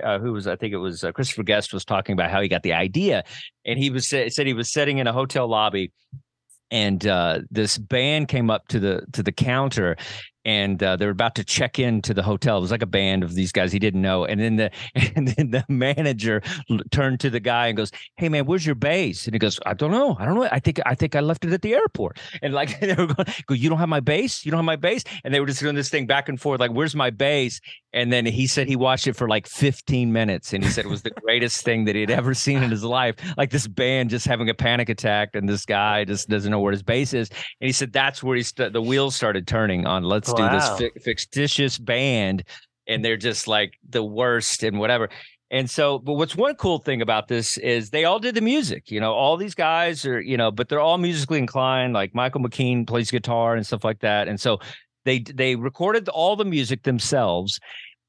uh 0.03 0.18
who 0.18 0.33
was 0.33 0.47
i 0.47 0.57
think 0.57 0.73
it 0.73 0.79
was 0.79 1.05
uh, 1.05 1.12
christopher 1.12 1.43
guest 1.43 1.73
was 1.73 1.85
talking 1.85 2.12
about 2.12 2.31
how 2.31 2.41
he 2.41 2.49
got 2.49 2.62
the 2.62 2.73
idea 2.73 3.23
and 3.64 3.79
he 3.79 3.91
was 3.91 4.09
said 4.09 4.47
he 4.47 4.53
was 4.53 4.73
sitting 4.73 4.99
in 4.99 5.07
a 5.07 5.12
hotel 5.12 5.47
lobby 5.47 5.93
and 6.71 7.07
uh 7.07 7.41
this 7.51 7.79
band 7.79 8.29
came 8.29 8.51
up 8.51 8.66
to 8.68 8.81
the 8.81 9.03
to 9.12 9.23
the 9.23 9.33
counter 9.33 9.97
and 10.45 10.82
uh, 10.82 10.97
they 10.97 11.05
were 11.05 11.12
about 11.12 11.34
to 11.34 11.45
check 11.45 11.78
into 11.78 12.14
the 12.14 12.22
hotel. 12.22 12.59
It 12.59 12.62
was 12.62 12.70
like 12.70 12.82
a 12.82 12.86
band 12.86 13.22
of 13.22 13.34
these 13.34 13.53
guys 13.53 13.72
he 13.72 13.78
didn't 13.78 14.03
know, 14.03 14.24
and 14.24 14.41
then 14.41 14.57
the 14.57 14.70
and 15.16 15.28
then 15.28 15.51
the 15.51 15.64
manager 15.68 16.43
turned 16.91 17.20
to 17.20 17.30
the 17.30 17.41
guy 17.41 17.68
and 17.68 17.76
goes, 17.76 17.91
"Hey 18.16 18.28
man, 18.28 18.47
where's 18.47 18.64
your 18.64 18.74
bass?" 18.74 19.26
And 19.26 19.34
he 19.34 19.38
goes, 19.38 19.59
"I 19.66 19.74
don't 19.74 19.91
know. 19.91 20.16
I 20.18 20.24
don't 20.24 20.34
know. 20.34 20.49
I 20.51 20.61
think 20.61 20.80
I 20.86 20.95
think 20.95 21.14
I 21.14 21.20
left 21.20 21.45
it 21.45 21.53
at 21.53 21.62
the 21.62 21.74
airport." 21.74 22.18
And 22.43 22.55
like 22.55 22.80
they 22.80 22.95
were 22.95 23.07
going, 23.07 23.26
"Go, 23.47 23.55
you 23.55 23.68
don't 23.68 23.78
have 23.78 23.88
my 23.88 24.01
bass? 24.01 24.45
You 24.45 24.51
don't 24.51 24.59
have 24.59 24.64
my 24.64 24.76
bass?" 24.76 25.05
And 25.24 25.34
they 25.34 25.41
were 25.41 25.47
just 25.47 25.61
doing 25.61 25.74
this 25.74 25.88
thing 25.88 26.07
back 26.07 26.28
and 26.28 26.41
forth, 26.41 26.61
like, 26.61 26.72
"Where's 26.72 26.95
my 26.95 27.11
bass?" 27.11 27.61
And 27.93 28.12
then 28.12 28.24
he 28.24 28.47
said 28.47 28.68
he 28.68 28.76
watched 28.76 29.09
it 29.09 29.16
for 29.16 29.28
like 29.28 29.49
15 29.49 30.12
minutes, 30.12 30.53
and 30.53 30.62
he 30.62 30.70
said 30.70 30.84
it 30.84 30.88
was 30.88 31.03
the 31.03 31.11
greatest 31.11 31.64
thing 31.64 31.86
that 31.86 31.97
he'd 31.97 32.11
ever 32.11 32.34
seen 32.34 32.62
in 32.62 32.70
his 32.70 32.84
life. 32.84 33.16
Like 33.36 33.51
this 33.51 33.66
band 33.66 34.11
just 34.11 34.26
having 34.26 34.49
a 34.49 34.55
panic 34.55 34.88
attack, 34.88 35.30
and 35.34 35.49
this 35.49 35.66
guy 35.66 36.05
just 36.05 36.28
doesn't 36.28 36.51
know 36.51 36.61
where 36.61 36.72
his 36.72 36.84
bass 36.84 37.12
is. 37.12 37.28
And 37.28 37.66
he 37.66 37.72
said 37.72 37.93
that's 37.93 38.22
where 38.22 38.36
he 38.36 38.43
st- 38.45 38.72
the 38.72 38.80
wheels 38.80 39.16
started 39.16 39.47
turning 39.47 39.86
on. 39.86 40.05
Let's 40.05 40.30
do 40.37 40.49
this 40.49 40.68
fi- 40.78 41.01
fictitious 41.01 41.78
band, 41.78 42.45
and 42.87 43.05
they're 43.05 43.16
just 43.16 43.49
like 43.49 43.74
the 43.89 44.03
worst 44.03 44.62
and 44.62 44.78
whatever. 44.78 45.09
And 45.53 45.68
so, 45.68 45.99
but 45.99 46.12
what's 46.12 46.37
one 46.37 46.55
cool 46.55 46.78
thing 46.78 47.03
about 47.03 47.26
this 47.26 47.59
is 47.59 47.91
they 47.91 48.05
all 48.05 48.20
did 48.20 48.37
the 48.37 48.41
music. 48.41 48.91
You 48.91 49.01
know, 49.01 49.12
all 49.12 49.37
these 49.37 49.55
guys 49.55 50.07
are, 50.07 50.20
you 50.20 50.37
know, 50.37 50.53
but 50.53 50.68
they're 50.68 50.81
all 50.81 50.99
musically 50.99 51.39
inclined. 51.39 51.93
Like 51.93 52.14
Michael 52.14 52.41
McKean 52.41 52.87
plays 52.87 53.11
guitar 53.11 53.57
and 53.57 53.66
stuff 53.66 53.83
like 53.83 54.01
that. 54.01 54.28
And 54.28 54.41
so 54.41 54.61
they 55.05 55.20
they 55.20 55.57
recorded 55.57 56.09
all 56.09 56.37
the 56.37 56.45
music 56.45 56.83
themselves 56.85 57.59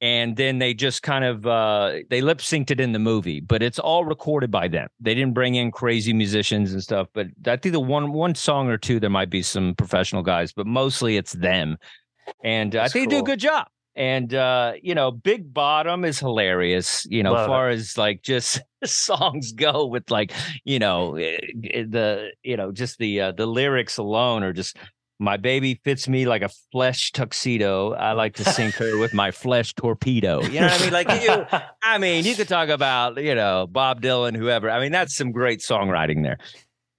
and 0.01 0.35
then 0.35 0.57
they 0.57 0.73
just 0.73 1.03
kind 1.03 1.23
of 1.23 1.45
uh 1.45 1.93
they 2.09 2.21
lip 2.21 2.39
synced 2.39 2.71
it 2.71 2.79
in 2.79 2.91
the 2.91 2.99
movie 2.99 3.39
but 3.39 3.61
it's 3.61 3.79
all 3.79 4.03
recorded 4.03 4.49
by 4.51 4.67
them 4.67 4.87
they 4.99 5.13
didn't 5.13 5.33
bring 5.33 5.55
in 5.55 5.71
crazy 5.71 6.11
musicians 6.11 6.73
and 6.73 6.81
stuff 6.83 7.07
but 7.13 7.27
i 7.47 7.55
think 7.55 7.71
the 7.71 7.79
one 7.79 8.11
one 8.11 8.35
song 8.35 8.67
or 8.67 8.77
two 8.77 8.99
there 8.99 9.09
might 9.09 9.29
be 9.29 9.41
some 9.43 9.75
professional 9.75 10.23
guys 10.23 10.51
but 10.51 10.65
mostly 10.65 11.17
it's 11.17 11.33
them 11.33 11.77
and 12.43 12.75
uh, 12.75 12.81
i 12.81 12.87
think 12.87 13.09
they 13.09 13.15
do 13.15 13.21
a 13.21 13.25
good 13.25 13.39
job 13.39 13.67
and 13.95 14.33
uh 14.33 14.73
you 14.81 14.95
know 14.95 15.11
big 15.11 15.53
bottom 15.53 16.05
is 16.05 16.19
hilarious 16.19 17.05
you 17.09 17.21
know 17.23 17.33
Love 17.33 17.41
as 17.41 17.47
far 17.47 17.69
as 17.69 17.97
like 17.97 18.21
just 18.21 18.61
songs 18.85 19.51
go 19.51 19.85
with 19.85 20.09
like 20.09 20.31
you 20.63 20.79
know 20.79 21.15
eh, 21.15 21.37
eh, 21.65 21.83
the 21.87 22.29
you 22.43 22.55
know 22.55 22.71
just 22.71 22.97
the 22.99 23.19
uh, 23.19 23.31
the 23.31 23.45
lyrics 23.45 23.97
alone 23.97 24.43
are 24.43 24.53
just 24.53 24.77
my 25.21 25.37
baby 25.37 25.79
fits 25.83 26.07
me 26.07 26.25
like 26.25 26.41
a 26.41 26.49
flesh 26.71 27.11
tuxedo. 27.11 27.93
I 27.93 28.13
like 28.13 28.33
to 28.37 28.43
sink 28.43 28.73
her 28.75 28.97
with 28.97 29.13
my 29.13 29.29
flesh 29.29 29.71
torpedo. 29.75 30.41
You 30.41 30.61
know 30.61 30.65
what 30.65 30.81
I 30.81 30.83
mean? 30.83 30.93
Like 30.93 31.21
you, 31.21 31.59
I 31.83 31.99
mean, 31.99 32.25
you 32.25 32.35
could 32.35 32.47
talk 32.47 32.69
about, 32.69 33.23
you 33.23 33.35
know, 33.35 33.67
Bob 33.67 34.01
Dylan, 34.01 34.35
whoever. 34.35 34.71
I 34.71 34.79
mean, 34.79 34.91
that's 34.91 35.15
some 35.15 35.31
great 35.31 35.59
songwriting 35.59 36.23
there. 36.23 36.39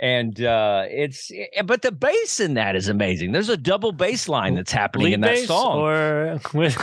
And 0.03 0.43
uh 0.43 0.85
it's 0.91 1.31
eh, 1.33 1.63
but 1.63 1.83
the 1.83 1.93
bass 1.93 2.41
in 2.41 2.55
that 2.55 2.75
is 2.77 2.89
amazing. 2.89 3.31
There's 3.33 3.49
a 3.49 3.57
double 3.57 3.93
bass 3.93 4.29
line 4.29 4.57
that's 4.57 4.73
happening 4.73 5.07
lead 5.07 5.15
in 5.15 5.21
that 5.23 5.39
song. 5.47 5.79
or 5.79 6.41
with 6.55 6.77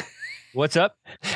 What's 0.53 0.75
up? 0.77 0.95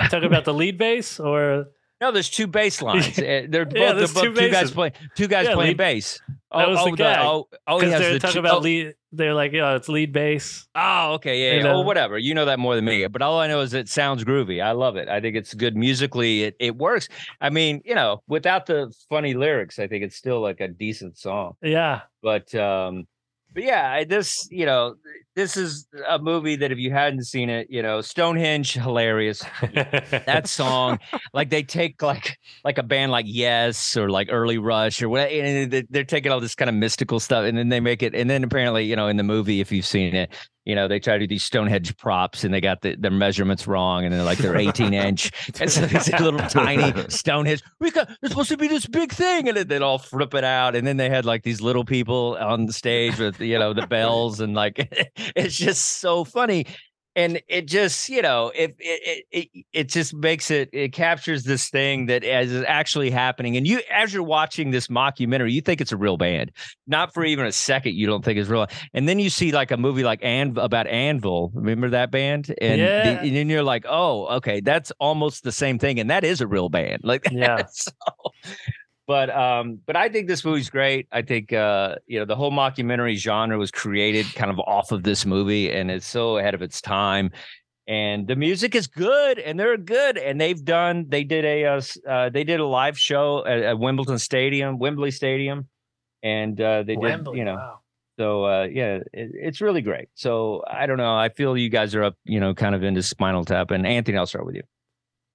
talking 0.10 0.24
about 0.24 0.46
the 0.46 0.54
lead 0.54 0.78
bass 0.78 1.20
or 1.20 1.66
No, 2.00 2.12
there's 2.14 2.30
two 2.30 2.48
bass 2.48 2.82
lines. 2.82 3.20
Eh, 3.20 3.48
They're 3.50 3.66
both, 3.66 3.78
Yeah, 3.78 3.94
they're 3.94 4.08
both 4.08 4.24
two 4.24 4.34
two, 4.34 4.50
guys 4.50 4.72
playing 4.72 4.94
two 5.16 5.28
guys 5.28 5.46
Yeah, 5.48 5.56
playing 5.56 5.72
lead- 5.72 5.78
bass. 5.78 6.22
that 6.52 6.70
was 6.70 6.84
the 6.86 6.92
gag, 6.92 7.20
oh, 7.22 7.48
oh, 7.68 7.80
he 7.80 7.90
has 7.90 8.00
they're 8.00 8.14
the 8.14 8.20
talking 8.20 8.34
two- 8.36 8.40
about 8.40 8.56
oh, 8.56 8.60
lead. 8.60 8.96
They're 9.16 9.36
like, 9.36 9.51
yeah, 9.51 9.76
it's 9.76 9.88
lead 9.88 10.11
bass. 10.11 10.68
Oh, 10.74 11.14
okay, 11.14 11.57
yeah, 11.57 11.64
yeah. 11.64 11.74
Oh, 11.74 11.82
whatever. 11.82 12.18
You 12.18 12.34
know 12.34 12.45
that 12.45 12.57
more 12.57 12.76
than 12.76 12.86
me. 12.86 13.05
But 13.05 13.22
all 13.22 13.39
I 13.39 13.45
know 13.47 13.61
is 13.61 13.74
it 13.76 13.88
sounds 13.88 14.24
groovy. 14.24 14.61
I 14.61 14.72
love 14.72 14.95
it. 14.95 15.07
I 15.07 15.22
think 15.22 15.36
it's 15.36 15.53
good 15.53 15.78
musically. 15.78 16.43
It 16.43 16.55
it 16.59 16.76
works. 16.76 17.09
I 17.39 17.51
mean, 17.51 17.82
you 17.86 17.93
know, 17.93 18.24
without 18.28 18.66
the 18.66 18.91
funny 19.09 19.36
lyrics, 19.36 19.78
I 19.78 19.88
think 19.88 20.03
it's 20.03 20.16
still 20.16 20.41
like 20.41 20.59
a 20.61 20.68
decent 20.68 21.20
song. 21.20 21.53
Yeah, 21.61 22.01
But 22.24 22.53
um, 22.55 23.05
but 23.53 23.64
yeah, 23.64 23.91
I, 23.91 24.03
this 24.03 24.47
you 24.49 24.66
know, 24.66 24.95
this 25.36 25.58
is 25.58 25.88
a 26.08 26.20
movie 26.20 26.56
that 26.58 26.72
if 26.72 26.78
you 26.78 26.92
hadn't 26.92 27.24
seen 27.24 27.50
it, 27.50 27.68
you 27.70 27.82
know, 27.82 28.02
Stonehenge, 28.02 28.74
hilarious. 28.74 29.44
that 30.26 30.44
song 30.48 31.00
like 31.34 31.50
they 31.50 31.64
take 31.64 32.02
like 32.02 32.38
like 32.64 32.78
a 32.78 32.84
band 32.84 33.12
like 33.12 33.26
yes 33.28 33.98
or 33.98 34.10
like 34.10 34.28
early 34.32 34.58
rush 34.58 35.02
or 35.02 35.10
what 35.10 35.30
and 35.30 35.72
they- 35.72 35.84
they're 35.90 36.04
taking 36.04 36.32
all 36.32 36.40
this 36.40 36.56
kind 36.56 36.70
of 36.70 36.76
mystical 36.76 37.20
stuff 37.20 37.46
and 37.46 37.58
then 37.58 37.70
they 37.70 37.80
make 37.80 38.04
it 38.04 38.14
and 38.16 38.30
then 38.30 38.44
apparently 38.44 38.84
you 38.86 38.96
know 38.96 39.08
in 39.08 39.18
the 39.18 39.24
movie 39.24 39.60
if 39.60 39.72
you've 39.72 39.86
seen 39.86 40.16
it 40.16 40.32
you 40.66 40.76
know 40.76 40.88
they 40.88 41.00
try 41.00 41.14
to 41.14 41.20
do 41.20 41.28
these 41.28 41.44
stonehenge 41.44 41.96
props 41.98 42.44
and 42.44 42.54
they 42.54 42.62
got 42.62 42.82
the, 42.82 42.96
their 42.96 43.12
measurements 43.12 43.68
wrong 43.68 44.06
and 44.06 44.14
they're 44.14 44.24
like 44.24 44.38
they're 44.38 44.56
18 44.56 44.94
inch 44.94 45.32
and 45.60 45.70
so 45.72 45.86
these 45.86 46.12
little 46.20 46.40
tiny 46.40 46.94
stonehenge 47.10 47.62
we 47.80 47.92
got 47.92 48.10
it's 48.22 48.30
supposed 48.32 48.50
to 48.50 48.58
be 48.58 48.68
this 48.68 48.86
big 48.88 49.12
thing 49.12 49.48
and 49.48 49.58
then 49.58 49.68
they'd 49.68 49.82
all 49.82 49.98
flip 50.00 50.34
it 50.34 50.44
out 50.44 50.76
and 50.76 50.86
then 50.88 50.98
they 50.98 51.10
had 51.10 51.26
like 51.26 51.44
these 51.44 51.60
little 51.62 51.84
people 51.86 52.38
on 52.40 52.66
the 52.66 52.74
stage 52.74 53.18
with 53.20 53.40
you 53.42 53.58
know 53.60 53.74
the 53.74 53.88
bells 53.88 54.40
and 54.40 54.54
like 54.54 55.12
it's 55.36 55.55
just 55.55 55.99
so 55.99 56.24
funny 56.24 56.65
and 57.15 57.39
it 57.47 57.67
just 57.67 58.09
you 58.09 58.24
know 58.24 58.51
it 58.55 58.76
it 58.80 59.24
it, 59.32 59.47
it, 59.53 59.65
it 59.71 59.88
just 59.89 60.15
makes 60.15 60.49
it 60.49 60.67
it 60.74 60.93
captures 60.93 61.43
this 61.43 61.69
thing 61.69 62.07
that 62.07 62.24
is 62.24 62.63
actually 62.67 63.11
happening 63.11 63.55
and 63.55 63.67
you 63.67 63.80
as 63.91 64.11
you're 64.11 64.24
watching 64.24 64.71
this 64.71 64.88
mockumentary 64.88 65.51
you 65.51 65.61
think 65.61 65.80
it's 65.80 65.91
a 65.91 65.97
real 65.97 66.17
band 66.17 66.51
not 66.88 67.13
for 67.13 67.24
even 67.24 67.45
a 67.45 67.51
second 67.51 67.93
you 67.93 68.07
don't 68.07 68.26
think 68.26 68.39
it's 68.39 68.49
real 68.49 68.65
and 68.95 69.07
then 69.07 69.19
you 69.19 69.30
see 69.30 69.51
like 69.51 69.69
a 69.69 69.78
movie 69.78 70.03
like 70.03 70.19
An- 70.24 70.57
about 70.57 70.88
anvil 70.88 71.51
remember 71.53 71.89
that 71.91 72.09
band 72.09 72.53
and, 72.59 72.82
the- 72.82 72.86
Yeah. 72.86 73.21
and 73.21 73.36
then 73.36 73.47
you're 73.47 73.61
like 73.63 73.86
oh 73.88 74.26
okay 74.38 74.59
that's 74.59 74.91
almost 74.99 75.43
the 75.43 75.51
same 75.51 75.78
thing 75.78 75.99
and 75.99 76.09
that 76.09 76.24
is 76.24 76.41
a 76.41 76.47
real 76.47 76.69
band 76.69 77.01
like 77.03 77.28
Yeah. 77.32 77.63
so 77.71 77.91
but 79.08 79.30
um 79.30 79.80
but 79.86 79.95
i 79.95 80.08
think 80.10 80.28
this 80.28 80.43
movie's 80.45 80.70
great 80.70 81.08
i 81.12 81.22
think 81.22 81.51
uh 81.54 81.95
you 82.08 82.20
know 82.20 82.26
the 82.26 82.36
whole 82.36 82.51
mockumentary 82.51 83.16
genre 83.16 83.58
was 83.58 83.72
created 83.72 84.26
kind 84.36 84.51
of 84.51 84.60
off 84.62 84.91
of 84.91 85.04
this 85.04 85.26
movie 85.26 85.72
and 85.72 85.91
it's 85.91 86.06
so 86.06 86.38
ahead 86.38 86.54
of 86.54 86.62
its 86.62 86.82
time 86.82 87.32
and 87.88 88.28
the 88.28 88.36
music 88.36 88.76
is 88.76 88.88
good 88.88 89.39
and 89.39 89.60
they're 89.60 89.78
good 89.78 90.18
and 90.18 90.39
they've 90.39 90.64
done 90.64 91.06
they 91.10 91.24
did 91.24 91.43
a 91.43 91.66
uh, 91.66 91.82
uh 92.08 92.30
they 92.30 92.43
did 92.43 92.60
a 92.60 92.66
live 92.66 92.97
show 92.97 93.45
at, 93.45 93.60
at 93.60 93.80
wimbledon 93.80 94.18
stadium 94.18 94.80
wembley 94.80 95.12
stadium 95.12 95.68
and 96.22 96.60
uh 96.62 96.84
they 96.84 96.95
did 96.95 97.28
you 97.34 97.43
know 97.43 97.56
wow. 97.56 97.80
so 98.18 98.45
uh 98.45 98.68
yeah 98.72 98.99
it, 99.12 99.32
it's 99.34 99.60
really 99.60 99.82
great 99.82 100.08
so 100.14 100.64
i 100.68 100.86
don't 100.86 100.97
know 100.97 101.16
i 101.16 101.28
feel 101.30 101.58
you 101.58 101.70
guys 101.70 101.93
are 101.93 102.04
up 102.04 102.16
you 102.24 102.39
know 102.39 102.54
kind 102.54 102.74
of 102.74 102.84
into 102.84 103.04
spinal 103.04 103.43
tap 103.43 103.72
and 103.72 103.86
anthony 103.86 104.18
i'll 104.18 104.26
start 104.26 104.45
with 104.45 104.56
you 104.56 104.64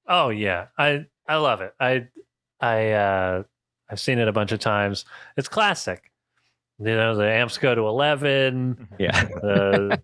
Oh 0.09 0.31
yeah, 0.31 0.69
I 0.79 1.05
I 1.27 1.37
love 1.37 1.61
it. 1.61 1.75
I 1.79 2.09
I 2.61 2.93
uh 2.93 3.43
I've 3.91 4.01
seen 4.01 4.18
it 4.18 4.28
a 4.28 4.32
bunch 4.32 4.53
of 4.53 4.61
times. 4.61 5.05
It's 5.36 5.49
classic. 5.49 6.11
You 6.78 6.95
know, 6.95 7.16
the 7.16 7.28
amps 7.28 7.59
go 7.59 7.74
to 7.74 7.82
eleven. 7.82 8.89
yeah 8.99 9.28
Uh, 9.43 9.97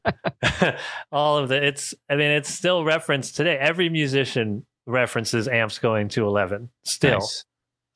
all 1.12 1.38
of 1.38 1.48
the 1.48 1.62
it's. 1.64 1.94
I 2.10 2.16
mean, 2.16 2.30
it's 2.30 2.48
still 2.48 2.84
referenced 2.84 3.36
today. 3.36 3.56
Every 3.56 3.88
musician 3.88 4.66
references 4.86 5.46
amps 5.46 5.78
going 5.78 6.08
to 6.10 6.26
eleven. 6.26 6.70
Still. 6.84 7.20
Nice. 7.20 7.44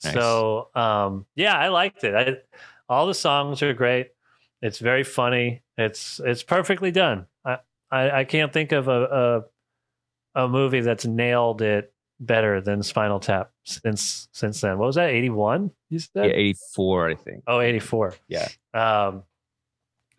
Nice. 0.05 0.15
So 0.15 0.69
um, 0.77 1.27
yeah, 1.35 1.57
I 1.57 1.69
liked 1.69 2.05
it. 2.05 2.15
I, 2.15 2.37
all 2.89 3.07
the 3.07 3.15
songs 3.15 3.63
are 3.63 3.75
great. 3.75 4.09
It's 4.63 4.79
very 4.79 5.03
funny. 5.03 5.63
It's 5.77 6.21
it's 6.25 6.45
perfectly 6.45 6.93
done. 6.93 7.27
I 7.45 7.59
I, 7.91 8.11
I 8.21 8.25
can't 8.25 8.53
think 8.53 8.71
of 8.71 8.87
a, 8.87 9.43
a 10.37 10.43
a 10.45 10.49
movie 10.49 10.81
that's 10.83 11.05
nailed 11.05 11.63
it 11.63 11.93
better 12.21 12.61
than 12.61 12.83
Spinal 12.83 13.21
Tap 13.21 13.51
since 13.65 14.29
since 14.33 14.61
then. 14.61 14.79
What 14.79 14.87
was 14.87 14.97
that? 14.97 15.11
Eighty 15.11 15.31
one? 15.31 15.71
You 15.91 15.99
said? 16.01 16.27
yeah 16.27 16.33
84 16.33 17.11
i 17.11 17.15
think 17.15 17.43
Oh, 17.47 17.61
84. 17.61 18.15
Yeah. 18.29 18.49
Um, 18.75 19.23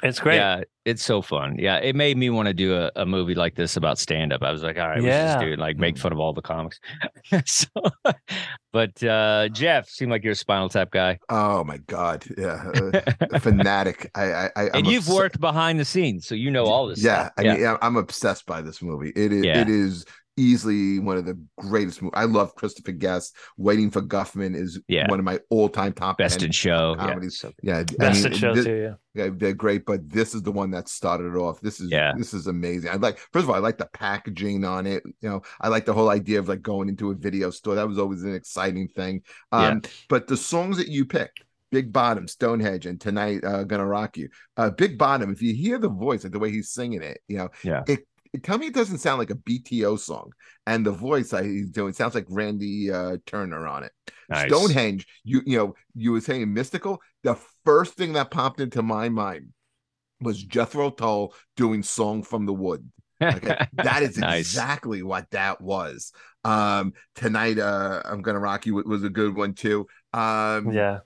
it's 0.01 0.19
great. 0.21 0.37
Yeah, 0.37 0.63
it's 0.85 1.03
so 1.03 1.21
fun. 1.21 1.57
Yeah, 1.59 1.75
it 1.79 1.93
made 1.93 2.15
me 2.15 2.29
want 2.29 2.47
to 2.47 2.53
do 2.53 2.73
a, 2.73 2.89
a 2.95 3.05
movie 3.05 3.35
like 3.35 3.53
this 3.55 3.75
about 3.75 3.99
stand 3.99 4.31
up. 4.31 4.41
I 4.41 4.49
was 4.53 4.63
like, 4.63 4.77
all 4.79 4.87
right, 4.87 4.95
we 4.97 5.01
should 5.03 5.07
Yeah. 5.09 5.33
just 5.33 5.45
do 5.45 5.51
it, 5.51 5.59
like 5.59 5.75
make 5.77 5.97
fun 5.97 6.13
of 6.13 6.19
all 6.19 6.31
the 6.31 6.41
comics. 6.41 6.79
so, 7.45 7.67
but 8.71 9.03
uh, 9.03 9.49
Jeff 9.49 9.89
seemed 9.89 10.09
like 10.09 10.23
you're 10.23 10.31
a 10.31 10.35
Spinal 10.37 10.69
Tap 10.69 10.91
guy, 10.91 11.19
Oh 11.27 11.65
my 11.65 11.79
god, 11.79 12.23
yeah, 12.37 12.71
uh, 12.75 13.01
a 13.33 13.39
fanatic. 13.41 14.09
I, 14.15 14.23
I, 14.23 14.49
I 14.55 14.63
and 14.73 14.87
you've 14.87 15.07
obs- 15.09 15.15
worked 15.17 15.39
behind 15.41 15.79
the 15.81 15.85
scenes, 15.85 16.25
so 16.25 16.33
you 16.33 16.49
know 16.49 16.63
all 16.65 16.87
this. 16.87 17.03
Yeah, 17.03 17.23
stuff. 17.25 17.33
I 17.37 17.43
mean, 17.43 17.59
yeah, 17.59 17.77
I'm 17.81 17.97
obsessed 17.97 18.45
by 18.45 18.61
this 18.61 18.81
movie. 18.81 19.11
It 19.17 19.33
is, 19.33 19.43
Yeah. 19.43 19.59
it 19.61 19.67
is 19.69 20.05
easily 20.39 20.99
one 20.99 21.17
of 21.17 21.25
the 21.25 21.37
greatest 21.57 22.01
movies. 22.01 22.13
I 22.15 22.23
love 22.25 22.55
Christopher 22.55 22.91
Guest. 22.93 23.35
Waiting 23.57 23.91
for 23.91 24.01
Guffman 24.01 24.55
is 24.55 24.79
Yeah. 24.87 25.09
one 25.09 25.19
of 25.19 25.25
my 25.25 25.39
all-time 25.49 25.93
top 25.93 26.17
best 26.17 26.39
10 26.39 26.47
in 26.47 26.51
show. 26.51 26.95
Yeah, 26.97 27.05
comedies. 27.07 27.37
so- 27.39 27.51
Yeah, 27.61 27.83
I 27.99 28.13
mean, 28.13 28.25
in 28.25 28.33
show 28.33 28.55
thi- 28.55 28.63
too. 28.63 28.75
Yeah. 28.75 28.93
Yeah, 29.15 29.29
they're 29.35 29.53
great, 29.53 29.85
but 29.85 30.07
this 30.09 30.33
is 30.35 30.43
the 30.43 30.51
one 30.51 30.71
that 30.71 30.87
started 30.87 31.33
it 31.33 31.37
off. 31.37 31.59
This 31.61 31.79
is 31.81 31.91
Yeah. 31.91 32.13
this 32.15 32.33
is 32.33 32.47
amazing. 32.47 32.91
I 32.91 32.95
like 32.95 33.17
first 33.33 33.43
of 33.43 33.49
all, 33.49 33.55
I 33.55 33.59
like 33.59 33.77
the 33.77 33.89
packaging 33.91 34.63
on 34.63 34.85
it. 34.87 35.03
You 35.21 35.29
know, 35.29 35.41
I 35.59 35.67
like 35.67 35.85
the 35.85 35.93
whole 35.93 36.09
idea 36.09 36.39
of 36.39 36.47
like 36.47 36.61
going 36.61 36.89
into 36.89 37.09
a 37.11 37.15
video 37.15 37.49
store. 37.49 37.75
That 37.75 37.87
was 37.87 37.97
always 37.99 38.23
an 38.23 38.33
exciting 38.35 38.87
thing. 38.87 39.23
Um, 39.51 39.81
but 40.09 40.27
the 40.27 40.37
songs 40.37 40.77
that 40.77 40.87
you 40.87 41.05
picked, 41.05 41.43
Big 41.71 41.91
Bottom, 41.93 42.27
Stonehenge, 42.27 42.85
and 42.85 42.99
tonight 43.01 43.43
uh, 43.43 43.63
gonna 43.63 43.85
rock 43.85 44.17
you. 44.17 44.29
Uh, 44.57 44.69
Big 44.71 44.97
Bottom, 44.97 45.31
if 45.31 45.41
you 45.41 45.53
hear 45.53 45.77
the 45.79 45.89
voice, 45.89 46.23
like 46.23 46.33
the 46.33 46.39
way 46.39 46.51
he's 46.51 46.71
singing 46.71 47.01
it, 47.01 47.19
you 47.27 47.37
know, 47.37 47.49
Yeah. 47.63 47.83
it, 47.87 47.99
it 47.99 48.07
tell 48.43 48.57
me 48.57 48.67
it 48.67 48.73
doesn't 48.73 48.99
sound 48.99 49.19
like 49.19 49.31
a 49.31 49.35
BTO 49.35 49.97
song, 49.97 50.31
and 50.67 50.85
the 50.85 50.91
voice 50.91 51.33
I, 51.33 51.43
he's 51.43 51.69
doing 51.69 51.93
sounds 51.93 52.15
like 52.15 52.25
Randy 52.29 52.91
uh, 52.91 53.17
Turner 53.25 53.67
on 53.67 53.83
it. 53.83 53.91
Nice. 54.29 54.47
Stonehenge, 54.47 55.07
you 55.23 55.41
you 55.45 55.57
know, 55.57 55.75
you 55.95 56.11
were 56.11 56.21
saying 56.21 56.53
mystical. 56.53 57.01
The 57.23 57.35
first 57.65 57.93
thing 57.95 58.13
that 58.13 58.31
popped 58.31 58.59
into 58.59 58.81
my 58.81 59.09
mind 59.09 59.49
was 60.21 60.43
Jethro 60.43 60.91
Tull 60.91 61.33
doing 61.55 61.83
"Song 61.83 62.23
from 62.23 62.45
the 62.45 62.53
Wood." 62.53 62.89
Okay, 63.21 63.57
that 63.73 64.03
is 64.03 64.17
Nice. 64.17 64.39
exactly 64.41 65.03
what 65.03 65.29
that 65.31 65.61
was. 65.61 66.11
Um, 66.43 66.93
tonight, 67.15 67.57
uh, 67.59 68.01
I'm 68.05 68.21
gonna 68.21 68.39
rock 68.39 68.65
you 68.65 68.75
was 68.75 69.03
a 69.03 69.09
good 69.09 69.35
one 69.35 69.53
too. 69.53 69.87
Um, 70.13 70.71
Yeah. 70.71 70.99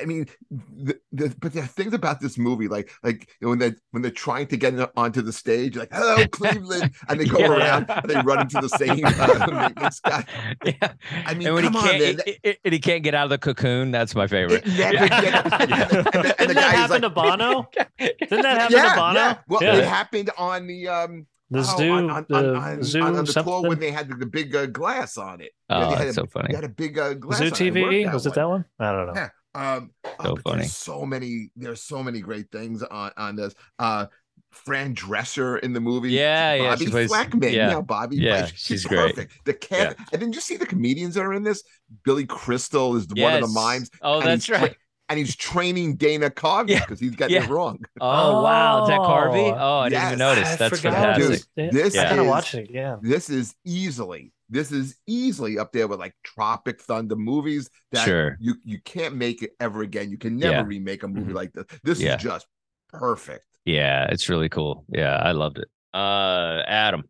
I 0.00 0.04
mean, 0.04 0.26
the, 0.50 0.98
the, 1.12 1.32
but 1.40 1.52
there 1.52 1.62
are 1.62 1.66
things 1.68 1.94
about 1.94 2.20
this 2.20 2.36
movie, 2.36 2.66
like 2.66 2.90
like 3.04 3.28
you 3.40 3.46
know, 3.46 3.50
when 3.50 3.58
they 3.60 3.72
when 3.92 4.02
they're 4.02 4.10
trying 4.10 4.48
to 4.48 4.56
get 4.56 4.74
onto 4.96 5.22
the 5.22 5.32
stage, 5.32 5.76
like 5.76 5.90
"Hello, 5.92 6.26
Cleveland," 6.32 6.92
and 7.08 7.20
they 7.20 7.24
go 7.24 7.38
Yeah. 7.38 7.50
around 7.56 7.86
and 7.88 8.10
they 8.10 8.20
run 8.22 8.40
into 8.40 8.60
the 8.60 8.68
same 8.68 9.04
uh, 9.04 9.46
maintenance 9.52 10.00
guy. 10.00 10.24
yeah. 10.64 10.92
I 11.24 11.34
mean, 11.34 11.46
and 11.46 11.54
when 11.54 11.64
come 11.64 11.74
he 11.74 11.80
can't, 11.80 12.00
man. 12.16 12.20
it- 12.26 12.38
it- 12.42 12.58
and 12.64 12.72
he 12.72 12.80
can't 12.80 13.04
get 13.04 13.14
out 13.14 13.24
of 13.24 13.30
the 13.30 13.38
cocoon. 13.38 13.92
That's 13.92 14.14
my 14.16 14.26
favorite. 14.26 14.64
It 14.66 14.76
never 14.76 15.08
gets- 15.08 15.52
and, 15.60 15.70
the- 15.70 16.34
and 16.38 16.48
Didn't 16.48 16.54
that 16.54 16.54
guy's 16.54 16.74
happen 16.74 16.90
like, 16.90 17.02
to 17.02 17.10
Bono? 17.10 17.68
Didn't 17.98 18.42
that 18.42 18.58
happen 18.60 18.76
yeah, 18.76 18.94
to 18.94 19.00
Bono? 19.00 19.14
yeah. 19.20 19.38
Well, 19.46 19.62
Yeah. 19.62 19.76
it 19.76 19.84
happened 19.84 20.30
on 20.36 20.66
the 20.66 20.88
um 20.88 21.26
The 21.50 21.60
oh, 21.60 21.76
zoo, 21.78 21.92
on, 21.92 22.10
on, 22.10 22.26
the 22.28 22.36
on, 22.36 22.56
on, 22.56 22.82
zoo, 22.82 23.00
on, 23.02 23.06
on 23.16 23.24
the 23.24 23.32
tour 23.32 23.44
something. 23.44 23.68
when 23.68 23.78
they 23.78 23.90
had 23.92 24.08
the, 24.08 24.16
the 24.16 24.26
big 24.26 24.54
uh, 24.54 24.66
glass 24.66 25.16
on 25.16 25.40
it. 25.40 25.52
Oh, 25.68 25.80
they 25.80 25.86
had 25.96 25.98
that's 25.98 26.10
a, 26.10 26.14
so 26.22 26.26
funny. 26.26 26.48
They 26.50 26.54
had 26.56 26.64
a 26.64 26.68
big 26.68 26.98
uh, 26.98 27.14
glass. 27.14 27.38
Zoo 27.38 27.44
on 27.44 27.52
it. 27.52 27.60
It 27.60 27.74
worked 27.82 27.94
TV 27.94 28.12
was 28.12 28.26
it 28.26 28.34
that 28.34 28.48
one? 28.48 28.64
I 28.78 28.92
don't 28.92 29.06
know. 29.06 29.12
Yeah. 29.14 29.28
Um, 29.54 29.90
oh, 30.04 30.10
So 30.24 30.34
but 30.34 30.42
funny. 30.42 30.56
There's 30.58 30.76
so 30.76 31.04
many. 31.06 31.50
There's 31.56 31.82
so 31.82 32.02
many 32.02 32.20
great 32.20 32.50
things 32.50 32.82
on 32.82 33.12
on 33.16 33.36
this. 33.36 33.54
Uh, 33.78 34.06
Fran 34.50 34.94
Drescher 34.96 35.60
in 35.60 35.72
the 35.72 35.80
movie. 35.80 36.10
Yeah, 36.10 36.54
yeah, 36.54 36.70
Bobby 36.70 36.84
she 36.86 36.90
plays- 36.90 37.10
Flekman. 37.12 37.52
yeah. 37.52 37.70
Yeah, 37.70 37.80
Bobby. 37.82 38.16
Yeah, 38.16 38.40
plays- 38.40 38.52
she's 38.56 38.84
great. 38.84 39.14
perfect. 39.14 39.32
The 39.44 39.54
cat. 39.54 39.96
And 40.12 40.20
then 40.20 40.32
you 40.32 40.40
see 40.40 40.56
the 40.56 40.66
comedians 40.66 41.14
that 41.14 41.22
are 41.24 41.32
in 41.32 41.44
this. 41.44 41.62
Billy 42.04 42.26
Crystal 42.26 42.96
is 42.96 43.06
one 43.14 43.34
of 43.34 43.40
the 43.42 43.48
mimes. 43.48 43.90
Oh, 44.02 44.18
and 44.20 44.28
that's 44.28 44.48
right. 44.48 44.74
And 45.10 45.18
he's 45.18 45.36
training 45.36 45.96
Dana 45.96 46.30
Cogman 46.30 46.70
Yeah, 46.70 46.80
because 46.80 46.98
he's 47.00 47.14
getting 47.14 47.36
yeah. 47.36 47.44
it 47.44 47.50
wrong. 47.50 47.84
Oh, 48.00 48.42
wow, 48.42 48.84
is 48.84 48.88
that 48.88 49.00
Carvey? 49.00 49.52
Oh, 49.52 49.58
Oh, 49.58 49.78
I 49.80 49.88
didn't 49.90 50.06
even 50.06 50.18
notice. 50.18 50.48
I 50.48 50.56
That's 50.56 50.76
forgot. 50.80 50.94
fantastic. 50.94 51.46
Dude, 51.56 51.72
this 51.72 51.98
I 51.98 52.04
gotta 52.08 52.22
is- 52.22 52.28
watch 52.28 52.54
it 52.54 52.70
again. 52.70 52.98
This 53.02 53.28
is 53.28 53.54
easily, 53.66 54.32
this 54.48 54.72
is 54.72 54.96
easily 55.06 55.58
up 55.58 55.72
there 55.72 55.86
with 55.88 55.98
like 56.00 56.14
Tropic 56.24 56.80
Thunder 56.80 57.16
movies 57.16 57.68
that 57.92 58.04
Sure. 58.06 58.36
you 58.40 58.54
you 58.64 58.80
can't 58.80 59.14
make 59.16 59.42
it 59.42 59.50
ever 59.60 59.82
again. 59.82 60.10
You 60.10 60.16
can 60.18 60.38
never 60.38 60.54
Yeah. 60.54 60.64
remake 60.64 61.02
a 61.02 61.08
movie 61.08 61.32
Mhm. 61.32 61.36
like 61.36 61.52
this. 61.52 61.66
This 61.84 62.00
Yeah. 62.00 62.16
is 62.16 62.22
just 62.22 62.46
perfect. 62.88 63.44
Yeah, 63.64 64.06
it's 64.10 64.28
really 64.28 64.48
cool. 64.48 64.84
Yeah, 64.88 65.16
I 65.16 65.32
loved 65.32 65.58
it. 65.58 65.68
Uh, 65.92 66.62
Adam. 66.66 67.04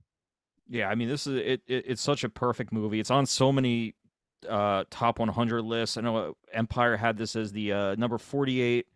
Yeah, 0.69 0.89
I 0.89 0.95
mean, 0.95 1.09
this 1.09 1.27
is 1.27 1.35
it, 1.37 1.63
it. 1.67 1.85
It's 1.89 2.03
such 2.03 2.25
a 2.25 2.29
perfect 2.29 2.73
movie. 2.73 3.01
It's 3.01 3.11
on 3.11 3.27
so 3.27 3.51
many 3.53 3.95
uh 4.49 4.85
top 4.91 5.19
100 5.19 5.63
lists. 5.63 5.97
I 5.97 6.01
know 6.03 6.17
uh, 6.17 6.33
Empire 6.53 6.97
had 6.97 7.17
this 7.17 7.37
as 7.37 7.53
the 7.53 7.73
uh 7.73 7.95
number 7.97 8.19
48 8.19 8.87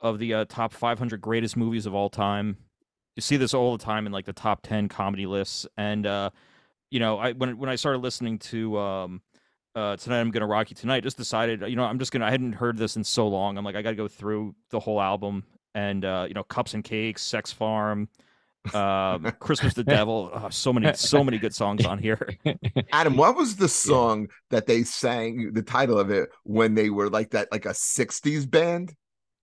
of 0.00 0.18
the 0.18 0.34
uh, 0.34 0.44
top 0.48 0.72
500 0.72 1.20
greatest 1.20 1.56
movies 1.56 1.86
of 1.86 1.94
all 1.94 2.08
time. 2.08 2.56
You 3.16 3.20
see 3.22 3.36
this 3.36 3.52
all 3.52 3.76
the 3.76 3.84
time 3.84 4.06
in 4.06 4.12
like 4.12 4.26
the 4.26 4.32
top 4.32 4.62
10 4.62 4.88
comedy 4.88 5.26
lists. 5.26 5.66
And 5.76 6.06
uh, 6.06 6.30
you 6.90 7.00
know, 7.00 7.18
I 7.18 7.32
when 7.32 7.58
when 7.58 7.68
I 7.68 7.74
started 7.74 7.98
listening 7.98 8.38
to 8.38 8.78
um 8.78 9.22
uh 9.74 9.96
tonight 9.96 10.20
I'm 10.20 10.30
gonna 10.30 10.46
rock 10.46 10.70
you 10.70 10.76
tonight, 10.76 11.02
just 11.02 11.16
decided 11.16 11.62
you 11.62 11.76
know 11.76 11.84
I'm 11.84 11.98
just 11.98 12.12
gonna 12.12 12.26
I 12.26 12.30
hadn't 12.30 12.54
heard 12.54 12.76
this 12.76 12.96
in 12.96 13.04
so 13.04 13.28
long. 13.28 13.58
I'm 13.58 13.64
like 13.64 13.76
I 13.76 13.82
got 13.82 13.90
to 13.90 13.96
go 13.96 14.08
through 14.08 14.54
the 14.70 14.80
whole 14.80 15.00
album 15.00 15.44
and 15.74 16.04
uh 16.04 16.26
you 16.28 16.34
know 16.34 16.44
Cups 16.44 16.74
and 16.74 16.84
Cakes, 16.84 17.22
Sex 17.22 17.52
Farm. 17.52 18.08
Um 18.74 19.24
christmas 19.38 19.74
the 19.74 19.84
devil 19.84 20.30
oh, 20.32 20.48
so 20.50 20.72
many 20.72 20.92
so 20.94 21.22
many 21.22 21.38
good 21.38 21.54
songs 21.54 21.84
on 21.84 21.98
here 21.98 22.28
Adam, 22.92 23.16
what 23.16 23.36
was 23.36 23.56
the 23.56 23.68
song 23.68 24.28
that 24.50 24.66
they 24.66 24.82
sang? 24.82 25.52
The 25.52 25.62
title 25.62 25.98
of 25.98 26.10
it 26.10 26.30
when 26.44 26.74
they 26.74 26.90
were 26.90 27.10
like 27.10 27.30
that, 27.30 27.50
like 27.52 27.66
a 27.66 27.70
'60s 27.70 28.50
band. 28.50 28.94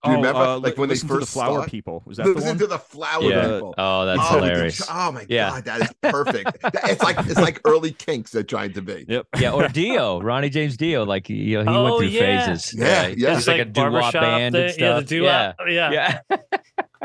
Do 0.04 0.10
you 0.10 0.16
Oh, 0.16 0.20
remember? 0.20 0.40
uh, 0.40 0.58
like 0.58 0.76
when 0.76 0.88
they 0.88 0.94
Listen 0.94 1.08
to 1.08 1.14
the 1.14 1.20
first 1.20 1.32
flower 1.32 1.54
start- 1.60 1.70
people 1.70 2.02
was 2.06 2.18
that 2.18 2.24
the 2.26 2.34
one 2.42 2.58
to 2.58 2.66
the 2.66 2.78
flower 2.78 3.22
Yeah. 3.22 3.42
people. 3.54 3.74
Oh, 3.78 4.04
that's 4.06 4.20
oh, 4.22 4.34
with 4.34 4.42
the 4.42 4.48
hilarious. 4.50 4.82
oh 4.90 5.12
my 5.12 5.26
Yeah. 5.28 5.50
god, 5.50 5.64
that 5.64 5.80
is 5.82 5.92
perfect. 6.02 6.58
It's 6.84 7.02
like 7.02 7.16
it's 7.20 7.40
like 7.40 7.60
early 7.64 7.92
Kinks 7.92 8.30
they're 8.30 8.42
trying 8.42 8.72
to 8.74 8.82
be. 8.82 9.04
yep 9.08 9.26
yeah, 9.38 9.52
or 9.52 9.68
Dio, 9.68 10.20
Ronnie 10.20 10.50
James 10.50 10.76
Dio. 10.76 11.04
Like 11.04 11.28
you 11.30 11.62
know, 11.64 11.70
he 11.72 11.76
Oh, 11.78 11.84
went 11.84 11.96
through 11.98 12.08
yeah. 12.08 12.46
phases. 12.46 12.74
Yeah, 12.78 13.06
yeah. 13.08 13.36
It's 13.38 13.46
like, 13.46 13.60
a 13.60 13.64
doo 13.64 13.80
wop 13.82 13.90
barbershop 13.92 14.22
band 14.22 14.54
and 14.54 14.70
thing. 14.72 14.80
Yeah, 14.84 14.92
the 14.92 14.98
stuff. 15.00 15.08
doo-wop. 15.08 15.56
Yeah. 15.68 15.90
yeah. 16.30 16.36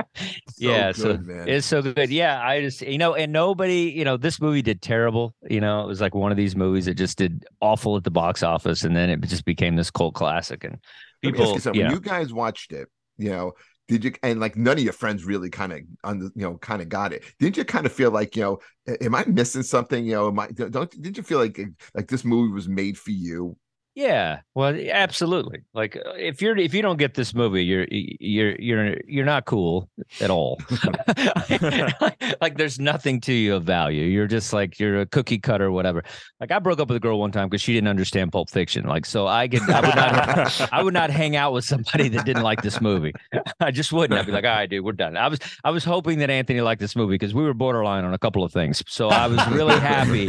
yeah, 0.58 0.92
so 0.92 1.04
good, 1.18 1.26
man. 1.28 1.48
it's 1.48 1.66
so 1.68 1.82
good. 1.82 2.10
Yeah, 2.10 2.42
I 2.46 2.62
just 2.62 2.82
you 2.82 2.98
know, 2.98 3.16
and 3.16 3.32
nobody, 3.32 3.92
you 3.96 4.04
know, 4.04 4.18
this 4.18 4.39
movie 4.42 4.62
did 4.62 4.82
terrible. 4.82 5.34
You 5.50 5.62
know, 5.62 5.82
it 5.82 5.88
was 5.88 6.02
like 6.02 6.14
one 6.14 6.32
of 6.32 6.38
these 6.38 6.56
movies 6.56 6.86
that 6.86 6.96
just 6.96 7.18
did 7.18 7.46
awful 7.62 7.98
at 7.98 8.04
the 8.04 8.12
box 8.12 8.44
office, 8.44 8.84
and 8.84 8.96
then 8.96 9.10
it 9.10 9.22
just 9.22 9.46
became 9.46 9.76
this 9.76 9.89
cult 9.92 10.14
classic. 10.14 10.64
And 10.64 10.74
Let 10.74 10.80
me 10.80 10.80
ask 10.80 10.82
people, 11.22 11.53
you 11.53 11.59
something. 11.59 11.82
you 11.82 11.86
When 11.88 11.91
you 11.91 11.99
guys 11.99 12.34
watched 12.34 12.72
it, 12.72 12.88
you 13.17 13.30
know, 13.30 13.53
did 13.88 14.05
you 14.05 14.13
and 14.24 14.39
like 14.39 14.55
none 14.55 14.78
of 14.78 14.84
your 14.84 14.93
friends 14.93 15.26
really 15.26 15.49
kind 15.49 15.74
of 15.74 15.80
on 16.03 16.19
the 16.19 16.32
you 16.36 16.43
know 16.43 16.57
kind 16.57 16.82
of 16.82 16.89
got 16.89 17.13
it? 17.13 17.24
Didn't 17.39 17.57
you 17.57 17.65
kind 17.65 17.86
of 17.86 17.91
feel 17.91 18.11
like 18.11 18.36
you 18.36 18.43
know, 18.43 18.59
am 19.01 19.15
I 19.15 19.26
missing 19.26 19.63
something? 19.63 20.05
You 20.05 20.13
know, 20.13 20.28
am 20.30 20.39
I 20.39 20.47
don't 20.47 20.89
didn't 20.89 21.17
you 21.17 21.24
feel 21.24 21.39
like 21.39 21.59
like 21.93 22.07
this 22.07 22.24
movie 22.24 22.53
was 22.53 22.67
made 22.67 22.97
for 22.97 23.11
you? 23.11 23.57
Yeah, 23.94 24.39
well, 24.56 24.74
absolutely. 24.89 25.64
Like 25.74 25.98
uh, 25.98 26.14
if 26.16 26.42
you're 26.42 26.58
if 26.58 26.74
you 26.74 26.82
don't 26.82 26.96
get 26.96 27.14
this 27.14 27.34
movie, 27.34 27.66
you're 27.66 27.86
you're 27.89 28.56
you're 28.56 28.98
you're 29.06 29.26
not 29.26 29.44
cool 29.44 29.89
at 30.22 30.30
all. 30.30 30.62
like 32.42 32.58
there's 32.58 32.80
nothing 32.80 33.20
to 33.22 33.34
you 33.34 33.56
of 33.56 33.66
value. 33.66 34.06
You're 34.06 34.28
just 34.28 34.54
like 34.54 34.80
you're 34.80 35.02
a 35.02 35.06
cookie 35.06 35.39
cutter, 35.39 35.72
whatever. 35.72 36.04
Like 36.39 36.52
I 36.52 36.60
broke 36.60 36.80
up 36.80 36.88
with 36.88 36.96
a 36.96 37.00
girl 37.02 37.20
one 37.20 37.34
time 37.34 37.50
because 37.50 37.62
she 37.62 37.74
didn't 37.74 37.89
understand 37.89 38.32
Pulp 38.32 38.50
Fiction. 38.50 38.86
Like 38.86 39.06
so, 39.06 39.28
I 39.28 39.50
could 39.50 39.70
I 39.70 39.82
would 39.82 39.96
not 39.96 40.74
I 40.74 40.84
would 40.84 40.94
not 40.94 41.10
hang 41.10 41.36
out 41.36 41.52
with 41.52 41.66
somebody 41.66 42.08
that 42.10 42.26
didn't 42.26 42.44
like 42.44 42.62
this 42.62 42.80
movie. 42.80 43.12
I 43.60 43.72
just 43.72 43.92
wouldn't. 43.92 44.18
I'd 44.18 44.26
be 44.26 44.32
like, 44.32 44.46
all 44.46 44.52
right, 44.52 44.70
dude, 44.70 44.86
we're 44.86 44.94
done. 44.94 45.18
I 45.18 45.28
was 45.28 45.39
I 45.66 45.72
was 45.72 45.84
hoping 45.84 46.20
that 46.20 46.30
Anthony 46.30 46.62
liked 46.62 46.80
this 46.80 46.96
movie 46.96 47.16
because 47.16 47.34
we 47.34 47.44
were 47.44 47.54
borderline 47.54 48.06
on 48.06 48.14
a 48.14 48.20
couple 48.20 48.46
of 48.46 48.54
things. 48.54 48.82
So 48.88 49.10
I 49.10 49.28
was 49.28 49.46
really 49.50 49.78
happy. 49.80 50.22
you 50.22 50.28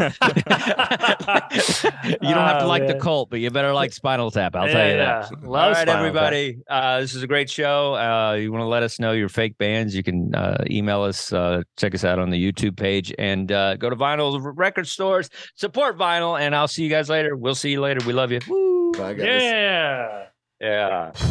don't 2.35 2.49
have 2.49 2.59
to 2.59 2.63
Oh, 2.63 2.69
like 2.69 2.87
the 2.87 2.95
cult, 3.01 3.29
but 3.31 3.41
you 3.41 3.51
better 3.53 3.72
like 3.72 3.92
Spinal 3.92 4.30
Tap. 4.30 4.57
I'll 4.57 4.66
Yeah, 4.66 4.72
tell 4.72 4.86
you 4.88 4.94
yeah. 4.96 5.28
that. 5.30 5.44
Love 5.44 5.62
All 5.64 5.70
right, 5.72 5.76
Spinal 5.82 5.94
everybody. 5.96 6.59
Uh, 6.68 7.00
this 7.00 7.14
is 7.14 7.22
a 7.22 7.26
great 7.26 7.50
show. 7.50 7.94
Uh, 7.94 8.34
you 8.34 8.50
want 8.50 8.62
to 8.62 8.66
let 8.66 8.82
us 8.82 8.98
know 8.98 9.12
your 9.12 9.28
fake 9.28 9.59
bands? 9.59 9.94
You 9.94 10.03
can 10.03 10.34
uh, 10.34 10.64
email 10.70 11.03
us. 11.03 11.32
Uh, 11.32 11.62
check 11.78 11.94
us 11.94 12.05
out 12.05 12.18
on 12.18 12.30
the 12.30 12.53
YouTube 12.53 12.76
page 12.76 13.12
and 13.18 13.53
uh, 13.53 13.76
go 13.76 13.90
to 13.90 13.96
vinyl 13.96 14.40
record 14.57 14.88
stores. 14.88 15.28
Support 15.57 15.98
vinyl, 15.98 16.40
and 16.40 16.55
I'll 16.57 16.68
see 16.68 16.82
you 16.82 16.90
guys 16.90 17.09
later. 17.09 17.36
We'll 17.36 17.55
see 17.55 17.70
you 17.70 17.80
later. 17.80 18.05
We 18.07 18.12
love 18.12 18.32
you. 18.32 18.40
Woo. 18.48 18.90
I 18.94 19.14
got 19.14 19.16
this- 19.16 19.42
Yeah. 19.42 20.24
Yeah. 20.61 21.12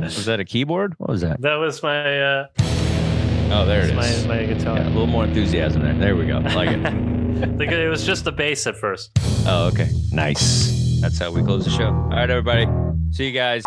was 0.00 0.24
that 0.24 0.40
a 0.40 0.44
keyboard? 0.44 0.94
What 0.98 1.10
was 1.10 1.20
that? 1.20 1.40
That 1.40 1.56
was 1.56 1.82
my 1.82 2.20
uh 2.20 2.46
Oh, 3.52 3.66
there 3.66 3.80
it 3.84 3.90
is. 3.96 4.26
my, 4.26 4.36
my 4.36 4.44
guitar. 4.46 4.76
Yeah, 4.78 4.86
a 4.86 4.90
little 4.90 5.06
more 5.08 5.24
enthusiasm 5.24 5.82
there. 5.82 5.94
There 5.94 6.16
we 6.16 6.26
go. 6.26 6.38
Like 6.38 6.70
it. 6.70 6.80
It 7.42 7.88
was 7.88 8.04
just 8.04 8.24
the 8.24 8.32
bass 8.32 8.66
at 8.66 8.76
first. 8.76 9.10
Oh, 9.46 9.70
okay. 9.72 9.88
Nice. 10.12 11.00
That's 11.00 11.18
how 11.18 11.30
we 11.30 11.42
close 11.42 11.64
the 11.64 11.70
show. 11.70 11.88
All 11.88 12.10
right, 12.10 12.28
everybody. 12.28 12.66
See 13.12 13.26
you 13.26 13.32
guys. 13.32 13.62